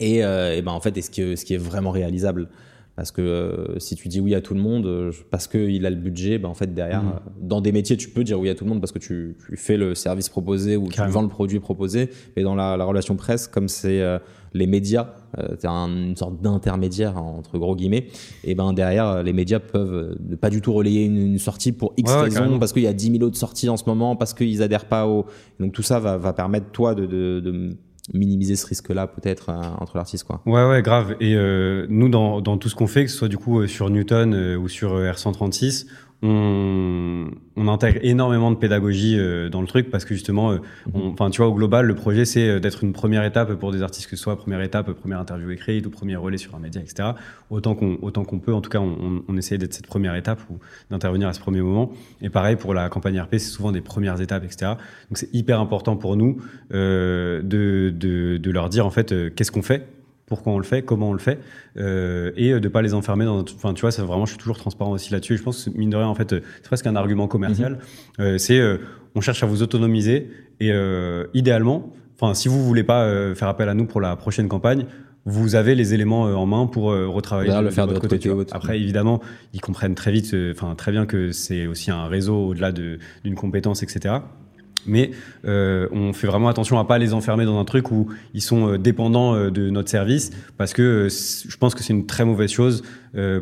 et, 0.00 0.24
euh, 0.24 0.56
et, 0.56 0.62
ben 0.62 0.72
en 0.72 0.80
fait, 0.80 0.96
est 0.96 1.02
ce, 1.02 1.10
que, 1.10 1.36
ce 1.36 1.44
qui 1.44 1.54
est 1.54 1.58
vraiment 1.58 1.92
réalisable? 1.92 2.48
Parce 2.96 3.10
que 3.10 3.22
euh, 3.22 3.78
si 3.80 3.96
tu 3.96 4.06
dis 4.06 4.20
oui 4.20 4.34
à 4.36 4.40
tout 4.40 4.54
le 4.54 4.60
monde, 4.60 4.86
euh, 4.86 5.10
parce 5.30 5.48
qu'il 5.48 5.84
a 5.84 5.90
le 5.90 5.96
budget, 5.96 6.38
ben 6.38 6.48
en 6.48 6.54
fait 6.54 6.72
derrière, 6.72 7.02
mmh. 7.02 7.20
dans 7.40 7.60
des 7.60 7.72
métiers, 7.72 7.96
tu 7.96 8.08
peux 8.08 8.22
dire 8.22 8.38
oui 8.38 8.48
à 8.48 8.54
tout 8.54 8.64
le 8.64 8.70
monde 8.70 8.80
parce 8.80 8.92
que 8.92 9.00
tu, 9.00 9.36
tu 9.48 9.56
fais 9.56 9.76
le 9.76 9.96
service 9.96 10.28
proposé 10.28 10.76
ou 10.76 10.86
Carrément. 10.86 11.06
tu 11.06 11.14
vends 11.14 11.22
le 11.22 11.28
produit 11.28 11.58
proposé. 11.58 12.10
Mais 12.36 12.44
dans 12.44 12.54
la, 12.54 12.76
la 12.76 12.84
relation 12.84 13.16
presse, 13.16 13.48
comme 13.48 13.66
c'est 13.66 14.00
euh, 14.00 14.18
les 14.54 14.66
médias, 14.66 15.08
euh, 15.38 15.56
tu 15.60 15.66
un, 15.66 15.88
une 15.88 16.16
sorte 16.16 16.40
d'intermédiaire 16.40 17.18
entre 17.18 17.58
gros 17.58 17.76
guillemets, 17.76 18.06
et 18.44 18.54
ben 18.54 18.72
derrière, 18.72 19.22
les 19.22 19.32
médias 19.32 19.58
peuvent 19.58 20.16
ne 20.26 20.36
pas 20.36 20.50
du 20.50 20.62
tout 20.62 20.72
relayer 20.72 21.04
une, 21.04 21.18
une 21.18 21.38
sortie 21.38 21.72
pour 21.72 21.92
X 21.96 22.10
ouais, 22.10 22.20
raisons, 22.22 22.58
parce 22.58 22.72
qu'il 22.72 22.82
y 22.82 22.86
a 22.86 22.92
10 22.92 23.12
000 23.12 23.22
autres 23.24 23.36
sorties 23.36 23.68
en 23.68 23.76
ce 23.76 23.84
moment, 23.86 24.16
parce 24.16 24.32
qu'ils 24.32 24.62
adhèrent 24.62 24.86
pas 24.86 25.06
au. 25.06 25.26
Donc 25.60 25.72
tout 25.72 25.82
ça 25.82 25.98
va, 25.98 26.16
va 26.16 26.32
permettre 26.32 26.70
toi 26.70 26.94
de, 26.94 27.06
de, 27.06 27.40
de 27.40 27.76
minimiser 28.12 28.56
ce 28.56 28.66
risque-là 28.66 29.06
peut-être 29.06 29.48
euh, 29.48 29.62
entre 29.78 29.96
l'artiste 29.96 30.24
quoi. 30.24 30.42
Ouais 30.44 30.64
ouais 30.68 30.82
grave 30.82 31.16
et 31.20 31.34
euh, 31.34 31.86
nous 31.88 32.08
dans, 32.08 32.40
dans 32.42 32.58
tout 32.58 32.68
ce 32.68 32.74
qu'on 32.74 32.86
fait 32.86 33.04
que 33.04 33.10
ce 33.10 33.16
soit 33.16 33.28
du 33.28 33.38
coup 33.38 33.60
euh, 33.60 33.66
sur 33.66 33.88
Newton 33.88 34.34
euh, 34.34 34.56
ou 34.56 34.68
sur 34.68 34.92
euh, 34.92 35.10
R136 35.10 35.86
on, 36.24 37.30
on 37.54 37.68
intègre 37.68 37.98
énormément 38.02 38.50
de 38.50 38.56
pédagogie 38.56 39.18
euh, 39.18 39.50
dans 39.50 39.60
le 39.60 39.66
truc 39.66 39.90
parce 39.90 40.06
que 40.06 40.14
justement, 40.14 40.52
euh, 40.52 40.58
on, 40.94 41.10
enfin, 41.10 41.28
tu 41.28 41.38
vois, 41.38 41.48
au 41.48 41.54
global, 41.54 41.84
le 41.84 41.94
projet 41.94 42.24
c'est 42.24 42.48
euh, 42.48 42.60
d'être 42.60 42.82
une 42.82 42.94
première 42.94 43.24
étape 43.24 43.52
pour 43.54 43.72
des 43.72 43.82
artistes 43.82 44.08
que 44.08 44.16
ce 44.16 44.22
soit 44.22 44.36
première 44.36 44.62
étape, 44.62 44.90
première 44.92 45.20
interview 45.20 45.50
écrite 45.50 45.86
ou 45.86 45.90
premier 45.90 46.16
relais 46.16 46.38
sur 46.38 46.54
un 46.54 46.60
média, 46.60 46.80
etc. 46.80 47.10
Autant 47.50 47.74
qu'on 47.74 47.98
autant 48.00 48.24
qu'on 48.24 48.38
peut, 48.38 48.54
en 48.54 48.62
tout 48.62 48.70
cas, 48.70 48.80
on, 48.80 49.22
on 49.28 49.36
essaie 49.36 49.58
d'être 49.58 49.74
cette 49.74 49.86
première 49.86 50.14
étape 50.14 50.40
ou 50.50 50.58
d'intervenir 50.90 51.28
à 51.28 51.34
ce 51.34 51.40
premier 51.40 51.60
moment. 51.60 51.92
Et 52.22 52.30
pareil 52.30 52.56
pour 52.56 52.72
la 52.72 52.88
campagne 52.88 53.20
RP, 53.20 53.32
c'est 53.32 53.50
souvent 53.50 53.70
des 53.70 53.82
premières 53.82 54.20
étapes, 54.22 54.44
etc. 54.44 54.72
Donc 55.10 55.18
c'est 55.18 55.32
hyper 55.34 55.60
important 55.60 55.96
pour 55.96 56.16
nous 56.16 56.38
de, 56.70 57.42
de, 57.42 58.38
de 58.38 58.50
leur 58.50 58.70
dire 58.70 58.86
en 58.86 58.90
fait 58.90 59.34
qu'est-ce 59.34 59.52
qu'on 59.52 59.62
fait 59.62 59.86
pourquoi 60.26 60.52
on 60.52 60.58
le 60.58 60.64
fait, 60.64 60.82
comment 60.82 61.10
on 61.10 61.12
le 61.12 61.18
fait, 61.18 61.38
euh, 61.76 62.32
et 62.36 62.58
de 62.58 62.68
pas 62.68 62.82
les 62.82 62.94
enfermer 62.94 63.24
dans. 63.24 63.40
Enfin, 63.40 63.74
tu 63.74 63.82
vois, 63.82 63.90
c'est 63.90 64.02
vraiment, 64.02 64.24
je 64.24 64.30
suis 64.30 64.38
toujours 64.38 64.56
transparent 64.56 64.92
aussi 64.92 65.12
là-dessus. 65.12 65.36
Je 65.36 65.42
pense 65.42 65.64
que 65.64 65.70
mine 65.76 65.90
de 65.90 65.96
rien, 65.96 66.06
en 66.06 66.14
fait, 66.14 66.30
c'est 66.30 66.64
presque 66.64 66.86
un 66.86 66.96
argument 66.96 67.28
commercial. 67.28 67.78
Euh, 68.20 68.38
c'est, 68.38 68.58
euh, 68.58 68.78
on 69.14 69.20
cherche 69.20 69.42
à 69.42 69.46
vous 69.46 69.62
autonomiser 69.62 70.30
et 70.60 70.72
euh, 70.72 71.26
idéalement, 71.34 71.92
enfin, 72.18 72.34
si 72.34 72.48
vous 72.48 72.64
voulez 72.64 72.84
pas 72.84 73.04
euh, 73.04 73.34
faire 73.34 73.48
appel 73.48 73.68
à 73.68 73.74
nous 73.74 73.86
pour 73.86 74.00
la 74.00 74.16
prochaine 74.16 74.48
campagne, 74.48 74.86
vous 75.26 75.54
avez 75.54 75.74
les 75.74 75.94
éléments 75.94 76.24
en 76.24 76.44
main 76.44 76.66
pour 76.66 76.88
retravailler 76.90 77.48
Là, 77.48 77.62
le 77.62 77.70
faire 77.70 77.86
de, 77.86 77.94
votre 77.94 78.06
côté. 78.06 78.28
côté 78.28 78.52
Après, 78.52 78.78
évidemment, 78.78 79.22
ils 79.54 79.60
comprennent 79.62 79.94
très 79.94 80.12
vite, 80.12 80.36
enfin 80.50 80.74
très 80.74 80.92
bien 80.92 81.06
que 81.06 81.32
c'est 81.32 81.66
aussi 81.66 81.90
un 81.90 82.08
réseau 82.08 82.48
au-delà 82.48 82.72
d'une 82.72 83.34
compétence, 83.34 83.82
etc. 83.82 84.16
mais 84.86 85.10
euh, 85.44 85.88
on 85.92 86.12
fait 86.12 86.26
vraiment 86.26 86.48
attention 86.48 86.78
à 86.78 86.84
pas 86.84 86.98
les 86.98 87.14
enfermer 87.14 87.44
dans 87.44 87.58
un 87.58 87.64
truc 87.64 87.90
où 87.90 88.08
ils 88.34 88.42
sont 88.42 88.68
euh, 88.68 88.78
dépendants 88.78 89.34
euh, 89.34 89.50
de 89.50 89.70
notre 89.70 89.88
service 89.88 90.30
parce 90.56 90.72
que 90.72 91.08
je 91.08 91.56
pense 91.56 91.74
que 91.74 91.82
c'est 91.82 91.92
une 91.92 92.06
très 92.06 92.24
mauvaise 92.24 92.50
chose 92.50 92.82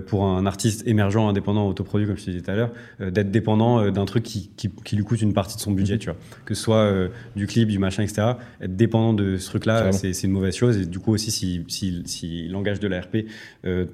pour 0.06 0.26
un 0.26 0.44
artiste 0.44 0.86
émergent, 0.86 1.26
indépendant, 1.26 1.66
autoproduit 1.66 2.06
comme 2.06 2.18
je 2.18 2.26
te 2.26 2.30
disais 2.30 2.42
tout 2.42 2.50
à 2.50 2.54
l'heure, 2.54 2.72
d'être 3.00 3.30
dépendant 3.30 3.90
d'un 3.90 4.04
truc 4.04 4.22
qui, 4.22 4.50
qui, 4.54 4.68
qui 4.68 4.96
lui 4.96 5.02
coûte 5.02 5.22
une 5.22 5.32
partie 5.32 5.56
de 5.56 5.62
son 5.62 5.70
budget, 5.70 5.96
tu 5.96 6.10
vois, 6.10 6.18
que 6.44 6.52
ce 6.52 6.62
soit 6.62 6.92
du 7.36 7.46
clip, 7.46 7.70
du 7.70 7.78
machin, 7.78 8.02
etc. 8.02 8.32
Être 8.60 8.76
dépendant 8.76 9.14
de 9.14 9.38
ce 9.38 9.48
truc-là, 9.48 9.90
c'est 9.92 10.24
une 10.24 10.32
mauvaise 10.32 10.54
chose. 10.54 10.76
Et 10.76 10.84
du 10.84 10.98
coup 10.98 11.14
aussi 11.14 11.30
si 11.30 11.64
si, 11.68 12.02
si 12.04 12.48
l'engage 12.48 12.80
de 12.80 12.88
la 12.88 13.00
RP 13.00 13.24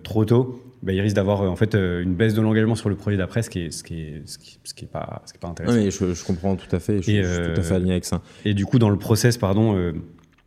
trop 0.03 0.25
tôt, 0.25 0.61
bah, 0.83 0.93
il 0.93 1.01
risque 1.01 1.17
d'avoir 1.17 1.43
euh, 1.43 1.49
en 1.49 1.57
fait 1.57 1.75
euh, 1.75 2.03
une 2.03 2.15
baisse 2.15 2.35
de 2.35 2.41
l'engagement 2.41 2.75
sur 2.75 2.89
le 2.89 2.95
projet 2.95 3.17
d'après, 3.17 3.43
ce 3.43 3.51
qui 3.51 3.61
est 3.61 3.71
ce 3.71 3.83
qui 3.83 4.01
est 4.01 4.23
ce 4.27 4.39
qui, 4.39 4.59
ce 4.65 4.75
qui 4.75 4.85
est 4.85 4.89
pas 4.89 5.23
ce 5.27 5.33
qui 5.33 5.39
est 5.39 5.41
pas 5.41 5.49
intéressant. 5.49 5.77
Mais 5.77 5.91
je, 5.91 6.15
je 6.15 6.25
comprends 6.25 6.57
tout 6.57 6.75
à 6.75 6.79
fait. 6.79 7.03
Je, 7.03 7.11
Et, 7.11 7.23
je 7.23 7.29
suis 7.29 7.53
tout 7.55 7.61
à 7.61 7.63
fait 7.63 7.73
euh, 7.73 7.77
aligné 7.77 7.93
avec 7.93 8.05
ça. 8.05 8.23
Et 8.45 8.55
du 8.55 8.65
coup, 8.67 8.79
dans 8.79 8.91
le 8.91 8.99
process, 8.99 9.37
pardon, 9.37 9.93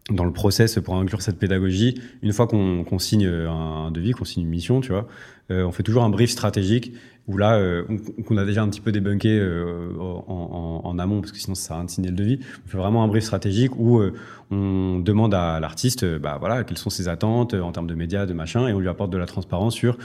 dans 0.09 0.25
le 0.25 0.34
process 0.34 0.79
pour 0.79 0.95
inclure 0.95 1.21
cette 1.21 1.38
pédagogie, 1.38 2.01
une 2.21 2.34
fois 2.34 2.47
qu'on 2.47 2.99
signe 2.99 3.27
un 3.27 3.91
devis, 3.91 4.11
qu'on 4.11 4.25
signe 4.25 4.43
une 4.43 4.49
mission, 4.49 4.82
tu 4.82 4.91
vois, 4.91 5.07
euh, 5.51 5.63
on 5.63 5.71
fait 5.71 5.84
toujours 5.84 6.03
un 6.03 6.09
brief 6.09 6.29
stratégique 6.29 6.93
où 7.28 7.38
là, 7.38 7.55
euh, 7.57 7.84
on- 7.89 8.24
qu'on 8.24 8.38
a 8.38 8.45
déjà 8.45 8.61
un 8.63 8.69
petit 8.69 8.82
peu 8.82 8.91
débunké 8.91 9.39
euh, 9.39 9.91
en, 9.99 10.97
amont, 10.99 11.22
parce 11.22 11.32
que 11.32 11.38
sinon 11.39 11.55
ça 11.55 11.67
sert 11.67 11.76
à 11.76 11.80
rien 11.80 11.86
de 11.86 11.89
signer 11.91 12.09
le 12.09 12.15
devis. 12.15 12.39
On 12.65 12.69
fait 12.69 12.78
vraiment 12.78 13.03
un 13.03 13.07
brief 13.07 13.24
stratégique 13.24 13.72
où 13.78 13.99
euh, 13.99 14.13
on 14.49 14.99
demande 14.99 15.34
à 15.34 15.59
l'artiste, 15.61 16.03
bah 16.17 16.38
voilà, 16.39 16.63
quelles 16.65 16.78
sont 16.78 16.89
ses 16.89 17.07
attentes 17.07 17.53
en 17.53 17.72
termes 17.72 17.88
de 17.88 17.95
médias, 17.95 18.26
de 18.26 18.34
machin, 18.34 18.67
et 18.67 18.74
on 18.74 18.80
lui 18.80 18.89
apporte 18.89 19.09
de 19.11 19.17
la 19.17 19.26
transparence 19.26 19.74
sur 19.74 19.97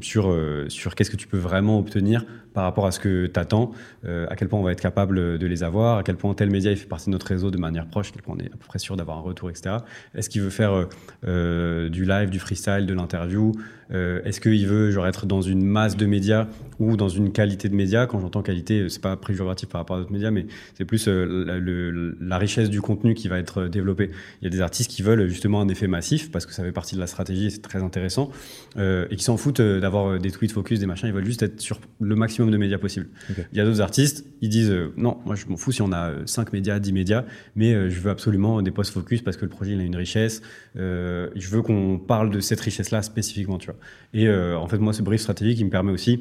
sur 0.00 0.36
sur 0.68 0.94
qu'est-ce 0.94 1.10
que 1.10 1.16
tu 1.16 1.26
peux 1.26 1.38
vraiment 1.38 1.78
obtenir 1.78 2.24
par 2.54 2.64
rapport 2.64 2.86
à 2.86 2.90
ce 2.92 3.00
que 3.00 3.26
tu 3.26 3.40
attends, 3.40 3.72
à 4.06 4.36
quel 4.36 4.48
point 4.48 4.60
on 4.60 4.62
va 4.62 4.70
être 4.72 4.80
capable 4.80 5.38
de 5.38 5.46
les 5.46 5.64
avoir, 5.64 5.98
à 5.98 6.02
quel 6.04 6.16
point 6.16 6.32
tel 6.34 6.50
média 6.50 6.70
il 6.70 6.76
fait 6.76 6.86
partie 6.86 7.06
de 7.06 7.10
notre 7.12 7.26
réseau 7.26 7.50
de 7.50 7.58
manière 7.58 7.86
proche, 7.86 8.10
à 8.10 8.12
quel 8.12 8.22
point 8.22 8.36
on 8.38 8.40
est 8.40 8.46
à 8.46 8.56
peu 8.56 8.66
près 8.68 8.78
sûr 8.78 8.96
d'avoir 8.96 9.18
un 9.18 9.22
retour, 9.22 9.50
etc. 9.50 9.78
Est-ce 10.14 10.30
qu'il 10.30 10.42
veut 10.42 10.50
faire 10.50 10.86
du 11.24 12.04
live, 12.04 12.30
du 12.30 12.38
freestyle, 12.38 12.86
de 12.86 12.94
l'interview 12.94 13.52
Est-ce 13.90 14.40
qu'il 14.40 14.66
veut 14.68 14.90
genre 14.92 15.06
être 15.08 15.26
dans 15.26 15.42
une 15.42 15.64
masse 15.70 15.96
de 15.96 16.04
médias 16.06 16.46
ou 16.78 16.96
dans 16.96 17.08
une 17.08 17.30
qualité 17.32 17.68
de 17.68 17.74
médias 17.74 18.06
Quand 18.06 18.20
j'entends 18.20 18.42
qualité, 18.42 18.80
euh, 18.80 18.88
c'est 18.88 19.02
pas 19.02 19.16
péjoratif 19.16 19.68
par 19.68 19.80
rapport 19.82 19.96
à 19.96 20.00
d'autres 20.00 20.12
médias, 20.12 20.30
mais 20.30 20.46
c'est 20.74 20.84
plus 20.84 21.08
euh, 21.08 21.44
la, 21.46 21.58
le- 21.58 22.16
la 22.20 22.38
richesse 22.38 22.70
du 22.70 22.80
contenu 22.80 23.14
qui 23.14 23.28
va 23.28 23.38
être 23.38 23.62
euh, 23.62 23.68
développé. 23.68 24.10
Il 24.40 24.44
y 24.44 24.46
a 24.46 24.50
des 24.50 24.60
artistes 24.60 24.90
qui 24.90 25.02
veulent 25.02 25.28
justement 25.28 25.60
un 25.60 25.68
effet 25.68 25.86
massif 25.86 26.30
parce 26.30 26.46
que 26.46 26.52
ça 26.54 26.62
fait 26.62 26.72
partie 26.72 26.94
de 26.94 27.00
la 27.00 27.06
stratégie 27.06 27.46
et 27.46 27.50
c'est 27.50 27.60
très 27.62 27.82
intéressant 27.82 28.30
euh, 28.78 29.06
et 29.10 29.16
qui 29.16 29.24
s'en 29.24 29.36
foutent 29.36 29.60
d'avoir 29.60 30.18
des 30.18 30.30
tweets 30.30 30.52
focus, 30.52 30.80
des 30.80 30.86
machins. 30.86 31.08
Ils 31.08 31.14
veulent 31.14 31.24
juste 31.24 31.42
être 31.42 31.60
sur 31.60 31.80
le 32.00 32.16
maximum 32.16 32.50
de 32.50 32.56
médias 32.56 32.78
possible. 32.78 33.08
Il 33.52 33.58
y 33.58 33.60
a 33.60 33.64
d'autres 33.64 33.80
artistes, 33.82 34.24
ils 34.40 34.48
disent 34.48 34.70
euh, 34.70 34.92
non, 34.96 35.18
moi 35.26 35.34
je 35.36 35.46
m'en 35.46 35.56
fous 35.56 35.72
si 35.72 35.82
on 35.82 35.92
a 35.92 36.12
5 36.24 36.52
médias, 36.52 36.78
10 36.78 36.92
médias, 36.92 37.24
mais 37.56 37.90
je 37.90 38.00
veux 38.00 38.10
absolument 38.10 38.62
des 38.62 38.70
posts 38.70 38.92
focus 38.94 39.20
parce 39.22 39.36
que 39.36 39.44
le 39.44 39.50
projet 39.50 39.72
il 39.72 39.80
a 39.80 39.84
une 39.84 39.96
richesse. 39.96 40.40
Je 40.74 41.48
veux 41.50 41.62
qu'on 41.62 41.98
parle 41.98 42.30
de 42.30 42.40
cette 42.40 42.60
richesse-là 42.60 43.02
spécifiquement, 43.02 43.58
tu 43.58 43.66
vois. 43.66 43.76
Et 44.14 44.28
en 44.30 44.66
fait, 44.66 44.78
moi, 44.78 44.92
ce 44.92 45.02
brief 45.02 45.20
stratégique, 45.20 45.59
il 45.60 45.66
me 45.66 45.70
permet 45.70 45.92
aussi 45.92 46.20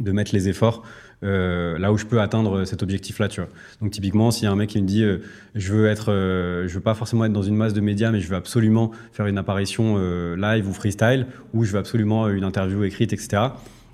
de 0.00 0.12
mettre 0.12 0.34
les 0.34 0.48
efforts 0.48 0.84
euh, 1.24 1.78
là 1.78 1.92
où 1.92 1.96
je 1.96 2.04
peux 2.04 2.20
atteindre 2.20 2.64
cet 2.64 2.82
objectif-là, 2.82 3.28
tu 3.28 3.40
vois. 3.40 3.48
Donc 3.80 3.92
typiquement, 3.92 4.30
s'il 4.30 4.44
y 4.44 4.46
a 4.46 4.52
un 4.52 4.56
mec 4.56 4.70
qui 4.70 4.82
me 4.82 4.86
dit, 4.86 5.02
euh, 5.02 5.18
je 5.54 5.72
veux 5.72 5.86
être, 5.86 6.12
euh, 6.12 6.68
je 6.68 6.74
veux 6.74 6.80
pas 6.80 6.94
forcément 6.94 7.24
être 7.24 7.32
dans 7.32 7.42
une 7.42 7.56
masse 7.56 7.72
de 7.72 7.80
médias, 7.80 8.10
mais 8.10 8.20
je 8.20 8.28
veux 8.28 8.36
absolument 8.36 8.90
faire 9.12 9.26
une 9.26 9.38
apparition 9.38 9.96
live 10.36 10.68
ou 10.68 10.72
freestyle, 10.72 11.26
ou 11.54 11.64
je 11.64 11.72
veux 11.72 11.78
absolument 11.78 12.28
une 12.28 12.44
interview 12.44 12.84
écrite, 12.84 13.12
etc. 13.12 13.42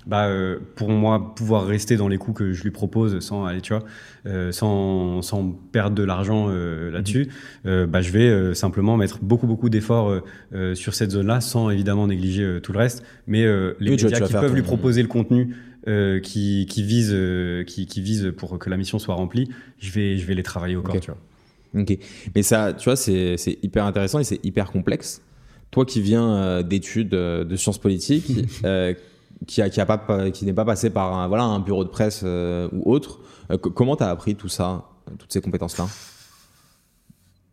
Bah, 0.07 0.25
euh, 0.27 0.57
pour 0.75 0.89
moi, 0.89 1.35
pouvoir 1.35 1.65
rester 1.67 1.95
dans 1.95 2.07
les 2.07 2.17
coups 2.17 2.39
que 2.39 2.53
je 2.53 2.63
lui 2.63 2.71
propose 2.71 3.19
sans 3.19 3.45
aller, 3.45 3.61
tu 3.61 3.71
vois, 3.73 3.83
euh, 4.25 4.51
sans, 4.51 5.21
sans 5.21 5.47
perdre 5.71 5.95
de 5.95 6.03
l'argent 6.03 6.47
euh, 6.49 6.89
là-dessus, 6.89 7.29
euh, 7.67 7.85
bah, 7.85 8.01
je 8.01 8.11
vais 8.11 8.55
simplement 8.55 8.97
mettre 8.97 9.19
beaucoup 9.21 9.45
beaucoup 9.45 9.69
d'efforts 9.69 10.21
sur 10.73 10.95
cette 10.95 11.11
zone-là, 11.11 11.39
sans 11.39 11.69
évidemment 11.69 12.07
négliger 12.07 12.59
tout 12.63 12.71
le 12.73 12.79
reste. 12.79 13.03
Mais 13.27 13.43
les 13.45 13.73
Oui, 13.81 13.89
médias 13.91 14.19
qui 14.21 14.33
peuvent 14.33 14.47
ton- 14.49 14.55
lui 14.55 14.63
proposer 14.63 15.01
le 15.03 15.07
contenu 15.07 15.55
qui, 16.23 16.65
qui 16.67 16.83
vise 16.83 17.15
qui, 17.67 17.85
qui 17.85 18.01
vise 18.01 18.33
pour 18.35 18.57
que 18.57 18.69
la 18.69 18.77
mission 18.77 18.97
soit 18.97 19.15
remplie, 19.15 19.49
je 19.79 19.91
vais 19.91 20.17
je 20.17 20.25
vais 20.25 20.33
les 20.35 20.43
travailler 20.43 20.75
au 20.75 20.81
corps, 20.81 20.99
tu 20.99 21.11
vois. 21.11 21.81
Ok. 21.81 21.97
Mais 22.35 22.41
ça, 22.43 22.73
tu 22.73 22.85
vois, 22.85 22.95
c'est 22.95 23.37
c'est 23.37 23.59
hyper 23.61 23.85
intéressant 23.85 24.19
et 24.19 24.23
c'est 24.23 24.43
hyper 24.43 24.71
complexe. 24.71 25.21
Toi 25.69 25.85
qui 25.85 26.01
viens 26.01 26.63
d'études 26.63 27.09
de 27.09 27.55
sciences 27.55 27.77
politiques, 27.77 28.31
qui 29.47 30.45
n'est 30.45 30.53
pas 30.53 30.65
passé 30.65 30.89
par 30.89 31.13
un, 31.13 31.27
bureau 31.59 31.83
de 31.83 31.89
presse 31.89 32.21
euh, 32.23 32.69
ou 32.71 32.91
autre, 32.91 33.19
euh, 33.51 33.57
co- 33.57 33.71
comment 33.71 33.95
t'as 33.95 34.09
appris 34.09 34.35
tout 34.35 34.49
ça, 34.49 34.83
toutes 35.17 35.31
ces 35.31 35.41
compétences-là? 35.41 35.87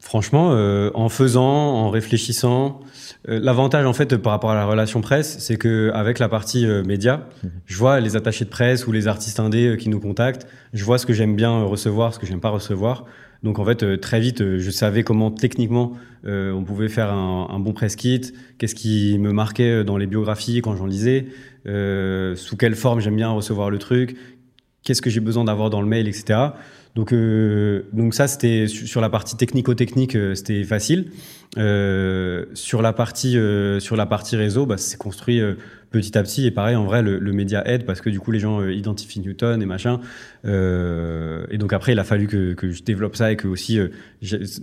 Franchement, 0.01 0.51
euh, 0.53 0.91
en 0.95 1.09
faisant, 1.09 1.43
en 1.45 1.91
réfléchissant, 1.91 2.81
euh, 3.29 3.41
l'avantage 3.43 3.85
en 3.85 3.93
fait 3.93 4.17
par 4.17 4.31
rapport 4.31 4.53
à 4.53 4.55
la 4.55 4.65
relation 4.65 5.01
presse, 5.01 5.39
c'est 5.41 5.57
que 5.57 5.91
avec 5.93 6.21
la 6.21 6.29
partie 6.29 6.67
euh, 6.67 6.85
média, 6.85 7.29
je 7.67 7.77
vois 7.77 7.99
les 7.99 8.15
attachés 8.15 8.45
de 8.45 8.51
presse 8.51 8.87
ou 8.87 8.93
les 8.93 9.09
artistes 9.09 9.41
indés 9.41 9.77
qui 9.77 9.89
nous 9.89 9.99
contactent, 9.99 10.47
je 10.73 10.85
vois 10.85 10.99
ce 10.99 11.07
que 11.07 11.13
j'aime 11.13 11.35
bien 11.35 11.65
recevoir, 11.65 12.15
ce 12.15 12.21
que 12.21 12.27
j'aime 12.27 12.41
pas 12.41 12.51
recevoir. 12.51 13.07
Donc 13.43 13.59
en 13.59 13.65
fait, 13.65 14.01
très 14.01 14.21
vite, 14.21 14.59
je 14.59 14.71
savais 14.71 15.03
comment 15.03 15.31
techniquement 15.31 15.93
on 16.25 16.65
pouvait 16.65 16.89
faire 16.89 17.13
un, 17.13 17.49
un 17.51 17.61
bon 17.61 17.73
press 17.73 17.95
kit, 17.95 18.21
qu'est-ce 18.59 18.75
qui 18.75 19.17
me 19.19 19.33
marquait 19.33 19.85
dans 19.85 19.97
les 19.97 20.09
biographies 20.09 20.61
quand 20.61 20.75
j'en 20.75 20.87
lisais, 20.87 21.27
sous 21.65 22.57
quelle 22.57 22.75
forme 22.75 22.99
j'aime 22.99 23.15
bien 23.15 23.31
recevoir 23.31 23.71
le 23.71 23.79
truc, 23.79 24.17
qu'est-ce 24.83 25.01
que 25.01 25.11
j'ai 25.11 25.21
besoin 25.21 25.45
d'avoir 25.45 25.71
dans 25.71 25.81
le 25.81 25.87
mail, 25.87 26.09
etc. 26.09 26.51
Donc, 26.99 27.13
euh, 27.13 27.83
donc 27.93 28.13
ça, 28.13 28.27
c'était 28.27 28.67
su- 28.67 28.89
sur 28.89 29.01
la 29.01 29.09
partie 29.09 29.37
technico-technique, 29.37 30.17
euh, 30.17 30.35
c'était 30.35 30.65
facile. 30.65 31.13
Euh, 31.57 32.45
sur 32.55 32.83
la 32.83 32.93
partie 32.93 33.39
sur 33.79 33.95
la 33.95 34.05
partie 34.05 34.35
réseau, 34.35 34.67
bah, 34.67 34.77
c'est 34.79 34.99
construit 34.99 35.41
petit 35.93 36.19
à 36.19 36.25
petit. 36.25 36.45
Et 36.45 36.51
pareil, 36.51 36.75
en 36.75 36.85
vrai, 36.85 37.03
le, 37.03 37.33
média 37.33 37.63
aide 37.67 37.87
parce 37.87 38.01
que 38.01 38.11
du 38.11 38.19
coup, 38.19 38.33
les 38.33 38.41
gens 38.41 38.67
identifient 38.67 39.21
Newton 39.21 39.63
et 39.63 39.67
machin. 39.67 40.01
Et 40.45 41.59
donc 41.59 41.73
après, 41.73 41.93
il 41.93 42.01
a 42.01 42.05
fallu 42.05 42.27
que, 42.27 42.71
je 42.71 42.83
développe 42.83 43.15
ça 43.15 43.31
et 43.31 43.37
que 43.37 43.47
aussi 43.47 43.79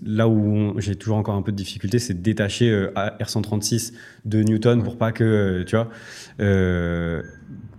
là 0.05 0.27
où 0.27 0.79
j'ai 0.79 0.95
toujours 0.95 1.15
encore 1.15 1.35
un 1.35 1.41
peu 1.41 1.53
de 1.53 1.57
difficulté, 1.57 1.99
c'est 1.99 2.15
de 2.15 2.21
détacher 2.21 2.69
euh, 2.69 2.91
à 2.95 3.17
R136 3.17 3.93
de 4.25 4.43
Newton 4.43 4.83
pour 4.83 4.97
pas 4.97 5.13
que 5.13 5.63
tu 5.65 5.77
vois. 5.77 5.89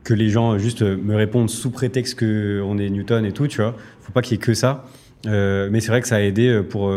Que 0.07 0.15
les 0.15 0.31
gens 0.31 0.57
juste 0.57 0.83
euh, 0.83 0.97
me 0.97 1.17
répondent 1.17 1.51
sous 1.51 1.73
prétexte 1.73 2.15
que 2.15 2.63
on 2.65 2.79
est 2.79 2.89
Newton 2.91 3.25
et 3.25 3.33
tout, 3.33 3.49
tu 3.49 3.61
vois. 3.61 3.75
Faut 4.01 4.13
pas 4.13 4.23
qu'il 4.23 4.35
y 4.35 4.41
ait 4.41 4.41
que 4.41 4.55
ça. 4.55 4.85
Euh, 5.27 5.69
mais 5.73 5.81
c'est 5.81 5.89
vrai 5.89 6.01
que 6.01 6.07
ça 6.07 6.15
a 6.15 6.21
aidé 6.21 6.47
euh, 6.47 6.63
pour 6.63 6.93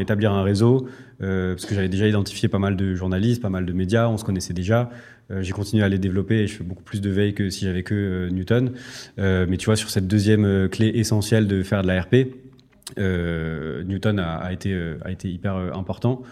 établir 0.00 0.32
un 0.32 0.42
réseau, 0.42 0.88
parce 1.20 1.66
que 1.66 1.76
j'avais 1.76 1.88
déjà 1.88 2.08
identifié 2.08 2.48
pas 2.48 2.58
mal 2.58 2.74
de 2.74 2.96
journalistes, 2.96 3.40
pas 3.40 3.48
mal 3.48 3.64
de 3.64 3.72
médias, 3.72 4.08
on 4.08 4.18
se 4.18 4.24
connaissait 4.24 4.54
déjà. 4.54 4.90
J'ai 5.30 5.52
continué 5.52 5.84
à 5.84 5.88
les 5.88 5.98
développer 5.98 6.40
et 6.40 6.46
je 6.48 6.54
fais 6.56 6.64
beaucoup 6.64 6.82
plus 6.82 7.00
de 7.00 7.08
veille 7.08 7.32
que 7.32 7.48
si 7.48 7.64
j'avais 7.64 7.84
que 7.84 8.28
Newton. 8.32 8.72
Mais 9.18 9.56
tu 9.56 9.66
vois, 9.66 9.76
sur 9.76 9.88
cette 9.88 10.08
deuxième 10.08 10.68
clé 10.68 10.90
essentielle 10.96 11.46
de 11.46 11.62
faire 11.62 11.82
de 11.82 11.86
la 11.86 12.02
RP, 12.02 12.34
Newton 12.98 14.18
a, 14.18 14.52
été, 14.52 14.76
a 15.04 15.12
été 15.12 15.30
hyper 15.30 15.54
important. 15.54 16.22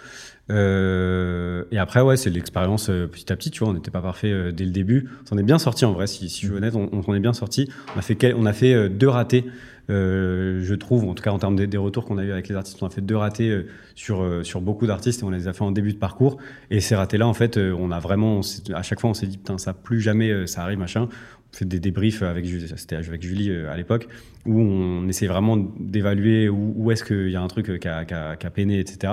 Euh, 0.50 1.64
et 1.70 1.78
après, 1.78 2.00
ouais, 2.00 2.16
c'est 2.16 2.30
l'expérience 2.30 2.90
euh, 2.90 3.06
petit 3.06 3.32
à 3.32 3.36
petit. 3.36 3.50
Tu 3.50 3.60
vois, 3.60 3.68
on 3.68 3.74
n'était 3.74 3.90
pas 3.90 4.02
parfait 4.02 4.32
euh, 4.32 4.52
dès 4.52 4.64
le 4.64 4.72
début. 4.72 5.08
On 5.22 5.26
s'en 5.26 5.38
est 5.38 5.42
bien 5.42 5.58
sorti 5.58 5.84
en 5.84 5.92
vrai. 5.92 6.06
Si, 6.06 6.28
si 6.28 6.42
je 6.42 6.46
suis 6.46 6.56
honnête, 6.56 6.74
on, 6.74 7.02
s'en 7.02 7.14
est 7.14 7.20
bien 7.20 7.32
sorti. 7.32 7.70
On 7.94 7.98
a 7.98 8.02
fait, 8.02 8.16
quel- 8.16 8.46
a 8.46 8.52
fait 8.52 8.88
deux 8.88 9.08
ratés, 9.08 9.44
je 9.88 10.74
trouve, 10.74 11.04
en 11.08 11.14
tout 11.14 11.22
cas 11.22 11.30
en 11.30 11.38
termes 11.38 11.56
des, 11.56 11.78
retours 11.78 12.04
qu'on 12.04 12.18
a 12.18 12.24
eu 12.24 12.32
avec 12.32 12.48
les 12.48 12.56
artistes. 12.56 12.82
On 12.82 12.86
a 12.86 12.90
fait 12.90 13.00
deux 13.00 13.16
ratés 13.16 13.64
sur 13.94 14.26
sur 14.44 14.60
beaucoup 14.60 14.86
d'artistes 14.86 15.22
et 15.22 15.24
on 15.24 15.30
les 15.30 15.46
a 15.46 15.52
fait 15.52 15.62
en 15.62 15.72
début 15.72 15.92
de 15.92 15.98
parcours. 15.98 16.38
Et 16.70 16.80
ces 16.80 16.94
ratés-là, 16.94 17.26
en 17.28 17.34
fait, 17.34 17.56
on 17.58 17.90
a 17.90 18.00
vraiment, 18.00 18.40
à 18.74 18.82
chaque 18.82 19.00
fois, 19.00 19.10
on 19.10 19.14
s'est 19.14 19.26
dit 19.26 19.38
putain, 19.38 19.58
ça 19.58 19.72
plus 19.72 20.00
jamais, 20.00 20.46
ça 20.46 20.62
arrive, 20.62 20.78
machin. 20.78 21.08
On 21.52 21.56
fait 21.56 21.64
des 21.64 21.80
débriefs 21.80 22.22
avec 22.22 22.46
c'était 22.76 22.96
avec 22.96 23.22
Julie 23.22 23.52
à 23.52 23.76
l'époque, 23.76 24.08
où 24.46 24.58
on 24.58 25.06
essaie 25.08 25.26
vraiment 25.26 25.56
d'évaluer 25.78 26.48
où, 26.48 26.72
où 26.76 26.90
est-ce 26.90 27.04
qu'il 27.04 27.30
y 27.30 27.36
a 27.36 27.42
un 27.42 27.48
truc 27.48 27.78
qui 27.78 27.88
a, 27.88 28.04
qui 28.04 28.14
a- 28.14 28.36
qui 28.36 28.46
a 28.46 28.50
peiné, 28.50 28.78
etc. 28.80 29.12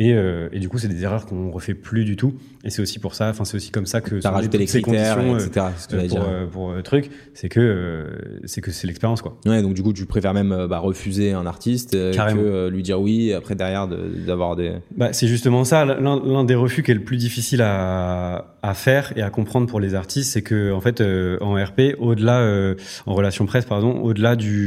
Et, 0.00 0.12
euh, 0.14 0.48
et 0.52 0.60
du 0.60 0.68
coup, 0.68 0.78
c'est 0.78 0.86
des 0.88 1.02
erreurs 1.02 1.26
qu'on 1.26 1.50
refait 1.50 1.74
plus 1.74 2.04
du 2.04 2.14
tout. 2.16 2.34
Et 2.64 2.70
c'est 2.70 2.82
aussi 2.82 2.98
pour 3.00 3.14
ça, 3.14 3.30
enfin, 3.30 3.44
c'est 3.44 3.56
aussi 3.56 3.70
comme 3.70 3.86
ça 3.86 4.00
que 4.00 4.14
nées 4.16 4.20
rajouté 4.36 4.58
les 4.58 4.66
critères, 4.66 5.18
euh, 5.18 5.38
etc. 5.46 5.66
c'est 5.76 5.82
ce 5.82 5.88
que 5.88 5.96
euh, 5.96 6.06
pour, 6.08 6.22
euh, 6.28 6.46
pour 6.46 6.70
euh, 6.70 6.82
truc, 6.82 7.10
c'est 7.34 7.48
que 7.48 8.06
c'est 8.44 8.60
que 8.60 8.70
c'est 8.70 8.86
l'expérience 8.86 9.22
quoi. 9.22 9.38
Ouais, 9.46 9.62
donc 9.62 9.74
du 9.74 9.82
coup, 9.82 9.92
tu 9.92 10.04
préfères 10.06 10.34
même 10.34 10.66
bah, 10.68 10.78
refuser 10.78 11.32
un 11.32 11.46
artiste 11.46 11.94
que 12.36 12.68
lui 12.68 12.82
dire 12.82 13.00
oui, 13.00 13.30
et 13.30 13.34
après 13.34 13.54
derrière 13.54 13.88
de- 13.88 14.08
d'avoir 14.26 14.54
des. 14.54 14.74
Bah, 14.96 15.12
c'est 15.12 15.26
justement 15.28 15.64
ça. 15.64 15.84
L'un 15.84 16.44
des 16.44 16.54
refus 16.54 16.82
qui 16.82 16.90
est 16.90 16.94
le 16.94 17.02
plus 17.04 17.16
difficile 17.16 17.62
à, 17.62 18.54
à 18.62 18.74
faire 18.74 19.12
et 19.16 19.22
à 19.22 19.30
comprendre 19.30 19.66
pour 19.66 19.80
les 19.80 19.94
artistes, 19.94 20.32
c'est 20.32 20.42
que 20.42 20.72
en 20.72 20.80
fait, 20.80 21.02
en 21.40 21.54
RP, 21.54 21.96
au-delà, 21.98 22.74
en 23.06 23.14
relation 23.14 23.46
presse, 23.46 23.64
pardon, 23.64 23.98
au-delà 24.02 24.36
du 24.36 24.57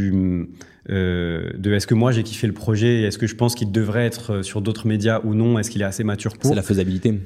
euh, 0.89 1.49
de 1.57 1.73
est-ce 1.73 1.87
que 1.87 1.93
moi 1.93 2.11
j'ai 2.11 2.23
kiffé 2.23 2.47
le 2.47 2.53
projet, 2.53 3.01
et 3.01 3.03
est-ce 3.03 3.17
que 3.17 3.27
je 3.27 3.35
pense 3.35 3.55
qu'il 3.55 3.71
devrait 3.71 4.05
être 4.05 4.33
euh, 4.33 4.43
sur 4.43 4.61
d'autres 4.61 4.87
médias 4.87 5.21
ou 5.23 5.35
non, 5.35 5.59
est-ce 5.59 5.69
qu'il 5.69 5.81
est 5.81 5.85
assez 5.85 6.03
mature 6.03 6.37
pour? 6.37 6.49
C'est 6.49 6.55
la 6.55 6.63
faisabilité. 6.63 7.19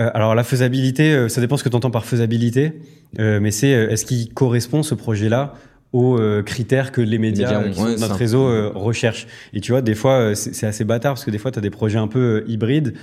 Euh, 0.00 0.10
alors 0.14 0.34
la 0.34 0.44
faisabilité, 0.44 1.28
ça 1.28 1.40
dépend 1.40 1.56
ce 1.56 1.64
que 1.64 1.68
tu 1.68 1.76
entends 1.76 1.90
par 1.90 2.06
faisabilité, 2.06 2.72
mais 3.18 3.50
c'est 3.50 3.68
est-ce 3.68 4.06
qu'il 4.06 4.32
correspond 4.32 4.82
ce 4.82 4.94
projet-là? 4.94 5.54
Aux 5.92 6.18
critères 6.44 6.92
que 6.92 7.00
les 7.00 7.18
médias, 7.18 7.62
notre 7.98 8.14
réseau 8.14 8.70
recherchent. 8.74 9.26
Et 9.52 9.60
tu 9.60 9.72
vois, 9.72 9.82
des 9.82 9.94
fois, 9.94 10.34
c'est 10.34 10.66
assez 10.66 10.84
bâtard 10.84 11.14
parce 11.14 11.24
que 11.24 11.30
des 11.30 11.38
fois, 11.38 11.50
tu 11.50 11.58
as 11.58 11.62
des 11.62 11.70
projets 11.70 11.98
un 11.98 12.08
peu 12.08 12.44
hybrides 12.46 12.94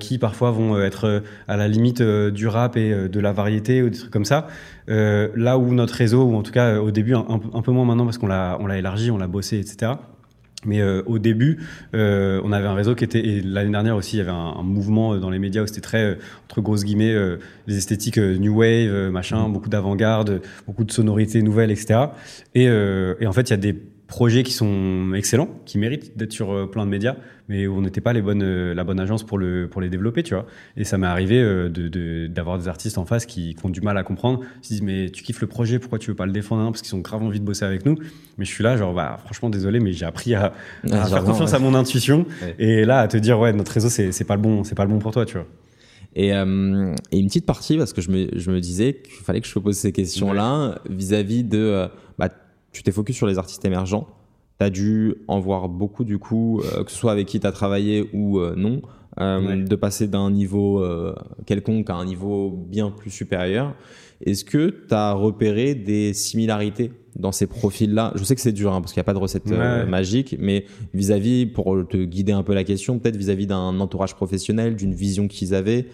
qui 0.00 0.18
parfois 0.18 0.50
vont 0.50 0.80
être 0.80 1.22
à 1.46 1.56
la 1.56 1.68
limite 1.68 2.02
du 2.02 2.48
rap 2.48 2.76
et 2.76 3.08
de 3.08 3.20
la 3.20 3.32
variété 3.32 3.82
ou 3.82 3.90
des 3.90 3.98
trucs 3.98 4.10
comme 4.10 4.24
ça. 4.24 4.48
là 4.88 5.58
où 5.58 5.72
notre 5.72 5.94
réseau, 5.94 6.24
ou 6.24 6.34
en 6.34 6.42
tout 6.42 6.52
cas 6.52 6.80
au 6.80 6.90
début, 6.90 7.14
un, 7.14 7.24
un 7.54 7.62
peu 7.62 7.70
moins 7.70 7.84
maintenant 7.84 8.04
parce 8.04 8.18
qu'on 8.18 8.26
l'a 8.26 8.58
élargi, 8.76 9.10
on 9.10 9.18
l'a 9.18 9.28
bossé, 9.28 9.58
etc 9.58 9.92
mais 10.64 10.80
euh, 10.80 11.02
au 11.06 11.18
début, 11.18 11.58
euh, 11.94 12.40
on 12.44 12.52
avait 12.52 12.66
un 12.66 12.74
réseau 12.74 12.94
qui 12.94 13.04
était, 13.04 13.20
et 13.20 13.40
l'année 13.40 13.70
dernière 13.70 13.96
aussi, 13.96 14.16
il 14.16 14.18
y 14.18 14.22
avait 14.22 14.30
un, 14.30 14.62
mouvement 14.62 15.16
dans 15.16 15.30
les 15.30 15.38
médias 15.38 15.62
où 15.62 15.66
c'était 15.66 15.80
très, 15.80 16.02
euh, 16.02 16.14
entre 16.44 16.60
grosses 16.60 16.84
guillemets, 16.84 17.14
les 17.66 17.76
esthétiques 17.76 18.18
new 18.18 18.58
wave, 18.58 19.10
machin, 19.10 19.48
mmh. 19.48 19.52
beaucoup 19.52 19.68
d'avant-garde, 19.68 20.42
beaucoup 20.66 20.84
de 20.84 20.90
sonorités 20.90 21.42
nouvelles, 21.42 21.70
etc. 21.70 22.06
Et, 22.54 22.64
et 22.64 23.26
en 23.26 23.32
fait, 23.32 23.42
il 23.42 23.50
y 23.50 23.54
a 23.54 23.58
des 23.58 23.76
projets 24.08 24.42
qui 24.42 24.52
sont 24.52 25.12
excellents, 25.14 25.50
qui 25.66 25.78
méritent 25.78 26.16
d'être 26.16 26.32
sur 26.32 26.50
euh, 26.50 26.66
plein 26.66 26.86
de 26.86 26.90
médias, 26.90 27.16
mais 27.48 27.66
où 27.66 27.76
on 27.76 27.82
n'était 27.82 28.00
pas 28.00 28.14
les 28.14 28.22
bonnes, 28.22 28.42
euh, 28.42 28.74
la 28.74 28.82
bonne 28.82 28.98
agence 28.98 29.22
pour, 29.22 29.36
le, 29.36 29.68
pour 29.68 29.82
les 29.82 29.90
développer, 29.90 30.22
tu 30.22 30.34
vois. 30.34 30.46
Et 30.78 30.84
ça 30.84 30.96
m'est 30.96 31.06
arrivé 31.06 31.38
euh, 31.38 31.68
de, 31.68 32.26
d'avoir 32.26 32.58
des 32.58 32.68
artistes 32.68 32.96
en 32.96 33.04
face 33.04 33.26
qui, 33.26 33.54
ont 33.62 33.68
du 33.68 33.82
mal 33.82 33.98
à 33.98 34.02
comprendre, 34.02 34.40
ils 34.62 34.64
se 34.64 34.68
disent 34.72 34.82
mais 34.82 35.10
tu 35.10 35.22
kiffes 35.22 35.42
le 35.42 35.46
projet, 35.46 35.78
pourquoi 35.78 35.98
tu 35.98 36.10
veux 36.10 36.16
pas 36.16 36.24
le 36.24 36.32
défendre 36.32 36.62
hein, 36.62 36.72
Parce 36.72 36.80
qu'ils 36.80 36.96
ont 36.96 37.00
grave 37.00 37.22
envie 37.22 37.38
de 37.38 37.44
bosser 37.44 37.66
avec 37.66 37.84
nous. 37.84 37.96
Mais 38.38 38.46
je 38.46 38.50
suis 38.50 38.64
là, 38.64 38.78
genre 38.78 38.94
bah 38.94 39.18
franchement 39.22 39.50
désolé, 39.50 39.78
mais 39.78 39.92
j'ai 39.92 40.06
appris 40.06 40.34
à, 40.34 40.54
faire 40.82 41.24
confiance 41.24 41.52
à 41.52 41.58
mon 41.58 41.74
intuition 41.74 42.24
et 42.58 42.84
là 42.84 43.00
à 43.00 43.08
te 43.08 43.16
dire 43.16 43.38
ouais 43.38 43.52
notre 43.52 43.72
réseau 43.72 43.88
c'est, 43.88 44.24
pas 44.24 44.36
le 44.36 44.42
bon, 44.42 44.64
c'est 44.64 44.74
pas 44.74 44.84
le 44.84 44.90
bon 44.90 44.98
pour 44.98 45.12
toi, 45.12 45.26
tu 45.26 45.34
vois. 45.34 45.46
Et, 46.16 46.28
et, 46.28 46.32
une 46.32 47.26
petite 47.26 47.46
partie, 47.46 47.76
parce 47.76 47.92
que 47.92 48.00
je 48.00 48.10
me, 48.10 48.28
je 48.34 48.50
me 48.50 48.60
disais 48.60 48.94
qu'il 48.94 49.24
fallait 49.24 49.40
que 49.40 49.46
je 49.46 49.52
te 49.52 49.58
pose 49.58 49.76
ces 49.76 49.92
questions-là 49.92 50.80
vis-à-vis 50.88 51.44
de, 51.44 51.88
tu 52.72 52.82
t'es 52.82 52.92
focus 52.92 53.16
sur 53.16 53.26
les 53.26 53.38
artistes 53.38 53.64
émergents. 53.64 54.06
Tu 54.58 54.64
as 54.64 54.70
dû 54.70 55.14
en 55.28 55.40
voir 55.40 55.68
beaucoup, 55.68 56.04
du 56.04 56.18
coup, 56.18 56.60
euh, 56.60 56.84
que 56.84 56.90
ce 56.90 56.96
soit 56.96 57.12
avec 57.12 57.26
qui 57.26 57.40
tu 57.40 57.46
as 57.46 57.52
travaillé 57.52 58.08
ou 58.12 58.38
euh, 58.38 58.54
non, 58.56 58.82
euh, 59.20 59.64
de 59.64 59.76
passer 59.76 60.08
d'un 60.08 60.30
niveau 60.30 60.84
quelconque 61.46 61.90
à 61.90 61.94
un 61.94 62.04
niveau 62.04 62.50
bien 62.50 62.90
plus 62.90 63.10
supérieur. 63.10 63.74
Est-ce 64.24 64.44
que 64.44 64.84
tu 64.88 64.94
as 64.94 65.12
repéré 65.12 65.76
des 65.76 66.12
similarités 66.12 66.90
dans 67.14 67.30
ces 67.30 67.46
profils-là? 67.46 68.12
Je 68.16 68.24
sais 68.24 68.34
que 68.34 68.40
c'est 68.40 68.52
dur 68.52 68.72
hein, 68.72 68.80
parce 68.80 68.92
qu'il 68.92 68.98
n'y 68.98 69.04
a 69.04 69.04
pas 69.04 69.14
de 69.14 69.18
recette 69.18 69.46
magique, 69.46 70.36
mais 70.40 70.66
vis-à-vis, 70.92 71.46
pour 71.46 71.86
te 71.88 71.96
guider 71.96 72.32
un 72.32 72.42
peu 72.42 72.52
la 72.52 72.64
question, 72.64 72.98
peut-être 72.98 73.16
vis-à-vis 73.16 73.46
d'un 73.46 73.78
entourage 73.78 74.16
professionnel, 74.16 74.74
d'une 74.74 74.92
vision 74.92 75.28
qu'ils 75.28 75.54
avaient, 75.54 75.86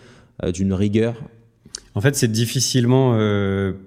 d'une 0.55 0.73
rigueur? 0.73 1.23
En 1.95 2.01
fait, 2.01 2.17
c'est 2.17 2.33
difficilement 2.33 3.19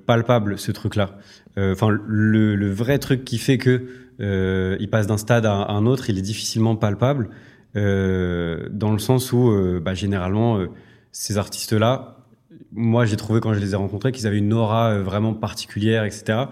palpable 0.06 0.60
ce 0.60 0.72
truc-là. 0.72 1.18
Euh, 1.58 1.74
enfin, 1.74 1.90
le, 1.90 2.72
vrai 2.72 3.00
truc 3.00 3.26
qui 3.26 3.38
fait 3.38 3.58
que 3.58 3.88
euh, 4.20 4.78
il 4.80 4.90
passe 4.90 5.08
d'un 5.08 5.18
stade 5.18 5.46
à 5.46 5.54
un 5.54 5.86
autre, 5.86 6.10
il 6.10 6.18
est 6.18 6.22
difficilement 6.24 6.76
palpable, 6.76 7.30
euh, 7.76 8.68
dans 8.72 8.92
le 8.92 9.00
sens 9.00 9.32
où, 9.34 9.52
bah, 9.84 9.94
généralement, 9.94 10.60
ces 11.12 11.38
artistes-là, 11.38 12.18
moi, 12.72 13.06
j'ai 13.06 13.16
trouvé 13.16 13.40
quand 13.40 13.54
je 13.54 13.60
les 13.60 13.74
ai 13.74 13.76
rencontrés 13.76 14.12
qu'ils 14.12 14.28
avaient 14.28 14.38
une 14.38 14.54
aura 14.54 15.00
vraiment 15.00 15.34
particulière, 15.34 16.04
etc. 16.04 16.46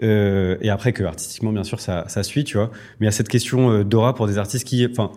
et 0.00 0.70
après 0.70 0.92
que 0.92 1.04
artistiquement, 1.04 1.52
bien 1.52 1.64
sûr, 1.64 1.80
ça, 1.80 2.04
ça 2.08 2.22
suit, 2.22 2.44
tu 2.44 2.56
vois. 2.56 2.70
Mais 3.00 3.06
il 3.06 3.08
y 3.08 3.08
a 3.08 3.12
cette 3.12 3.28
question 3.28 3.82
d'aura 3.82 4.14
pour 4.14 4.26
des 4.26 4.38
artistes 4.38 4.66
qui, 4.66 4.86
enfin, 4.86 5.10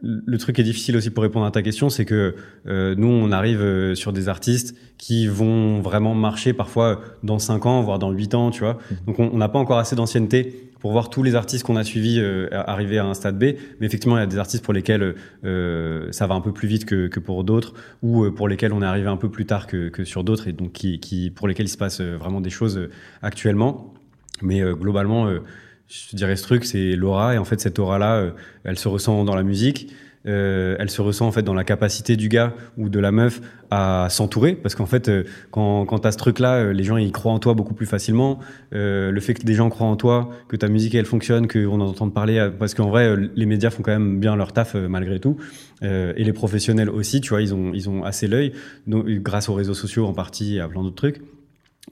le 0.00 0.38
truc 0.38 0.58
est 0.58 0.62
difficile 0.62 0.96
aussi 0.96 1.10
pour 1.10 1.22
répondre 1.22 1.46
à 1.46 1.50
ta 1.50 1.62
question, 1.62 1.90
c'est 1.90 2.04
que 2.04 2.36
euh, 2.66 2.94
nous, 2.96 3.08
on 3.08 3.32
arrive 3.32 3.60
euh, 3.60 3.94
sur 3.94 4.12
des 4.12 4.28
artistes 4.28 4.76
qui 4.96 5.26
vont 5.26 5.80
vraiment 5.80 6.14
marcher 6.14 6.52
parfois 6.52 7.00
dans 7.22 7.38
5 7.38 7.66
ans, 7.66 7.82
voire 7.82 7.98
dans 7.98 8.12
8 8.12 8.34
ans, 8.34 8.50
tu 8.50 8.60
vois. 8.60 8.74
Mmh. 8.74 8.94
Donc 9.06 9.18
on 9.18 9.36
n'a 9.36 9.48
pas 9.48 9.58
encore 9.58 9.78
assez 9.78 9.96
d'ancienneté 9.96 10.70
pour 10.78 10.92
voir 10.92 11.10
tous 11.10 11.22
les 11.22 11.34
artistes 11.34 11.64
qu'on 11.64 11.76
a 11.76 11.84
suivis 11.84 12.20
euh, 12.20 12.48
arriver 12.52 12.98
à 12.98 13.06
un 13.06 13.14
stade 13.14 13.38
B. 13.38 13.56
Mais 13.80 13.86
effectivement, 13.86 14.16
il 14.16 14.20
y 14.20 14.24
a 14.24 14.26
des 14.26 14.38
artistes 14.38 14.64
pour 14.64 14.72
lesquels 14.72 15.14
ça 15.42 16.26
va 16.26 16.34
un 16.34 16.40
peu 16.40 16.52
plus 16.52 16.68
vite 16.68 16.84
que, 16.84 17.08
que 17.08 17.20
pour 17.20 17.42
d'autres, 17.42 17.74
ou 18.02 18.30
pour 18.30 18.48
lesquels 18.48 18.72
on 18.72 18.82
est 18.82 18.86
arrivé 18.86 19.08
un 19.08 19.16
peu 19.16 19.30
plus 19.30 19.46
tard 19.46 19.66
que, 19.66 19.88
que 19.88 20.04
sur 20.04 20.22
d'autres, 20.22 20.46
et 20.46 20.52
donc 20.52 20.72
qui, 20.72 21.00
qui, 21.00 21.30
pour 21.30 21.48
lesquels 21.48 21.66
il 21.66 21.70
se 21.70 21.76
passe 21.76 22.00
vraiment 22.00 22.40
des 22.40 22.50
choses 22.50 22.88
actuellement. 23.20 23.94
Mais 24.42 24.60
globalement 24.74 25.28
je 25.92 26.16
dirais 26.16 26.36
ce 26.36 26.42
truc, 26.42 26.64
c'est 26.64 26.96
l'aura. 26.96 27.34
Et 27.34 27.38
en 27.38 27.44
fait, 27.44 27.60
cette 27.60 27.78
aura-là, 27.78 28.16
euh, 28.16 28.30
elle 28.64 28.78
se 28.78 28.88
ressent 28.88 29.24
dans 29.24 29.34
la 29.34 29.42
musique. 29.42 29.92
Euh, 30.24 30.76
elle 30.78 30.88
se 30.88 31.02
ressent 31.02 31.26
en 31.26 31.32
fait 31.32 31.42
dans 31.42 31.52
la 31.52 31.64
capacité 31.64 32.14
du 32.14 32.28
gars 32.28 32.54
ou 32.78 32.88
de 32.88 33.00
la 33.00 33.10
meuf 33.10 33.40
à 33.72 34.06
s'entourer. 34.08 34.54
Parce 34.54 34.76
qu'en 34.76 34.86
fait 34.86 35.08
euh, 35.08 35.24
quand, 35.50 35.84
quand 35.84 35.98
tu 35.98 36.06
as 36.06 36.12
ce 36.12 36.16
truc 36.16 36.38
là 36.38 36.72
les 36.72 36.84
gens 36.84 36.96
ils 36.96 37.10
croient 37.10 37.32
en 37.32 37.40
toi 37.40 37.54
beaucoup 37.54 37.74
plus 37.74 37.86
facilement. 37.86 38.38
Le 38.70 39.18
fait 39.18 39.34
que 39.34 39.42
des 39.44 39.54
gens 39.54 39.68
croient 39.68 39.88
en 39.88 39.96
toi 39.96 40.30
que 40.46 40.54
ta 40.54 40.68
musique 40.68 40.94
elle 40.94 41.06
fonctionne 41.06 41.48
qu'on 41.48 41.80
en 41.80 41.88
entende 41.88 42.14
parler 42.14 42.50
parce 42.56 42.74
qu'en 42.74 42.88
vrai 42.88 43.16
les 43.34 43.46
médias 43.46 43.70
font 43.70 43.82
quand 43.82 43.90
même 43.90 44.20
bien 44.20 44.36
leur 44.36 44.52
taf 44.52 44.76
malgré 44.76 45.18
tout. 45.18 45.38
Et 45.82 46.22
les 46.22 46.32
professionnels 46.32 46.88
aussi 46.88 47.20
tu 47.20 47.30
vois 47.30 47.42
ils 47.42 47.52
ont 47.52 47.72
ils 47.74 47.90
ont 47.90 48.04
assez 48.04 48.28
l'œil. 48.28 48.52
Grâce 48.86 49.48
aux 49.48 49.54
réseaux 49.54 49.74
sociaux 49.74 50.06
en 50.06 50.12
partie 50.12 50.58
et 50.58 50.60
à 50.60 50.68
plein 50.68 50.84
d'autres 50.84 50.94
trucs 50.94 51.20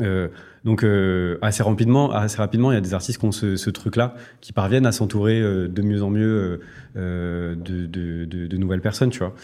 euh, 0.00 0.28
donc 0.64 0.84
euh, 0.84 1.38
assez 1.42 1.62
rapidement, 1.62 2.12
assez 2.12 2.36
rapidement, 2.36 2.70
il 2.70 2.74
y 2.74 2.78
a 2.78 2.82
des 2.82 2.92
artistes 2.92 3.18
qui 3.18 3.24
ont 3.24 3.32
ce, 3.32 3.56
ce 3.56 3.70
truc-là, 3.70 4.14
qui 4.40 4.52
parviennent 4.52 4.86
à 4.86 4.92
s'entourer 4.92 5.40
euh, 5.40 5.68
de 5.68 5.82
mieux 5.82 6.02
en 6.02 6.10
mieux 6.10 6.60
euh, 6.96 7.54
de, 7.54 7.86
de, 7.86 8.24
de, 8.26 8.46
de, 8.46 8.56
nouvelles 8.56 8.82
personnes, 8.82 9.10
tu 9.10 9.20
vois. 9.20 9.34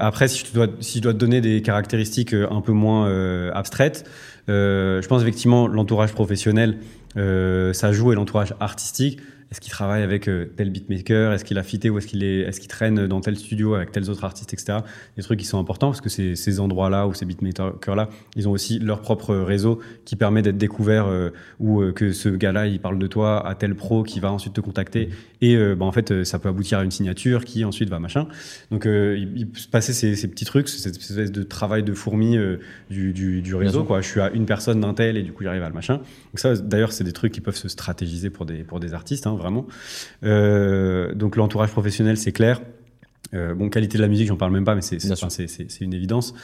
après, 0.00 0.28
si 0.28 0.46
je, 0.46 0.52
dois, 0.52 0.68
si 0.80 0.98
je 0.98 1.02
dois 1.02 1.14
te 1.14 1.18
donner 1.18 1.40
des 1.40 1.62
caractéristiques 1.62 2.32
un 2.32 2.60
peu 2.60 2.72
moins 2.72 3.50
abstraites, 3.50 4.08
je 4.46 5.06
pense 5.06 5.22
effectivement 5.22 5.66
l'entourage 5.66 6.12
professionnel, 6.12 6.78
ça 7.16 7.92
joue 7.92 8.12
et 8.12 8.14
l'entourage 8.14 8.54
artistique 8.60 9.18
est-ce 9.50 9.62
qu'il 9.62 9.70
travaille 9.70 10.02
avec 10.02 10.28
euh, 10.28 10.52
tel 10.56 10.70
beatmaker? 10.70 11.32
Est-ce 11.32 11.44
qu'il 11.44 11.56
a 11.56 11.62
fité 11.62 11.88
ou 11.88 11.96
est-ce 11.96 12.06
qu'il 12.06 12.22
est, 12.22 12.40
est-ce 12.40 12.60
qu'il 12.60 12.68
traîne 12.68 13.06
dans 13.06 13.22
tel 13.22 13.36
studio 13.36 13.74
avec 13.74 13.92
tels 13.92 14.10
autres 14.10 14.24
artistes, 14.24 14.52
etc. 14.52 14.80
Des 15.16 15.22
trucs 15.22 15.40
qui 15.40 15.46
sont 15.46 15.58
importants 15.58 15.88
parce 15.88 16.02
que 16.02 16.10
ces, 16.10 16.36
ces 16.36 16.60
endroits-là 16.60 17.06
ou 17.06 17.14
ces 17.14 17.24
beatmakers-là, 17.24 18.10
ils 18.36 18.46
ont 18.46 18.52
aussi 18.52 18.78
leur 18.78 19.00
propre 19.00 19.34
réseau 19.34 19.80
qui 20.04 20.16
permet 20.16 20.42
d'être 20.42 20.58
découvert 20.58 21.06
euh, 21.06 21.30
ou 21.60 21.80
euh, 21.80 21.92
que 21.92 22.12
ce 22.12 22.28
gars-là, 22.28 22.66
il 22.66 22.78
parle 22.78 22.98
de 22.98 23.06
toi 23.06 23.46
à 23.46 23.54
tel 23.54 23.74
pro 23.74 24.02
qui 24.02 24.20
va 24.20 24.30
ensuite 24.30 24.52
te 24.52 24.60
contacter 24.60 25.08
et 25.40 25.56
bah, 25.76 25.84
en 25.84 25.92
fait, 25.92 26.24
ça 26.24 26.40
peut 26.40 26.48
aboutir 26.48 26.78
à 26.78 26.84
une 26.84 26.90
signature 26.90 27.44
qui 27.44 27.64
ensuite 27.64 27.88
va 27.88 28.00
machin. 28.00 28.26
Donc, 28.72 28.86
il, 28.86 29.46
peut 29.46 29.58
se 29.58 29.68
passer 29.68 29.92
ces, 29.92 30.16
ces, 30.16 30.26
petits 30.26 30.44
trucs, 30.44 30.68
cette 30.68 30.96
espèce 30.96 31.30
de 31.30 31.42
travail 31.44 31.84
de 31.84 31.94
fourmi 31.94 32.36
du, 32.90 33.12
du, 33.12 33.40
du, 33.40 33.54
réseau. 33.54 33.84
Quoi. 33.84 34.00
Je 34.00 34.08
suis 34.08 34.20
à 34.20 34.30
une 34.32 34.46
personne 34.46 34.80
d'un 34.80 34.94
tel 34.94 35.16
et 35.16 35.22
du 35.22 35.32
coup, 35.32 35.44
j'arrive 35.44 35.62
à 35.62 35.68
le 35.68 35.74
machin. 35.74 35.98
Donc 35.98 36.38
ça, 36.40 36.56
d'ailleurs, 36.56 36.90
c'est 36.90 37.04
des 37.04 37.12
trucs 37.12 37.32
qui 37.32 37.40
peuvent 37.40 37.54
se 37.54 37.68
stratégiser 37.68 38.30
pour 38.30 38.46
des, 38.46 38.64
pour 38.64 38.80
des 38.80 38.94
artistes. 38.94 39.28
Hein, 39.28 39.37
vraiment. 39.38 39.66
Euh, 40.24 41.14
donc 41.14 41.36
l'entourage 41.36 41.70
professionnel, 41.70 42.16
c'est 42.16 42.32
clair. 42.32 42.60
Euh, 43.34 43.54
bon, 43.54 43.68
qualité 43.68 43.98
de 43.98 44.02
la 44.02 44.08
musique, 44.08 44.28
j'en 44.28 44.36
parle 44.36 44.52
même 44.52 44.64
pas, 44.64 44.74
mais 44.74 44.80
c'est 44.80 45.80
une 45.80 45.92
évidence. 45.94 46.34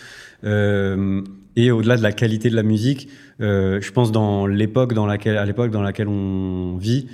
Euh, 0.44 1.22
et 1.56 1.70
au-delà 1.70 1.96
de 1.96 2.02
la 2.02 2.12
qualité 2.12 2.50
de 2.50 2.56
la 2.56 2.62
musique, 2.62 3.08
euh, 3.40 3.80
je 3.80 3.90
pense 3.90 4.12
dans 4.12 4.46
l'époque 4.46 4.92
dans 4.92 5.06
laquelle, 5.06 5.38
à 5.38 5.46
l'époque 5.46 5.70
dans 5.70 5.80
laquelle 5.82 6.08
on 6.08 6.76
vit, 6.76 7.08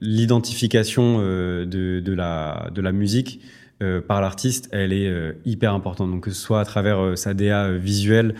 l'identification 0.00 1.18
de, 1.20 1.64
de, 2.00 2.12
la 2.12 2.70
de 2.72 2.80
la 2.80 2.92
musique 2.92 3.40
par 4.06 4.20
l'artiste, 4.20 4.68
elle 4.72 4.92
est 4.92 5.12
hyper 5.44 5.74
importante. 5.74 6.10
Donc 6.10 6.24
que 6.24 6.30
ce 6.30 6.40
soit 6.40 6.60
à 6.60 6.64
travers 6.64 7.18
sa 7.18 7.34
DA 7.34 7.72
visuelle 7.72 8.34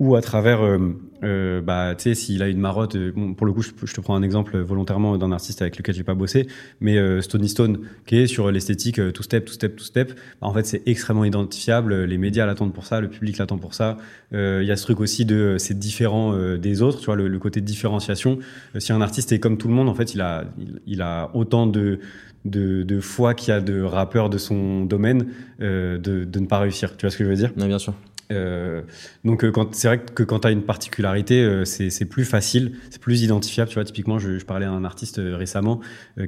ou 0.00 0.16
à 0.16 0.20
travers, 0.20 0.60
euh, 0.62 0.78
euh, 1.22 1.60
bah, 1.60 1.94
tu 1.96 2.02
sais, 2.02 2.14
s'il 2.14 2.42
a 2.42 2.48
une 2.48 2.58
marotte, 2.58 2.96
euh, 2.96 3.12
pour 3.36 3.46
le 3.46 3.52
coup, 3.52 3.62
je, 3.62 3.70
te 3.70 4.00
prends 4.00 4.16
un 4.16 4.22
exemple 4.22 4.58
volontairement 4.58 5.16
d'un 5.18 5.30
artiste 5.30 5.62
avec 5.62 5.76
lequel 5.78 5.94
j'ai 5.94 6.02
pas 6.02 6.14
bossé, 6.14 6.48
mais 6.80 7.22
Stony 7.22 7.48
Stone, 7.48 7.78
qui 8.04 8.16
est 8.16 8.26
sur 8.26 8.50
l'esthétique 8.50 8.96
two 9.12 9.22
step, 9.22 9.44
two 9.44 9.54
step, 9.54 9.76
two 9.76 9.84
step, 9.84 10.12
bah, 10.40 10.48
en 10.48 10.52
fait, 10.52 10.66
c'est 10.66 10.82
extrêmement 10.86 11.24
identifiable. 11.24 12.04
Les 12.04 12.18
médias 12.18 12.44
l'attendent 12.44 12.74
pour 12.74 12.86
ça, 12.86 13.00
le 13.00 13.08
public 13.08 13.38
l'attend 13.38 13.58
pour 13.58 13.74
ça. 13.74 13.96
Il 14.32 14.64
y 14.64 14.70
a 14.72 14.76
ce 14.76 14.82
truc 14.82 14.98
aussi 14.98 15.24
de 15.24 15.56
c'est 15.58 15.78
différent 15.78 16.36
des 16.56 16.82
autres, 16.82 16.98
tu 16.98 17.06
vois, 17.06 17.16
le, 17.16 17.38
côté 17.38 17.60
de 17.60 17.66
différenciation. 17.66 18.38
si 18.78 18.92
un 18.92 19.00
artiste 19.00 19.30
est 19.30 19.38
comme 19.38 19.58
tout 19.58 19.68
le 19.68 19.74
monde, 19.74 19.88
en 19.88 19.94
fait, 19.94 20.14
il 20.14 20.20
a, 20.20 20.44
il, 20.86 21.02
a 21.02 21.30
autant 21.34 21.66
de 21.66 22.00
de, 22.44 22.82
de 22.82 23.00
foi 23.00 23.32
qu'il 23.32 23.54
y 23.54 23.56
a 23.56 23.60
de 23.60 23.80
rappeurs 23.80 24.28
de 24.28 24.36
son 24.36 24.84
domaine 24.84 25.28
de, 25.60 25.98
de 25.98 26.38
ne 26.40 26.46
pas 26.46 26.58
réussir. 26.58 26.96
Tu 26.96 27.06
vois 27.06 27.10
ce 27.10 27.16
que 27.16 27.24
je 27.24 27.30
veux 27.30 27.36
dire? 27.36 27.52
Non, 27.56 27.66
bien 27.66 27.78
sûr. 27.78 27.94
Euh, 28.32 28.82
donc 29.24 29.44
euh, 29.44 29.52
c'est 29.72 29.88
vrai 29.88 29.98
que 29.98 30.22
quand 30.22 30.40
tu 30.40 30.48
as 30.48 30.50
une 30.50 30.62
particularité, 30.62 31.42
euh, 31.42 31.64
c'est 31.64 32.04
plus 32.04 32.24
facile, 32.24 32.72
c'est 32.90 33.00
plus 33.00 33.22
identifiable. 33.22 33.68
Tu 33.68 33.74
vois, 33.74 33.84
typiquement, 33.84 34.18
je, 34.18 34.38
je 34.38 34.44
parlais 34.44 34.66
à 34.66 34.70
un 34.70 34.84
artiste 34.84 35.20
récemment 35.22 35.80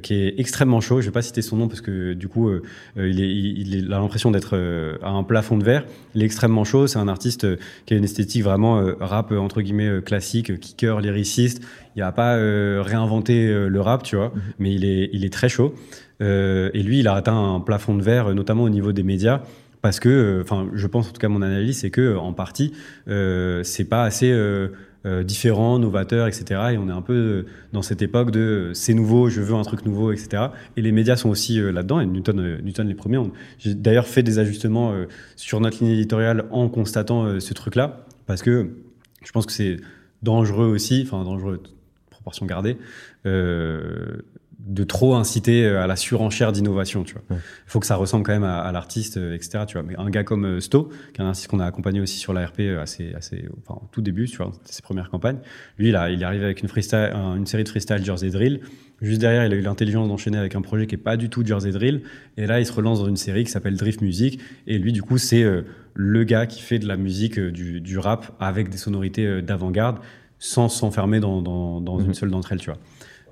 qui 0.03 0.15
est 0.15 0.39
extrêmement 0.39 0.81
chaud. 0.81 1.01
Je 1.01 1.07
vais 1.07 1.11
pas 1.11 1.21
citer 1.21 1.41
son 1.41 1.57
nom 1.57 1.67
parce 1.67 1.81
que 1.81 2.13
du 2.13 2.27
coup, 2.27 2.51
il, 2.95 3.21
est, 3.21 3.35
il, 3.35 3.93
a 3.93 3.99
l'impression 3.99 4.31
d'être 4.31 4.57
à 5.01 5.09
un 5.09 5.23
plafond 5.23 5.57
de 5.57 5.63
verre. 5.63 5.85
Il 6.15 6.21
est 6.21 6.25
extrêmement 6.25 6.63
chaud. 6.63 6.87
C'est 6.87 6.99
un 6.99 7.07
artiste 7.07 7.47
qui 7.85 7.93
a 7.93 7.97
une 7.97 8.03
esthétique 8.03 8.43
vraiment 8.43 8.83
rap 8.99 9.31
entre 9.31 9.61
guillemets 9.61 10.01
classique, 10.01 10.59
kicker, 10.59 10.99
lyriciste. 11.01 11.63
Il 11.95 12.03
a 12.03 12.11
pas 12.11 12.35
réinventé 12.81 13.47
le 13.67 13.81
rap, 13.81 14.03
tu 14.03 14.15
vois, 14.15 14.27
mm-hmm. 14.27 14.53
mais 14.59 14.73
il 14.73 14.85
est, 14.85 15.09
il 15.13 15.25
est 15.25 15.33
très 15.33 15.49
chaud. 15.49 15.73
et 16.19 16.83
lui, 16.83 16.99
il 16.99 17.07
a 17.07 17.13
atteint 17.13 17.55
un 17.55 17.59
plafond 17.59 17.95
de 17.95 18.03
verre, 18.03 18.33
notamment 18.35 18.63
au 18.63 18.69
niveau 18.69 18.91
des 18.91 19.03
médias 19.03 19.41
parce 19.81 19.99
que, 19.99 20.09
euh, 20.09 20.41
enfin, 20.41 20.69
je 20.73 20.87
pense 20.87 21.09
en 21.09 21.11
tout 21.11 21.19
cas 21.19 21.29
mon 21.29 21.41
analyse, 21.41 21.79
c'est 21.79 21.91
que 21.91 22.15
en 22.17 22.33
partie, 22.33 22.73
euh, 23.07 23.63
c'est 23.63 23.85
pas 23.85 24.03
assez 24.03 24.31
euh, 24.31 24.69
différents, 25.23 25.79
novateurs, 25.79 26.27
etc. 26.27 26.61
Et 26.73 26.77
on 26.77 26.89
est 26.89 26.93
un 26.93 27.01
peu 27.01 27.45
dans 27.71 27.81
cette 27.81 28.01
époque 28.01 28.31
de 28.31 28.71
c'est 28.73 28.93
nouveau, 28.93 29.29
je 29.29 29.41
veux 29.41 29.53
un 29.53 29.63
truc 29.63 29.85
nouveau, 29.85 30.11
etc. 30.11 30.47
Et 30.75 30.81
les 30.81 30.91
médias 30.91 31.15
sont 31.15 31.29
aussi 31.29 31.59
là-dedans. 31.59 32.01
Et 32.01 32.05
Newton, 32.05 32.59
Newton 32.61 32.87
les 32.87 32.95
premiers. 32.95 33.19
J'ai 33.57 33.73
d'ailleurs 33.73 34.07
fait 34.07 34.23
des 34.23 34.39
ajustements 34.39 34.93
sur 35.37 35.61
notre 35.61 35.81
ligne 35.81 35.93
éditoriale 35.93 36.45
en 36.51 36.67
constatant 36.67 37.39
ce 37.39 37.53
truc-là, 37.53 38.05
parce 38.25 38.41
que 38.41 38.71
je 39.23 39.31
pense 39.31 39.45
que 39.45 39.53
c'est 39.53 39.77
dangereux 40.23 40.67
aussi, 40.67 41.03
enfin 41.05 41.23
dangereux, 41.23 41.63
proportion 42.09 42.45
gardée, 42.45 42.75
de 44.67 44.83
trop 44.83 45.15
inciter 45.15 45.65
euh, 45.65 45.81
à 45.81 45.87
la 45.87 45.95
surenchère 45.95 46.51
d'innovation, 46.51 47.03
tu 47.03 47.13
vois. 47.13 47.23
Il 47.29 47.37
faut 47.67 47.79
que 47.79 47.85
ça 47.85 47.95
ressemble 47.95 48.25
quand 48.25 48.33
même 48.33 48.43
à, 48.43 48.71
l'artiste, 48.71 49.17
euh, 49.17 49.33
etc. 49.33 49.63
Tu 49.67 49.73
vois. 49.73 49.83
Mais 49.83 49.95
un 49.97 50.09
gars 50.09 50.23
comme 50.23 50.59
Sto, 50.59 50.89
qui 51.13 51.21
est 51.21 51.23
un 51.23 51.27
artiste 51.27 51.47
qu'on 51.47 51.59
a 51.59 51.65
accompagné 51.65 52.01
aussi 52.01 52.17
sur 52.17 52.33
l'ARP 52.33 52.59
assez, 52.81 53.13
assez, 53.13 53.45
enfin, 53.65 53.79
tout 53.91 54.01
début, 54.01 54.27
tu 54.27 54.37
vois, 54.37 54.51
ses 54.65 54.81
premières 54.81 55.09
campagnes. 55.09 55.37
Lui, 55.77 55.91
là, 55.91 56.09
il 56.09 56.21
est 56.21 56.25
arrivé 56.25 56.43
avec 56.43 56.61
une 56.61 56.67
freestyle, 56.67 57.11
une 57.13 57.45
série 57.45 57.63
de 57.63 57.69
freestyle 57.69 58.03
Jersey 58.03 58.29
Drill. 58.29 58.59
Juste 59.01 59.21
derrière, 59.21 59.45
il 59.45 59.53
a 59.53 59.55
eu 59.55 59.61
l'intelligence 59.61 60.07
d'enchaîner 60.07 60.37
avec 60.37 60.55
un 60.55 60.61
projet 60.61 60.87
qui 60.87 60.95
est 60.95 60.99
pas 60.99 61.17
du 61.17 61.29
tout 61.29 61.45
Jersey 61.45 61.71
Drill. 61.71 62.01
Et 62.35 62.45
là, 62.45 62.59
il 62.59 62.65
se 62.65 62.73
relance 62.73 62.99
dans 62.99 63.07
une 63.07 63.17
série 63.17 63.43
qui 63.43 63.51
s'appelle 63.51 63.77
Drift 63.77 64.01
Music. 64.01 64.39
Et 64.65 64.77
lui, 64.79 64.91
du 64.91 65.01
coup, 65.01 65.17
c'est 65.17 65.45
le 65.93 66.23
gars 66.23 66.45
qui 66.45 66.61
fait 66.61 66.79
de 66.79 66.87
la 66.87 66.97
musique, 66.97 67.39
du, 67.39 67.79
du 67.79 67.99
rap 67.99 68.35
avec 68.39 68.69
des 68.69 68.77
sonorités 68.77 69.41
d'avant-garde 69.41 69.99
sans 70.39 70.69
s'enfermer 70.69 71.19
dans, 71.19 71.41
dans, 71.41 71.81
dans 71.81 71.99
une 71.99 72.13
seule 72.13 72.29
d'entre 72.29 72.51
elles, 72.51 72.59
tu 72.59 72.69
vois. 72.69 72.79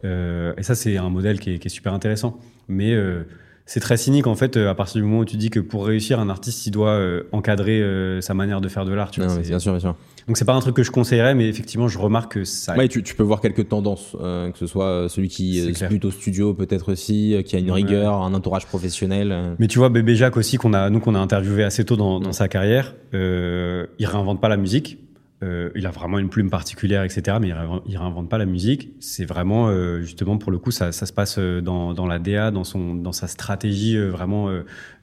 Euh, 0.06 0.54
et 0.58 0.64
ça, 0.64 0.76
c'est 0.76 0.98
un 0.98 1.10
modèle 1.10 1.40
qui 1.40 1.52
est, 1.52 1.60
qui 1.60 1.68
est, 1.68 1.72
super 1.72 1.94
intéressant. 1.94 2.40
Mais 2.68 2.94
euh, 2.94 3.24
c'est 3.66 3.80
très 3.80 3.98
cynique, 3.98 4.28
en 4.28 4.36
fait, 4.36 4.58
euh, 4.58 4.70
à 4.70 4.76
partir 4.76 5.02
du 5.02 5.08
moment 5.08 5.20
où 5.20 5.26
tu 5.26 5.38
dis 5.38 5.50
que 5.50 5.60
pour 5.60 5.86
réussir, 5.86 6.20
un 6.20 6.30
artiste, 6.30 6.66
il 6.68 6.72
doit 6.72 7.00
encadrer 7.32 7.84
sa 8.22 8.34
manière 8.34 8.62
de 8.62 8.68
faire 8.68 8.86
de 8.86 8.94
l'art. 8.94 9.12
bien 9.12 9.60
sûr, 9.60 9.72
bien 9.72 9.80
sûr. 9.80 9.96
Donc, 10.28 10.38
c'est 10.38 10.46
pas 10.46 10.54
un 10.54 10.60
truc 10.60 10.76
que 10.76 10.82
je 10.82 10.90
conseillerais, 10.90 11.36
mais 11.36 11.48
effectivement, 11.48 11.88
je 11.88 12.00
remarque 12.00 12.34
que 12.34 12.44
ça. 12.46 12.76
Ouais, 12.76 12.88
tu, 12.88 13.04
tu 13.04 13.14
peux 13.16 13.24
voir 13.24 13.42
quelques 13.42 13.70
tendances, 13.70 14.16
que 14.20 14.58
ce 14.58 14.68
soit 14.68 15.08
celui 15.10 15.28
qui 15.28 15.60
est 15.60 15.88
plutôt 15.88 16.12
studio, 16.12 16.54
peut-être 16.54 16.92
aussi, 16.92 17.36
qui 17.46 17.56
a 17.56 17.60
une 17.60 17.72
rigueur, 17.72 18.22
un 18.22 18.34
entourage 18.34 18.66
professionnel. 18.66 19.56
Mais 19.60 19.68
tu 19.68 19.80
vois, 19.80 19.90
Bébé 19.90 20.16
Jacques 20.16 20.38
aussi, 20.38 20.58
qu'on 20.58 20.74
a, 20.74 20.90
nous, 20.90 21.00
qu'on 21.00 21.16
a 21.16 21.20
interviewé 21.20 21.64
assez 21.64 21.86
tôt 21.86 21.96
dans, 21.96 22.20
dans 22.20 22.34
sa 22.34 22.48
carrière, 22.48 22.96
il 23.14 24.06
réinvente 24.06 24.42
pas 24.42 24.50
la 24.50 24.58
musique 24.58 25.00
euh, 25.44 25.70
il 25.76 25.86
a 25.86 25.92
vraiment 25.92 26.18
une 26.18 26.30
plume 26.30 26.50
particulière, 26.50 27.04
etc. 27.04 27.38
Mais 27.42 27.50
il, 27.86 27.98
réinvente 27.98 28.30
pas 28.30 28.38
la 28.38 28.46
musique. 28.46 28.94
C'est 29.00 29.26
vraiment, 29.26 29.68
euh, 29.68 30.02
justement, 30.02 30.38
pour 30.38 30.52
le 30.52 30.58
coup, 30.58 30.72
ça, 30.72 30.92
se 30.92 31.14
passe 31.14 31.38
euh, 31.38 31.62
dans, 31.62 32.08
la 32.08 32.20
DA, 32.20 32.52
dans, 32.52 32.64
son, 32.64 32.96
dans 32.96 33.12
sa 33.12 33.28
stratégie, 33.28 33.98
vraiment, 33.98 34.50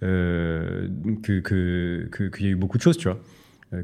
qu'il 0.01 1.43
que, 1.43 2.09
que, 2.11 2.43
y 2.43 2.47
a 2.47 2.51
eu 2.51 2.57
beaucoup 2.57 2.79
de 2.79 2.83
choses, 2.83 2.97
tu 2.97 3.09
vois. 3.09 3.19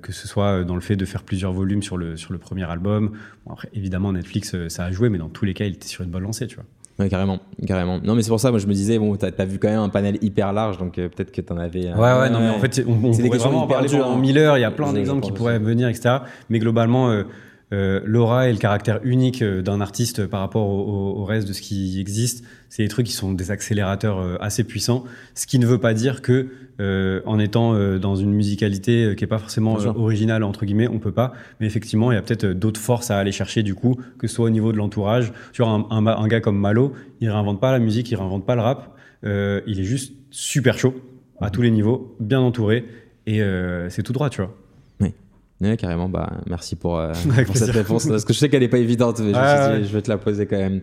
que 0.01 0.13
ce 0.13 0.27
soit 0.27 0.65
dans 0.65 0.75
le 0.75 0.81
fait 0.81 0.97
de 0.97 1.05
faire 1.05 1.23
plusieurs 1.23 1.53
volumes 1.53 1.83
sur 1.83 1.99
le, 1.99 2.17
sur 2.17 2.33
le 2.33 2.39
premier 2.39 2.65
album. 2.65 3.13
après, 3.49 3.69
évidemment, 3.75 4.13
Netflix, 4.13 4.69
ça 4.69 4.85
a 4.85 4.91
joué, 4.91 5.11
mais 5.11 5.19
dans 5.19 5.29
tous 5.29 5.45
les 5.45 5.55
cas, 5.55 5.67
il 5.67 5.75
était 5.75 5.89
sur 5.89 6.03
une 6.03 6.11
bonne 6.11 6.23
lancée, 6.23 6.47
tu 6.47 6.57
vois. 6.57 6.65
Ouais, 6.99 7.09
carrément, 7.09 7.39
carrément. 7.65 8.01
Non, 8.03 8.17
mais 8.17 8.23
c'est 8.23 8.29
pour 8.29 8.41
ça, 8.41 8.51
moi, 8.51 8.59
je 8.59 8.67
me 8.67 8.73
disais, 8.73 8.99
bon, 8.99 9.15
t'as 9.15 9.29
as 9.39 9.45
vu 9.45 9.61
quand 9.61 9.69
même 9.69 9.79
un 9.79 9.89
panel 9.89 10.19
hyper 10.21 10.53
large, 10.53 10.79
donc 10.79 10.99
euh, 10.99 11.09
peut-être 11.09 11.31
que 11.31 11.41
t'en 11.41 11.57
avais. 11.57 11.87
Euh, 11.87 11.95
ouais, 11.95 12.21
ouais, 12.21 12.31
non, 12.31 12.41
mais 12.41 12.49
en 12.49 12.59
fait, 12.59 12.83
on, 12.89 12.93
on 12.93 13.13
pourrait 13.13 13.39
vraiment 13.39 13.63
en 13.63 13.67
parler 13.69 13.89
pendant 13.89 14.17
mille 14.17 14.37
heures. 14.37 14.59
Il 14.59 14.63
y 14.63 14.65
a 14.65 14.71
plein 14.73 14.93
d'exemples 14.93 15.23
qui 15.23 15.31
pourraient 15.33 15.61
venir, 15.61 15.89
etc. 15.89 16.17
Mais 16.51 16.59
globalement, 16.59 17.11
euh, 17.11 17.23
euh, 17.71 18.01
l'aura 18.05 18.49
et 18.49 18.53
le 18.53 18.59
caractère 18.59 19.01
unique 19.03 19.43
euh, 19.43 19.61
d'un 19.61 19.83
artiste 19.83 20.27
par 20.27 20.41
rapport 20.41 20.67
au, 20.69 21.25
reste 21.25 21.47
de 21.47 21.53
ce 21.53 21.61
qui 21.61 22.01
existe, 22.01 22.43
c'est 22.71 22.83
des 22.83 22.89
trucs 22.89 23.07
qui 23.07 23.13
sont 23.13 23.33
des 23.33 23.51
accélérateurs 23.51 24.21
euh, 24.21 24.37
assez 24.41 24.65
puissants. 24.65 25.05
Ce 25.35 25.47
qui 25.47 25.59
ne 25.59 25.67
veut 25.67 25.79
pas 25.79 25.93
dire 25.93 26.23
que, 26.23 26.49
en 27.27 27.41
étant 27.41 27.75
dans 27.99 28.15
une 28.15 28.33
musicalité 28.33 29.15
qui 29.17 29.25
est 29.25 29.27
pas 29.27 29.39
forcément 29.39 29.75
originale 29.75 30.45
entre 30.45 30.65
guillemets, 30.65 30.87
on 30.87 31.01
peut 31.01 31.11
pas. 31.11 31.33
Mais 31.59 31.67
effectivement, 31.67 32.13
il 32.13 32.15
y 32.15 32.19
a 32.19 32.23
peut-être 32.23 32.47
d'autres 32.47 32.81
forces 32.81 33.11
à 33.11 33.19
aller 33.19 33.33
chercher 33.33 33.65
du 33.65 33.75
coup, 33.75 33.97
que 34.17 34.29
ce 34.29 34.37
soit 34.37 34.45
au 34.45 34.51
niveau 34.51 34.71
de 34.71 34.77
l'entourage. 34.77 35.33
Tu 35.53 35.61
vois, 35.61 35.73
un, 35.73 36.07
un, 36.07 36.29
gars 36.29 36.41
comme 36.41 36.57
Malo, 36.57 36.93
il 37.21 37.29
réinvente 37.29 37.61
pas 37.61 37.73
la 37.73 37.81
musique, 37.81 38.09
il 38.13 38.15
réinvente 38.15 38.47
pas 38.47 38.55
le 38.55 38.61
rap. 38.61 38.97
il 39.25 39.81
est 39.81 39.85
juste 39.85 40.15
super 40.31 40.79
chaud 40.79 40.95
à 41.41 41.51
tous 41.51 41.63
les 41.63 41.73
niveaux, 41.73 42.17
bien 42.21 42.39
entouré 42.39 42.85
et 43.27 43.43
c'est 43.89 44.05
tout 44.05 44.13
droit, 44.13 44.31
tu 44.31 44.41
vois. 44.41 44.55
Oui, 45.61 45.77
carrément. 45.77 46.09
Bah, 46.09 46.31
merci 46.47 46.77
pour, 46.77 46.99
euh, 46.99 47.13
pour 47.47 47.57
cette 47.57 47.71
réponse. 47.71 48.07
Parce 48.07 48.25
que 48.25 48.33
je 48.33 48.39
sais 48.39 48.49
qu'elle 48.49 48.63
n'est 48.63 48.69
pas 48.69 48.79
évidente, 48.79 49.21
mais 49.21 49.33
je, 49.33 49.85
je, 49.85 49.93
vais 49.93 50.03
te 50.03 50.11
la 50.11 50.19
poser 50.19 50.47
quand 50.47 50.57
même. 50.57 50.81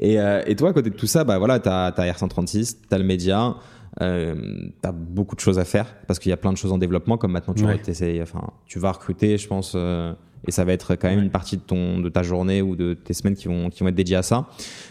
Et, 0.00 0.18
euh, 0.18 0.42
et 0.46 0.56
toi, 0.56 0.70
à 0.70 0.72
côté 0.72 0.90
de 0.90 0.96
tout 0.96 1.06
ça, 1.06 1.24
bah, 1.24 1.38
voilà, 1.38 1.60
tu 1.60 1.68
as, 1.68 1.86
as, 1.86 2.12
R136, 2.12 2.76
tu 2.88 2.94
as 2.94 2.98
le 2.98 3.04
média, 3.04 3.56
euh, 4.00 4.34
tu 4.82 4.88
as 4.88 4.92
beaucoup 4.92 5.36
de 5.36 5.40
choses 5.40 5.58
à 5.58 5.64
faire 5.64 5.94
parce 6.06 6.18
qu'il 6.18 6.30
y 6.30 6.32
a 6.32 6.36
plein 6.36 6.52
de 6.52 6.56
choses 6.56 6.72
en 6.72 6.78
développement. 6.78 7.16
Comme 7.16 7.32
maintenant, 7.32 7.54
tu, 7.54 7.64
enfin, 7.64 8.50
tu 8.66 8.78
vas 8.78 8.92
recruter, 8.92 9.38
je 9.38 9.46
pense, 9.46 9.74
euh, 9.76 10.12
et 10.46 10.50
ça 10.50 10.64
va 10.64 10.72
être 10.72 10.96
quand 10.96 11.08
même 11.08 11.22
une 11.22 11.30
partie 11.30 11.56
de, 11.56 11.62
ton, 11.62 12.00
de 12.00 12.08
ta 12.08 12.22
journée 12.22 12.62
ou 12.62 12.76
de 12.76 12.94
tes 12.94 13.14
semaines 13.14 13.34
qui 13.34 13.48
vont, 13.48 13.70
qui 13.70 13.82
vont 13.82 13.88
être 13.88 13.94
dédiées 13.94 14.16
à 14.16 14.22
ça. 14.22 14.48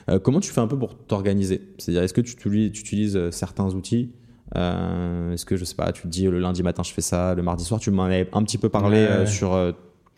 Euh, 0.10 0.20
comment 0.20 0.40
tu 0.40 0.52
fais 0.52 0.62
un 0.62 0.68
peu 0.68 0.78
pour 0.78 0.96
t'organiser? 0.96 1.62
C'est-à-dire, 1.78 2.04
est-ce 2.04 2.14
que 2.14 2.22
tu, 2.22 2.36
tu 2.36 2.66
utilises 2.66 3.30
certains 3.32 3.74
outils? 3.74 4.12
Euh, 4.56 5.34
Est-ce 5.34 5.46
que, 5.46 5.56
je 5.58 5.66
sais 5.66 5.76
pas, 5.76 5.92
tu 5.92 6.04
te 6.04 6.08
dis 6.08 6.26
le 6.26 6.40
lundi 6.40 6.64
matin, 6.64 6.84
je 6.84 6.92
fais 6.92 7.02
ça, 7.02 7.34
le 7.36 7.42
mardi 7.42 7.64
soir, 7.64 7.80
tu 7.80 7.92
m'en 7.92 8.04
avais 8.04 8.28
un 8.34 8.44
petit 8.44 8.58
peu 8.58 8.70
parlé 8.70 8.98
euh, 8.98 9.26
sur 9.26 9.54
euh, 9.54 9.72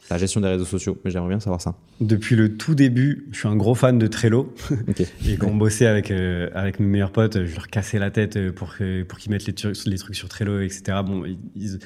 la 0.09 0.17
gestion 0.17 0.41
des 0.41 0.47
réseaux 0.47 0.65
sociaux, 0.65 0.97
mais 1.03 1.11
j'aimerais 1.11 1.29
bien 1.29 1.39
savoir 1.39 1.61
ça. 1.61 1.75
Depuis 2.01 2.35
le 2.35 2.57
tout 2.57 2.75
début, 2.75 3.27
je 3.31 3.39
suis 3.39 3.47
un 3.47 3.55
gros 3.55 3.75
fan 3.75 3.97
de 3.97 4.07
Trello. 4.07 4.53
et 5.27 5.37
quand 5.37 5.47
on 5.47 5.55
bossait 5.55 5.87
avec, 5.87 6.11
avec 6.11 6.79
mes 6.79 6.87
meilleurs 6.87 7.11
potes, 7.11 7.45
je 7.45 7.55
leur 7.55 7.67
cassais 7.67 7.99
la 7.99 8.11
tête 8.11 8.51
pour, 8.51 8.75
pour 9.07 9.19
qu'ils 9.19 9.31
mettent 9.31 9.47
les, 9.47 9.55
les, 9.85 9.97
trucs 9.97 10.15
sur 10.15 10.29
Trello, 10.29 10.59
etc. 10.61 10.99
Bon, 11.05 11.23
ils, 11.55 11.79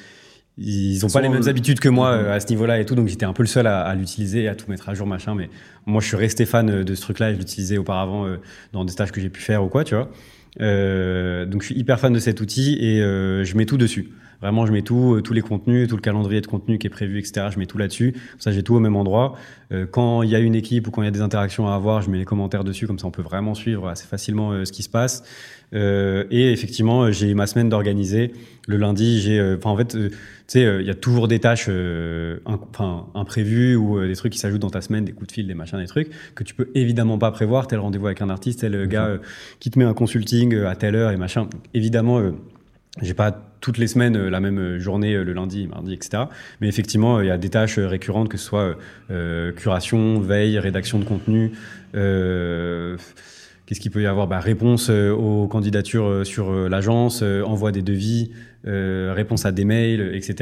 ils 0.57 1.05
ont 1.05 1.09
pas 1.09 1.21
les 1.21 1.29
mêmes 1.29 1.47
habitudes 1.47 1.79
que 1.79 1.87
moi 1.87 2.13
à 2.13 2.39
ce 2.41 2.47
niveau-là 2.47 2.81
et 2.81 2.85
tout, 2.85 2.95
donc 2.95 3.07
j'étais 3.07 3.25
un 3.25 3.31
peu 3.31 3.43
le 3.43 3.47
seul 3.47 3.67
à, 3.67 3.81
à 3.81 3.95
l'utiliser, 3.95 4.49
à 4.49 4.55
tout 4.55 4.69
mettre 4.69 4.89
à 4.89 4.95
jour, 4.95 5.07
machin. 5.07 5.35
Mais 5.35 5.49
moi, 5.85 6.01
je 6.01 6.07
suis 6.07 6.17
resté 6.17 6.45
fan 6.45 6.83
de 6.83 6.95
ce 6.95 7.01
truc-là 7.01 7.29
et 7.29 7.33
je 7.35 7.39
l'utilisais 7.39 7.77
auparavant 7.77 8.25
dans 8.73 8.83
des 8.83 8.91
stages 8.91 9.11
que 9.11 9.21
j'ai 9.21 9.29
pu 9.29 9.39
faire 9.39 9.63
ou 9.63 9.69
quoi, 9.69 9.83
tu 9.83 9.95
vois. 9.95 10.09
Euh, 10.61 11.45
donc 11.45 11.61
je 11.61 11.67
suis 11.67 11.75
hyper 11.75 11.99
fan 11.99 12.13
de 12.13 12.19
cet 12.19 12.41
outil 12.41 12.77
et 12.79 13.01
euh, 13.01 13.43
je 13.43 13.55
mets 13.55 13.65
tout 13.65 13.77
dessus. 13.77 14.09
Vraiment, 14.41 14.65
je 14.65 14.71
mets 14.71 14.81
tout, 14.81 15.15
euh, 15.15 15.21
tous 15.21 15.33
les 15.33 15.41
contenus, 15.41 15.89
tout 15.89 15.97
le 15.97 16.01
calendrier 16.01 16.39
de 16.39 16.47
contenu 16.47 16.77
qui 16.77 16.87
est 16.87 16.89
prévu, 16.89 17.19
etc. 17.19 17.47
Je 17.51 17.59
mets 17.59 17.65
tout 17.65 17.77
là-dessus. 17.77 18.13
Comme 18.13 18.39
ça, 18.39 18.51
j'ai 18.51 18.63
tout 18.63 18.73
au 18.73 18.79
même 18.79 18.95
endroit. 18.95 19.35
Euh, 19.73 19.85
quand 19.85 20.23
il 20.23 20.29
y 20.29 20.35
a 20.35 20.39
une 20.39 20.55
équipe 20.55 20.87
ou 20.87 20.91
quand 20.91 21.01
il 21.01 21.05
y 21.05 21.09
a 21.09 21.11
des 21.11 21.21
interactions 21.21 21.67
à 21.67 21.75
avoir, 21.75 22.01
je 22.01 22.09
mets 22.09 22.17
les 22.17 22.25
commentaires 22.25 22.63
dessus. 22.63 22.87
Comme 22.87 22.99
ça, 22.99 23.07
on 23.07 23.11
peut 23.11 23.21
vraiment 23.21 23.53
suivre 23.53 23.89
assez 23.89 24.07
facilement 24.07 24.51
euh, 24.51 24.63
ce 24.63 24.71
qui 24.71 24.83
se 24.83 24.89
passe. 24.89 25.23
Et 25.71 26.51
effectivement, 26.51 27.11
j'ai 27.11 27.33
ma 27.33 27.47
semaine 27.47 27.69
d'organiser. 27.69 28.33
Le 28.67 28.77
lundi, 28.77 29.19
j'ai, 29.19 29.41
enfin, 29.57 29.71
en 29.71 29.77
fait, 29.77 29.89
tu 29.89 30.11
sais, 30.47 30.61
il 30.79 30.85
y 30.85 30.89
a 30.89 30.95
toujours 30.95 31.27
des 31.27 31.39
tâches, 31.39 31.69
enfin, 32.45 33.07
imprévues 33.15 33.75
ou 33.75 34.05
des 34.05 34.15
trucs 34.15 34.33
qui 34.33 34.39
s'ajoutent 34.39 34.61
dans 34.61 34.69
ta 34.69 34.81
semaine, 34.81 35.05
des 35.05 35.11
coups 35.11 35.27
de 35.27 35.31
fil, 35.33 35.47
des 35.47 35.53
machins, 35.53 35.79
des 35.79 35.87
trucs 35.87 36.09
que 36.35 36.43
tu 36.43 36.53
peux 36.53 36.69
évidemment 36.75 37.17
pas 37.17 37.31
prévoir. 37.31 37.67
Tel 37.67 37.79
rendez-vous 37.79 38.07
avec 38.07 38.21
un 38.21 38.29
artiste, 38.29 38.61
tel 38.61 38.87
gars 38.87 39.17
qui 39.59 39.69
te 39.69 39.77
met 39.77 39.85
un 39.85 39.93
consulting 39.93 40.55
à 40.63 40.75
telle 40.75 40.95
heure 40.95 41.11
et 41.11 41.17
machin. 41.17 41.47
Évidemment 41.73 42.31
j'ai 43.01 43.13
pas 43.13 43.31
toutes 43.61 43.77
les 43.77 43.87
semaines 43.87 44.15
euh, 44.15 44.29
la 44.29 44.39
même 44.39 44.57
euh, 44.57 44.79
journée, 44.79 45.13
euh, 45.13 45.23
le 45.23 45.33
lundi, 45.33 45.67
mardi, 45.67 45.93
etc. 45.93 46.23
Mais 46.61 46.67
effectivement, 46.67 47.21
il 47.21 47.27
y 47.27 47.31
a 47.31 47.37
des 47.37 47.49
tâches 47.49 47.77
récurrentes, 47.79 48.29
que 48.29 48.37
ce 48.37 48.45
soit 48.45 48.77
curation, 49.55 50.19
veille, 50.19 50.59
rédaction 50.59 50.99
de 50.99 51.05
contenu. 51.05 51.51
Qu'est-ce 53.69 53.79
qu'il 53.79 53.91
peut 53.91 54.01
y 54.01 54.07
avoir 54.07 54.25
bah, 54.25 54.39
Réponse 54.39 54.89
aux 54.89 55.47
candidatures 55.47 56.25
sur 56.25 56.51
l'agence, 56.51 57.21
envoi 57.21 57.71
des 57.71 57.83
devis, 57.83 58.31
euh, 58.67 59.13
réponse 59.15 59.45
à 59.45 59.53
des 59.53 59.63
mails, 59.63 60.13
etc. 60.13 60.33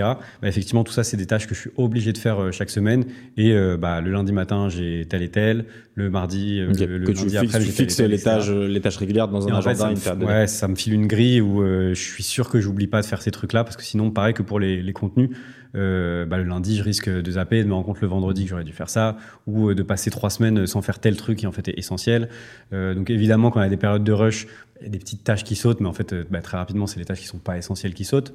Bah, 0.41 0.47
effectivement, 0.47 0.84
tout 0.84 0.91
ça, 0.91 1.03
c'est 1.03 1.17
des 1.17 1.28
tâches 1.28 1.45
que 1.45 1.53
je 1.53 1.59
suis 1.59 1.69
obligé 1.78 2.13
de 2.13 2.17
faire 2.17 2.41
euh, 2.41 2.51
chaque 2.51 2.71
semaine. 2.71 3.05
Et 3.38 3.51
euh, 3.51 3.78
bah, 3.78 4.01
le 4.01 4.11
lundi 4.11 4.32
matin, 4.32 4.69
j'ai 4.69 5.05
tel 5.07 5.21
et 5.21 5.30
tel. 5.30 5.65
Le 5.93 6.09
mardi, 6.09 6.59
le, 6.59 7.05
que 7.05 7.11
tu 7.11 7.25
lundi 7.25 7.38
après, 7.38 7.59
tu 7.59 7.65
fixes 7.65 7.99
les 7.99 8.19
tâches, 8.19 8.49
les 8.49 8.82
tâches 8.82 8.97
régulières 8.97 9.28
dans 9.28 9.47
un 9.47 9.55
agenda. 9.55 9.95
ça, 9.95 10.15
me, 10.15 10.25
ouais, 10.25 10.47
ça 10.47 10.67
me 10.67 10.75
file 10.75 10.93
une 10.93 11.07
grille 11.07 11.41
où 11.41 11.63
je 11.63 11.93
suis 11.93 12.23
sûr 12.23 12.49
que 12.49 12.59
j'oublie 12.59 12.88
pas 12.88 13.01
de 13.01 13.05
faire 13.05 13.21
ces 13.21 13.32
trucs-là 13.32 13.63
parce 13.63 13.78
que 13.78 13.84
sinon, 13.84 14.11
pareil 14.11 14.34
que 14.34 14.43
pour 14.43 14.59
les, 14.59 14.82
les 14.82 14.93
contenus, 14.93 15.30
euh, 15.76 16.26
bah, 16.26 16.38
le 16.38 16.43
lundi, 16.43 16.78
je 16.78 16.84
risque 16.84 17.09
de 17.09 17.32
zapper, 17.32 17.63
de 17.63 17.68
me 17.68 17.74
rendre 17.74 17.86
compte 17.86 18.01
le 18.01 18.07
vendredi 18.07 18.43
que 18.43 18.49
j'aurais 18.49 18.63
dû 18.63 18.74
faire 18.74 18.89
ça, 18.89 19.18
ou 19.45 19.74
de 19.74 19.84
passer 19.84 20.09
trois 20.09 20.30
semaines 20.30 20.68
sans 20.68 20.82
faire 20.82 20.99
tel 20.99 21.15
truc 21.18 21.39
qui 21.39 21.47
en 21.47 21.51
fait 21.51 21.68
est 21.68 21.78
essentiel. 21.78 22.30
Euh, 22.74 22.93
donc 22.93 23.09
évidemment, 23.09 23.51
quand 23.51 23.59
il 23.59 23.63
y 23.63 23.68
a 23.68 23.70
des 23.70 23.78
périodes 23.78 24.03
de 24.03 24.11
rush, 24.11 24.47
il 24.80 24.84
y 24.84 24.88
a 24.88 24.91
des 24.91 24.99
petites 24.99 25.24
tâches 25.24 25.43
qui 25.43 25.55
sautent, 25.55 25.82
mais 25.82 25.88
en 25.88 25.93
fait, 25.93 26.13
bah, 26.30 26.41
très 26.41 26.57
rapidement, 26.57 26.88
c'est 26.88 26.99
les 26.99 27.05
tâches 27.05 27.22
qui 27.22 27.28
sont 27.28 27.39
pas 27.39 27.57
essentielles 27.57 27.93
qui 27.93 28.05
sautent. 28.05 28.34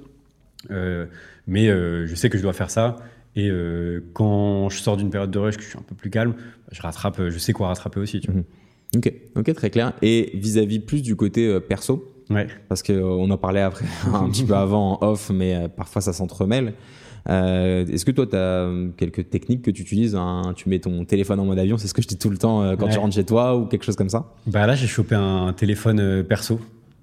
Euh, 0.71 1.07
mais 1.47 1.69
euh, 1.69 2.07
je 2.07 2.15
sais 2.15 2.31
que 2.31 2.39
je 2.39 2.43
dois 2.43 2.53
faire 2.53 2.71
ça. 2.71 2.97
Et 3.35 3.49
euh, 3.49 4.01
quand 4.13 4.69
je 4.69 4.79
sors 4.79 4.97
d'une 4.97 5.11
période 5.11 5.31
de 5.31 5.39
rush, 5.39 5.57
que 5.57 5.63
je 5.63 5.69
suis 5.69 5.79
un 5.79 5.83
peu 5.83 5.95
plus 5.95 6.11
calme, 6.11 6.35
je 6.71 6.83
rattrape, 6.83 7.29
je 7.29 7.39
sais 7.39 7.53
quoi 7.53 7.69
rattraper 7.69 8.01
aussi. 8.01 8.21
Tu 8.21 8.31
vois. 8.31 8.41
Mhm. 8.41 8.45
Ok, 8.97 9.13
ok, 9.37 9.55
très 9.55 9.71
clair. 9.71 9.95
Et 10.03 10.31
vis-à-vis 10.35 10.81
plus 10.81 11.01
du 11.01 11.17
côté 11.17 11.59
perso, 11.61 12.13
ouais. 12.29 12.47
parce 12.69 12.83
qu'on 12.83 13.31
en 13.31 13.39
parlait 13.39 13.63
après, 13.63 13.87
un 14.13 14.29
petit 14.29 14.45
peu 14.45 14.55
avant 14.55 15.01
en 15.01 15.07
off, 15.07 15.31
mais 15.31 15.69
parfois 15.75 16.03
ça 16.03 16.13
s'entremêle. 16.13 16.75
Euh, 17.29 17.87
Est-ce 17.87 18.05
que 18.05 18.11
toi, 18.11 18.27
tu 18.27 18.37
as 18.37 18.71
quelques 18.97 19.31
techniques 19.31 19.63
que 19.63 19.71
tu 19.71 19.83
utilises 19.83 20.15
hein, 20.15 20.53
Tu 20.57 20.69
mets 20.69 20.79
ton 20.79 21.05
téléphone 21.05 21.41
en 21.41 21.45
mode 21.45 21.59
avion, 21.59 21.79
c'est 21.79 21.89
ce 21.89 21.95
que 21.95 22.03
je 22.03 22.09
dis 22.09 22.19
tout 22.19 22.31
le 22.31 22.39
temps 22.39 22.77
quand 22.77 22.89
tu 22.89 22.99
rentres 22.99 23.15
chez 23.15 23.25
toi 23.25 23.57
ou 23.57 23.67
quelque 23.67 23.85
chose 23.85 23.97
comme 23.97 24.09
ça? 24.09 24.27
Bah 24.47 24.67
Là, 24.67 24.75
j'ai 24.75 24.87
chopé 24.87 25.15
un 25.15 25.53
téléphone 25.53 26.25
perso. 26.25 26.61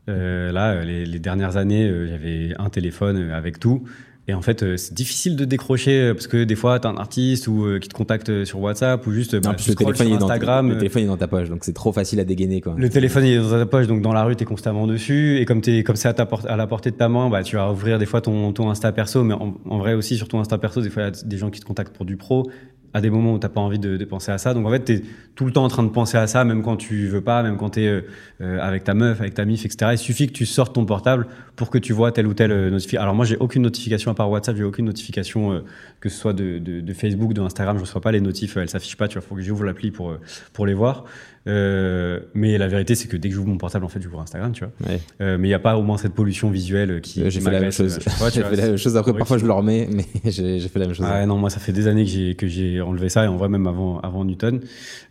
Euh, 0.09 0.51
là, 0.51 0.83
les, 0.83 1.05
les, 1.05 1.19
dernières 1.19 1.57
années, 1.57 1.87
j'avais 2.07 2.53
un 2.57 2.69
téléphone 2.69 3.29
avec 3.31 3.59
tout. 3.59 3.83
Et 4.29 4.33
en 4.35 4.43
fait, 4.43 4.61
euh, 4.61 4.77
c'est 4.77 4.93
difficile 4.93 5.35
de 5.35 5.43
décrocher 5.43 5.99
euh, 5.99 6.13
parce 6.13 6.27
que 6.27 6.43
des 6.43 6.53
fois, 6.53 6.79
t'as 6.79 6.89
un 6.89 6.97
artiste 6.97 7.47
ou 7.47 7.65
euh, 7.65 7.79
qui 7.79 7.89
te 7.89 7.95
contacte 7.95 8.45
sur 8.45 8.59
WhatsApp 8.59 9.07
ou 9.07 9.11
juste 9.11 9.35
bah, 9.35 9.49
non, 9.49 9.55
tu 9.55 9.71
le 9.71 9.75
téléphone, 9.75 10.05
sur 10.05 10.15
est 10.15 10.23
Instagram. 10.23 10.67
Dans, 10.67 10.73
le 10.73 10.77
téléphone 10.77 11.03
est 11.03 11.07
dans 11.07 11.17
ta 11.17 11.27
poche, 11.27 11.49
donc 11.49 11.63
c'est 11.63 11.73
trop 11.73 11.91
facile 11.91 12.19
à 12.19 12.23
dégainer. 12.25 12.61
Quoi. 12.61 12.75
Le 12.77 12.89
téléphone 12.89 13.23
est 13.23 13.37
dans 13.37 13.49
ta 13.49 13.65
poche, 13.65 13.87
donc 13.87 14.03
dans 14.03 14.13
la 14.13 14.23
rue, 14.23 14.35
t'es 14.35 14.45
constamment 14.45 14.85
dessus. 14.85 15.39
Et 15.39 15.45
comme 15.45 15.61
t'es 15.61 15.81
comme 15.81 15.95
c'est 15.95 16.09
à, 16.09 16.13
ta 16.13 16.29
à 16.47 16.55
la 16.55 16.67
portée 16.67 16.91
de 16.91 16.95
ta 16.95 17.09
main, 17.09 17.27
bah, 17.27 17.41
tu 17.41 17.55
vas 17.55 17.71
ouvrir 17.71 17.97
des 17.97 18.05
fois 18.05 18.21
ton, 18.21 18.53
ton 18.53 18.69
Insta 18.69 18.91
perso, 18.91 19.23
mais 19.23 19.33
en, 19.33 19.55
en 19.65 19.79
vrai 19.79 19.95
aussi 19.95 20.15
sur 20.15 20.27
ton 20.27 20.39
Insta 20.39 20.59
perso, 20.59 20.81
des 20.81 20.91
fois, 20.91 21.03
il 21.03 21.05
y 21.07 21.09
a 21.09 21.23
des 21.25 21.37
gens 21.39 21.49
qui 21.49 21.59
te 21.59 21.65
contactent 21.65 21.95
pour 21.95 22.05
du 22.05 22.15
pro 22.15 22.51
à 22.93 23.01
des 23.01 23.09
moments 23.09 23.33
où 23.33 23.39
t'as 23.39 23.49
pas 23.49 23.61
envie 23.61 23.79
de, 23.79 23.97
de, 23.97 24.05
penser 24.05 24.31
à 24.31 24.37
ça. 24.37 24.53
Donc 24.53 24.65
en 24.65 24.71
fait, 24.71 24.83
tu 24.83 24.93
es 24.93 25.03
tout 25.35 25.45
le 25.45 25.51
temps 25.51 25.63
en 25.63 25.67
train 25.67 25.83
de 25.83 25.89
penser 25.89 26.17
à 26.17 26.27
ça, 26.27 26.43
même 26.43 26.63
quand 26.63 26.77
tu 26.77 27.07
veux 27.07 27.21
pas, 27.21 27.43
même 27.43 27.57
quand 27.57 27.71
tu 27.71 27.83
es 27.83 27.87
euh, 27.87 28.01
euh, 28.41 28.59
avec 28.61 28.83
ta 28.83 28.93
meuf, 28.93 29.21
avec 29.21 29.33
ta 29.33 29.45
mif, 29.45 29.65
etc. 29.65 29.91
Il 29.93 29.97
suffit 29.97 30.27
que 30.27 30.33
tu 30.33 30.45
sortes 30.45 30.73
ton 30.73 30.85
portable 30.85 31.27
pour 31.59 31.69
que 31.69 31.77
tu 31.77 31.91
vois 31.91 32.13
telle 32.13 32.25
ou 32.25 32.33
telle 32.33 32.53
euh, 32.53 32.69
notification. 32.69 33.01
Alors 33.01 33.13
moi, 33.13 33.25
j'ai 33.25 33.35
aucune 33.35 33.63
notification 33.63 34.11
à 34.11 34.13
part 34.13 34.31
WhatsApp, 34.31 34.55
j'ai 34.55 34.63
aucune 34.63 34.85
notification 34.85 35.51
euh, 35.51 35.59
que 35.99 36.07
ce 36.07 36.17
soit 36.17 36.31
de, 36.31 36.57
de, 36.57 36.79
de, 36.79 36.93
Facebook, 36.93 37.33
de 37.33 37.41
Instagram, 37.41 37.75
je 37.75 37.81
reçois 37.81 37.99
pas 37.99 38.13
les 38.13 38.21
notifs, 38.21 38.55
elles 38.55 38.69
s'affichent 38.69 38.95
pas. 38.95 39.09
Tu 39.09 39.19
vois, 39.19 39.27
faut 39.27 39.35
que 39.35 39.41
j'ouvre 39.41 39.65
l'appli 39.65 39.91
pour 39.91 40.17
pour 40.53 40.65
les 40.65 40.73
voir. 40.73 41.03
Euh, 41.47 42.19
mais 42.33 42.57
la 42.57 42.67
vérité, 42.67 42.95
c'est 42.95 43.07
que 43.07 43.17
dès 43.17 43.29
que 43.29 43.35
j'ouvre 43.35 43.47
mon 43.47 43.57
portable, 43.57 43.85
en 43.85 43.89
fait, 43.89 44.01
j'ouvre 44.01 44.19
Instagram, 44.19 44.51
tu 44.51 44.63
vois. 44.63 44.73
Ouais. 44.87 44.99
Euh, 45.21 45.37
mais 45.37 45.47
il 45.47 45.51
n'y 45.51 45.55
a 45.55 45.59
pas 45.59 45.77
au 45.77 45.83
moins 45.83 45.97
cette 45.97 46.13
pollution 46.13 46.49
visuelle 46.49 47.01
qui. 47.01 47.29
j'ai 47.29 47.41
fait 47.41 47.51
la 47.51 47.59
même 47.59 47.71
chose. 47.71 47.99
j'ai 48.33 48.43
fait 48.43 48.55
la 48.55 48.67
même 48.67 48.77
chose. 48.77 48.97
Après, 48.97 49.13
parfois, 49.13 49.37
je 49.37 49.45
le 49.45 49.51
remets, 49.51 49.87
mais 49.91 50.05
j'ai 50.31 50.59
fait 50.59 50.79
la 50.79 50.85
même 50.85 50.95
chose. 50.95 51.05
Ah 51.07 51.25
non, 51.25 51.37
moi, 51.37 51.49
ça 51.49 51.59
fait 51.59 51.71
des 51.71 51.87
années 51.87 52.03
que 52.03 52.11
j'ai 52.11 52.35
que 52.35 52.47
j'ai 52.47 52.81
enlevé 52.81 53.09
ça, 53.09 53.25
et 53.25 53.27
en 53.27 53.37
vrai, 53.37 53.49
même 53.49 53.67
avant 53.67 53.99
avant 53.99 54.25
Newton. 54.25 54.61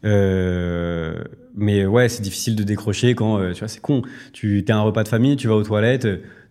Euh, 0.05 1.25
mais 1.57 1.87
ouais, 1.87 2.09
c'est 2.09 2.23
difficile 2.23 2.55
de 2.55 2.63
décrocher 2.63 3.15
quand 3.15 3.53
tu 3.53 3.59
vois, 3.59 3.69
c'est 3.69 3.81
con. 3.81 4.03
Tu 4.33 4.63
t'es 4.65 4.73
un 4.73 4.83
repas 4.83 5.03
de 5.03 5.09
famille, 5.09 5.37
tu 5.37 5.49
vas 5.49 5.55
aux 5.55 5.65
toilettes, 5.65 6.07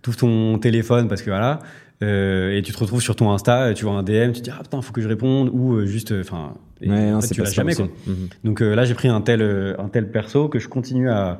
ouvres 0.05 0.17
ton 0.17 0.57
téléphone 0.59 1.07
parce 1.07 1.21
que 1.21 1.29
voilà. 1.29 1.59
Euh, 2.03 2.55
et 2.55 2.61
tu 2.61 2.71
te 2.71 2.77
retrouves 2.77 3.01
sur 3.01 3.15
ton 3.15 3.31
Insta, 3.31 3.73
tu 3.73 3.85
vois 3.85 3.95
un 3.95 4.03
DM, 4.03 4.31
tu 4.31 4.41
te 4.41 4.43
dis 4.43 4.51
ah 4.51 4.61
putain 4.61 4.83
faut 4.83 4.93
que 4.93 5.01
je 5.01 5.07
réponde 5.07 5.49
ou 5.51 5.73
euh, 5.73 5.87
juste 5.87 6.13
enfin 6.19 6.53
ouais, 6.85 7.11
en 7.11 7.21
fait, 7.21 7.33
tu 7.33 7.41
l'as 7.41 7.49
jamais 7.49 7.73
quoi. 7.73 7.85
Mm 7.85 8.11
-hmm. 8.11 8.29
Donc 8.43 8.61
euh, 8.61 8.75
là 8.75 8.85
j'ai 8.85 8.93
pris 8.93 9.07
un 9.07 9.19
tel 9.19 9.41
un 9.79 9.89
tel 9.89 10.11
perso 10.11 10.47
que 10.47 10.59
je 10.59 10.67
continue 10.67 11.09
à, 11.09 11.39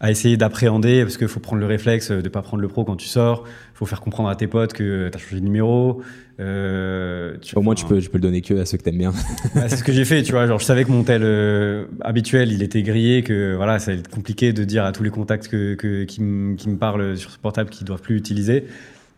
à 0.00 0.10
essayer 0.10 0.38
d'appréhender 0.38 1.02
parce 1.02 1.18
qu'il 1.18 1.28
faut 1.28 1.40
prendre 1.40 1.60
le 1.60 1.66
réflexe 1.66 2.10
de 2.10 2.28
pas 2.30 2.40
prendre 2.40 2.62
le 2.62 2.68
pro 2.68 2.84
quand 2.84 2.96
tu 2.96 3.06
sors, 3.06 3.44
faut 3.74 3.84
faire 3.84 4.00
comprendre 4.00 4.30
à 4.30 4.34
tes 4.36 4.46
potes 4.46 4.72
que 4.72 5.10
tu 5.10 5.16
as 5.16 5.20
changé 5.20 5.40
de 5.40 5.44
numéro. 5.44 6.00
Euh, 6.40 7.36
tu, 7.42 7.58
Au 7.58 7.62
moins 7.62 7.74
tu 7.74 7.84
peux 7.84 8.00
tu 8.00 8.08
peux 8.08 8.18
le 8.18 8.22
donner 8.22 8.40
que 8.40 8.54
à 8.54 8.64
ceux 8.64 8.78
que 8.78 8.84
t'aimes 8.84 8.96
bien. 8.96 9.12
bah, 9.54 9.68
c'est 9.68 9.76
ce 9.76 9.84
que 9.84 9.92
j'ai 9.92 10.04
fait, 10.06 10.22
tu 10.22 10.32
vois, 10.32 10.46
genre 10.46 10.60
je 10.60 10.64
savais 10.64 10.84
que 10.84 10.92
mon 10.92 11.02
tel 11.02 11.22
euh, 11.24 11.84
habituel 12.00 12.50
il 12.52 12.62
était 12.62 12.82
grillé, 12.82 13.22
que 13.24 13.56
voilà 13.56 13.78
ça 13.78 13.92
va 13.92 13.98
être 13.98 14.08
compliqué 14.08 14.54
de 14.54 14.64
dire 14.64 14.84
à 14.84 14.92
tous 14.92 15.02
les 15.02 15.10
contacts 15.10 15.48
que, 15.48 15.74
que 15.74 16.04
qui, 16.04 16.16
qui 16.56 16.68
me 16.70 16.78
parlent 16.78 17.16
sur 17.18 17.30
ce 17.30 17.38
portable 17.38 17.68
qu'ils 17.68 17.86
doivent 17.86 18.00
plus 18.00 18.16
utiliser. 18.16 18.64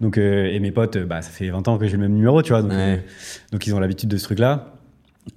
Donc, 0.00 0.16
euh, 0.16 0.46
et 0.46 0.58
mes 0.60 0.70
potes, 0.70 0.98
bah, 0.98 1.22
ça 1.22 1.30
fait 1.30 1.50
20 1.50 1.68
ans 1.68 1.78
que 1.78 1.86
j'ai 1.86 1.96
le 1.96 2.02
même 2.02 2.14
numéro, 2.14 2.42
tu 2.42 2.52
vois. 2.52 2.62
Donc, 2.62 2.72
ouais. 2.72 2.98
euh, 2.98 3.52
donc 3.52 3.66
ils 3.66 3.74
ont 3.74 3.80
l'habitude 3.80 4.08
de 4.08 4.16
ce 4.16 4.24
truc-là. 4.24 4.74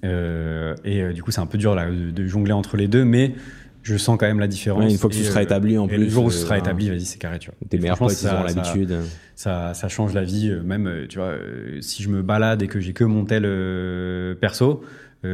Euh, 0.05 0.75
et 0.85 1.13
du 1.13 1.21
coup, 1.21 1.31
c'est 1.31 1.41
un 1.41 1.45
peu 1.45 1.57
dur 1.57 1.75
là, 1.75 1.89
de, 1.89 2.11
de, 2.11 2.25
jongler 2.25 2.53
entre 2.53 2.77
les 2.77 2.87
deux, 2.87 3.03
mais 3.03 3.35
je 3.83 3.97
sens 3.97 4.17
quand 4.17 4.25
même 4.25 4.39
la 4.39 4.47
différence. 4.47 4.85
Ouais, 4.85 4.91
une 4.91 4.97
fois 4.97 5.09
que 5.09 5.15
tu 5.15 5.23
seras 5.23 5.43
établi 5.43 5.77
en 5.77 5.85
et 5.85 5.89
plus. 5.89 5.97
Le 6.05 6.09
jour 6.09 6.25
où 6.25 6.31
ce 6.31 6.39
sera 6.39 6.57
établi, 6.57 6.89
vas-y, 6.89 7.01
c'est 7.01 7.19
carré, 7.19 7.39
tu 7.39 7.49
vois. 7.49 7.57
Tes 7.69 7.77
meilleurs 7.77 7.97
potes, 7.97 8.19
ils 8.21 8.27
auront 8.27 8.43
l'habitude. 8.43 8.95
Ça, 9.35 9.73
ça, 9.73 9.89
change 9.89 10.13
la 10.13 10.23
vie, 10.23 10.55
même, 10.63 11.07
tu 11.09 11.17
vois, 11.17 11.35
si 11.81 12.01
je 12.01 12.09
me 12.09 12.21
balade 12.21 12.61
et 12.61 12.67
que 12.67 12.79
j'ai 12.79 12.93
que 12.93 13.03
mon 13.03 13.25
tel 13.25 13.43
perso, 14.39 14.81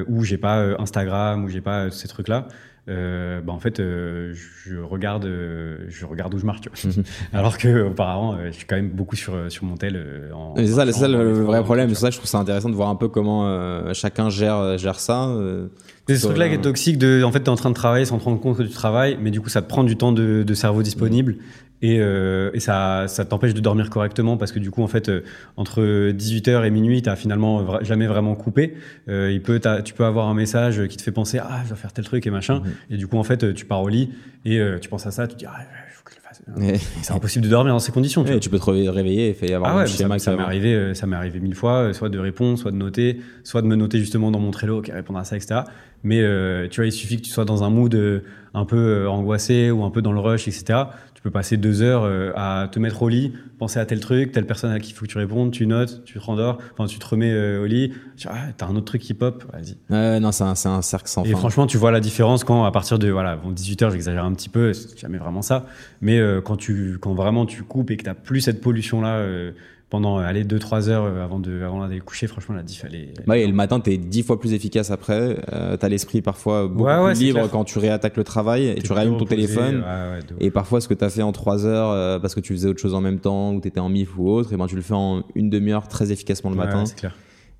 ou 0.08 0.24
j'ai 0.24 0.38
pas 0.38 0.76
Instagram, 0.80 1.46
ou 1.46 1.50
j'ai 1.50 1.62
pas 1.62 1.92
ces 1.92 2.08
trucs-là, 2.08 2.48
euh, 2.90 3.42
bah 3.42 3.54
en 3.54 3.60
fait, 3.60 3.80
euh, 3.80 4.34
je 4.34 4.78
regarde, 4.78 5.26
euh, 5.26 5.78
je 5.90 6.06
regarde 6.06 6.34
où 6.34 6.40
je 6.40 6.46
marche. 6.46 6.62
Tu 6.62 6.70
vois. 6.70 7.04
Alors 7.34 7.58
que 7.58 7.88
auparavant, 7.88 8.38
je 8.46 8.52
suis 8.52 8.66
quand 8.66 8.76
même 8.76 8.90
beaucoup 8.90 9.16
sur 9.16 9.52
sur 9.52 9.66
mon 9.66 9.78
tel. 9.78 10.04
C'est 10.56 10.68
ça, 10.68 10.86
c'est 10.86 10.94
ça 10.94 11.08
le, 11.08 11.18
le 11.18 11.44
vrai 11.44 11.64
problème. 11.64 11.90
C'est 11.90 12.02
ça, 12.02 12.10
je 12.10 12.18
trouve 12.18 12.30
ça 12.30 12.40
intéressant 12.40 12.70
de 12.70 12.76
voir 12.76 12.90
un 12.90 12.96
peu 12.96 13.08
comment 13.08 13.94
chacun 13.94 14.30
gère 14.30 14.78
gère 14.78 15.00
ça. 15.00 15.32
c'est 16.08 16.16
ce 16.16 16.26
truc-là 16.26 16.50
qui 16.50 16.56
est 16.56 16.62
toxique. 16.62 16.98
De, 16.98 17.24
en 17.24 17.32
fait, 17.32 17.42
t'es 17.42 17.50
en 17.50 17.56
train 17.56 17.70
de 17.70 17.76
travailler 17.76 18.06
sans 18.06 18.18
te 18.18 18.24
rendre 18.24 18.40
compte 18.40 18.58
que 18.58 18.64
tu 18.64 18.70
travailles, 18.70 19.18
mais 19.22 19.32
du 19.32 19.42
coup, 19.42 19.50
ça 19.50 19.62
te 19.62 19.68
prend 19.68 19.84
du 19.84 19.96
temps 19.96 20.12
de, 20.12 20.44
de 20.44 20.54
cerveau 20.54 20.82
disponible. 20.82 21.38
Et, 21.82 22.00
euh, 22.00 22.52
et, 22.54 22.60
ça, 22.60 23.06
ça 23.08 23.24
t'empêche 23.24 23.54
de 23.54 23.62
dormir 23.62 23.90
correctement 23.90 24.36
parce 24.36 24.52
que 24.52 24.60
du 24.60 24.70
coup, 24.70 24.84
en 24.84 24.88
fait, 24.88 25.08
euh, 25.08 25.24
entre 25.56 26.12
18h 26.12 26.66
et 26.66 26.70
minuit, 26.72 27.02
t'as 27.02 27.16
finalement 27.16 27.64
vra 27.64 27.84
jamais 27.84 28.08
vraiment 28.08 28.36
coupé. 28.36 28.76
Euh, 29.08 29.32
il 29.32 29.42
peut, 29.42 29.62
tu 29.86 29.94
peux 29.94 30.06
avoir 30.06 30.28
un 30.28 30.34
message 30.34 30.86
qui 30.88 30.98
te 30.98 31.02
fait 31.02 31.12
penser 31.12 31.40
ah 31.40 31.62
je 31.64 31.70
dois 31.70 31.78
faire 31.78 31.94
tel 31.94 32.04
truc 32.04 32.28
et 32.28 32.32
machin. 32.32 32.60
Mm-hmm. 32.60 32.94
Et 32.94 32.98
du 32.98 33.08
coup, 33.08 33.18
en 33.18 33.24
fait, 33.24 33.54
tu 33.54 33.66
pars 33.66 33.82
au 33.82 33.88
lit 33.88 34.12
et 34.46 34.62
tu 34.82 34.90
penses 34.90 35.06
à 35.06 35.12
ça, 35.12 35.28
tu 35.28 35.36
te 35.36 35.40
dis 35.40 35.46
ah 35.46 35.60
faut 35.94 36.04
que 36.04 36.12
je 36.12 36.18
le 36.18 36.22
fasse. 36.22 36.82
C'est 37.02 37.14
impossible 37.14 37.46
de 37.46 37.50
dormir 37.50 37.74
dans 37.74 37.80
ces 37.80 37.94
conditions. 37.94 38.24
Tu, 38.24 38.50
peux 38.50 38.60
te 38.60 38.70
réveiller 38.70 39.30
et 39.30 39.34
faire 39.34 39.56
avoir 39.56 39.72
ah 39.72 39.78
ouais, 39.78 39.84
un 39.84 39.86
schéma. 39.86 40.20
Ça, 40.20 40.32
ça 40.32 40.38
m'est 40.38 40.44
arrivé, 40.44 40.94
ça 40.96 41.08
m'est 41.08 41.16
arrivé 41.16 41.40
mille 41.40 41.56
fois, 41.56 41.94
soit 41.94 42.10
de 42.10 42.20
répondre, 42.20 42.58
soit 42.60 42.72
de 42.72 42.78
noter, 42.78 43.22
soit 43.44 43.62
de 43.62 43.68
me 43.68 43.76
noter 43.76 44.00
justement 44.00 44.32
dans 44.32 44.40
mon 44.40 44.52
Trello, 44.52 44.82
qui 44.82 44.92
répondre 44.92 45.20
à 45.20 45.24
ça, 45.24 45.38
etc. 45.38 45.62
Mais 46.04 46.22
tu 46.70 46.82
vois, 46.82 46.88
il 46.88 46.92
suffit 46.92 47.18
que 47.18 47.26
tu 47.26 47.32
sois 47.32 47.46
dans 47.46 47.64
un 47.64 47.70
mood 47.70 48.24
un 48.54 48.66
peu 48.66 49.08
angoissé 49.08 49.72
ou 49.72 49.84
un 49.84 49.92
peu 49.92 50.02
dans 50.02 50.12
le 50.12 50.20
rush, 50.20 50.48
etc 50.48 50.86
tu 51.20 51.24
peux 51.24 51.32
passer 51.32 51.58
deux 51.58 51.82
heures 51.82 52.04
euh, 52.06 52.32
à 52.38 52.70
te 52.72 52.80
mettre 52.80 53.04
au 53.04 53.10
lit, 53.10 53.34
penser 53.58 53.78
à 53.78 53.86
tel 53.86 54.00
truc, 54.00 54.32
telle 54.32 54.46
personne 54.46 54.72
à 54.72 54.80
qui 54.80 54.92
il 54.92 54.94
faut 54.94 55.06
que 55.06 55.12
tu 55.12 55.18
répondes, 55.18 55.52
tu 55.52 55.68
notes, 55.68 56.06
tu 56.06 56.14
te 56.14 56.24
rendors, 56.24 56.60
enfin 56.72 56.86
tu 56.86 56.98
te 56.98 57.06
remets 57.06 57.34
euh, 57.34 57.62
au 57.62 57.66
lit, 57.66 57.92
tu 58.16 58.30
ah, 58.32 58.46
as 58.58 58.66
un 58.66 58.76
autre 58.78 58.86
truc 58.86 59.02
qui 59.02 59.14
pop, 59.14 59.44
vas-y. 59.52 59.76
Euh, 59.92 60.22
non, 60.22 60.32
c'est 60.32 60.46
un, 60.46 60.54
un, 60.54 60.82
cercle 60.82 61.10
sans 61.10 61.26
Et 61.26 61.32
fin. 61.32 61.38
franchement, 61.38 61.68
tu 61.68 61.76
vois 61.76 61.92
la 61.92 62.00
différence 62.00 62.46
quand 62.46 62.64
à 62.64 62.72
partir 62.72 63.00
de 63.00 63.10
voilà, 63.10 63.36
bon, 63.36 63.52
18 63.52 63.82
heures, 63.82 63.92
j'exagère 63.92 64.24
un 64.24 64.34
petit 64.34 64.48
peu, 64.48 64.72
c'est 64.72 64.98
jamais 64.98 65.18
vraiment 65.18 65.42
ça, 65.42 65.66
mais 66.00 66.20
euh, 66.20 66.40
quand 66.40 66.56
tu 66.56 66.98
quand 67.02 67.14
vraiment 67.14 67.46
tu 67.46 67.64
coupes 67.64 67.92
et 67.92 67.98
que 67.98 68.10
tu 68.10 68.16
plus 68.24 68.40
cette 68.40 68.62
pollution 68.62 69.02
là 69.02 69.22
pendant 69.90 70.18
allez 70.18 70.44
2 70.44 70.60
3 70.60 70.90
heures 70.90 71.06
avant 71.22 71.40
de 71.40 71.64
avant 71.64 71.82
d'aller 71.82 72.00
coucher 72.00 72.28
franchement 72.28 72.56
la 72.56 72.64
diff 72.64 72.86
elle 72.86 72.96
est 72.96 73.14
elle 73.18 73.30
ouais, 73.30 73.42
et 73.42 73.48
le 73.48 73.54
matin 73.54 73.80
tu 73.80 73.92
es 73.92 73.98
10 73.98 74.24
fois 74.24 74.40
plus 74.40 74.54
efficace 74.54 74.92
après. 74.92 75.38
Euh, 75.52 75.78
tu 75.78 75.86
as 75.86 75.90
l'esprit 75.90 76.22
parfois 76.22 76.68
beaucoup 76.68 76.84
ouais, 76.84 77.00
ouais, 77.00 77.14
plus 77.14 77.22
libre 77.22 77.40
clair. 77.40 77.52
quand 77.52 77.64
tu 77.64 77.80
réattaques 77.80 78.18
le 78.18 78.24
travail 78.24 78.68
et 78.68 78.76
tu 78.76 78.94
rallumes 78.94 79.18
ton 79.18 79.26
reposé, 79.26 79.48
téléphone. 79.48 79.84
et 80.40 80.52
parfois 80.52 80.82
ce 80.82 80.88
que 80.88 80.94
tu 80.94 81.04
as 81.04 81.10
fait 81.10 81.24
en 81.24 81.32
3 81.32 81.66
heures 81.66 81.92
euh, 81.92 82.20
parce 82.20 82.36
que 82.36 82.40
tu 82.40 82.54
faisais 82.54 82.70
autre 82.70 82.80
chose 82.80 82.94
en 82.94 83.02
même 83.02 83.20
temps 83.20 83.54
ou 83.54 83.62
tu 83.62 83.68
étais 83.68 83.80
en 83.80 83.90
mif 83.90 84.18
ou 84.18 84.30
autre 84.30 84.54
et 84.54 84.58
ben 84.58 84.68
tu 84.68 84.76
le 84.76 84.82
fais 84.82 84.94
en 84.94 85.24
une 85.36 85.50
demi-heure 85.50 85.88
très 85.88 86.12
efficacement 86.12 86.50
le 86.50 86.56
matin. 86.56 86.86
c'est 86.86 86.96
clair. 86.96 87.16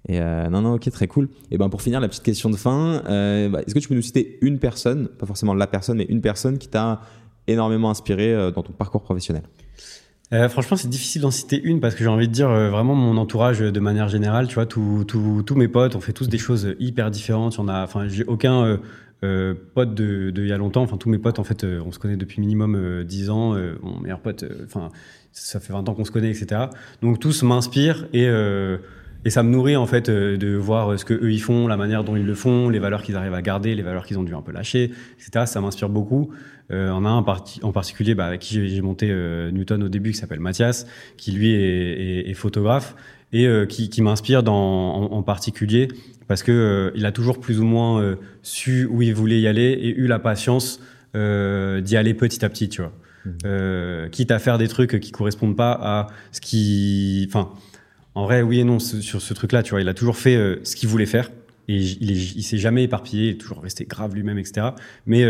Et 0.08 0.22
euh, 0.22 0.50
non 0.50 0.62
non 0.62 0.74
ok 0.76 0.90
très 0.92 1.08
cool. 1.08 1.30
Et 1.52 1.58
ben 1.58 1.70
pour 1.70 1.82
finir 1.82 2.00
la 2.00 2.08
petite 2.08 2.24
question 2.24 2.50
de 2.50 2.56
fin 2.56 3.04
euh, 3.08 3.50
bah, 3.50 3.62
est-ce 3.66 3.74
que 3.74 3.80
tu 3.80 3.90
peux 3.90 3.96
nous 3.96 4.02
citer 4.02 4.38
une 4.42 4.60
personne 4.60 5.08
pas 5.08 5.26
forcément 5.26 5.54
la 5.54 5.68
personne 5.68 5.98
mais 5.98 6.06
une 6.06 6.22
personne 6.22 6.58
qui 6.58 6.70
t'a 6.70 7.02
énormément 7.48 7.90
inspiré 7.90 8.34
euh, 8.34 8.52
dans 8.52 8.64
ton 8.64 8.72
parcours 8.72 9.02
professionnel? 9.02 9.44
Euh, 10.32 10.48
franchement, 10.48 10.78
c'est 10.78 10.90
difficile 10.90 11.24
d'en 11.24 11.32
citer 11.32 11.60
une 11.62 11.80
parce 11.80 11.96
que 11.96 12.04
j'ai 12.04 12.10
envie 12.10 12.28
de 12.28 12.34
dire 12.34 12.50
euh, 12.50 12.70
vraiment 12.70 12.94
mon 12.94 13.18
entourage 13.18 13.62
euh, 13.62 13.72
de 13.72 13.80
manière 13.80 14.10
générale. 14.10 14.48
Tu 14.48 14.56
vois, 14.56 14.68
tous 14.68 15.56
mes 15.56 15.68
potes, 15.68 15.96
on 15.96 16.02
fait 16.02 16.14
tous 16.14 16.30
des 16.30 16.38
choses 16.38 16.76
hyper 16.80 17.10
différentes. 17.10 17.58
On 17.58 17.68
a, 17.68 17.84
enfin, 17.84 18.08
j'ai 18.08 18.26
aucun 18.26 18.80
pote 19.22 19.96
de, 19.96 20.30
de 20.30 20.44
il 20.44 20.48
y 20.48 20.54
a 20.54 20.58
longtemps. 20.58 20.84
Enfin, 20.84 20.98
tous 20.98 21.10
mes 21.10 21.18
potes, 21.18 21.40
en 21.40 21.44
fait, 21.44 21.64
on 21.64 21.92
se 21.92 21.98
connaît 21.98 22.18
depuis 22.18 22.42
minimum 22.42 22.76
euh, 22.76 23.04
10 23.04 23.30
ans. 23.32 23.56
mon 23.82 24.00
meilleur 24.00 24.20
pote, 24.20 24.46
enfin, 24.66 24.90
ça 25.32 25.60
fait 25.60 25.74
20 25.74 25.90
ans 25.90 25.96
qu'on 25.96 26.06
se 26.06 26.12
connaît, 26.12 26.30
etc. 26.30 26.66
Donc 27.02 27.20
tous 27.20 27.44
m'inspirent 27.44 28.08
et 28.14 28.30
et 29.26 29.32
ça 29.32 29.44
me 29.44 29.50
nourrit 29.50 29.76
en 29.76 29.86
fait 29.86 30.10
de 30.10 30.56
voir 30.56 30.98
ce 30.98 31.04
que 31.04 31.14
eux 31.14 31.34
ils 31.34 31.42
font, 31.42 31.68
la 31.68 31.76
manière 31.76 32.06
dont 32.06 32.16
ils 32.16 32.26
le 32.26 32.36
font, 32.36 32.70
les 32.70 32.80
valeurs 32.80 33.04
qu'ils 33.04 33.18
arrivent 33.18 33.34
à 33.34 33.42
garder, 33.42 33.76
les 33.76 33.82
valeurs 33.82 34.06
qu'ils 34.06 34.18
ont 34.18 34.24
dû 34.24 34.34
un 34.34 34.42
peu 34.42 34.54
lâcher, 34.54 34.92
etc. 35.20 35.46
Ça 35.46 35.60
m'inspire 35.60 35.90
beaucoup. 35.90 36.32
Euh, 36.72 36.92
on 36.92 37.04
a 37.06 37.10
un 37.10 37.24
parti, 37.24 37.60
en 37.64 37.72
particulier 37.72 38.14
bah, 38.16 38.26
avec 38.26 38.42
qui 38.42 38.68
j'ai 38.70 38.82
monté 38.82 39.08
euh, 39.10 39.50
Newton 39.52 39.84
au 39.84 39.90
début, 39.90 40.12
qui 40.12 40.18
s'appelle 40.18 40.40
Mathias, 40.40 40.86
qui 41.18 41.32
lui 41.32 41.54
est, 41.54 41.58
est, 41.58 42.30
est 42.30 42.34
photographe 42.34 42.96
et 43.34 43.48
euh, 43.48 43.66
qui, 43.66 43.90
qui 43.90 44.02
m'inspire 44.02 44.48
en, 44.48 45.10
en, 45.12 45.24
particulier 45.24 45.88
parce 46.28 46.44
que 46.44 46.52
euh, 46.52 46.92
il 46.96 47.06
a 47.06 47.12
toujours 47.12 47.40
plus 47.40 47.60
ou 47.60 47.64
moins 47.64 48.16
su 48.44 48.86
où 48.86 49.02
il 49.02 49.14
voulait 49.14 49.40
y 49.40 49.48
aller 49.48 49.72
et 49.82 49.90
eu 49.90 50.08
la 50.08 50.20
patience 50.20 50.80
d'y 51.14 51.98
aller 51.98 52.14
petit 52.14 52.46
à 52.46 52.50
petit, 52.50 52.70
tu 52.70 52.82
vois. 52.82 52.94
Mmh. 53.26 54.10
quitte 54.12 54.32
à 54.32 54.40
faire 54.40 54.58
des 54.58 54.70
trucs 54.70 54.98
qui 55.02 55.12
correspondent 55.12 55.58
pas 55.58 55.74
à 55.74 56.08
ce 56.32 56.40
qui, 56.40 57.28
enfin, 57.28 57.50
en 58.16 58.24
vrai, 58.24 58.42
oui 58.42 58.60
et 58.60 58.64
non 58.64 58.80
sur 58.80 59.22
ce 59.22 59.34
truc-là, 59.34 59.62
tu 59.62 59.72
vois. 59.72 59.82
Il 59.82 59.90
a 59.90 59.94
toujours 59.94 60.18
fait 60.18 60.60
ce 60.64 60.76
qu'il 60.76 60.88
voulait 60.88 61.06
faire 61.08 61.32
et 61.68 61.76
il, 61.76 62.12
il 62.12 62.44
s'est 62.44 62.58
jamais 62.58 62.84
éparpillé, 62.84 63.26
il 63.26 63.30
est 63.32 63.38
toujours 63.38 63.62
resté 63.62 63.86
grave 63.86 64.16
lui-même, 64.16 64.38
etc. 64.38 64.68
Mais 65.06 65.26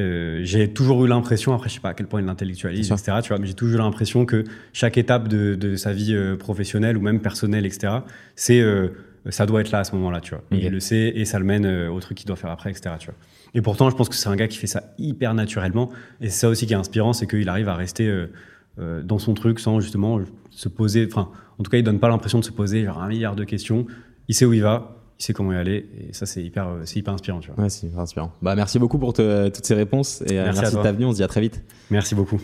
euh, 0.00 0.40
j'ai 0.42 0.72
toujours 0.72 1.04
eu 1.04 1.08
l'impression, 1.08 1.52
après 1.52 1.68
je 1.68 1.74
sais 1.74 1.80
pas 1.80 1.90
à 1.90 1.94
quel 1.94 2.06
point 2.06 2.20
il 2.20 2.26
l'intellectualise, 2.26 2.90
etc. 2.90 3.18
Tu 3.22 3.28
vois, 3.28 3.38
mais 3.38 3.46
j'ai 3.46 3.54
toujours 3.54 3.74
eu 3.74 3.82
l'impression 3.82 4.24
que 4.24 4.44
chaque 4.72 4.96
étape 4.96 5.28
de, 5.28 5.54
de 5.54 5.76
sa 5.76 5.92
vie 5.92 6.14
euh, 6.14 6.36
professionnelle 6.36 6.96
ou 6.96 7.02
même 7.02 7.20
personnelle, 7.20 7.66
etc. 7.66 7.98
C'est 8.34 8.60
euh, 8.60 8.88
ça 9.28 9.46
doit 9.46 9.60
être 9.60 9.70
là 9.70 9.80
à 9.80 9.84
ce 9.84 9.94
moment-là, 9.94 10.20
tu 10.20 10.30
vois. 10.30 10.42
Okay. 10.50 10.66
Il 10.66 10.72
le 10.72 10.80
sait 10.80 11.12
et 11.14 11.24
ça 11.24 11.38
le 11.38 11.44
mène 11.44 11.66
au 11.66 12.00
truc 12.00 12.18
qu'il 12.18 12.26
doit 12.26 12.36
faire 12.36 12.50
après, 12.50 12.70
etc. 12.70 12.96
Tu 12.98 13.06
vois. 13.06 13.14
Et 13.54 13.60
pourtant, 13.60 13.88
je 13.88 13.94
pense 13.94 14.08
que 14.08 14.16
c'est 14.16 14.28
un 14.28 14.34
gars 14.34 14.48
qui 14.48 14.58
fait 14.58 14.66
ça 14.66 14.94
hyper 14.98 15.34
naturellement. 15.34 15.90
Et 16.20 16.28
c'est 16.28 16.40
ça 16.40 16.48
aussi 16.48 16.66
qui 16.66 16.72
est 16.72 16.76
inspirant, 16.76 17.12
c'est 17.12 17.28
qu'il 17.28 17.48
arrive 17.48 17.68
à 17.68 17.76
rester 17.76 18.12
dans 18.78 19.20
son 19.20 19.34
truc 19.34 19.60
sans 19.60 19.78
justement 19.78 20.18
se 20.50 20.68
poser. 20.68 21.06
Enfin, 21.08 21.30
en 21.60 21.62
tout 21.62 21.70
cas, 21.70 21.78
il 21.78 21.84
donne 21.84 22.00
pas 22.00 22.08
l'impression 22.08 22.40
de 22.40 22.44
se 22.44 22.50
poser 22.50 22.84
genre 22.84 23.00
un 23.00 23.06
milliard 23.06 23.36
de 23.36 23.44
questions. 23.44 23.86
Il 24.26 24.34
sait 24.34 24.44
où 24.44 24.54
il 24.54 24.62
va, 24.62 25.01
il 25.22 25.24
sait 25.24 25.32
comment 25.32 25.52
y 25.52 25.56
aller 25.56 25.86
et 26.00 26.12
ça 26.12 26.26
c'est 26.26 26.42
hyper 26.42 26.68
c'est 26.84 26.98
hyper 26.98 27.14
inspirant 27.14 27.38
tu 27.38 27.52
vois. 27.52 27.62
Ouais, 27.62 27.70
c'est 27.70 27.86
hyper 27.86 28.00
inspirant. 28.00 28.32
Bah 28.42 28.56
merci 28.56 28.80
beaucoup 28.80 28.98
pour 28.98 29.12
te, 29.12 29.48
toutes 29.50 29.64
ces 29.64 29.74
réponses 29.74 30.20
et 30.22 30.34
merci, 30.34 30.60
merci 30.60 30.76
de 30.76 30.82
ta 30.82 30.90
venue, 30.90 31.04
on 31.04 31.12
se 31.12 31.16
dit 31.16 31.22
à 31.22 31.28
très 31.28 31.40
vite. 31.40 31.62
Merci 31.90 32.16
beaucoup. 32.16 32.40